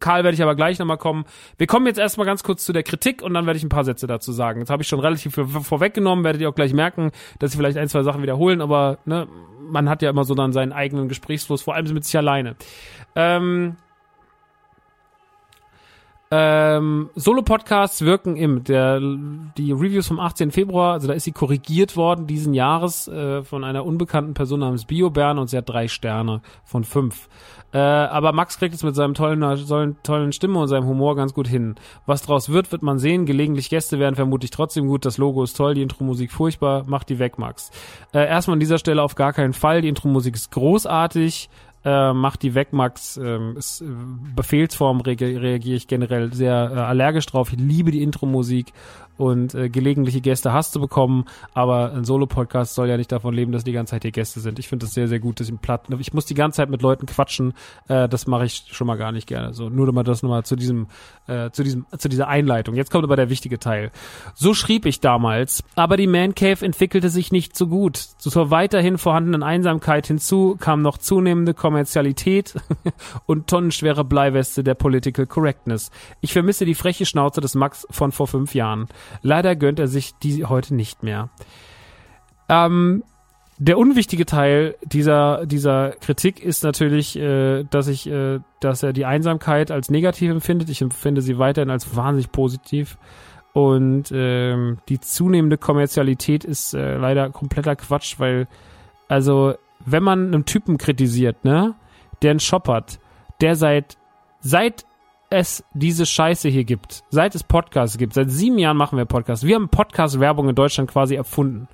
Karl 0.00 0.24
werde 0.24 0.34
ich 0.34 0.42
aber 0.42 0.54
gleich 0.54 0.78
nochmal 0.78 0.98
kommen. 0.98 1.24
Wir 1.58 1.66
kommen 1.66 1.86
jetzt 1.86 1.98
erstmal 1.98 2.26
ganz 2.26 2.42
kurz 2.42 2.64
zu 2.64 2.72
der 2.72 2.82
Kritik 2.82 3.22
und 3.22 3.34
dann 3.34 3.46
werde 3.46 3.56
ich 3.56 3.64
ein 3.64 3.68
paar 3.68 3.84
Sätze 3.84 4.06
dazu 4.06 4.32
sagen. 4.32 4.60
Jetzt 4.60 4.70
habe 4.70 4.82
ich 4.82 4.88
schon 4.88 5.00
relativ 5.00 5.34
viel 5.34 5.46
vorweggenommen, 5.46 6.24
werdet 6.24 6.42
ihr 6.42 6.48
auch 6.48 6.54
gleich 6.54 6.72
merken, 6.72 7.12
dass 7.38 7.52
ich 7.52 7.56
vielleicht 7.56 7.78
ein, 7.78 7.88
zwei 7.88 8.02
Sachen 8.02 8.22
wiederholen, 8.22 8.60
aber 8.60 8.98
ne, 9.04 9.26
man 9.68 9.88
hat 9.88 10.02
ja 10.02 10.10
immer 10.10 10.24
so 10.24 10.34
dann 10.34 10.52
seinen 10.52 10.72
eigenen 10.72 11.08
Gesprächsfluss, 11.08 11.62
vor 11.62 11.74
allem 11.74 11.92
mit 11.92 12.04
sich 12.04 12.16
alleine. 12.16 12.56
Ähm, 13.14 13.76
ähm, 16.30 17.10
Solo-Podcasts 17.14 18.02
wirken 18.02 18.36
im, 18.36 18.64
der, 18.64 19.00
die 19.00 19.70
Reviews 19.70 20.08
vom 20.08 20.18
18. 20.18 20.50
Februar, 20.50 20.94
also 20.94 21.06
da 21.06 21.14
ist 21.14 21.22
sie 21.22 21.32
korrigiert 21.32 21.96
worden 21.96 22.26
diesen 22.26 22.52
Jahres 22.52 23.06
äh, 23.06 23.44
von 23.44 23.62
einer 23.62 23.86
unbekannten 23.86 24.34
Person 24.34 24.60
namens 24.60 24.86
BioBern 24.86 25.38
und 25.38 25.48
sie 25.48 25.56
hat 25.56 25.68
drei 25.68 25.86
Sterne 25.86 26.42
von 26.64 26.82
fünf. 26.82 27.28
Äh, 27.72 27.78
aber 27.78 28.32
Max 28.32 28.58
kriegt 28.58 28.74
es 28.74 28.82
mit 28.82 28.96
seinem 28.96 29.14
tollen, 29.14 29.96
tollen 30.02 30.32
Stimme 30.32 30.58
und 30.58 30.68
seinem 30.68 30.86
Humor 30.86 31.14
ganz 31.14 31.32
gut 31.34 31.46
hin. 31.46 31.76
Was 32.06 32.22
draus 32.22 32.48
wird, 32.48 32.72
wird 32.72 32.82
man 32.82 32.98
sehen. 32.98 33.26
Gelegentlich 33.26 33.70
Gäste 33.70 33.98
werden 33.98 34.14
vermutlich 34.14 34.50
trotzdem 34.50 34.86
gut. 34.86 35.04
Das 35.04 35.18
Logo 35.18 35.42
ist 35.44 35.56
toll, 35.56 35.74
die 35.74 35.82
Intro-Musik 35.82 36.32
furchtbar. 36.32 36.84
Macht 36.86 37.08
die 37.08 37.18
weg, 37.18 37.38
Max. 37.38 37.70
Äh, 38.12 38.26
erstmal 38.26 38.54
an 38.54 38.60
dieser 38.60 38.78
Stelle 38.78 39.02
auf 39.02 39.14
gar 39.14 39.32
keinen 39.32 39.52
Fall. 39.52 39.82
Die 39.82 39.88
Intro-Musik 39.88 40.34
ist 40.34 40.50
großartig 40.52 41.50
äh, 41.86 42.12
mach 42.12 42.36
die 42.36 42.54
weg, 42.56 42.72
Max. 42.72 43.16
Ähm, 43.16 43.56
ist, 43.56 43.80
äh, 43.80 43.86
Befehlsform 44.34 45.00
re 45.02 45.16
reagiere 45.18 45.76
ich 45.76 45.86
generell 45.86 46.32
sehr 46.32 46.72
äh, 46.74 46.78
allergisch 46.80 47.26
drauf. 47.26 47.52
Ich 47.52 47.60
liebe 47.60 47.92
die 47.92 48.02
Intro-Musik 48.02 48.72
und 49.16 49.54
äh, 49.54 49.68
gelegentliche 49.68 50.20
Gäste 50.20 50.52
hast 50.52 50.74
du 50.74 50.80
bekommen, 50.80 51.24
aber 51.54 51.92
ein 51.92 52.04
Solo-Podcast 52.04 52.74
soll 52.74 52.88
ja 52.88 52.96
nicht 52.96 53.12
davon 53.12 53.34
leben, 53.34 53.52
dass 53.52 53.64
die 53.64 53.72
ganze 53.72 53.92
Zeit 53.92 54.02
hier 54.02 54.12
Gäste 54.12 54.40
sind. 54.40 54.58
Ich 54.58 54.68
finde 54.68 54.86
das 54.86 54.94
sehr, 54.94 55.08
sehr 55.08 55.20
gut, 55.20 55.40
dass 55.40 55.48
ich 55.48 55.60
platt. 55.60 55.86
Ich 55.98 56.12
muss 56.12 56.26
die 56.26 56.34
ganze 56.34 56.56
Zeit 56.56 56.70
mit 56.70 56.82
Leuten 56.82 57.06
quatschen, 57.06 57.54
äh, 57.88 58.08
das 58.08 58.26
mache 58.26 58.46
ich 58.46 58.64
schon 58.70 58.86
mal 58.86 58.96
gar 58.96 59.12
nicht 59.12 59.26
gerne. 59.26 59.54
So, 59.54 59.68
nur 59.68 59.90
mal 59.92 60.02
das 60.02 60.22
nochmal 60.22 60.44
zu 60.44 60.56
diesem, 60.56 60.86
äh, 61.26 61.50
zu 61.50 61.62
diesem, 61.62 61.86
zu 61.96 62.08
dieser 62.08 62.28
Einleitung. 62.28 62.74
Jetzt 62.74 62.90
kommt 62.90 63.04
aber 63.04 63.16
der 63.16 63.30
wichtige 63.30 63.58
Teil. 63.58 63.90
So 64.34 64.54
schrieb 64.54 64.86
ich 64.86 65.00
damals, 65.00 65.64
aber 65.74 65.96
die 65.96 66.06
Man 66.06 66.34
Cave 66.34 66.64
entwickelte 66.64 67.08
sich 67.08 67.32
nicht 67.32 67.56
so 67.56 67.66
gut. 67.66 67.96
Zur 67.96 68.50
weiterhin 68.50 68.98
vorhandenen 68.98 69.42
Einsamkeit 69.42 70.06
hinzu 70.06 70.56
kam 70.58 70.82
noch 70.82 70.98
zunehmende 70.98 71.54
Kommerzialität 71.54 72.54
und 73.26 73.46
tonnenschwere 73.46 74.04
Bleiweste 74.04 74.62
der 74.62 74.74
Political 74.74 75.26
Correctness. 75.26 75.90
Ich 76.20 76.32
vermisse 76.32 76.64
die 76.64 76.74
freche 76.74 77.06
Schnauze 77.06 77.40
des 77.40 77.54
Max 77.54 77.86
von 77.90 78.12
vor 78.12 78.26
fünf 78.26 78.54
Jahren. 78.54 78.88
Leider 79.22 79.56
gönnt 79.56 79.78
er 79.78 79.88
sich 79.88 80.14
die 80.22 80.44
heute 80.44 80.74
nicht 80.74 81.02
mehr. 81.02 81.28
Ähm, 82.48 83.02
der 83.58 83.78
unwichtige 83.78 84.26
Teil 84.26 84.74
dieser 84.84 85.46
dieser 85.46 85.90
Kritik 85.92 86.42
ist 86.42 86.62
natürlich, 86.62 87.16
äh, 87.16 87.64
dass 87.64 87.88
ich, 87.88 88.06
äh, 88.06 88.40
dass 88.60 88.82
er 88.82 88.92
die 88.92 89.06
Einsamkeit 89.06 89.70
als 89.70 89.90
negativ 89.90 90.30
empfindet. 90.30 90.68
Ich 90.68 90.82
empfinde 90.82 91.22
sie 91.22 91.38
weiterhin 91.38 91.70
als 91.70 91.96
wahnsinnig 91.96 92.32
positiv. 92.32 92.98
Und 93.54 94.12
ähm, 94.12 94.78
die 94.90 95.00
zunehmende 95.00 95.56
Kommerzialität 95.56 96.44
ist 96.44 96.74
äh, 96.74 96.98
leider 96.98 97.30
kompletter 97.30 97.74
Quatsch, 97.74 98.16
weil 98.18 98.48
also 99.08 99.54
wenn 99.84 100.02
man 100.02 100.26
einen 100.26 100.44
Typen 100.44 100.76
kritisiert, 100.76 101.44
ne, 101.44 101.74
der 102.20 102.32
einen 102.32 102.40
Shop 102.40 102.68
hat, 102.68 102.98
der 103.40 103.56
seit 103.56 103.96
seit 104.40 104.84
es 105.30 105.64
diese 105.74 106.06
Scheiße 106.06 106.48
hier 106.48 106.64
gibt, 106.64 107.02
seit 107.10 107.34
es 107.34 107.42
Podcasts 107.42 107.98
gibt, 107.98 108.14
seit 108.14 108.30
sieben 108.30 108.58
Jahren 108.58 108.76
machen 108.76 108.98
wir 108.98 109.04
Podcasts. 109.04 109.44
Wir 109.44 109.56
haben 109.56 109.68
Podcast-Werbung 109.68 110.48
in 110.48 110.54
Deutschland 110.54 110.90
quasi 110.90 111.14
erfunden. 111.14 111.68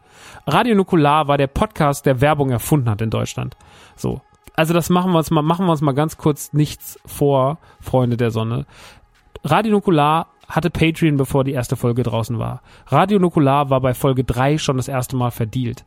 Radio 0.47 0.75
Nukular 0.75 1.29
war 1.29 1.39
der 1.39 1.47
Podcast, 1.47 2.07
der 2.07 2.21
Werbung 2.21 2.51
erfunden 2.51 2.89
hat 2.89 3.03
in 3.03 3.11
Deutschland. 3.11 3.57
So. 3.97 4.21
Also 4.55 4.75
das 4.75 4.91
machen 4.91 5.13
wir 5.13 5.19
uns 5.19 5.31
mal, 5.31 5.43
machen 5.43 5.67
wir 5.67 5.73
uns 5.73 5.81
mal 5.81 5.93
ganz 5.93 6.19
kurz 6.19 6.53
nichts 6.53 7.01
vor, 7.07 7.59
Freunde 7.81 8.17
der 8.17 8.31
Sonne. 8.31 8.67
Radio 9.45 9.73
Nukular 9.73 10.29
hatte 10.49 10.71
Patreon, 10.71 11.17
bevor 11.17 11.45
die 11.45 11.53
erste 11.53 11.77
Folge 11.77 12.03
draußen 12.03 12.39
war. 12.39 12.63
Radio 12.87 13.19
Nukular 13.19 13.71
war 13.71 13.81
bei 13.81 13.95
Folge 13.95 14.25
drei 14.25 14.59
schon 14.59 14.77
das 14.77 14.89
erste 14.89 15.17
Mal 15.17 15.31
verdealt. 15.31 15.85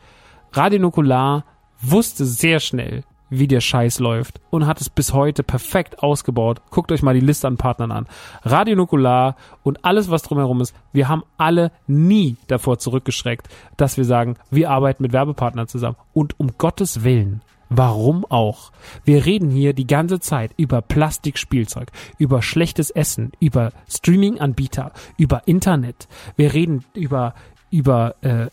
Radio 0.53 0.79
Nukular 0.79 1.45
wusste 1.79 2.25
sehr 2.25 2.59
schnell, 2.59 3.03
wie 3.29 3.47
der 3.47 3.61
Scheiß 3.61 3.99
läuft 3.99 4.39
und 4.49 4.67
hat 4.67 4.81
es 4.81 4.89
bis 4.89 5.13
heute 5.13 5.43
perfekt 5.43 6.01
ausgebaut. 6.03 6.61
Guckt 6.69 6.91
euch 6.91 7.01
mal 7.01 7.13
die 7.13 7.25
Liste 7.25 7.47
an 7.47 7.57
Partnern 7.57 7.91
an. 7.91 8.07
Radio 8.43 8.75
Nukular 8.75 9.35
und 9.63 9.83
alles, 9.83 10.09
was 10.09 10.23
drumherum 10.23 10.61
ist. 10.61 10.75
Wir 10.93 11.07
haben 11.07 11.23
alle 11.37 11.71
nie 11.87 12.37
davor 12.47 12.77
zurückgeschreckt, 12.77 13.47
dass 13.77 13.97
wir 13.97 14.05
sagen, 14.05 14.37
wir 14.51 14.69
arbeiten 14.69 15.03
mit 15.03 15.13
Werbepartnern 15.13 15.67
zusammen. 15.67 15.97
Und 16.13 16.39
um 16.39 16.57
Gottes 16.57 17.03
Willen, 17.03 17.41
Warum 17.69 18.25
auch? 18.29 18.71
Wir 19.05 19.25
reden 19.25 19.49
hier 19.49 19.73
die 19.73 19.87
ganze 19.87 20.19
Zeit 20.19 20.51
über 20.55 20.83
Plastikspielzeug, 20.83 21.91
über 22.19 22.43
schlechtes 22.43 22.91
Essen, 22.91 23.31
über 23.39 23.71
Streaming-Anbieter, 23.89 24.91
über 25.17 25.47
Internet. 25.47 26.07
Wir 26.35 26.53
reden 26.53 26.85
über 26.93 27.33
über 27.71 28.15
äh, 28.21 28.47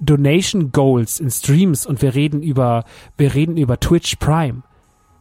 Donation 0.00 0.72
Goals 0.72 1.20
in 1.20 1.30
Streams 1.30 1.86
und 1.86 2.02
wir 2.02 2.14
reden 2.14 2.42
über, 2.42 2.84
wir 3.16 3.34
reden 3.34 3.56
über 3.56 3.78
Twitch 3.80 4.16
Prime. 4.16 4.62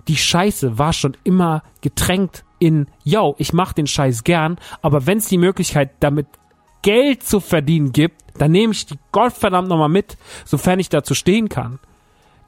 Die 0.08 0.18
Scheiße 0.18 0.78
war 0.78 0.94
schon 0.94 1.18
immer 1.24 1.64
getränkt 1.82 2.46
in, 2.60 2.88
yo, 3.04 3.36
ich 3.38 3.54
mach 3.54 3.74
den 3.74 3.88
Scheiß 3.88 4.24
gern, 4.24 4.58
aber 4.82 5.08
wenn 5.08 5.18
es 5.18 5.28
die 5.28 5.38
Möglichkeit 5.38 5.92
damit 6.00 6.28
Geld 6.82 7.24
zu 7.24 7.40
verdienen 7.40 7.92
gibt, 7.92 8.22
dann 8.38 8.52
nehme 8.52 8.74
ich 8.74 8.86
die 8.86 9.00
Gottverdammt 9.12 9.68
nochmal 9.68 9.90
mit, 9.90 10.18
sofern 10.46 10.80
ich 10.80 10.90
dazu 10.90 11.16
stehen 11.16 11.50
kann. 11.50 11.80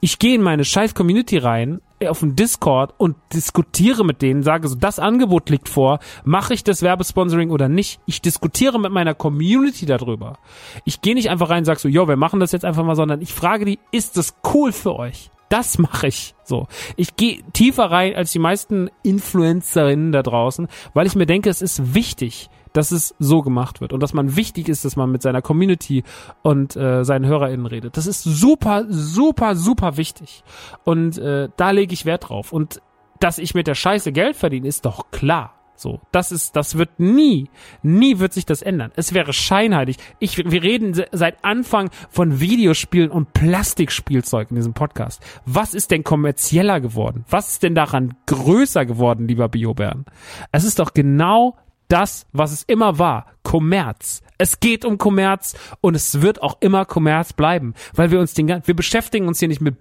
Ich 0.00 0.18
gehe 0.18 0.36
in 0.36 0.42
meine 0.42 0.64
scheiß 0.64 0.94
Community 0.94 1.38
rein, 1.38 1.80
auf 2.06 2.20
dem 2.20 2.36
Discord 2.36 2.94
und 2.98 3.16
diskutiere 3.32 4.04
mit 4.04 4.22
denen, 4.22 4.42
sage 4.42 4.68
so, 4.68 4.74
das 4.74 4.98
Angebot 4.98 5.50
liegt 5.50 5.68
vor, 5.68 5.98
mache 6.24 6.54
ich 6.54 6.62
das 6.64 6.82
Werbesponsoring 6.82 7.50
oder 7.50 7.68
nicht? 7.68 8.00
Ich 8.06 8.22
diskutiere 8.22 8.78
mit 8.78 8.92
meiner 8.92 9.14
Community 9.14 9.86
darüber. 9.86 10.38
Ich 10.84 11.00
gehe 11.00 11.14
nicht 11.14 11.30
einfach 11.30 11.50
rein 11.50 11.60
und 11.60 11.64
sage 11.64 11.80
so, 11.80 11.88
yo, 11.88 12.06
wir 12.06 12.16
machen 12.16 12.40
das 12.40 12.52
jetzt 12.52 12.64
einfach 12.64 12.84
mal, 12.84 12.96
sondern 12.96 13.20
ich 13.20 13.34
frage 13.34 13.64
die, 13.64 13.78
ist 13.90 14.16
das 14.16 14.36
cool 14.54 14.72
für 14.72 14.96
euch? 14.96 15.30
Das 15.48 15.78
mache 15.78 16.08
ich 16.08 16.34
so. 16.44 16.66
Ich 16.96 17.16
gehe 17.16 17.42
tiefer 17.52 17.90
rein 17.90 18.14
als 18.14 18.32
die 18.32 18.38
meisten 18.38 18.90
Influencerinnen 19.02 20.12
da 20.12 20.22
draußen, 20.22 20.68
weil 20.92 21.06
ich 21.06 21.16
mir 21.16 21.26
denke, 21.26 21.48
es 21.48 21.62
ist 21.62 21.94
wichtig, 21.94 22.50
dass 22.72 22.90
es 22.90 23.14
so 23.18 23.42
gemacht 23.42 23.80
wird 23.80 23.92
und 23.92 24.02
dass 24.02 24.14
man 24.14 24.36
wichtig 24.36 24.68
ist, 24.68 24.84
dass 24.84 24.96
man 24.96 25.10
mit 25.10 25.22
seiner 25.22 25.42
Community 25.42 26.04
und 26.42 26.76
äh, 26.76 27.04
seinen 27.04 27.26
HörerInnen 27.26 27.66
redet. 27.66 27.96
Das 27.96 28.06
ist 28.06 28.22
super, 28.22 28.86
super, 28.88 29.54
super 29.56 29.96
wichtig. 29.96 30.44
Und 30.84 31.18
äh, 31.18 31.48
da 31.56 31.70
lege 31.70 31.92
ich 31.92 32.04
Wert 32.04 32.28
drauf. 32.28 32.52
Und 32.52 32.80
dass 33.20 33.38
ich 33.38 33.54
mit 33.54 33.66
der 33.66 33.74
Scheiße 33.74 34.12
Geld 34.12 34.36
verdiene, 34.36 34.68
ist 34.68 34.84
doch 34.84 35.10
klar. 35.10 35.54
So, 35.78 36.00
das 36.10 36.32
ist, 36.32 36.56
das 36.56 36.76
wird 36.76 36.98
nie, 36.98 37.48
nie 37.82 38.18
wird 38.18 38.32
sich 38.32 38.44
das 38.44 38.62
ändern. 38.62 38.90
Es 38.96 39.14
wäre 39.14 39.32
scheinheilig. 39.32 39.96
Ich, 40.18 40.36
wir 40.36 40.62
reden 40.62 41.00
seit 41.12 41.44
Anfang 41.44 41.90
von 42.10 42.40
Videospielen 42.40 43.12
und 43.12 43.32
Plastikspielzeug 43.32 44.50
in 44.50 44.56
diesem 44.56 44.74
Podcast. 44.74 45.22
Was 45.46 45.74
ist 45.74 45.92
denn 45.92 46.02
kommerzieller 46.02 46.80
geworden? 46.80 47.24
Was 47.30 47.50
ist 47.50 47.62
denn 47.62 47.76
daran 47.76 48.14
größer 48.26 48.86
geworden, 48.86 49.28
lieber 49.28 49.48
Biobären? 49.48 50.04
Es 50.50 50.64
ist 50.64 50.80
doch 50.80 50.94
genau 50.94 51.56
das, 51.88 52.26
was 52.32 52.52
es 52.52 52.62
immer 52.62 52.98
war, 52.98 53.26
Kommerz. 53.42 54.22
Es 54.36 54.60
geht 54.60 54.84
um 54.84 54.98
Kommerz 54.98 55.54
und 55.80 55.94
es 55.94 56.20
wird 56.20 56.42
auch 56.42 56.58
immer 56.60 56.84
Kommerz 56.84 57.32
bleiben, 57.32 57.74
weil 57.94 58.10
wir 58.10 58.20
uns 58.20 58.34
den 58.34 58.46
wir 58.48 58.76
beschäftigen 58.76 59.26
uns 59.26 59.40
hier 59.40 59.48
nicht 59.48 59.60
mit 59.60 59.76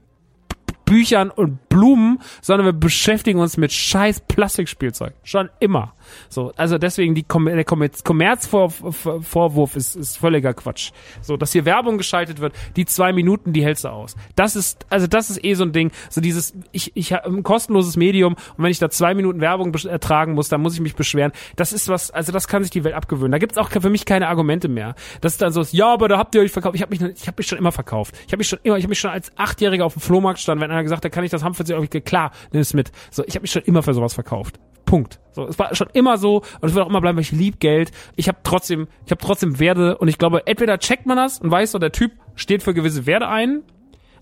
Büchern 0.88 1.30
und 1.30 1.68
Blumen, 1.68 2.20
sondern 2.42 2.66
wir 2.66 2.72
beschäftigen 2.72 3.40
uns 3.40 3.58
mit 3.58 3.74
scheiß 3.74 4.22
Plastikspielzeug. 4.22 5.16
Schon 5.22 5.50
immer. 5.60 5.96
So, 6.30 6.54
also 6.56 6.78
deswegen 6.78 7.14
die 7.14 7.24
Kom 7.24 7.44
der 7.46 7.66
Kommerzvorwurf 7.66 9.76
ist, 9.76 9.98
ist 9.98 10.18
völliger 10.18 10.54
Quatsch. 10.54 10.92
So, 11.22 11.36
dass 11.36 11.52
hier 11.52 11.66
Werbung 11.66 11.98
geschaltet 11.98 12.40
wird, 12.40 12.54
die 12.78 12.86
zwei 12.86 13.12
Minuten, 13.12 13.52
die 13.52 13.66
hältst 13.66 13.84
du 13.84 13.90
aus. 13.90 14.16
Das 14.36 14.56
ist, 14.56 14.86
also 14.90 15.08
das 15.08 15.30
ist 15.30 15.44
eh 15.44 15.56
so 15.56 15.66
ein 15.66 15.74
Ding. 15.74 15.92
So 16.10 16.22
dieses, 16.22 16.54
ich, 16.72 16.96
ich 16.96 17.12
habe 17.12 17.28
ein 17.28 17.44
kostenloses 17.44 17.98
Medium 17.98 18.36
und 18.36 18.64
wenn 18.64 18.72
ich 18.72 18.80
da 18.80 18.90
zwei 18.90 19.14
Minuten 19.14 19.42
Werbung 19.42 19.74
ertragen 19.74 20.36
muss, 20.36 20.48
dann 20.48 20.62
muss 20.62 20.74
ich 20.74 20.80
mich 20.80 20.96
beschweren. 20.96 21.34
Das 21.58 21.74
ist 21.74 21.90
was, 21.90 22.12
also 22.12 22.32
das 22.32 22.48
kann 22.48 22.64
sich 22.64 22.72
die 22.72 22.86
Welt 22.86 22.96
abgewöhnen. 22.96 23.34
Da 23.34 23.40
gibt's 23.40 23.58
auch 23.58 23.70
für 23.70 23.90
mich 23.90 24.06
keine 24.06 24.30
Argumente 24.30 24.70
mehr. 24.70 24.96
Das 25.20 25.34
ist 25.34 25.42
dann 25.42 25.52
so, 25.52 25.64
ja, 25.72 25.92
aber 25.92 26.08
da 26.08 26.18
habt 26.18 26.34
ihr 26.34 26.40
euch 26.40 26.54
verkauft. 26.54 26.76
Ich 26.76 26.82
habe 26.82 26.92
mich, 26.92 27.02
ich 27.02 27.28
habe 27.28 27.36
mich 27.38 27.48
schon 27.48 27.58
immer 27.58 27.74
verkauft. 27.74 28.16
Ich 28.26 28.32
habe 28.32 28.38
mich 28.38 28.48
schon 28.48 28.60
immer, 28.64 28.78
ich 28.78 28.84
habe 28.84 28.90
mich 28.90 29.00
schon 29.00 29.12
als 29.12 29.34
Achtjähriger 29.36 29.86
auf 29.86 29.94
dem 29.94 30.02
Flohmarkt 30.02 30.40
stand, 30.40 30.62
wenn 30.62 30.77
einer 30.78 30.84
gesagt 30.84 31.06
hat, 31.06 31.12
kann 31.12 31.24
ich 31.24 31.32
das 31.32 31.44
haben 31.44 31.54
für 31.54 31.66
Sie? 31.66 31.74
Klar, 32.02 32.32
nimm 32.52 32.62
es 32.62 32.74
mit. 32.74 32.92
So, 33.12 33.24
ich 33.26 33.36
habe 33.36 33.42
mich 33.42 33.52
schon 33.52 33.64
immer 33.64 33.84
für 33.84 33.94
sowas 33.94 34.14
verkauft. 34.14 34.60
Punkt. 34.86 35.20
So, 35.32 35.46
es 35.46 35.60
war 35.60 35.76
schon 35.76 35.90
immer 35.94 36.18
so 36.18 36.38
und 36.38 36.70
es 36.70 36.74
wird 36.74 36.86
auch 36.86 36.90
immer 36.90 37.02
bleiben, 37.02 37.18
weil 37.18 37.24
ich 37.24 37.32
lieb 37.32 37.60
Geld. 37.60 37.92
Ich 38.16 38.28
habe 38.28 38.40
trotzdem, 38.44 38.88
ich 39.06 39.12
habe 39.12 39.22
trotzdem 39.22 39.60
Werte 39.60 39.98
und 39.98 40.08
ich 40.08 40.18
glaube, 40.18 40.48
entweder 40.48 40.80
checkt 40.80 41.06
man 41.06 41.18
das 41.18 41.40
und 41.40 41.52
weiß 41.52 41.72
so, 41.72 41.80
der 41.80 41.92
Typ 41.92 42.14
steht 42.36 42.64
für 42.64 42.74
gewisse 42.74 43.06
Werte 43.06 43.28
ein, 43.28 43.64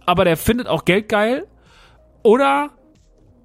aber 0.06 0.26
der 0.26 0.38
findet 0.38 0.68
auch 0.68 0.86
Geld 0.86 1.08
geil, 1.10 1.46
oder 2.24 2.72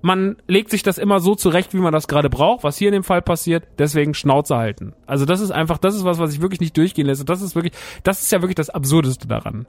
man 0.00 0.36
legt 0.46 0.70
sich 0.70 0.82
das 0.82 0.96
immer 0.96 1.20
so 1.20 1.34
zurecht, 1.34 1.74
wie 1.74 1.78
man 1.78 1.92
das 1.92 2.08
gerade 2.08 2.30
braucht, 2.30 2.64
was 2.64 2.78
hier 2.78 2.88
in 2.88 2.94
dem 2.94 3.04
Fall 3.04 3.20
passiert, 3.20 3.68
deswegen 3.78 4.14
Schnauze 4.14 4.56
halten. 4.56 4.94
Also 5.06 5.26
das 5.26 5.40
ist 5.40 5.50
einfach, 5.50 5.76
das 5.76 5.94
ist 5.94 6.04
was, 6.04 6.18
was 6.18 6.32
ich 6.32 6.40
wirklich 6.40 6.60
nicht 6.60 6.74
durchgehen 6.78 7.06
lässt. 7.06 7.28
Das 7.28 7.42
ist 7.42 7.54
wirklich, 7.54 7.74
das 8.02 8.22
ist 8.22 8.32
ja 8.32 8.40
wirklich 8.40 8.54
das 8.54 8.70
Absurdeste 8.70 9.28
daran. 9.28 9.66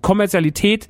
Kommerzialität 0.00 0.88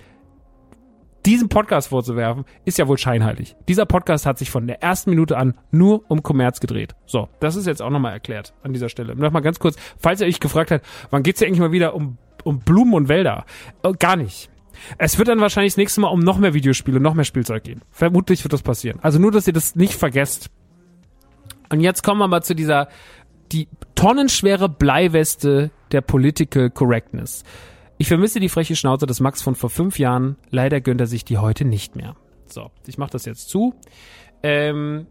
diesem 1.26 1.48
Podcast 1.48 1.88
vorzuwerfen, 1.88 2.44
ist 2.64 2.78
ja 2.78 2.88
wohl 2.88 2.98
scheinheilig. 2.98 3.56
Dieser 3.68 3.86
Podcast 3.86 4.26
hat 4.26 4.38
sich 4.38 4.50
von 4.50 4.66
der 4.66 4.82
ersten 4.82 5.10
Minute 5.10 5.36
an 5.36 5.54
nur 5.70 6.10
um 6.10 6.22
Kommerz 6.22 6.60
gedreht. 6.60 6.94
So, 7.06 7.28
das 7.40 7.56
ist 7.56 7.66
jetzt 7.66 7.82
auch 7.82 7.90
nochmal 7.90 8.12
erklärt 8.12 8.54
an 8.62 8.72
dieser 8.72 8.88
Stelle. 8.88 9.14
Nochmal 9.16 9.42
ganz 9.42 9.58
kurz, 9.58 9.76
falls 9.98 10.20
ihr 10.20 10.26
euch 10.26 10.40
gefragt 10.40 10.70
habt, 10.70 10.84
wann 11.10 11.22
geht's 11.22 11.38
hier 11.38 11.48
eigentlich 11.48 11.60
mal 11.60 11.72
wieder 11.72 11.94
um, 11.94 12.18
um 12.44 12.60
Blumen 12.60 12.94
und 12.94 13.08
Wälder? 13.08 13.44
Oh, 13.82 13.94
gar 13.98 14.16
nicht. 14.16 14.50
Es 14.98 15.18
wird 15.18 15.28
dann 15.28 15.40
wahrscheinlich 15.40 15.74
das 15.74 15.78
nächste 15.78 16.00
Mal 16.00 16.08
um 16.08 16.20
noch 16.20 16.38
mehr 16.38 16.54
Videospiele, 16.54 17.00
noch 17.00 17.14
mehr 17.14 17.24
Spielzeug 17.24 17.64
gehen. 17.64 17.82
Vermutlich 17.90 18.42
wird 18.44 18.52
das 18.52 18.62
passieren. 18.62 18.98
Also 19.02 19.18
nur, 19.18 19.30
dass 19.30 19.46
ihr 19.46 19.52
das 19.52 19.76
nicht 19.76 19.94
vergesst. 19.94 20.50
Und 21.68 21.80
jetzt 21.80 22.02
kommen 22.02 22.18
wir 22.18 22.28
mal 22.28 22.42
zu 22.42 22.54
dieser, 22.54 22.88
die 23.52 23.68
tonnenschwere 23.94 24.68
Bleiweste 24.68 25.70
der 25.92 26.00
Political 26.00 26.70
Correctness. 26.70 27.44
Ich 28.02 28.08
vermisse 28.08 28.40
die 28.40 28.48
freche 28.48 28.74
Schnauze 28.74 29.06
des 29.06 29.20
Max 29.20 29.42
von 29.42 29.54
vor 29.54 29.70
fünf 29.70 29.96
Jahren. 29.96 30.34
Leider 30.50 30.80
gönnt 30.80 31.00
er 31.00 31.06
sich 31.06 31.24
die 31.24 31.38
heute 31.38 31.64
nicht 31.64 31.94
mehr. 31.94 32.16
So, 32.46 32.72
ich 32.84 32.98
mache 32.98 33.12
das 33.12 33.26
jetzt 33.26 33.48
zu. 33.48 33.76
Ähm, 34.42 35.06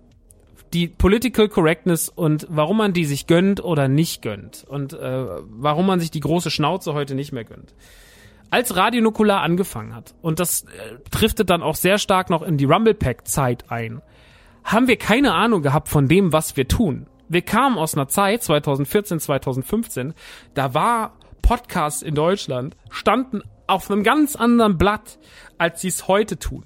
die 0.73 0.89
Political 0.89 1.47
Correctness 1.47 2.09
und 2.09 2.47
warum 2.49 2.75
man 2.75 2.91
die 2.91 3.05
sich 3.05 3.27
gönnt 3.27 3.63
oder 3.63 3.87
nicht 3.87 4.21
gönnt 4.21 4.65
und 4.67 4.91
äh, 4.91 5.25
warum 5.51 5.85
man 5.85 6.01
sich 6.01 6.11
die 6.11 6.19
große 6.19 6.51
Schnauze 6.51 6.93
heute 6.93 7.15
nicht 7.15 7.31
mehr 7.31 7.45
gönnt. 7.45 7.73
Als 8.49 8.75
Radio 8.75 9.01
Nukular 9.01 9.41
angefangen 9.41 9.95
hat, 9.95 10.13
und 10.21 10.41
das 10.41 10.63
äh, 10.63 10.97
driftet 11.11 11.49
dann 11.49 11.63
auch 11.63 11.75
sehr 11.75 11.97
stark 11.97 12.29
noch 12.29 12.41
in 12.41 12.57
die 12.57 12.65
Rumble 12.65 12.93
Pack 12.93 13.25
Zeit 13.25 13.71
ein, 13.71 14.01
haben 14.65 14.89
wir 14.89 14.97
keine 14.97 15.33
Ahnung 15.33 15.61
gehabt 15.61 15.87
von 15.87 16.09
dem, 16.09 16.33
was 16.33 16.57
wir 16.57 16.67
tun. 16.67 17.07
Wir 17.29 17.41
kamen 17.41 17.77
aus 17.77 17.95
einer 17.95 18.09
Zeit, 18.09 18.43
2014, 18.43 19.21
2015, 19.21 20.13
da 20.55 20.73
war 20.73 21.13
Podcasts 21.41 22.01
in 22.01 22.15
Deutschland 22.15 22.75
standen 22.89 23.41
auf 23.67 23.89
einem 23.89 24.03
ganz 24.03 24.35
anderen 24.35 24.77
Blatt, 24.77 25.19
als 25.57 25.81
sie 25.81 25.87
es 25.87 26.07
heute 26.07 26.37
tun. 26.37 26.65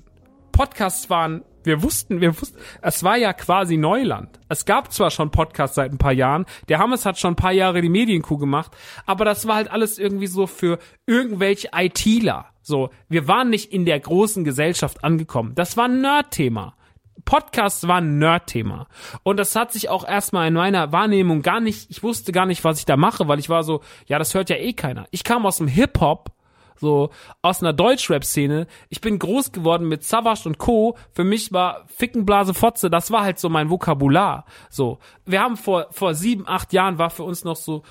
Podcasts 0.52 1.10
waren, 1.10 1.44
wir 1.64 1.84
wussten, 1.84 2.22
wir 2.22 2.40
wussten, 2.40 2.58
es 2.82 3.04
war 3.04 3.18
ja 3.18 3.34
quasi 3.34 3.78
Neuland. 3.78 4.40
Es 4.50 4.66
gab 4.66 4.94
zwar 4.94 5.12
schon 5.12 5.32
Podcasts 5.32 5.76
seit 5.76 5.92
ein 5.92 5.98
paar 5.98 6.14
Jahren, 6.14 6.46
der 6.70 6.80
Hammes 6.80 7.06
hat 7.06 7.20
schon 7.20 7.34
ein 7.34 7.38
paar 7.38 7.52
Jahre 7.52 7.82
die 7.82 7.90
Medienkuh 7.90 8.38
gemacht, 8.38 8.72
aber 9.06 9.26
das 9.26 9.48
war 9.48 9.56
halt 9.56 9.70
alles 9.70 10.00
irgendwie 10.00 10.28
so 10.28 10.48
für 10.48 10.80
irgendwelche 11.06 11.70
ITler. 11.76 12.46
So, 12.62 12.90
wir 13.10 13.28
waren 13.28 13.50
nicht 13.50 13.72
in 13.72 13.86
der 13.86 14.00
großen 14.00 14.44
Gesellschaft 14.44 15.04
angekommen. 15.04 15.54
Das 15.56 15.78
war 15.78 15.86
ein 15.86 16.02
Nerd-Thema. 16.02 16.76
Podcasts 17.26 17.88
war 17.88 17.98
ein 17.98 18.18
Nerd-Thema. 18.18 18.88
Und 19.24 19.38
das 19.38 19.56
hat 19.56 19.74
sich 19.74 19.90
auch 19.90 20.08
erstmal 20.08 20.48
in 20.48 20.54
meiner 20.54 20.92
Wahrnehmung 20.92 21.42
gar 21.42 21.60
nicht, 21.60 21.90
ich 21.90 22.04
wusste 22.04 22.32
gar 22.32 22.46
nicht, 22.46 22.64
was 22.64 22.80
ich 22.80 22.86
da 22.86 22.98
mache, 22.98 23.28
weil 23.28 23.40
ich 23.40 23.50
war 23.50 23.64
so, 23.64 23.82
ja, 24.06 24.20
das 24.20 24.34
hört 24.34 24.50
ja 24.50 24.56
eh 24.56 24.74
keiner. 24.74 25.08
Ich 25.12 25.24
kam 25.24 25.46
aus 25.46 25.58
dem 25.58 25.68
Hip-Hop, 25.68 26.32
so 26.78 27.10
aus 27.42 27.62
einer 27.62 27.74
Deutschrap-Szene. 27.74 28.68
Ich 28.90 29.02
bin 29.02 29.20
groß 29.20 29.52
geworden 29.52 29.88
mit 29.88 30.04
Savage 30.04 30.48
und 30.48 30.58
Co. 30.58 30.98
Für 31.14 31.24
mich 31.24 31.52
war 31.52 31.86
Fickenblase 31.88 32.54
Fotze, 32.54 32.90
das 32.90 33.12
war 33.12 33.24
halt 33.24 33.40
so 33.40 33.50
mein 33.50 33.70
Vokabular. 33.70 34.46
So, 34.70 35.00
wir 35.26 35.42
haben 35.42 35.58
vor 35.58 35.88
vor 35.92 36.14
sieben, 36.14 36.48
acht 36.48 36.74
Jahren 36.74 36.98
war 36.98 37.10
für 37.10 37.24
uns 37.24 37.44
noch 37.44 37.56
so 37.56 37.84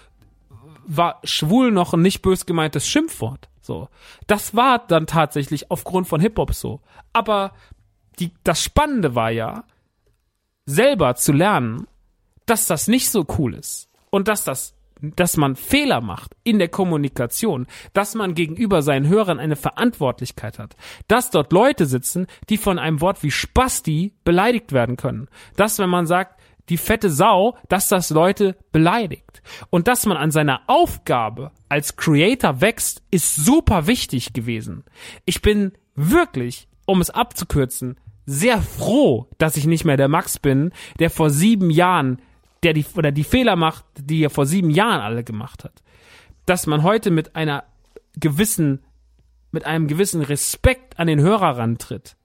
war 0.86 1.20
schwul 1.24 1.70
noch 1.70 1.94
ein 1.94 2.02
nicht 2.02 2.20
bös 2.20 2.46
gemeintes 2.46 2.86
Schimpfwort. 2.86 3.48
So, 3.62 3.88
das 4.26 4.54
war 4.54 4.78
dann 4.78 5.06
tatsächlich 5.06 5.70
aufgrund 5.70 6.06
von 6.06 6.20
Hip 6.20 6.36
Hop 6.36 6.52
so. 6.52 6.80
Aber 7.14 7.52
die, 8.18 8.32
das 8.44 8.62
Spannende 8.62 9.14
war 9.14 9.30
ja, 9.30 9.64
selber 10.66 11.14
zu 11.14 11.32
lernen, 11.32 11.86
dass 12.46 12.66
das 12.66 12.88
nicht 12.88 13.10
so 13.10 13.26
cool 13.38 13.54
ist 13.54 13.88
und 14.10 14.28
dass 14.28 14.44
das 14.44 14.74
dass 15.16 15.36
man 15.36 15.56
Fehler 15.56 16.00
macht 16.00 16.34
in 16.44 16.58
der 16.58 16.68
Kommunikation, 16.68 17.66
dass 17.92 18.14
man 18.14 18.34
gegenüber 18.34 18.80
seinen 18.80 19.08
Hörern 19.08 19.38
eine 19.38 19.56
Verantwortlichkeit 19.56 20.58
hat, 20.58 20.76
dass 21.08 21.30
dort 21.30 21.52
Leute 21.52 21.84
sitzen, 21.84 22.26
die 22.48 22.56
von 22.56 22.78
einem 22.78 23.00
Wort 23.00 23.22
wie 23.22 23.30
Spasti 23.30 24.14
beleidigt 24.24 24.72
werden 24.72 24.96
können, 24.96 25.28
dass 25.56 25.78
wenn 25.78 25.90
man 25.90 26.06
sagt, 26.06 26.40
die 26.70 26.78
fette 26.78 27.10
Sau, 27.10 27.58
dass 27.68 27.88
das 27.88 28.08
Leute 28.08 28.56
beleidigt. 28.72 29.42
Und 29.68 29.86
dass 29.86 30.06
man 30.06 30.16
an 30.16 30.30
seiner 30.30 30.62
Aufgabe 30.66 31.50
als 31.68 31.96
Creator 31.96 32.62
wächst, 32.62 33.02
ist 33.10 33.36
super 33.36 33.86
wichtig 33.86 34.32
gewesen. 34.32 34.84
Ich 35.26 35.42
bin 35.42 35.72
wirklich, 35.94 36.68
um 36.86 37.02
es 37.02 37.10
abzukürzen, 37.10 37.96
sehr 38.26 38.60
froh, 38.60 39.28
dass 39.38 39.56
ich 39.56 39.66
nicht 39.66 39.84
mehr 39.84 39.96
der 39.96 40.08
Max 40.08 40.38
bin, 40.38 40.72
der 40.98 41.10
vor 41.10 41.30
sieben 41.30 41.70
Jahren, 41.70 42.20
der 42.62 42.72
die, 42.72 42.86
oder 42.96 43.12
die 43.12 43.24
Fehler 43.24 43.56
macht, 43.56 43.84
die 43.98 44.22
er 44.22 44.30
vor 44.30 44.46
sieben 44.46 44.70
Jahren 44.70 45.00
alle 45.00 45.24
gemacht 45.24 45.64
hat. 45.64 45.82
Dass 46.46 46.66
man 46.66 46.82
heute 46.82 47.10
mit 47.10 47.36
einer 47.36 47.64
gewissen, 48.16 48.82
mit 49.50 49.64
einem 49.64 49.88
gewissen 49.88 50.22
Respekt 50.22 50.98
an 50.98 51.06
den 51.06 51.20
Hörer 51.20 51.58
rantritt. 51.58 52.16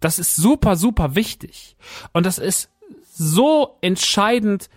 Das 0.00 0.18
ist 0.18 0.36
super, 0.36 0.76
super 0.76 1.14
wichtig. 1.14 1.76
Und 2.12 2.26
das 2.26 2.38
ist 2.38 2.70
so 3.02 3.78
entscheidend 3.80 4.68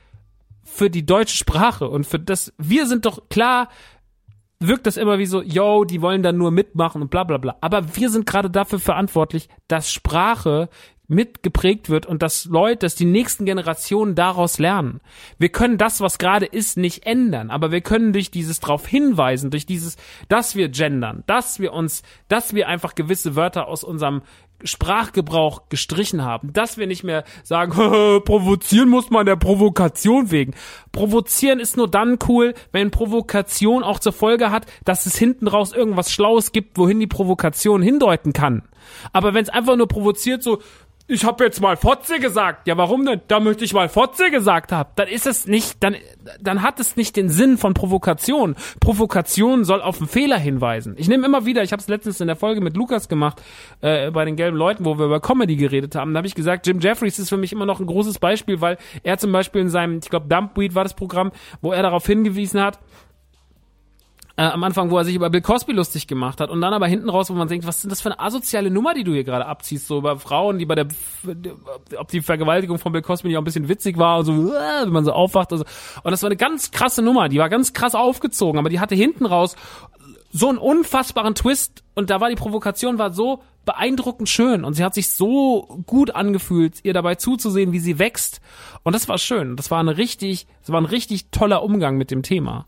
für 0.63 0.89
die 0.89 1.05
deutsche 1.05 1.35
Sprache 1.35 1.89
und 1.89 2.05
für 2.05 2.19
das, 2.19 2.53
wir 2.57 2.87
sind 2.87 3.05
doch 3.05 3.27
klar, 3.29 3.69
wirkt 4.59 4.87
das 4.87 4.97
immer 4.97 5.19
wie 5.19 5.25
so, 5.25 5.41
yo, 5.41 5.85
die 5.85 6.01
wollen 6.01 6.23
dann 6.23 6.37
nur 6.37 6.51
mitmachen 6.51 7.01
und 7.01 7.09
bla 7.09 7.23
bla 7.23 7.37
bla. 7.37 7.57
Aber 7.61 7.95
wir 7.95 8.09
sind 8.09 8.25
gerade 8.25 8.49
dafür 8.49 8.79
verantwortlich, 8.79 9.49
dass 9.67 9.91
Sprache 9.91 10.69
mitgeprägt 11.09 11.89
wird 11.89 12.05
und 12.05 12.21
dass 12.21 12.45
Leute, 12.45 12.85
dass 12.85 12.93
die 12.93 13.05
nächsten 13.05 13.45
Generationen 13.45 14.13
daraus 14.13 14.59
lernen. 14.59 15.01
Wir 15.39 15.49
können 15.49 15.79
das, 15.79 16.01
was 16.01 16.19
gerade 16.19 16.45
ist, 16.45 16.77
nicht 16.77 17.05
ändern, 17.05 17.49
aber 17.49 17.71
wir 17.71 17.81
können 17.81 18.13
durch 18.13 18.29
dieses 18.29 18.59
darauf 18.59 18.85
hinweisen, 18.85 19.49
durch 19.49 19.65
dieses, 19.65 19.97
dass 20.27 20.55
wir 20.55 20.69
gendern, 20.69 21.23
dass 21.25 21.59
wir 21.59 21.73
uns, 21.73 22.03
dass 22.27 22.53
wir 22.53 22.67
einfach 22.67 22.93
gewisse 22.93 23.35
Wörter 23.35 23.67
aus 23.67 23.83
unserem 23.83 24.21
Sprachgebrauch 24.63 25.69
gestrichen 25.69 26.23
haben, 26.23 26.53
dass 26.53 26.77
wir 26.77 26.87
nicht 26.87 27.03
mehr 27.03 27.23
sagen, 27.43 27.71
provozieren 28.25 28.89
muss 28.89 29.09
man 29.09 29.25
der 29.25 29.35
Provokation 29.35 30.31
wegen. 30.31 30.53
Provozieren 30.91 31.59
ist 31.59 31.77
nur 31.77 31.89
dann 31.89 32.19
cool, 32.27 32.53
wenn 32.71 32.91
Provokation 32.91 33.83
auch 33.83 33.99
zur 33.99 34.13
Folge 34.13 34.51
hat, 34.51 34.65
dass 34.85 35.05
es 35.05 35.17
hinten 35.17 35.47
raus 35.47 35.73
irgendwas 35.73 36.11
Schlaues 36.11 36.51
gibt, 36.51 36.77
wohin 36.77 36.99
die 36.99 37.07
Provokation 37.07 37.81
hindeuten 37.81 38.33
kann. 38.33 38.63
Aber 39.13 39.33
wenn 39.33 39.43
es 39.43 39.49
einfach 39.49 39.75
nur 39.75 39.87
provoziert, 39.87 40.43
so, 40.43 40.59
ich 41.09 41.25
habe 41.25 41.43
jetzt 41.43 41.59
mal 41.59 41.75
Fotze 41.75 42.19
gesagt. 42.19 42.67
Ja, 42.67 42.77
warum 42.77 43.03
denn? 43.03 43.21
Da 43.27 43.39
möchte 43.39 43.65
ich 43.65 43.73
mal 43.73 43.89
Fotze 43.89 44.29
gesagt 44.29 44.71
haben. 44.71 44.91
Dann 44.95 45.07
ist 45.07 45.25
es 45.25 45.47
nicht, 45.47 45.83
dann, 45.83 45.95
dann 46.39 46.61
hat 46.61 46.79
es 46.79 46.95
nicht 46.95 47.15
den 47.15 47.29
Sinn 47.29 47.57
von 47.57 47.73
Provokation. 47.73 48.55
Provokation 48.79 49.65
soll 49.65 49.81
auf 49.81 49.97
einen 49.97 50.07
Fehler 50.07 50.37
hinweisen. 50.37 50.93
Ich 50.97 51.07
nehme 51.09 51.25
immer 51.25 51.45
wieder, 51.45 51.63
ich 51.63 51.71
habe 51.71 51.81
es 51.81 51.87
letztens 51.87 52.21
in 52.21 52.27
der 52.27 52.35
Folge 52.35 52.61
mit 52.61 52.77
Lukas 52.77 53.09
gemacht, 53.09 53.41
äh, 53.81 54.11
bei 54.11 54.23
den 54.23 54.35
gelben 54.35 54.55
Leuten, 54.55 54.85
wo 54.85 54.99
wir 54.99 55.07
über 55.07 55.19
Comedy 55.19 55.55
geredet 55.55 55.95
haben. 55.95 56.13
Da 56.13 56.19
habe 56.19 56.27
ich 56.27 56.35
gesagt, 56.35 56.67
Jim 56.67 56.79
Jeffries 56.79 57.17
ist 57.17 57.29
für 57.29 57.37
mich 57.37 57.51
immer 57.51 57.65
noch 57.65 57.79
ein 57.79 57.87
großes 57.87 58.19
Beispiel, 58.19 58.61
weil 58.61 58.77
er 59.01 59.17
zum 59.17 59.31
Beispiel 59.31 59.61
in 59.61 59.69
seinem, 59.69 59.99
ich 60.03 60.11
glaube, 60.11 60.27
Dumpweed 60.27 60.75
war 60.75 60.83
das 60.83 60.93
Programm, 60.93 61.31
wo 61.61 61.71
er 61.71 61.81
darauf 61.81 62.05
hingewiesen 62.05 62.61
hat, 62.61 62.77
äh, 64.39 64.43
am 64.43 64.63
Anfang, 64.63 64.89
wo 64.89 64.97
er 64.97 65.03
sich 65.03 65.15
über 65.15 65.29
Bill 65.29 65.41
Cosby 65.41 65.73
lustig 65.73 66.07
gemacht 66.07 66.39
hat 66.39 66.49
und 66.49 66.61
dann 66.61 66.73
aber 66.73 66.87
hinten 66.87 67.09
raus, 67.09 67.29
wo 67.29 67.33
man 67.33 67.49
denkt, 67.49 67.67
was 67.67 67.83
ist 67.83 67.91
das 67.91 67.99
für 67.99 68.09
eine 68.09 68.21
asoziale 68.21 68.71
Nummer, 68.71 68.93
die 68.93 69.03
du 69.03 69.11
hier 69.11 69.25
gerade 69.25 69.45
abziehst, 69.45 69.85
so 69.85 69.97
über 69.97 70.17
Frauen, 70.17 70.57
die 70.59 70.65
bei 70.65 70.75
der, 70.75 70.87
ob 71.97 72.07
die 72.07 72.21
Vergewaltigung 72.21 72.79
von 72.79 72.93
Bill 72.93 73.01
Cosby 73.01 73.27
nicht 73.27 73.37
auch 73.37 73.41
ein 73.41 73.43
bisschen 73.43 73.67
witzig 73.67 73.97
war 73.97 74.19
und 74.19 74.25
so, 74.25 74.53
äh, 74.53 74.83
wenn 74.83 74.93
man 74.93 75.03
so 75.03 75.11
aufwacht 75.11 75.51
und 75.51 75.57
so. 75.57 75.65
Und 76.03 76.11
das 76.11 76.23
war 76.23 76.29
eine 76.29 76.37
ganz 76.37 76.71
krasse 76.71 77.01
Nummer, 77.01 77.27
die 77.27 77.37
war 77.37 77.49
ganz 77.49 77.73
krass 77.73 77.95
aufgezogen, 77.95 78.59
aber 78.59 78.69
die 78.69 78.79
hatte 78.79 78.95
hinten 78.95 79.25
raus 79.25 79.57
so 80.31 80.47
einen 80.47 80.57
unfassbaren 80.57 81.35
Twist 81.35 81.83
und 81.95 82.09
da 82.09 82.21
war 82.21 82.29
die 82.29 82.35
Provokation 82.35 82.97
war 82.97 83.11
so 83.11 83.41
beeindruckend 83.65 84.29
schön 84.29 84.63
und 84.63 84.73
sie 84.73 84.85
hat 84.85 84.93
sich 84.93 85.09
so 85.09 85.81
gut 85.85 86.11
angefühlt, 86.11 86.79
ihr 86.83 86.93
dabei 86.93 87.15
zuzusehen, 87.15 87.73
wie 87.73 87.79
sie 87.79 87.99
wächst 87.99 88.39
und 88.83 88.93
das 88.93 89.09
war 89.09 89.17
schön. 89.17 89.57
Das 89.57 89.69
war 89.69 89.81
eine 89.81 89.97
richtig, 89.97 90.47
das 90.61 90.71
war 90.71 90.79
ein 90.79 90.85
richtig 90.85 91.29
toller 91.31 91.61
Umgang 91.61 91.97
mit 91.97 92.09
dem 92.09 92.23
Thema. 92.23 92.67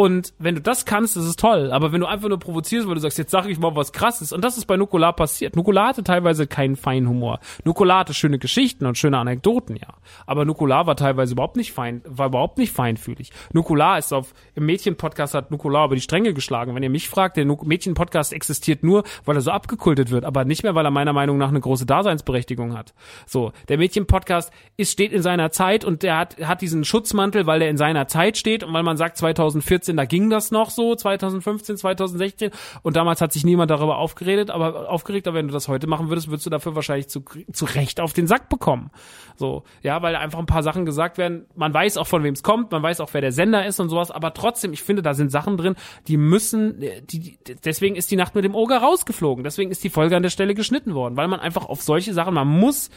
Und 0.00 0.32
wenn 0.38 0.54
du 0.54 0.62
das 0.62 0.86
kannst, 0.86 1.18
ist 1.18 1.38
toll. 1.38 1.70
Aber 1.72 1.92
wenn 1.92 2.00
du 2.00 2.06
einfach 2.06 2.30
nur 2.30 2.38
provozierst, 2.38 2.88
weil 2.88 2.94
du 2.94 3.02
sagst, 3.02 3.18
jetzt 3.18 3.32
sag 3.32 3.44
ich 3.44 3.58
mal 3.58 3.76
was 3.76 3.92
krasses. 3.92 4.32
Und 4.32 4.42
das 4.42 4.56
ist 4.56 4.64
bei 4.64 4.78
Nukular 4.78 5.12
passiert. 5.12 5.56
Nukular 5.56 5.88
hatte 5.88 6.02
teilweise 6.02 6.46
keinen 6.46 6.76
feinen 6.76 7.06
Humor. 7.06 7.38
Nukular 7.64 7.98
hatte 7.98 8.14
schöne 8.14 8.38
Geschichten 8.38 8.86
und 8.86 8.96
schöne 8.96 9.18
Anekdoten, 9.18 9.76
ja. 9.76 9.88
Aber 10.24 10.46
Nukular 10.46 10.86
war 10.86 10.96
teilweise 10.96 11.34
überhaupt 11.34 11.56
nicht 11.56 11.72
fein, 11.72 12.00
war 12.06 12.28
überhaupt 12.28 12.56
nicht 12.56 12.72
feinfühlig. 12.72 13.30
Nukular 13.52 13.98
ist 13.98 14.14
auf, 14.14 14.32
im 14.54 14.64
Mädchenpodcast 14.64 15.34
hat 15.34 15.50
Nukular 15.50 15.84
über 15.84 15.96
die 15.96 16.00
Stränge 16.00 16.32
geschlagen. 16.32 16.74
Wenn 16.74 16.82
ihr 16.82 16.88
mich 16.88 17.10
fragt, 17.10 17.36
der 17.36 17.44
Mädchenpodcast 17.44 18.32
existiert 18.32 18.82
nur, 18.82 19.04
weil 19.26 19.36
er 19.36 19.42
so 19.42 19.50
abgekultet 19.50 20.10
wird, 20.10 20.24
aber 20.24 20.46
nicht 20.46 20.62
mehr, 20.62 20.74
weil 20.74 20.86
er 20.86 20.90
meiner 20.90 21.12
Meinung 21.12 21.36
nach 21.36 21.50
eine 21.50 21.60
große 21.60 21.84
Daseinsberechtigung 21.84 22.74
hat. 22.74 22.94
So. 23.26 23.52
Der 23.68 23.76
Mädchenpodcast 23.76 24.50
ist, 24.78 24.92
steht 24.92 25.12
in 25.12 25.20
seiner 25.20 25.50
Zeit 25.50 25.84
und 25.84 26.02
der 26.02 26.16
hat, 26.16 26.38
hat 26.42 26.62
diesen 26.62 26.86
Schutzmantel, 26.86 27.46
weil 27.46 27.60
er 27.60 27.68
in 27.68 27.76
seiner 27.76 28.08
Zeit 28.08 28.38
steht 28.38 28.64
und 28.64 28.72
weil 28.72 28.82
man 28.82 28.96
sagt 28.96 29.18
2014 29.18 29.89
2014, 29.90 29.96
da 29.96 30.04
ging 30.04 30.30
das 30.30 30.50
noch 30.50 30.70
so, 30.70 30.94
2015, 30.94 31.76
2016 31.76 32.50
und 32.82 32.96
damals 32.96 33.20
hat 33.20 33.32
sich 33.32 33.44
niemand 33.44 33.70
darüber 33.70 33.98
aufgeredet, 33.98 34.50
aber 34.50 34.88
aufgeregt, 34.88 35.26
aber 35.28 35.38
wenn 35.38 35.48
du 35.48 35.52
das 35.52 35.68
heute 35.68 35.86
machen 35.86 36.08
würdest, 36.08 36.28
würdest 36.28 36.46
du 36.46 36.50
dafür 36.50 36.74
wahrscheinlich 36.74 37.08
zu, 37.08 37.22
zu 37.52 37.64
Recht 37.64 38.00
auf 38.00 38.12
den 38.12 38.26
Sack 38.26 38.48
bekommen. 38.48 38.90
So, 39.36 39.64
ja, 39.82 40.02
weil 40.02 40.16
einfach 40.16 40.38
ein 40.38 40.46
paar 40.46 40.62
Sachen 40.62 40.84
gesagt 40.84 41.18
werden, 41.18 41.46
man 41.54 41.72
weiß 41.72 41.96
auch 41.96 42.06
von 42.06 42.22
wem 42.22 42.34
es 42.34 42.42
kommt, 42.42 42.72
man 42.72 42.82
weiß 42.82 43.00
auch 43.00 43.10
wer 43.12 43.20
der 43.20 43.32
Sender 43.32 43.66
ist 43.66 43.80
und 43.80 43.88
sowas, 43.88 44.10
aber 44.10 44.34
trotzdem, 44.34 44.72
ich 44.72 44.82
finde, 44.82 45.02
da 45.02 45.14
sind 45.14 45.30
Sachen 45.30 45.56
drin, 45.56 45.76
die 46.08 46.16
müssen, 46.16 46.80
die, 46.80 47.38
deswegen 47.64 47.96
ist 47.96 48.10
die 48.10 48.16
Nacht 48.16 48.34
mit 48.34 48.44
dem 48.44 48.54
Oger 48.54 48.78
rausgeflogen, 48.78 49.44
deswegen 49.44 49.70
ist 49.70 49.82
die 49.84 49.90
Folge 49.90 50.16
an 50.16 50.22
der 50.22 50.30
Stelle 50.30 50.54
geschnitten 50.54 50.94
worden, 50.94 51.16
weil 51.16 51.28
man 51.28 51.40
einfach 51.40 51.66
auf 51.66 51.82
solche 51.82 52.12
Sachen, 52.12 52.34
man 52.34 52.48
muss 52.48 52.90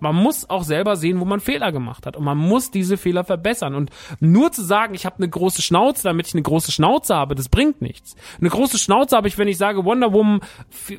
man 0.00 0.14
muss 0.14 0.48
auch 0.48 0.62
selber 0.62 0.96
sehen, 0.96 1.20
wo 1.20 1.24
man 1.24 1.40
Fehler 1.40 1.72
gemacht 1.72 2.06
hat 2.06 2.16
und 2.16 2.24
man 2.24 2.38
muss 2.38 2.70
diese 2.70 2.96
Fehler 2.96 3.24
verbessern 3.24 3.74
und 3.74 3.90
nur 4.20 4.52
zu 4.52 4.62
sagen, 4.62 4.94
ich 4.94 5.06
habe 5.06 5.16
eine 5.16 5.28
große 5.28 5.62
Schnauze, 5.62 6.04
damit 6.04 6.28
ich 6.28 6.34
eine 6.34 6.42
große 6.42 6.72
Schnauze 6.72 7.14
habe, 7.14 7.34
das 7.34 7.48
bringt 7.48 7.82
nichts. 7.82 8.16
Eine 8.40 8.50
große 8.50 8.78
Schnauze 8.78 9.16
habe 9.16 9.28
ich, 9.28 9.38
wenn 9.38 9.48
ich 9.48 9.58
sage 9.58 9.84
Wonder 9.84 10.12
Woman 10.12 10.40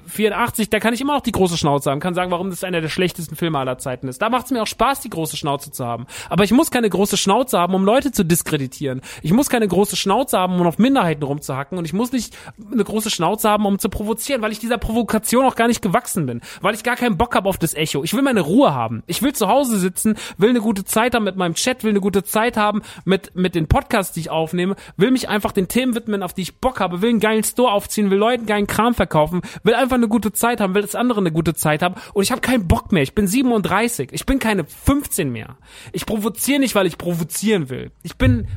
84, 0.07 0.69
da 0.69 0.79
kann 0.79 0.93
ich 0.93 1.01
immer 1.01 1.13
noch 1.13 1.21
die 1.21 1.31
große 1.31 1.57
Schnauze 1.57 1.91
haben, 1.91 1.99
kann 1.99 2.13
sagen, 2.13 2.31
warum 2.31 2.49
das 2.49 2.63
einer 2.63 2.81
der 2.81 2.89
schlechtesten 2.89 3.35
Filme 3.35 3.59
aller 3.59 3.77
Zeiten 3.77 4.07
ist. 4.07 4.21
Da 4.21 4.29
macht 4.29 4.45
es 4.45 4.51
mir 4.51 4.61
auch 4.61 4.67
Spaß, 4.67 5.01
die 5.01 5.09
große 5.09 5.37
Schnauze 5.37 5.71
zu 5.71 5.85
haben, 5.85 6.05
aber 6.29 6.43
ich 6.43 6.51
muss 6.51 6.71
keine 6.71 6.89
große 6.89 7.17
Schnauze 7.17 7.57
haben, 7.57 7.73
um 7.73 7.85
Leute 7.85 8.11
zu 8.11 8.25
diskreditieren. 8.25 9.01
Ich 9.21 9.31
muss 9.31 9.49
keine 9.49 9.67
große 9.67 9.95
Schnauze 9.95 10.37
haben, 10.37 10.59
um 10.59 10.67
auf 10.67 10.77
Minderheiten 10.77 11.23
rumzuhacken 11.23 11.77
und 11.77 11.85
ich 11.85 11.93
muss 11.93 12.11
nicht 12.11 12.35
eine 12.71 12.83
große 12.83 13.09
Schnauze 13.09 13.49
haben, 13.49 13.65
um 13.65 13.79
zu 13.79 13.89
provozieren, 13.89 14.41
weil 14.41 14.51
ich 14.51 14.59
dieser 14.59 14.77
Provokation 14.77 15.45
auch 15.45 15.55
gar 15.55 15.67
nicht 15.67 15.81
gewachsen 15.81 16.25
bin, 16.25 16.41
weil 16.61 16.75
ich 16.75 16.83
gar 16.83 16.95
keinen 16.95 17.17
Bock 17.17 17.35
habe 17.35 17.47
auf 17.47 17.57
das 17.57 17.73
Echo. 17.73 18.03
Ich 18.03 18.13
will 18.13 18.21
meine 18.21 18.41
Ruhe 18.41 18.73
haben 18.73 18.88
haben. 18.89 19.03
Ich 19.07 19.21
will 19.21 19.33
zu 19.33 19.47
Hause 19.47 19.77
sitzen, 19.77 20.15
will 20.37 20.49
eine 20.49 20.61
gute 20.61 20.83
Zeit 20.83 21.13
haben 21.13 21.23
mit 21.23 21.35
meinem 21.35 21.53
Chat, 21.53 21.83
will 21.83 21.91
eine 21.91 22.01
gute 22.01 22.23
Zeit 22.23 22.57
haben 22.57 22.81
mit, 23.05 23.35
mit 23.35 23.55
den 23.55 23.67
Podcasts, 23.67 24.13
die 24.13 24.21
ich 24.21 24.29
aufnehme, 24.29 24.75
will 24.97 25.11
mich 25.11 25.29
einfach 25.29 25.51
den 25.51 25.67
Themen 25.67 25.95
widmen, 25.95 26.23
auf 26.23 26.33
die 26.33 26.41
ich 26.41 26.57
Bock 26.57 26.79
habe, 26.79 27.01
will 27.01 27.09
einen 27.09 27.19
geilen 27.19 27.43
Store 27.43 27.71
aufziehen, 27.71 28.09
will 28.09 28.17
Leuten 28.17 28.45
geilen 28.45 28.67
Kram 28.67 28.93
verkaufen, 28.93 29.41
will 29.63 29.75
einfach 29.75 29.95
eine 29.95 30.07
gute 30.07 30.31
Zeit 30.33 30.59
haben, 30.59 30.73
will 30.73 30.81
das 30.81 30.95
andere 30.95 31.19
eine 31.19 31.31
gute 31.31 31.53
Zeit 31.53 31.81
haben 31.81 31.95
und 32.13 32.23
ich 32.23 32.31
habe 32.31 32.41
keinen 32.41 32.67
Bock 32.67 32.91
mehr. 32.91 33.03
Ich 33.03 33.15
bin 33.15 33.27
37. 33.27 34.09
Ich 34.11 34.25
bin 34.25 34.39
keine 34.39 34.65
15 34.65 35.31
mehr. 35.31 35.57
Ich 35.91 36.05
provoziere 36.05 36.59
nicht, 36.59 36.75
weil 36.75 36.87
ich 36.87 36.97
provozieren 36.97 37.69
will. 37.69 37.91
Ich 38.03 38.17
bin 38.17 38.47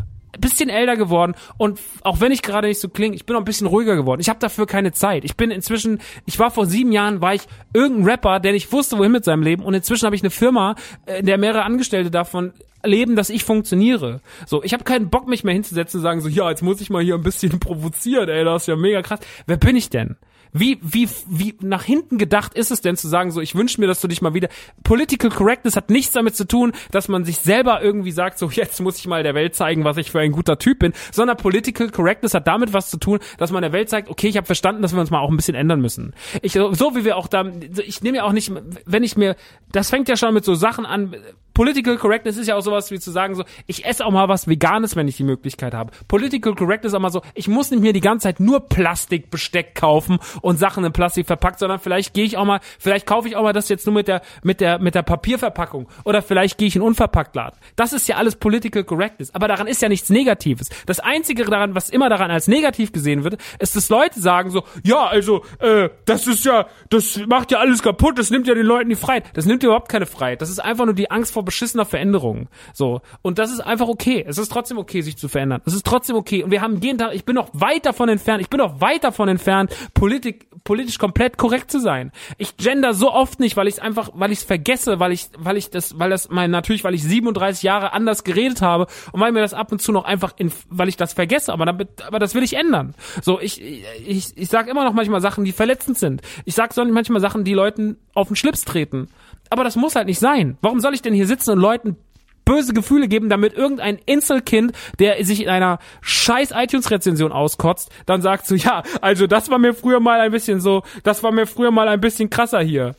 bisschen 0.43 0.68
älter 0.68 0.97
geworden 0.97 1.34
und 1.57 1.80
auch 2.03 2.20
wenn 2.20 2.30
ich 2.32 2.43
gerade 2.43 2.68
nicht 2.68 2.80
so 2.80 2.90
klinge, 2.90 3.16
ich 3.16 3.24
bin 3.24 3.34
auch 3.34 3.40
ein 3.40 3.47
bisschen 3.47 3.66
ruhiger 3.66 3.97
geworden. 3.97 4.20
Ich 4.20 4.28
habe 4.28 4.38
dafür 4.38 4.66
keine 4.66 4.93
Zeit. 4.93 5.24
Ich 5.24 5.36
bin 5.36 5.51
inzwischen, 5.51 6.01
ich 6.26 6.38
war 6.38 6.51
vor 6.51 6.66
sieben 6.66 6.93
Jahren, 6.93 7.22
war 7.22 7.34
ich 7.34 7.43
irgendein 7.72 8.11
Rapper, 8.11 8.40
der 8.40 8.53
nicht 8.53 8.70
wusste, 8.70 8.99
wohin 8.99 9.12
mit 9.12 9.24
seinem 9.24 9.43
Leben 9.43 9.62
und 9.62 9.72
inzwischen 9.72 10.05
habe 10.05 10.14
ich 10.14 10.22
eine 10.22 10.30
Firma, 10.30 10.74
äh, 11.07 11.20
in 11.20 11.26
der 11.26 11.38
mehrere 11.38 11.62
Angestellte 11.62 12.11
davon 12.11 12.53
leben, 12.84 13.16
dass 13.16 13.30
ich 13.30 13.45
funktioniere. 13.45 14.20
So, 14.47 14.62
ich 14.62 14.74
habe 14.74 14.84
keinen 14.84 15.09
Bock, 15.09 15.28
mich 15.28 15.45
mehr 15.45 15.55
hinzusetzen 15.55 16.01
und 16.01 16.03
sagen 16.03 16.20
so, 16.20 16.28
ja, 16.28 16.51
jetzt 16.51 16.62
muss 16.62 16.80
ich 16.80 16.90
mal 16.90 17.03
hier 17.03 17.14
ein 17.14 17.22
bisschen 17.22 17.59
provozieren, 17.61 18.28
ey, 18.28 18.45
das 18.45 18.64
ist 18.64 18.66
ja 18.66 18.76
mega 18.76 19.03
krass. 19.03 19.20
Wer 19.47 19.57
bin 19.57 19.76
ich 19.76 19.88
denn? 19.88 20.16
Wie, 20.53 20.79
wie, 20.83 21.09
wie 21.29 21.55
nach 21.61 21.83
hinten 21.83 22.19
gedacht 22.19 22.55
ist 22.55 22.71
es 22.71 22.83
denn 22.83 22.97
zu 22.97 23.09
sagen, 23.09 23.31
so, 23.31 23.41
ich 23.41 23.55
wünsche 23.55 23.81
mir, 23.81 23.87
dass 23.87 24.01
du 24.01 24.09
dich 24.09 24.21
mal 24.21 24.35
wieder. 24.35 24.49
Political 24.85 25.31
Correctness 25.31 25.77
hat 25.77 25.89
nichts 25.89 26.13
damit 26.13 26.37
zu 26.37 26.47
tun, 26.47 26.73
dass 26.91 27.09
man 27.09 27.25
sich 27.25 27.39
selber 27.39 27.83
irgendwie 27.83 28.13
sagt, 28.13 28.39
so, 28.39 28.51
jetzt 28.51 28.81
muss 28.81 28.99
ich 28.99 29.07
mal 29.07 29.23
der 29.23 29.35
Welt 29.35 29.55
zeigen, 29.55 29.85
was 29.85 29.97
ich 29.97 30.11
für 30.11 30.21
ein 30.21 30.33
guter 30.33 30.59
Typ 30.59 30.81
bin, 30.81 30.93
sondern 31.11 31.39
Political 31.39 31.89
Correctness 31.91 32.35
hat 32.35 32.47
damit 32.47 32.73
was 32.75 32.91
zu 32.91 32.99
tun, 32.99 33.19
dass 33.39 33.51
man 33.51 33.63
der 33.63 33.73
Welt 33.73 33.89
zeigt, 33.89 34.11
okay, 34.11 34.29
ich 34.29 34.37
habe 34.37 34.47
verstanden, 34.47 34.83
dass 34.83 34.93
wir 34.93 35.01
uns 35.01 35.11
mal 35.11 35.21
auch 35.21 35.31
ein 35.31 35.37
bisschen 35.37 35.55
ändern 35.55 35.81
müssen. 35.81 36.13
Ich, 36.43 36.53
so 36.53 36.95
wie 36.95 37.05
wir 37.05 37.17
auch 37.17 37.29
da, 37.29 37.45
ich 37.85 38.03
nehme 38.03 38.19
ja 38.19 38.25
auch 38.25 38.33
nicht, 38.33 38.53
wenn 38.85 39.05
ich 39.05 39.17
mir, 39.17 39.37
das 39.71 39.89
fängt 39.89 40.09
ja 40.09 40.17
schon 40.17 40.35
mit 40.35 40.45
so 40.45 40.55
Sachen 40.55 40.85
an, 40.85 41.15
Political 41.55 41.99
Correctness 41.99 42.37
ist 42.37 42.47
ja 42.47 42.57
auch 42.57 42.63
sowas 42.63 42.91
wie 42.91 42.99
zu 42.99 43.11
sagen 43.11 43.35
so, 43.35 43.45
ich 43.67 43.85
esse 43.85 44.05
auch 44.07 44.11
mal 44.11 44.29
was 44.29 44.49
Veganes, 44.49 44.97
wenn 44.97 45.09
ich 45.09 45.17
die 45.17 45.25
Möglichkeit 45.25 45.75
habe. 45.75 45.93
Political 46.09 46.55
Correctness 46.55 46.93
ist 46.93 46.97
auch 46.97 47.01
mal 47.01 47.11
so, 47.11 47.23
ich 47.35 47.49
muss 47.49 47.71
nicht 47.71 47.81
mir 47.81 47.93
die 47.93 48.01
ganze 48.01 48.25
Zeit 48.25 48.41
nur 48.41 48.61
Plastikbesteck 48.69 49.75
kaufen 49.75 50.19
und 50.43 50.59
Sachen 50.59 50.84
in 50.84 50.93
Plastik 50.93 51.26
verpackt, 51.26 51.59
sondern 51.59 51.78
vielleicht 51.78 52.12
gehe 52.12 52.24
ich 52.24 52.36
auch 52.36 52.45
mal, 52.45 52.61
vielleicht 52.78 53.07
kaufe 53.07 53.28
ich 53.28 53.36
auch 53.36 53.43
mal 53.43 53.53
das 53.53 53.68
jetzt 53.68 53.86
nur 53.86 53.95
mit 53.95 54.09
der 54.09 54.20
mit 54.43 54.61
der 54.61 54.78
mit 54.78 54.95
der 54.95 55.03
Papierverpackung 55.03 55.88
oder 56.05 56.20
vielleicht 56.22 56.59
gehe 56.59 56.68
ich 56.68 56.76
in 56.76 56.82
Unverpacktladen. 56.82 57.59
Das 57.76 57.93
ist 57.93 58.09
ja 58.09 58.16
alles 58.16 58.36
Political 58.36 58.84
Correctness, 58.84 59.34
aber 59.34 59.49
daran 59.49 59.66
ist 59.66 59.80
ja 59.80 59.88
nichts 59.88 60.11
Negatives. 60.11 60.68
Das 60.86 61.01
einzige 61.01 61.45
daran, 61.45 61.74
was 61.74 61.88
immer 61.88 62.09
daran 62.09 62.30
als 62.30 62.49
negativ 62.49 62.93
gesehen 62.93 63.24
wird, 63.24 63.40
ist, 63.59 63.76
dass 63.76 63.88
Leute 63.88 64.20
sagen 64.20 64.51
so, 64.51 64.64
ja, 64.82 65.07
also 65.07 65.45
äh, 65.61 65.88
das 66.05 66.26
ist 66.26 66.45
ja, 66.45 66.66
das 66.90 67.20
macht 67.26 67.51
ja 67.53 67.59
alles 67.59 67.82
kaputt, 67.82 68.18
das 68.18 68.30
nimmt 68.30 68.47
ja 68.47 68.55
den 68.55 68.66
Leuten 68.66 68.90
die 68.90 68.97
Freiheit. 68.97 69.24
Das 69.34 69.47
nimmt 69.47 69.62
überhaupt 69.62 69.88
keine 69.88 70.07
Freiheit. 70.07 70.43
Das 70.43 70.51
ist 70.51 70.59
einfach 70.59 70.84
nur 70.84 70.95
die 70.95 71.11
Angst 71.11 71.32
vor 71.32 71.45
beschissener 71.45 71.84
Veränderung. 71.84 72.49
So. 72.72 73.01
Und 73.22 73.38
das 73.38 73.53
ist 73.53 73.61
einfach 73.61 73.88
okay. 73.88 74.24
Es 74.26 74.38
ist 74.38 74.51
trotzdem 74.51 74.78
okay, 74.78 75.03
sich 75.03 75.16
zu 75.16 75.28
verändern. 75.28 75.62
Es 75.64 75.74
ist 75.74 75.86
trotzdem 75.86 76.16
okay. 76.16 76.43
Und 76.43 76.51
wir 76.51 76.61
haben 76.61 76.80
jeden 76.80 76.99
Tag, 76.99 77.14
ich 77.14 77.24
bin 77.24 77.34
noch 77.34 77.49
weit 77.53 77.86
davon 77.86 78.09
entfernt, 78.09 78.40
ich 78.40 78.51
bin 78.51 78.59
noch 78.59 78.80
weit 78.80 79.05
davon 79.05 79.28
entfernt, 79.28 79.74
Political 79.95 80.32
wichtig, 80.33 80.49
politisch 80.64 80.99
komplett 80.99 81.39
korrekt 81.39 81.70
zu 81.70 81.80
sein. 81.80 82.12
Ich 82.39 82.57
gender 82.57 82.95
so 82.95 83.12
oft 83.12 83.41
nicht, 83.41 83.57
weil 83.57 83.66
ich 83.66 83.74
es 83.74 83.80
einfach, 83.80 84.11
weil 84.14 84.33
ich 84.33 84.39
es 84.39 84.45
vergesse, 84.45 85.01
weil 85.01 85.12
ich, 85.12 85.28
weil 85.37 85.57
ich 85.57 85.70
das, 85.70 85.99
weil 85.99 86.11
das 86.11 86.28
mein 86.30 86.51
natürlich, 86.51 86.85
weil 86.85 86.95
ich 86.95 87.03
37 87.03 87.62
Jahre 87.62 87.93
anders 87.93 88.24
geredet 88.24 88.62
habe 88.62 88.87
und 89.12 89.20
weil 89.20 89.33
mir 89.33 89.41
das 89.41 89.55
ab 89.55 89.72
und 89.72 89.80
zu 89.80 89.93
noch 89.93 90.05
einfach, 90.05 90.35
in, 90.37 90.53
weil 90.68 90.89
ich 90.89 90.97
das 90.97 91.12
vergesse. 91.12 91.53
Aber 91.53 91.66
damit, 91.66 92.03
aber 92.03 92.18
das 92.18 92.35
will 92.35 92.43
ich 92.43 92.55
ändern. 92.55 92.95
So, 93.22 93.41
ich, 93.41 93.61
ich, 93.61 94.37
ich 94.37 94.49
sag 94.49 94.68
immer 94.68 94.85
noch 94.85 94.93
manchmal 94.93 95.20
Sachen, 95.20 95.45
die 95.45 95.53
verletzend 95.53 95.99
sind. 95.99 96.22
Ich 96.45 96.55
sag 96.55 96.76
manchmal 96.76 97.20
Sachen, 97.20 97.45
die 97.45 97.55
Leuten 97.55 97.97
auf 98.14 98.28
den 98.28 98.37
Schlips 98.37 98.64
treten. 98.64 99.09
Aber 99.51 99.64
das 99.64 99.76
muss 99.76 99.97
halt 99.97 100.07
nicht 100.07 100.18
sein. 100.18 100.57
Warum 100.62 100.80
soll 100.80 100.95
ich 100.95 101.03
denn 101.03 101.12
hier 101.12 101.26
sitzen 101.26 101.51
und 101.51 101.59
Leuten 101.59 101.97
böse 102.45 102.72
Gefühle 102.72 103.09
geben, 103.09 103.28
damit 103.28 103.55
irgendein 103.55 103.99
Inselkind, 104.07 104.72
der 104.99 105.24
sich 105.24 105.43
in 105.43 105.49
einer 105.49 105.78
scheiß 106.01 106.53
iTunes-Rezension 106.55 107.32
auskotzt, 107.32 107.90
dann 108.07 108.22
sagt 108.22 108.47
so, 108.47 108.55
ja, 108.55 108.82
also 109.01 109.26
das 109.26 109.51
war 109.51 109.59
mir 109.59 109.74
früher 109.74 110.01
mal 110.01 110.20
ein 110.20 110.32
bisschen 110.32 110.61
so, 110.61 110.82
das 111.03 111.22
war 111.22 111.32
mir 111.32 111.47
früher 111.47 111.70
mal 111.70 111.88
ein 111.88 112.01
bisschen 112.01 112.30
krasser 112.30 112.61
hier. 112.61 112.95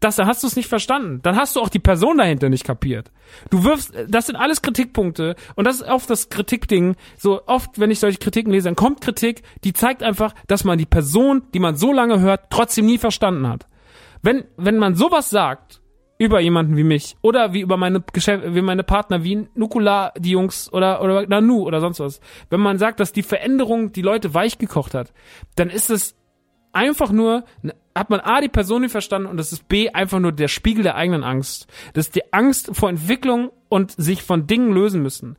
Das, 0.00 0.16
da 0.16 0.26
hast 0.26 0.42
du 0.42 0.46
es 0.46 0.56
nicht 0.56 0.68
verstanden. 0.68 1.20
Dann 1.22 1.36
hast 1.36 1.56
du 1.56 1.60
auch 1.60 1.70
die 1.70 1.78
Person 1.78 2.18
dahinter 2.18 2.50
nicht 2.50 2.64
kapiert. 2.64 3.10
Du 3.50 3.64
wirfst, 3.64 3.94
das 4.08 4.26
sind 4.26 4.36
alles 4.36 4.60
Kritikpunkte 4.60 5.36
und 5.54 5.66
das 5.66 5.76
ist 5.76 5.88
oft 5.88 6.10
das 6.10 6.28
Kritikding. 6.28 6.96
So 7.16 7.46
oft, 7.46 7.80
wenn 7.80 7.90
ich 7.90 7.98
solche 7.98 8.18
Kritiken 8.18 8.52
lese, 8.52 8.68
dann 8.68 8.76
kommt 8.76 9.00
Kritik, 9.00 9.42
die 9.64 9.72
zeigt 9.72 10.02
einfach, 10.02 10.34
dass 10.48 10.64
man 10.64 10.78
die 10.78 10.86
Person, 10.86 11.42
die 11.54 11.60
man 11.60 11.76
so 11.76 11.92
lange 11.92 12.20
hört, 12.20 12.50
trotzdem 12.50 12.86
nie 12.86 12.98
verstanden 12.98 13.48
hat. 13.48 13.66
Wenn, 14.22 14.44
wenn 14.56 14.78
man 14.78 14.96
sowas 14.96 15.30
sagt, 15.30 15.80
über 16.18 16.40
jemanden 16.40 16.76
wie 16.76 16.84
mich 16.84 17.16
oder 17.22 17.52
wie 17.52 17.60
über 17.60 17.76
meine 17.76 18.02
Geschäft 18.12 18.44
wie 18.54 18.62
meine 18.62 18.84
Partner 18.84 19.22
wie 19.22 19.48
Nukula 19.54 20.12
die 20.16 20.30
Jungs 20.30 20.72
oder 20.72 21.02
oder 21.02 21.26
Nanu 21.26 21.62
oder 21.62 21.80
sonst 21.80 22.00
was. 22.00 22.20
Wenn 22.48 22.60
man 22.60 22.78
sagt, 22.78 23.00
dass 23.00 23.12
die 23.12 23.22
Veränderung 23.22 23.92
die 23.92 24.02
Leute 24.02 24.32
weich 24.32 24.58
gekocht 24.58 24.94
hat, 24.94 25.12
dann 25.56 25.68
ist 25.68 25.90
es 25.90 26.16
einfach 26.72 27.10
nur 27.12 27.44
hat 27.94 28.10
man 28.10 28.20
A 28.20 28.40
die 28.40 28.48
Person 28.48 28.82
nicht 28.82 28.92
verstanden 28.92 29.28
und 29.28 29.36
das 29.36 29.52
ist 29.52 29.68
B 29.68 29.90
einfach 29.90 30.18
nur 30.18 30.32
der 30.32 30.48
Spiegel 30.48 30.82
der 30.82 30.96
eigenen 30.96 31.24
Angst. 31.24 31.66
Das 31.94 32.06
ist 32.06 32.14
die 32.14 32.32
Angst 32.32 32.70
vor 32.72 32.88
Entwicklung 32.88 33.50
und 33.68 33.92
sich 33.92 34.22
von 34.22 34.46
Dingen 34.46 34.72
lösen 34.72 35.02
müssen. 35.02 35.36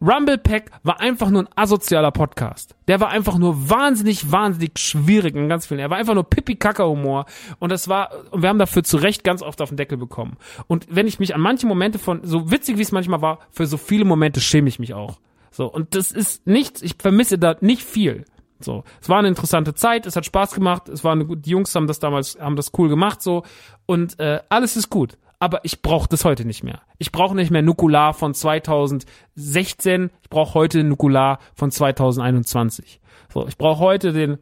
Rumble 0.00 0.36
Pack 0.36 0.70
war 0.82 1.00
einfach 1.00 1.30
nur 1.30 1.42
ein 1.42 1.48
asozialer 1.56 2.10
Podcast. 2.10 2.74
Der 2.86 3.00
war 3.00 3.08
einfach 3.08 3.38
nur 3.38 3.70
wahnsinnig, 3.70 4.30
wahnsinnig 4.30 4.78
schwierig 4.78 5.34
in 5.34 5.48
ganz 5.48 5.66
vielen. 5.66 5.80
Er 5.80 5.88
war 5.88 5.96
einfach 5.96 6.14
nur 6.14 6.24
Pipi-Kaka-Humor. 6.24 7.24
Und 7.58 7.72
das 7.72 7.88
war, 7.88 8.10
und 8.30 8.42
wir 8.42 8.48
haben 8.48 8.58
dafür 8.58 8.84
zu 8.84 8.98
Recht 8.98 9.24
ganz 9.24 9.42
oft 9.42 9.60
auf 9.62 9.70
den 9.70 9.78
Deckel 9.78 9.96
bekommen. 9.96 10.36
Und 10.66 10.86
wenn 10.90 11.06
ich 11.06 11.18
mich 11.18 11.34
an 11.34 11.40
manche 11.40 11.66
Momente 11.66 11.98
von, 11.98 12.20
so 12.24 12.50
witzig 12.50 12.76
wie 12.76 12.82
es 12.82 12.92
manchmal 12.92 13.22
war, 13.22 13.38
für 13.50 13.66
so 13.66 13.78
viele 13.78 14.04
Momente 14.04 14.40
schäme 14.40 14.68
ich 14.68 14.78
mich 14.78 14.92
auch. 14.92 15.18
So. 15.50 15.66
Und 15.66 15.94
das 15.94 16.12
ist 16.12 16.46
nichts, 16.46 16.82
ich 16.82 16.96
vermisse 16.98 17.38
da 17.38 17.56
nicht 17.60 17.82
viel. 17.82 18.26
So. 18.60 18.84
Es 19.00 19.08
war 19.08 19.18
eine 19.18 19.28
interessante 19.28 19.74
Zeit, 19.74 20.04
es 20.06 20.16
hat 20.16 20.26
Spaß 20.26 20.52
gemacht, 20.52 20.88
es 20.88 21.04
war 21.04 21.12
eine 21.12 21.24
gute, 21.24 21.40
die 21.40 21.50
Jungs 21.50 21.74
haben 21.74 21.86
das 21.86 22.00
damals, 22.00 22.38
haben 22.38 22.56
das 22.56 22.72
cool 22.76 22.88
gemacht, 22.90 23.22
so. 23.22 23.44
Und, 23.86 24.18
äh, 24.20 24.40
alles 24.50 24.76
ist 24.76 24.90
gut 24.90 25.16
aber 25.38 25.64
ich 25.64 25.82
brauche 25.82 26.08
das 26.08 26.24
heute 26.24 26.44
nicht 26.44 26.62
mehr. 26.62 26.82
Ich 26.98 27.12
brauche 27.12 27.34
nicht 27.34 27.50
mehr 27.50 27.62
Nukular 27.62 28.14
von 28.14 28.34
2016, 28.34 30.10
ich 30.22 30.30
brauche 30.30 30.54
heute 30.54 30.82
Nukular 30.84 31.38
von 31.54 31.70
2021. 31.70 33.00
So, 33.32 33.46
ich 33.46 33.58
brauche 33.58 33.80
heute 33.80 34.12
den 34.12 34.38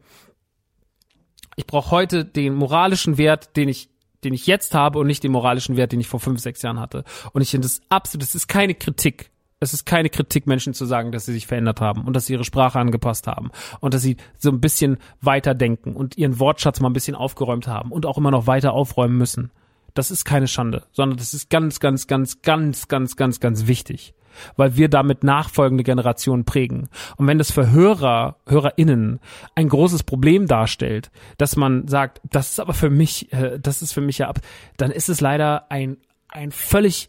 ich 1.57 1.66
brauche 1.66 1.93
heute 1.93 2.25
den 2.25 2.55
moralischen 2.55 3.16
Wert, 3.16 3.57
den 3.57 3.69
ich 3.69 3.89
den 4.25 4.35
ich 4.35 4.47
jetzt 4.47 4.75
habe 4.75 4.99
und 4.99 5.07
nicht 5.07 5.23
den 5.23 5.33
moralischen 5.33 5.77
Wert, 5.77 5.93
den 5.93 6.01
ich 6.01 6.09
vor 6.09 6.19
fünf, 6.19 6.41
sechs 6.41 6.62
Jahren 6.62 6.81
hatte. 6.81 7.05
Und 7.33 7.43
ich 7.43 7.51
finde 7.51 7.66
das 7.66 7.83
absolut, 7.91 8.23
das 8.23 8.35
ist 8.35 8.49
keine 8.49 8.75
Kritik. 8.75 9.31
Es 9.61 9.73
ist 9.73 9.85
keine 9.85 10.11
Kritik, 10.11 10.47
Menschen 10.47 10.75
zu 10.75 10.85
sagen, 10.85 11.12
dass 11.12 11.27
sie 11.27 11.33
sich 11.33 11.47
verändert 11.47 11.81
haben 11.81 12.05
und 12.05 12.15
dass 12.15 12.27
sie 12.27 12.33
ihre 12.35 12.45
Sprache 12.45 12.79
angepasst 12.79 13.27
haben 13.27 13.51
und 13.81 13.95
dass 13.95 14.03
sie 14.03 14.16
so 14.37 14.51
ein 14.51 14.61
bisschen 14.61 14.99
weiter 15.21 15.55
denken 15.55 15.95
und 15.95 16.19
ihren 16.19 16.39
Wortschatz 16.39 16.81
mal 16.81 16.91
ein 16.91 16.95
bisschen 16.95 17.15
aufgeräumt 17.15 17.69
haben 17.69 17.93
und 17.93 18.05
auch 18.05 18.19
immer 18.19 18.31
noch 18.31 18.47
weiter 18.47 18.73
aufräumen 18.73 19.16
müssen. 19.16 19.51
Das 19.95 20.11
ist 20.11 20.25
keine 20.25 20.49
Schande, 20.49 20.85
sondern 20.93 21.19
das 21.19 21.35
ist 21.35 21.51
ganz, 21.51 21.81
ganz, 21.81 22.07
ganz, 22.07 22.43
ganz, 22.43 22.89
ganz, 22.89 23.16
ganz, 23.16 23.41
ganz 23.41 23.66
wichtig, 23.66 24.15
weil 24.57 24.77
wir 24.77 24.89
damit 24.89 25.23
nachfolgende 25.23 25.85
Generationen 25.85 26.45
prägen. 26.45 26.89
Und 27.16 27.29
wenn 27.29 27.39
das 27.39 27.53
für 27.53 27.71
Hörer, 27.71 28.37
HörerInnen 28.47 29.21
ein 29.55 29.69
großes 29.69 30.03
Problem 30.03 30.49
darstellt, 30.49 31.12
dass 31.39 31.55
man 31.55 31.87
sagt, 31.87 32.21
das 32.29 32.51
ist 32.51 32.61
aber 32.61 32.75
für 32.75 32.91
mich, 32.91 33.33
äh, 33.33 33.59
das 33.61 33.83
ist 33.83 33.93
für 33.93 34.01
mich 34.01 34.19
ja 34.19 34.29
ab, 34.29 34.41
dann 34.77 34.91
ist 34.91 35.09
es 35.09 35.21
leider 35.21 35.71
ein, 35.71 35.97
ein 36.29 36.51
völlig, 36.51 37.09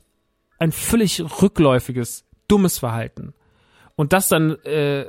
ein 0.59 0.71
völlig 0.71 1.23
rückläufiges, 1.41 2.23
dummes 2.47 2.77
Verhalten 2.77 3.33
und 3.95 4.13
das 4.13 4.27
dann 4.27 4.57
äh, 4.65 5.03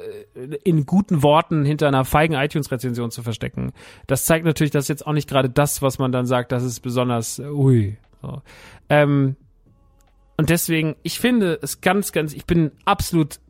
in 0.64 0.86
guten 0.86 1.22
Worten 1.22 1.64
hinter 1.64 1.88
einer 1.88 2.04
feigen 2.04 2.34
iTunes-Rezension 2.34 3.10
zu 3.10 3.22
verstecken, 3.22 3.72
das 4.06 4.24
zeigt 4.24 4.44
natürlich, 4.44 4.70
dass 4.70 4.88
jetzt 4.88 5.06
auch 5.06 5.12
nicht 5.12 5.28
gerade 5.28 5.50
das, 5.50 5.82
was 5.82 5.98
man 5.98 6.12
dann 6.12 6.26
sagt, 6.26 6.52
das 6.52 6.62
ist 6.62 6.80
besonders 6.80 7.38
äh, 7.38 7.48
ui. 7.48 7.98
So. 8.22 8.42
Ähm, 8.88 9.36
und 10.36 10.50
deswegen, 10.50 10.96
ich 11.02 11.18
finde 11.18 11.58
es 11.62 11.80
ganz, 11.80 12.12
ganz, 12.12 12.32
ich 12.32 12.46
bin 12.46 12.72
absolut 12.84 13.40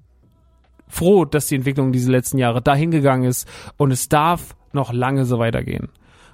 froh, 0.89 1.25
dass 1.25 1.47
die 1.47 1.57
Entwicklung 1.57 1.93
diese 1.93 2.11
letzten 2.11 2.39
Jahre 2.39 2.63
dahin 2.63 2.91
gegangen 2.91 3.25
ist 3.25 3.49
und 3.77 3.91
es 3.91 4.09
darf 4.09 4.55
noch 4.73 4.93
lange 4.93 5.25
so 5.25 5.39
weitergehen. 5.39 5.89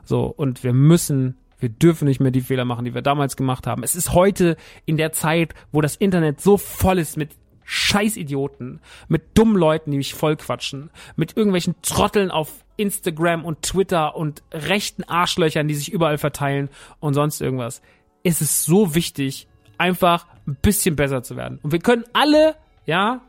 So, 0.04 0.26
und 0.26 0.62
wir 0.62 0.72
müssen 0.72 1.36
wir 1.62 1.68
dürfen 1.68 2.08
nicht 2.08 2.18
mehr 2.18 2.32
die 2.32 2.40
Fehler 2.40 2.64
machen, 2.64 2.84
die 2.84 2.92
wir 2.92 3.02
damals 3.02 3.36
gemacht 3.36 3.68
haben. 3.68 3.84
Es 3.84 3.94
ist 3.94 4.12
heute 4.12 4.56
in 4.84 4.96
der 4.96 5.12
Zeit, 5.12 5.54
wo 5.70 5.80
das 5.80 5.94
Internet 5.94 6.40
so 6.40 6.58
voll 6.58 6.98
ist 6.98 7.16
mit 7.16 7.30
Scheißidioten, 7.72 8.80
mit 9.08 9.22
dummen 9.38 9.56
Leuten, 9.56 9.92
die 9.92 9.96
mich 9.96 10.12
vollquatschen, 10.12 10.90
mit 11.16 11.38
irgendwelchen 11.38 11.74
Trotteln 11.80 12.30
auf 12.30 12.66
Instagram 12.76 13.46
und 13.46 13.62
Twitter 13.62 14.14
und 14.14 14.42
rechten 14.52 15.04
Arschlöchern, 15.04 15.68
die 15.68 15.74
sich 15.74 15.90
überall 15.90 16.18
verteilen 16.18 16.68
und 17.00 17.14
sonst 17.14 17.40
irgendwas. 17.40 17.80
Es 18.22 18.42
ist 18.42 18.64
so 18.64 18.94
wichtig, 18.94 19.48
einfach 19.78 20.26
ein 20.46 20.56
bisschen 20.60 20.96
besser 20.96 21.22
zu 21.22 21.34
werden. 21.34 21.60
Und 21.62 21.72
wir 21.72 21.78
können 21.78 22.04
alle, 22.12 22.56
ja, 22.84 23.22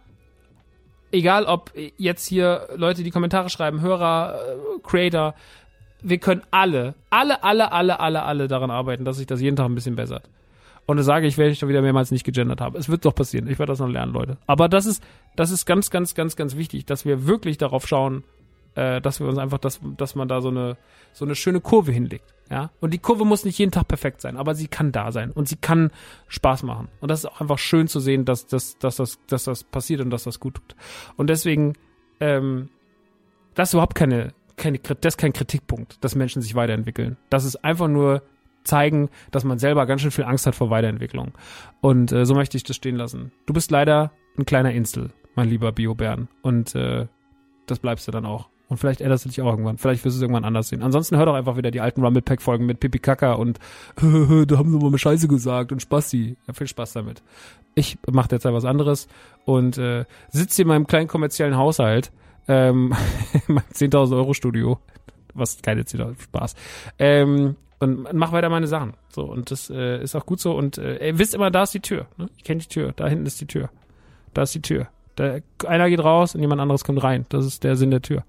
egal 1.14 1.46
ob 1.46 1.72
jetzt 1.98 2.28
hier 2.28 2.68
Leute, 2.76 3.04
die 3.04 3.12
Kommentare 3.12 3.50
schreiben, 3.50 3.80
Hörer, 3.80 4.36
äh, 4.36 4.80
Creator, 4.84 5.36
wir 6.02 6.18
können 6.18 6.42
alle, 6.52 6.96
alle, 7.10 7.44
alle, 7.46 7.72
alle, 7.72 8.00
alle, 8.02 8.24
alle 8.24 8.48
daran 8.50 8.72
arbeiten, 8.72 9.06
dass 9.06 9.18
sich 9.18 9.28
das 9.28 9.40
jeden 9.40 9.56
Tag 9.56 9.68
ein 9.68 9.76
bisschen 9.76 9.96
bessert. 9.96 10.30
Und 10.86 10.98
das 10.98 11.06
sage 11.06 11.28
ich, 11.28 11.38
weil 11.38 11.50
ich 11.50 11.60
schon 11.60 11.70
wieder 11.70 11.82
mehrmals 11.82 12.12
nicht 12.12 12.26
gegendert 12.26 12.60
habe. 12.60 12.78
Es 12.78 12.90
wird 12.90 13.06
doch 13.06 13.16
passieren. 13.16 13.48
Ich 13.48 13.58
werde 13.60 13.72
das 13.72 13.80
noch 13.80 13.88
lernen, 13.88 14.14
Leute. 14.14 14.38
Aber 14.48 14.68
das 14.68 14.86
ist, 14.86 15.04
das 15.36 15.52
ist 15.52 15.66
ganz, 15.66 15.90
ganz, 15.90 16.14
ganz, 16.14 16.36
ganz 16.36 16.58
wichtig, 16.58 16.86
dass 16.86 17.06
wir 17.06 17.26
wirklich 17.26 17.58
darauf 17.58 17.88
schauen, 17.88 18.24
äh, 18.76 19.02
dass 19.02 19.20
wir 19.20 19.28
uns 19.28 19.38
einfach, 19.38 19.60
dass, 19.60 19.80
dass 19.98 20.16
man 20.16 20.28
da 20.28 20.42
so 20.42 20.50
eine, 20.50 20.78
so 21.14 21.26
eine 21.26 21.36
schöne 21.36 21.62
Kurve 21.62 21.92
hinlegt. 21.92 22.34
Ja. 22.50 22.72
Und 22.82 22.94
die 22.94 23.00
Kurve 23.00 23.24
muss 23.24 23.46
nicht 23.46 23.58
jeden 23.58 23.72
Tag 23.72 23.88
perfekt 23.88 24.22
sein, 24.22 24.36
aber 24.38 24.56
sie 24.56 24.68
kann 24.68 24.92
da 24.92 25.12
sein 25.12 25.32
und 25.32 25.48
sie 25.48 25.56
kann 25.56 25.92
Spaß 26.28 26.64
machen. 26.64 26.90
Und 27.00 27.10
das 27.10 27.20
ist 27.20 27.26
auch 27.26 27.40
einfach 27.40 27.60
schön 27.60 27.88
zu 27.88 28.00
sehen, 28.00 28.26
dass, 28.26 28.48
dass, 28.48 28.78
dass, 28.78 28.98
das, 28.98 29.20
dass 29.28 29.46
das 29.46 29.64
passiert 29.64 30.02
und 30.02 30.10
dass 30.10 30.24
das 30.24 30.40
gut 30.40 30.56
tut. 30.56 30.76
Und 31.16 31.30
deswegen, 31.30 31.74
ähm, 32.20 32.70
das 33.54 33.70
ist 33.70 33.74
überhaupt 33.74 33.96
keine, 33.96 34.34
keine, 34.58 34.80
das 34.80 35.14
ist 35.14 35.18
kein 35.18 35.34
Kritikpunkt, 35.34 36.04
dass 36.04 36.16
Menschen 36.16 36.42
sich 36.42 36.56
weiterentwickeln. 36.56 37.18
Das 37.30 37.46
ist 37.46 37.64
einfach 37.64 37.88
nur 37.88 38.22
zeigen, 38.64 39.10
dass 39.32 39.44
man 39.44 39.60
selber 39.60 39.86
ganz 39.86 40.02
schön 40.02 40.12
viel 40.12 40.26
Angst 40.26 40.46
hat 40.46 40.56
vor 40.56 40.70
Weiterentwicklung. 40.70 41.32
Und 41.82 42.12
äh, 42.12 42.26
so 42.26 42.34
möchte 42.34 42.58
ich 42.58 42.64
das 42.64 42.76
stehen 42.76 42.96
lassen. 42.96 43.32
Du 43.46 43.54
bist 43.54 43.72
leider 43.72 44.12
ein 44.38 44.46
kleiner 44.46 44.72
Insel, 44.72 45.12
mein 45.36 45.50
lieber 45.50 45.72
Bio-Bären. 45.72 46.28
Und 46.42 46.76
äh, 46.76 47.08
das 47.68 47.80
bleibst 47.80 48.08
du 48.08 48.12
dann 48.12 48.26
auch. 48.26 48.50
Und 48.74 48.78
vielleicht 48.78 49.02
änderst 49.02 49.26
du 49.26 49.30
dich 49.30 49.42
auch 49.42 49.52
irgendwann. 49.52 49.78
Vielleicht 49.78 50.04
wirst 50.04 50.16
du 50.16 50.18
es 50.18 50.22
irgendwann 50.24 50.46
anders 50.46 50.70
sehen. 50.70 50.82
Ansonsten 50.82 51.18
hör 51.18 51.26
doch 51.26 51.36
einfach 51.36 51.58
wieder 51.58 51.70
die 51.70 51.82
alten 51.82 52.04
Rumble 52.04 52.22
Pack 52.22 52.42
Folgen 52.42 52.66
mit 52.66 52.80
Pipi 52.80 52.98
Kaka 52.98 53.34
und 53.34 53.60
da 53.98 54.58
haben 54.58 54.72
sie 54.72 54.78
mal 54.80 54.98
Scheiße 54.98 55.28
gesagt 55.28 55.72
und 55.72 55.82
Spassi. 55.82 56.38
Ja, 56.48 56.54
viel 56.54 56.68
Spaß 56.68 56.94
damit. 56.94 57.22
Ich 57.76 57.98
mache 58.12 58.30
derzeit 58.30 58.54
was 58.54 58.66
anderes 58.66 59.08
und 59.46 59.78
äh, 59.78 60.06
sitze 60.30 60.64
in 60.64 60.70
meinem 60.70 60.88
kleinen 60.88 61.08
kommerziellen 61.08 61.58
Haushalt, 61.58 62.12
ähm, 62.48 62.96
in 63.48 63.56
meinem 63.56 63.66
10.000 63.74 64.16
Euro 64.16 64.34
Studio, 64.34 64.80
was 65.34 65.62
keine 65.62 65.84
10.000 65.84 66.22
Spaß, 66.22 66.56
ähm, 66.98 67.56
und 67.80 68.14
mach 68.14 68.32
weiter 68.32 68.50
meine 68.50 68.68
Sachen. 68.68 68.94
So, 69.10 69.24
und 69.24 69.52
das 69.52 69.70
äh, 69.70 70.02
ist 70.02 70.16
auch 70.16 70.26
gut 70.26 70.40
so. 70.40 70.56
Und 70.56 70.78
äh, 70.78 71.08
ihr 71.08 71.20
wisst 71.20 71.36
immer, 71.36 71.52
da 71.52 71.64
ist 71.64 71.74
die 71.74 71.80
Tür. 71.80 72.08
Ne? 72.18 72.28
Ich 72.38 72.44
kenne 72.44 72.62
die 72.62 72.68
Tür. 72.68 72.94
Da 72.96 73.08
hinten 73.08 73.26
ist 73.26 73.42
die 73.42 73.48
Tür. 73.48 73.70
Da 74.34 74.44
ist 74.44 74.56
die 74.56 74.62
Tür. 74.62 74.88
Da, 75.16 75.38
einer 75.68 75.90
geht 75.90 76.04
raus 76.04 76.36
und 76.36 76.42
jemand 76.42 76.62
anderes 76.62 76.84
kommt 76.84 77.04
rein. 77.04 77.26
Das 77.30 77.46
ist 77.46 77.64
der 77.64 77.76
Sinn 77.76 77.92
der 77.92 78.02
Tür. 78.02 78.24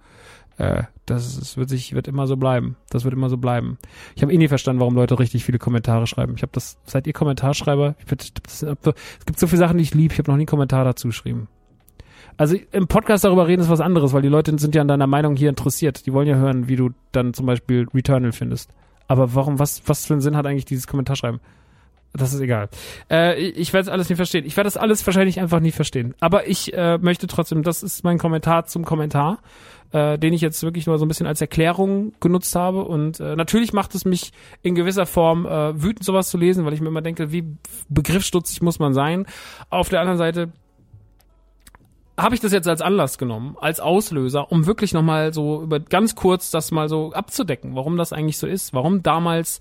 Äh, 0.56 0.84
das, 1.06 1.36
ist, 1.36 1.56
wird 1.56 1.68
sich, 1.68 1.94
wird 1.94 2.08
immer 2.08 2.26
so 2.26 2.36
bleiben. 2.36 2.76
Das 2.90 3.04
wird 3.04 3.14
immer 3.14 3.28
so 3.28 3.36
bleiben. 3.36 3.78
Ich 4.14 4.22
habe 4.22 4.32
eh 4.32 4.38
nie 4.38 4.48
verstanden, 4.48 4.80
warum 4.80 4.94
Leute 4.94 5.18
richtig 5.18 5.44
viele 5.44 5.58
Kommentare 5.58 6.06
schreiben. 6.06 6.34
Ich 6.36 6.42
habe 6.42 6.52
das, 6.52 6.78
seid 6.84 7.06
ihr 7.06 7.12
Kommentarschreiber? 7.12 7.94
Ich, 7.98 8.06
das, 8.06 8.62
es 8.62 9.26
gibt 9.26 9.38
so 9.38 9.46
viele 9.46 9.58
Sachen, 9.58 9.78
die 9.78 9.84
ich 9.84 9.94
liebe. 9.94 10.12
Ich 10.12 10.18
habe 10.18 10.30
noch 10.30 10.36
nie 10.36 10.42
einen 10.42 10.46
Kommentar 10.46 10.84
dazu 10.84 11.08
geschrieben. 11.08 11.48
Also 12.36 12.56
im 12.72 12.88
Podcast 12.88 13.24
darüber 13.24 13.46
reden 13.46 13.62
ist 13.62 13.68
was 13.68 13.80
anderes, 13.80 14.12
weil 14.12 14.22
die 14.22 14.28
Leute 14.28 14.56
sind 14.58 14.74
ja 14.74 14.82
an 14.82 14.88
deiner 14.88 15.06
Meinung 15.06 15.36
hier 15.36 15.48
interessiert. 15.48 16.06
Die 16.06 16.12
wollen 16.12 16.26
ja 16.26 16.36
hören, 16.36 16.68
wie 16.68 16.76
du 16.76 16.90
dann 17.12 17.32
zum 17.32 17.46
Beispiel 17.46 17.86
Returnal 17.94 18.32
findest. 18.32 18.70
Aber 19.06 19.35
warum, 19.35 19.59
was, 19.59 19.82
was 19.86 20.06
für 20.06 20.14
einen 20.14 20.20
Sinn 20.20 20.36
hat 20.36 20.47
eigentlich 20.47 20.64
dieses 20.64 20.86
Kommentarschreiben? 20.86 21.40
das 22.16 22.32
ist 22.32 22.40
egal. 22.40 22.68
Äh, 23.10 23.40
ich 23.40 23.72
werde 23.72 23.82
es 23.82 23.89
alles 23.89 24.09
nicht 24.09 24.16
verstehen. 24.16 24.47
Ich 24.47 24.56
werde 24.56 24.68
das 24.68 24.76
alles 24.76 25.05
wahrscheinlich 25.05 25.40
einfach 25.40 25.60
nie 25.60 25.72
verstehen. 25.72 26.14
Aber 26.20 26.47
ich 26.47 26.72
äh, 26.72 26.97
möchte 26.98 27.26
trotzdem, 27.26 27.62
das 27.62 27.82
ist 27.82 28.05
mein 28.05 28.18
Kommentar 28.18 28.66
zum 28.66 28.85
Kommentar, 28.85 29.39
äh, 29.90 30.16
den 30.16 30.32
ich 30.32 30.40
jetzt 30.40 30.62
wirklich 30.62 30.86
nur 30.86 30.97
so 30.98 31.05
ein 31.05 31.09
bisschen 31.09 31.26
als 31.26 31.40
Erklärung 31.40 32.12
genutzt 32.20 32.55
habe. 32.55 32.85
Und 32.85 33.18
äh, 33.18 33.35
natürlich 33.35 33.72
macht 33.72 33.97
es 33.97 34.05
mich 34.05 34.31
in 34.62 34.76
gewisser 34.76 35.06
Form 35.06 35.44
äh, 35.44 35.82
wütend, 35.82 36.05
sowas 36.05 36.28
zu 36.31 36.39
lesen, 36.39 36.64
weil 36.64 36.72
ich 36.72 36.81
mir 36.81 36.89
immer 36.89 37.02
denke, 37.02 37.32
wie 37.32 37.44
begriffsstutzig 37.89 38.62
muss 38.62 38.78
man 38.78 38.94
sein. 38.94 39.26
Auf 39.68 39.89
der 39.89 40.01
anderen 40.01 40.18
Seite 40.18 40.52
habe 42.16 42.35
ich 42.35 42.41
das 42.41 42.53
jetzt 42.53 42.69
als 42.69 42.81
Anlass 42.81 43.19
genommen, 43.19 43.57
als 43.61 43.81
Auslöser, 43.81 44.53
um 44.53 44.66
wirklich 44.66 44.93
nochmal 44.93 45.35
so 45.35 45.62
über 45.62 45.81
ganz 45.81 46.15
kurz 46.15 46.51
das 46.51 46.70
mal 46.70 46.89
so 46.89 47.12
abzudecken, 47.12 47.74
warum 47.74 47.97
das 47.97 48.12
eigentlich 48.12 48.39
so 48.39 48.47
ist, 48.47 48.73
warum 48.73 49.03
damals 49.03 49.61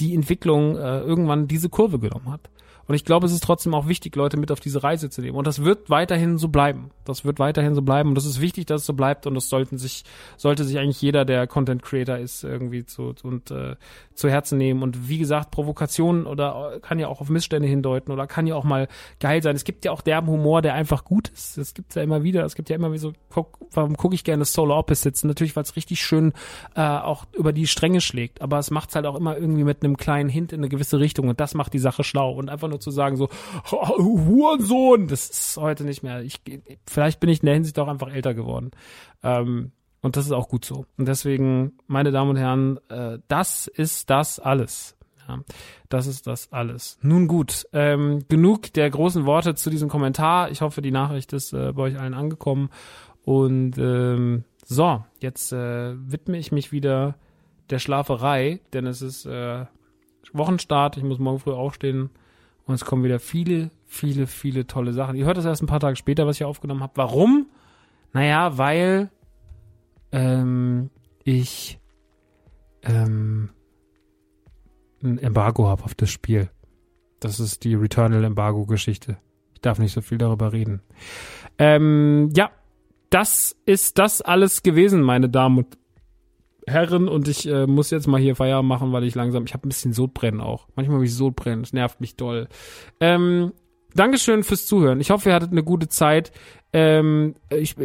die 0.00 0.14
Entwicklung 0.14 0.76
äh, 0.76 1.00
irgendwann 1.00 1.48
diese 1.48 1.68
Kurve 1.68 1.98
genommen 1.98 2.30
hat. 2.30 2.50
Und 2.86 2.94
ich 2.94 3.04
glaube, 3.04 3.26
es 3.26 3.32
ist 3.32 3.42
trotzdem 3.42 3.74
auch 3.74 3.88
wichtig, 3.88 4.14
Leute 4.16 4.36
mit 4.36 4.52
auf 4.52 4.60
diese 4.60 4.82
Reise 4.82 5.10
zu 5.10 5.20
nehmen. 5.20 5.36
Und 5.36 5.46
das 5.46 5.64
wird 5.64 5.90
weiterhin 5.90 6.38
so 6.38 6.48
bleiben. 6.48 6.90
Das 7.04 7.24
wird 7.24 7.38
weiterhin 7.38 7.74
so 7.74 7.82
bleiben. 7.82 8.10
Und 8.10 8.14
das 8.14 8.26
ist 8.26 8.40
wichtig, 8.40 8.66
dass 8.66 8.82
es 8.82 8.86
so 8.86 8.92
bleibt. 8.92 9.26
Und 9.26 9.34
das 9.34 9.48
sollten 9.48 9.78
sich, 9.78 10.04
sollte 10.36 10.64
sich 10.64 10.78
eigentlich 10.78 11.00
jeder, 11.00 11.24
der 11.24 11.46
Content 11.46 11.82
Creator 11.82 12.18
ist, 12.18 12.44
irgendwie 12.44 12.84
zu, 12.84 13.14
und, 13.22 13.50
äh, 13.50 13.76
zu 14.14 14.28
Herzen 14.28 14.58
nehmen. 14.58 14.82
Und 14.82 15.08
wie 15.08 15.18
gesagt, 15.18 15.50
Provokation 15.50 16.26
oder 16.26 16.78
kann 16.82 16.98
ja 16.98 17.08
auch 17.08 17.20
auf 17.20 17.28
Missstände 17.28 17.68
hindeuten 17.68 18.12
oder 18.12 18.26
kann 18.26 18.46
ja 18.46 18.54
auch 18.54 18.64
mal 18.64 18.88
geil 19.20 19.42
sein. 19.42 19.56
Es 19.56 19.64
gibt 19.64 19.84
ja 19.84 19.92
auch 19.92 20.02
derben 20.02 20.28
Humor, 20.28 20.62
der 20.62 20.74
einfach 20.74 21.04
gut 21.04 21.28
ist. 21.28 21.58
Das 21.58 21.74
gibt's 21.74 21.94
ja 21.94 22.02
immer 22.02 22.22
wieder. 22.22 22.44
Es 22.44 22.54
gibt 22.54 22.68
ja 22.70 22.76
immer 22.76 22.92
wie 22.92 22.98
so, 22.98 23.12
guck, 23.30 23.58
warum 23.72 23.96
gucke 23.96 24.14
ich 24.14 24.24
gerne 24.24 24.44
Solar 24.44 24.78
Opposites? 24.78 25.24
Natürlich, 25.24 25.56
weil 25.56 25.64
es 25.64 25.76
richtig 25.76 26.00
schön 26.00 26.32
äh, 26.74 26.82
auch 26.82 27.24
über 27.32 27.52
die 27.52 27.66
Stränge 27.66 28.00
schlägt. 28.00 28.42
Aber 28.42 28.58
es 28.58 28.70
macht's 28.70 28.94
halt 28.94 29.06
auch 29.06 29.16
immer 29.16 29.36
irgendwie 29.36 29.64
mit 29.64 29.82
einem 29.82 29.96
kleinen 29.96 30.28
Hint 30.28 30.52
in 30.52 30.60
eine 30.60 30.68
gewisse 30.68 30.98
Richtung. 30.98 31.28
Und 31.28 31.40
das 31.40 31.54
macht 31.54 31.72
die 31.72 31.78
Sache 31.78 32.04
schlau. 32.04 32.32
Und 32.32 32.50
einfach 32.50 32.68
nur 32.74 32.80
zu 32.80 32.90
sagen 32.90 33.16
so, 33.16 33.28
oh, 33.70 33.98
Hurensohn, 33.98 35.06
das 35.08 35.30
ist 35.30 35.56
heute 35.56 35.84
nicht 35.84 36.02
mehr. 36.02 36.22
Ich, 36.22 36.40
vielleicht 36.86 37.20
bin 37.20 37.30
ich 37.30 37.40
in 37.40 37.46
der 37.46 37.54
Hinsicht 37.54 37.78
auch 37.78 37.88
einfach 37.88 38.12
älter 38.12 38.34
geworden. 38.34 38.72
Ähm, 39.22 39.72
und 40.02 40.16
das 40.16 40.26
ist 40.26 40.32
auch 40.32 40.48
gut 40.48 40.64
so. 40.64 40.86
Und 40.98 41.08
deswegen, 41.08 41.78
meine 41.86 42.10
Damen 42.10 42.30
und 42.30 42.36
Herren, 42.36 42.78
äh, 42.88 43.18
das 43.28 43.68
ist 43.68 44.10
das 44.10 44.38
alles. 44.38 44.96
Ja, 45.26 45.38
das 45.88 46.06
ist 46.06 46.26
das 46.26 46.52
alles. 46.52 46.98
Nun 47.00 47.28
gut, 47.28 47.66
ähm, 47.72 48.24
genug 48.28 48.72
der 48.74 48.90
großen 48.90 49.24
Worte 49.24 49.54
zu 49.54 49.70
diesem 49.70 49.88
Kommentar. 49.88 50.50
Ich 50.50 50.60
hoffe, 50.60 50.82
die 50.82 50.90
Nachricht 50.90 51.32
ist 51.32 51.54
äh, 51.54 51.72
bei 51.72 51.84
euch 51.84 51.98
allen 51.98 52.12
angekommen. 52.12 52.68
Und 53.24 53.78
ähm, 53.78 54.44
so, 54.66 55.02
jetzt 55.20 55.52
äh, 55.52 55.94
widme 55.96 56.36
ich 56.36 56.52
mich 56.52 56.72
wieder 56.72 57.14
der 57.70 57.78
Schlaferei, 57.78 58.60
denn 58.74 58.86
es 58.86 59.00
ist 59.00 59.24
äh, 59.24 59.64
Wochenstart. 60.34 60.98
Ich 60.98 61.04
muss 61.04 61.18
morgen 61.18 61.38
früh 61.38 61.52
aufstehen 61.52 62.10
und 62.66 62.74
es 62.74 62.84
kommen 62.84 63.04
wieder 63.04 63.18
viele, 63.18 63.70
viele, 63.86 64.26
viele 64.26 64.66
tolle 64.66 64.92
Sachen. 64.92 65.16
Ihr 65.16 65.26
hört 65.26 65.36
das 65.36 65.44
erst 65.44 65.62
ein 65.62 65.66
paar 65.66 65.80
Tage 65.80 65.96
später, 65.96 66.26
was 66.26 66.36
ich 66.36 66.44
aufgenommen 66.44 66.82
habe. 66.82 66.92
Warum? 66.96 67.46
Naja, 68.12 68.56
weil 68.58 69.10
ähm, 70.12 70.90
ich 71.24 71.78
ähm, 72.82 73.50
ein 75.02 75.18
Embargo 75.18 75.68
habe 75.68 75.84
auf 75.84 75.94
das 75.94 76.10
Spiel. 76.10 76.50
Das 77.20 77.40
ist 77.40 77.64
die 77.64 77.74
Returnal 77.74 78.24
Embargo 78.24 78.66
Geschichte. 78.66 79.18
Ich 79.54 79.60
darf 79.60 79.78
nicht 79.78 79.92
so 79.92 80.00
viel 80.00 80.18
darüber 80.18 80.52
reden. 80.52 80.82
Ähm, 81.58 82.30
ja, 82.34 82.50
das 83.10 83.56
ist 83.66 83.98
das 83.98 84.22
alles 84.22 84.62
gewesen, 84.62 85.02
meine 85.02 85.28
Damen 85.28 85.58
und 85.58 85.78
Herren. 86.66 87.08
Und 87.08 87.28
ich 87.28 87.46
äh, 87.46 87.66
muss 87.66 87.90
jetzt 87.90 88.06
mal 88.06 88.20
hier 88.20 88.36
Feierabend 88.36 88.68
machen, 88.68 88.92
weil 88.92 89.04
ich 89.04 89.14
langsam, 89.14 89.44
ich 89.44 89.54
habe 89.54 89.66
ein 89.66 89.70
bisschen 89.70 89.92
Sodbrennen 89.92 90.40
auch. 90.40 90.68
Manchmal 90.76 90.96
habe 90.96 91.04
ich 91.04 91.14
Sodbrennen, 91.14 91.62
es 91.62 91.72
nervt 91.72 92.00
mich 92.00 92.16
doll. 92.16 92.48
Ähm, 93.00 93.52
Dankeschön 93.94 94.42
fürs 94.42 94.66
Zuhören. 94.66 95.00
Ich 95.00 95.10
hoffe, 95.10 95.28
ihr 95.28 95.34
hattet 95.34 95.52
eine 95.52 95.62
gute 95.62 95.88
Zeit. 95.88 96.32
Ähm, 96.72 97.36
ich 97.50 97.76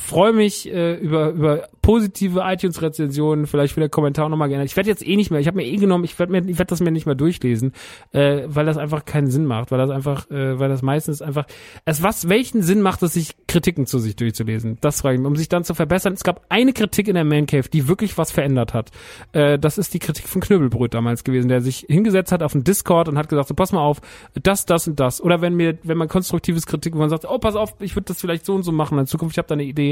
freue 0.00 0.32
mich 0.32 0.70
äh, 0.70 0.94
über, 0.94 1.30
über 1.30 1.68
positive 1.82 2.40
iTunes-Rezensionen, 2.40 3.46
vielleicht 3.46 3.76
wieder 3.76 3.88
Kommentar 3.88 4.28
nochmal 4.28 4.48
gerne. 4.48 4.64
Ich 4.64 4.76
werde 4.76 4.88
jetzt 4.88 5.06
eh 5.06 5.16
nicht 5.16 5.30
mehr, 5.30 5.40
ich 5.40 5.46
habe 5.46 5.56
mir 5.56 5.66
eh 5.66 5.76
genommen, 5.76 6.04
ich 6.04 6.18
werde 6.18 6.32
werde 6.32 6.64
das 6.64 6.80
mir 6.80 6.90
nicht 6.90 7.06
mehr 7.06 7.14
durchlesen, 7.14 7.72
äh, 8.12 8.42
weil 8.46 8.66
das 8.66 8.76
einfach 8.76 9.04
keinen 9.04 9.30
Sinn 9.30 9.46
macht, 9.46 9.70
weil 9.70 9.78
das 9.78 9.90
einfach, 9.90 10.30
äh, 10.30 10.58
weil 10.58 10.68
das 10.68 10.82
meistens 10.82 11.22
einfach, 11.22 11.46
es 11.84 12.02
was, 12.02 12.28
welchen 12.28 12.62
Sinn 12.62 12.82
macht 12.82 13.02
es, 13.02 13.14
sich 13.14 13.34
Kritiken 13.48 13.86
zu 13.86 13.98
sich 13.98 14.14
durchzulesen? 14.16 14.78
Das 14.80 15.00
frage 15.00 15.14
ich 15.14 15.20
mich, 15.20 15.26
um 15.26 15.36
sich 15.36 15.48
dann 15.48 15.64
zu 15.64 15.74
verbessern. 15.74 16.12
Es 16.12 16.22
gab 16.22 16.44
eine 16.48 16.72
Kritik 16.72 17.08
in 17.08 17.14
der 17.14 17.24
Man 17.24 17.46
Cave, 17.46 17.68
die 17.68 17.88
wirklich 17.88 18.18
was 18.18 18.30
verändert 18.30 18.74
hat. 18.74 18.90
Äh, 19.32 19.58
das 19.58 19.78
ist 19.78 19.94
die 19.94 19.98
Kritik 19.98 20.28
von 20.28 20.40
Knöbelbrot 20.40 20.94
damals 20.94 21.24
gewesen, 21.24 21.48
der 21.48 21.60
sich 21.60 21.86
hingesetzt 21.88 22.30
hat 22.30 22.42
auf 22.42 22.52
den 22.52 22.64
Discord 22.64 23.08
und 23.08 23.18
hat 23.18 23.28
gesagt, 23.28 23.48
so 23.48 23.54
pass 23.54 23.72
mal 23.72 23.80
auf, 23.80 24.00
das, 24.40 24.66
das 24.66 24.86
und 24.86 25.00
das. 25.00 25.20
Oder 25.20 25.40
wenn 25.40 25.54
mir, 25.54 25.78
wenn 25.82 25.98
man 25.98 26.08
konstruktives 26.08 26.66
Kritik, 26.66 26.94
wo 26.94 26.98
man 26.98 27.10
sagt, 27.10 27.24
oh 27.28 27.38
pass 27.38 27.56
auf, 27.56 27.74
ich 27.80 27.96
würde 27.96 28.06
das 28.06 28.20
vielleicht 28.20 28.44
so 28.46 28.54
und 28.54 28.62
so 28.62 28.72
machen 28.72 28.98
in 28.98 29.06
Zukunft, 29.06 29.34
ich 29.34 29.38
habe 29.38 29.48
da 29.48 29.54
eine 29.54 29.64
Idee. 29.64 29.89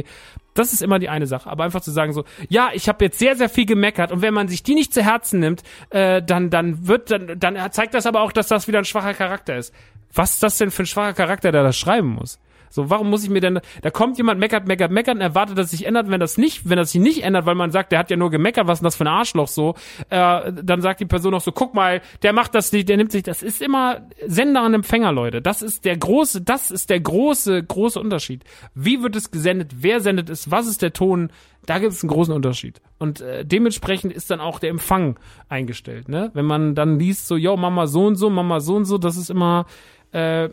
Das 0.54 0.72
ist 0.72 0.82
immer 0.82 0.98
die 0.98 1.08
eine 1.08 1.26
Sache. 1.26 1.48
Aber 1.48 1.64
einfach 1.64 1.80
zu 1.80 1.90
sagen 1.90 2.12
so, 2.12 2.24
ja, 2.48 2.70
ich 2.72 2.88
habe 2.88 3.04
jetzt 3.04 3.18
sehr, 3.18 3.36
sehr 3.36 3.48
viel 3.48 3.66
gemeckert 3.66 4.10
und 4.12 4.22
wenn 4.22 4.34
man 4.34 4.48
sich 4.48 4.62
die 4.62 4.74
nicht 4.74 4.92
zu 4.92 5.04
Herzen 5.04 5.40
nimmt, 5.40 5.62
äh, 5.90 6.22
dann, 6.22 6.50
dann 6.50 6.86
wird, 6.86 7.10
dann, 7.10 7.38
dann 7.38 7.72
zeigt 7.72 7.94
das 7.94 8.06
aber 8.06 8.22
auch, 8.22 8.32
dass 8.32 8.48
das 8.48 8.66
wieder 8.68 8.78
ein 8.78 8.84
schwacher 8.84 9.14
Charakter 9.14 9.56
ist. 9.56 9.72
Was 10.12 10.34
ist 10.34 10.42
das 10.42 10.58
denn 10.58 10.70
für 10.70 10.82
ein 10.82 10.86
schwacher 10.86 11.12
Charakter, 11.12 11.52
der 11.52 11.62
das 11.62 11.76
schreiben 11.78 12.08
muss? 12.08 12.38
So, 12.70 12.90
warum 12.90 13.10
muss 13.10 13.24
ich 13.24 13.30
mir 13.30 13.40
denn, 13.40 13.60
da 13.82 13.90
kommt 13.90 14.18
jemand, 14.18 14.40
meckert, 14.40 14.66
meckert, 14.66 14.90
meckert 14.90 15.16
und 15.16 15.20
erwartet, 15.20 15.58
dass 15.58 15.70
sich 15.70 15.86
ändert, 15.86 16.10
wenn 16.10 16.20
das 16.20 16.38
nicht, 16.38 16.68
wenn 16.68 16.76
das 16.76 16.92
sich 16.92 17.00
nicht 17.00 17.22
ändert, 17.22 17.46
weil 17.46 17.54
man 17.54 17.70
sagt, 17.70 17.92
der 17.92 17.98
hat 17.98 18.10
ja 18.10 18.16
nur 18.16 18.30
gemeckert, 18.30 18.66
was 18.66 18.78
ist 18.78 18.80
denn 18.82 18.86
das 18.86 18.96
für 18.96 19.04
ein 19.04 19.08
Arschloch 19.08 19.48
so, 19.48 19.74
äh, 20.10 20.52
dann 20.52 20.80
sagt 20.80 21.00
die 21.00 21.06
Person 21.06 21.34
auch 21.34 21.40
so, 21.40 21.52
guck 21.52 21.74
mal, 21.74 22.00
der 22.22 22.32
macht 22.32 22.54
das 22.54 22.72
nicht, 22.72 22.88
der 22.88 22.96
nimmt 22.96 23.12
sich, 23.12 23.22
das 23.22 23.42
ist 23.42 23.62
immer 23.62 24.06
Sender 24.26 24.64
und 24.64 24.74
Empfänger, 24.74 25.12
Leute. 25.12 25.42
Das 25.42 25.62
ist 25.62 25.84
der 25.84 25.96
große, 25.96 26.42
das 26.42 26.70
ist 26.70 26.90
der 26.90 27.00
große, 27.00 27.62
große 27.62 28.00
Unterschied. 28.00 28.44
Wie 28.74 29.02
wird 29.02 29.16
es 29.16 29.30
gesendet, 29.30 29.72
wer 29.80 30.00
sendet 30.00 30.30
es, 30.30 30.50
was 30.50 30.66
ist 30.66 30.82
der 30.82 30.92
Ton, 30.92 31.30
da 31.66 31.78
gibt 31.78 31.92
es 31.92 32.02
einen 32.02 32.10
großen 32.10 32.32
Unterschied. 32.32 32.80
Und 32.98 33.20
äh, 33.20 33.44
dementsprechend 33.44 34.12
ist 34.12 34.30
dann 34.30 34.40
auch 34.40 34.58
der 34.58 34.70
Empfang 34.70 35.18
eingestellt, 35.48 36.08
ne? 36.08 36.30
Wenn 36.32 36.46
man 36.46 36.74
dann 36.74 36.98
liest, 36.98 37.28
so, 37.28 37.36
yo, 37.36 37.56
Mama 37.56 37.86
so 37.86 38.06
und 38.06 38.16
so, 38.16 38.30
Mama 38.30 38.60
so 38.60 38.76
und 38.76 38.86
so, 38.86 38.96
das 38.96 39.18
ist 39.18 39.28
immer, 39.28 39.66
äh, 40.12 40.48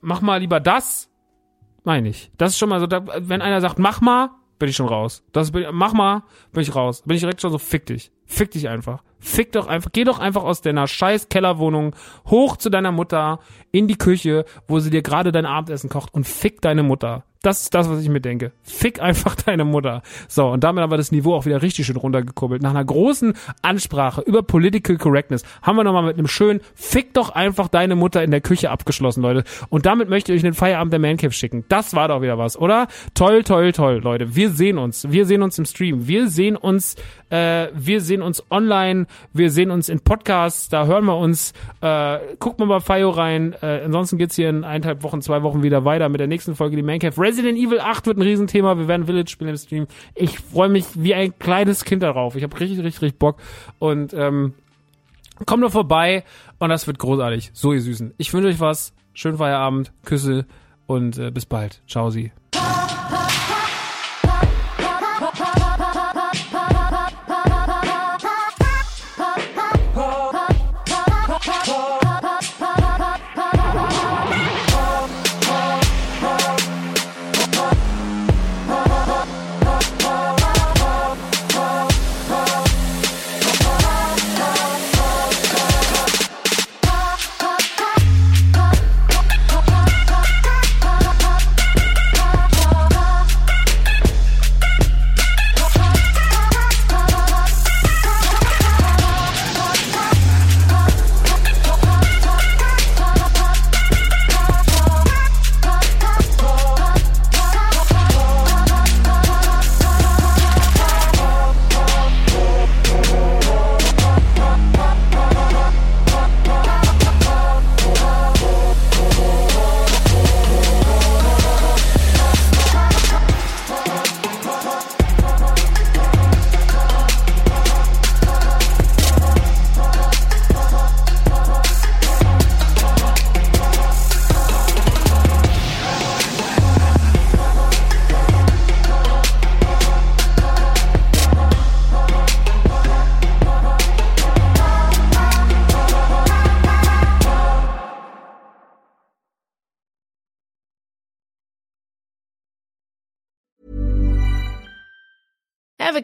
mach 0.00 0.22
mal 0.22 0.40
lieber 0.40 0.58
das, 0.58 1.10
meine 1.86 2.08
ich. 2.08 2.30
Das 2.36 2.52
ist 2.52 2.58
schon 2.58 2.68
mal 2.68 2.80
so, 2.80 2.86
da, 2.86 3.02
wenn 3.18 3.40
einer 3.40 3.60
sagt, 3.60 3.78
mach 3.78 4.00
mal, 4.00 4.30
bin 4.58 4.68
ich 4.68 4.76
schon 4.76 4.88
raus. 4.88 5.22
Das 5.32 5.52
bin, 5.52 5.64
mach 5.72 5.92
mal, 5.92 6.24
bin 6.52 6.62
ich 6.62 6.74
raus. 6.74 7.02
Bin 7.06 7.14
ich 7.14 7.20
direkt 7.20 7.40
schon 7.40 7.52
so, 7.52 7.58
fick 7.58 7.86
dich. 7.86 8.10
Fick 8.26 8.50
dich 8.50 8.68
einfach. 8.68 9.02
Fick 9.18 9.52
doch 9.52 9.66
einfach, 9.66 9.90
geh 9.92 10.04
doch 10.04 10.18
einfach 10.18 10.44
aus 10.44 10.60
deiner 10.60 10.86
scheiß 10.86 11.28
Kellerwohnung 11.28 11.96
hoch 12.26 12.56
zu 12.56 12.70
deiner 12.70 12.92
Mutter 12.92 13.40
in 13.72 13.88
die 13.88 13.98
Küche, 13.98 14.44
wo 14.68 14.78
sie 14.78 14.90
dir 14.90 15.02
gerade 15.02 15.32
dein 15.32 15.46
Abendessen 15.46 15.90
kocht 15.90 16.12
und 16.14 16.26
fick 16.26 16.60
deine 16.60 16.82
Mutter. 16.82 17.24
Das 17.46 17.62
ist 17.62 17.74
das, 17.74 17.88
was 17.88 18.02
ich 18.02 18.08
mir 18.08 18.20
denke. 18.20 18.50
Fick 18.64 19.00
einfach 19.00 19.34
deine 19.46 19.64
Mutter. 19.64 20.02
So, 20.26 20.48
und 20.48 20.64
damit 20.64 20.82
haben 20.82 20.90
wir 20.90 20.96
das 20.96 21.12
Niveau 21.12 21.32
auch 21.32 21.46
wieder 21.46 21.62
richtig 21.62 21.86
schön 21.86 21.96
runtergekurbelt. 21.96 22.60
Nach 22.60 22.70
einer 22.70 22.84
großen 22.84 23.34
Ansprache 23.62 24.20
über 24.22 24.42
Political 24.42 24.96
Correctness 24.96 25.44
haben 25.62 25.76
wir 25.76 25.84
nochmal 25.84 26.02
mit 26.02 26.18
einem 26.18 26.26
schönen 26.26 26.60
Fick 26.74 27.14
doch 27.14 27.30
einfach 27.30 27.68
deine 27.68 27.94
Mutter 27.94 28.24
in 28.24 28.32
der 28.32 28.40
Küche 28.40 28.70
abgeschlossen, 28.70 29.22
Leute. 29.22 29.44
Und 29.68 29.86
damit 29.86 30.08
möchte 30.08 30.32
ich 30.32 30.38
euch 30.38 30.42
den 30.42 30.54
Feierabend 30.54 30.92
der 30.92 30.98
Mancave 30.98 31.30
schicken. 31.30 31.64
Das 31.68 31.94
war 31.94 32.08
doch 32.08 32.20
wieder 32.20 32.36
was, 32.36 32.58
oder? 32.58 32.88
Toll, 33.14 33.44
toll, 33.44 33.70
toll, 33.70 34.00
Leute. 34.02 34.34
Wir 34.34 34.50
sehen 34.50 34.76
uns. 34.76 35.08
Wir 35.08 35.24
sehen 35.24 35.42
uns 35.42 35.56
im 35.56 35.66
Stream. 35.66 36.08
Wir 36.08 36.28
sehen 36.28 36.56
uns, 36.56 36.96
äh, 37.30 37.68
wir 37.74 38.00
sehen 38.00 38.22
uns 38.22 38.42
online. 38.50 39.05
Wir 39.32 39.50
sehen 39.50 39.70
uns 39.70 39.88
in 39.88 40.00
Podcasts. 40.00 40.68
Da 40.68 40.86
hören 40.86 41.04
wir 41.04 41.16
uns. 41.16 41.52
Äh, 41.80 42.18
guckt 42.38 42.58
mal 42.58 42.66
bei 42.66 42.80
Fio 42.80 43.10
rein. 43.10 43.54
Äh, 43.62 43.82
ansonsten 43.84 44.18
geht's 44.18 44.36
hier 44.36 44.48
in 44.48 44.64
eineinhalb 44.64 45.02
Wochen, 45.02 45.22
zwei 45.22 45.42
Wochen 45.42 45.62
wieder 45.62 45.84
weiter 45.84 46.08
mit 46.08 46.20
der 46.20 46.26
nächsten 46.26 46.54
Folge, 46.54 46.76
die 46.76 46.82
Mancave. 46.82 47.20
Resident 47.20 47.58
Evil 47.58 47.80
8 47.80 48.06
wird 48.06 48.18
ein 48.18 48.22
Riesenthema. 48.22 48.76
Wir 48.78 48.88
werden 48.88 49.06
Village 49.06 49.30
spielen 49.30 49.50
im 49.50 49.56
Stream. 49.56 49.86
Ich 50.14 50.38
freue 50.38 50.68
mich 50.68 50.84
wie 50.94 51.14
ein 51.14 51.38
kleines 51.38 51.84
Kind 51.84 52.02
darauf. 52.02 52.36
Ich 52.36 52.42
habe 52.42 52.58
richtig, 52.58 52.78
richtig, 52.78 53.02
richtig 53.02 53.18
Bock. 53.18 53.36
Und 53.78 54.14
ähm, 54.14 54.54
kommt 55.44 55.62
doch 55.62 55.72
vorbei 55.72 56.24
und 56.58 56.68
das 56.70 56.86
wird 56.86 56.98
großartig. 56.98 57.50
So, 57.52 57.72
ihr 57.72 57.80
Süßen. 57.82 58.14
Ich 58.16 58.32
wünsche 58.32 58.48
euch 58.48 58.60
was. 58.60 58.94
Schönen 59.12 59.38
Feierabend. 59.38 59.92
Küsse 60.04 60.46
und 60.86 61.18
äh, 61.18 61.30
bis 61.30 61.46
bald. 61.46 61.82
Ciao, 61.86 62.10
Sie. 62.10 62.32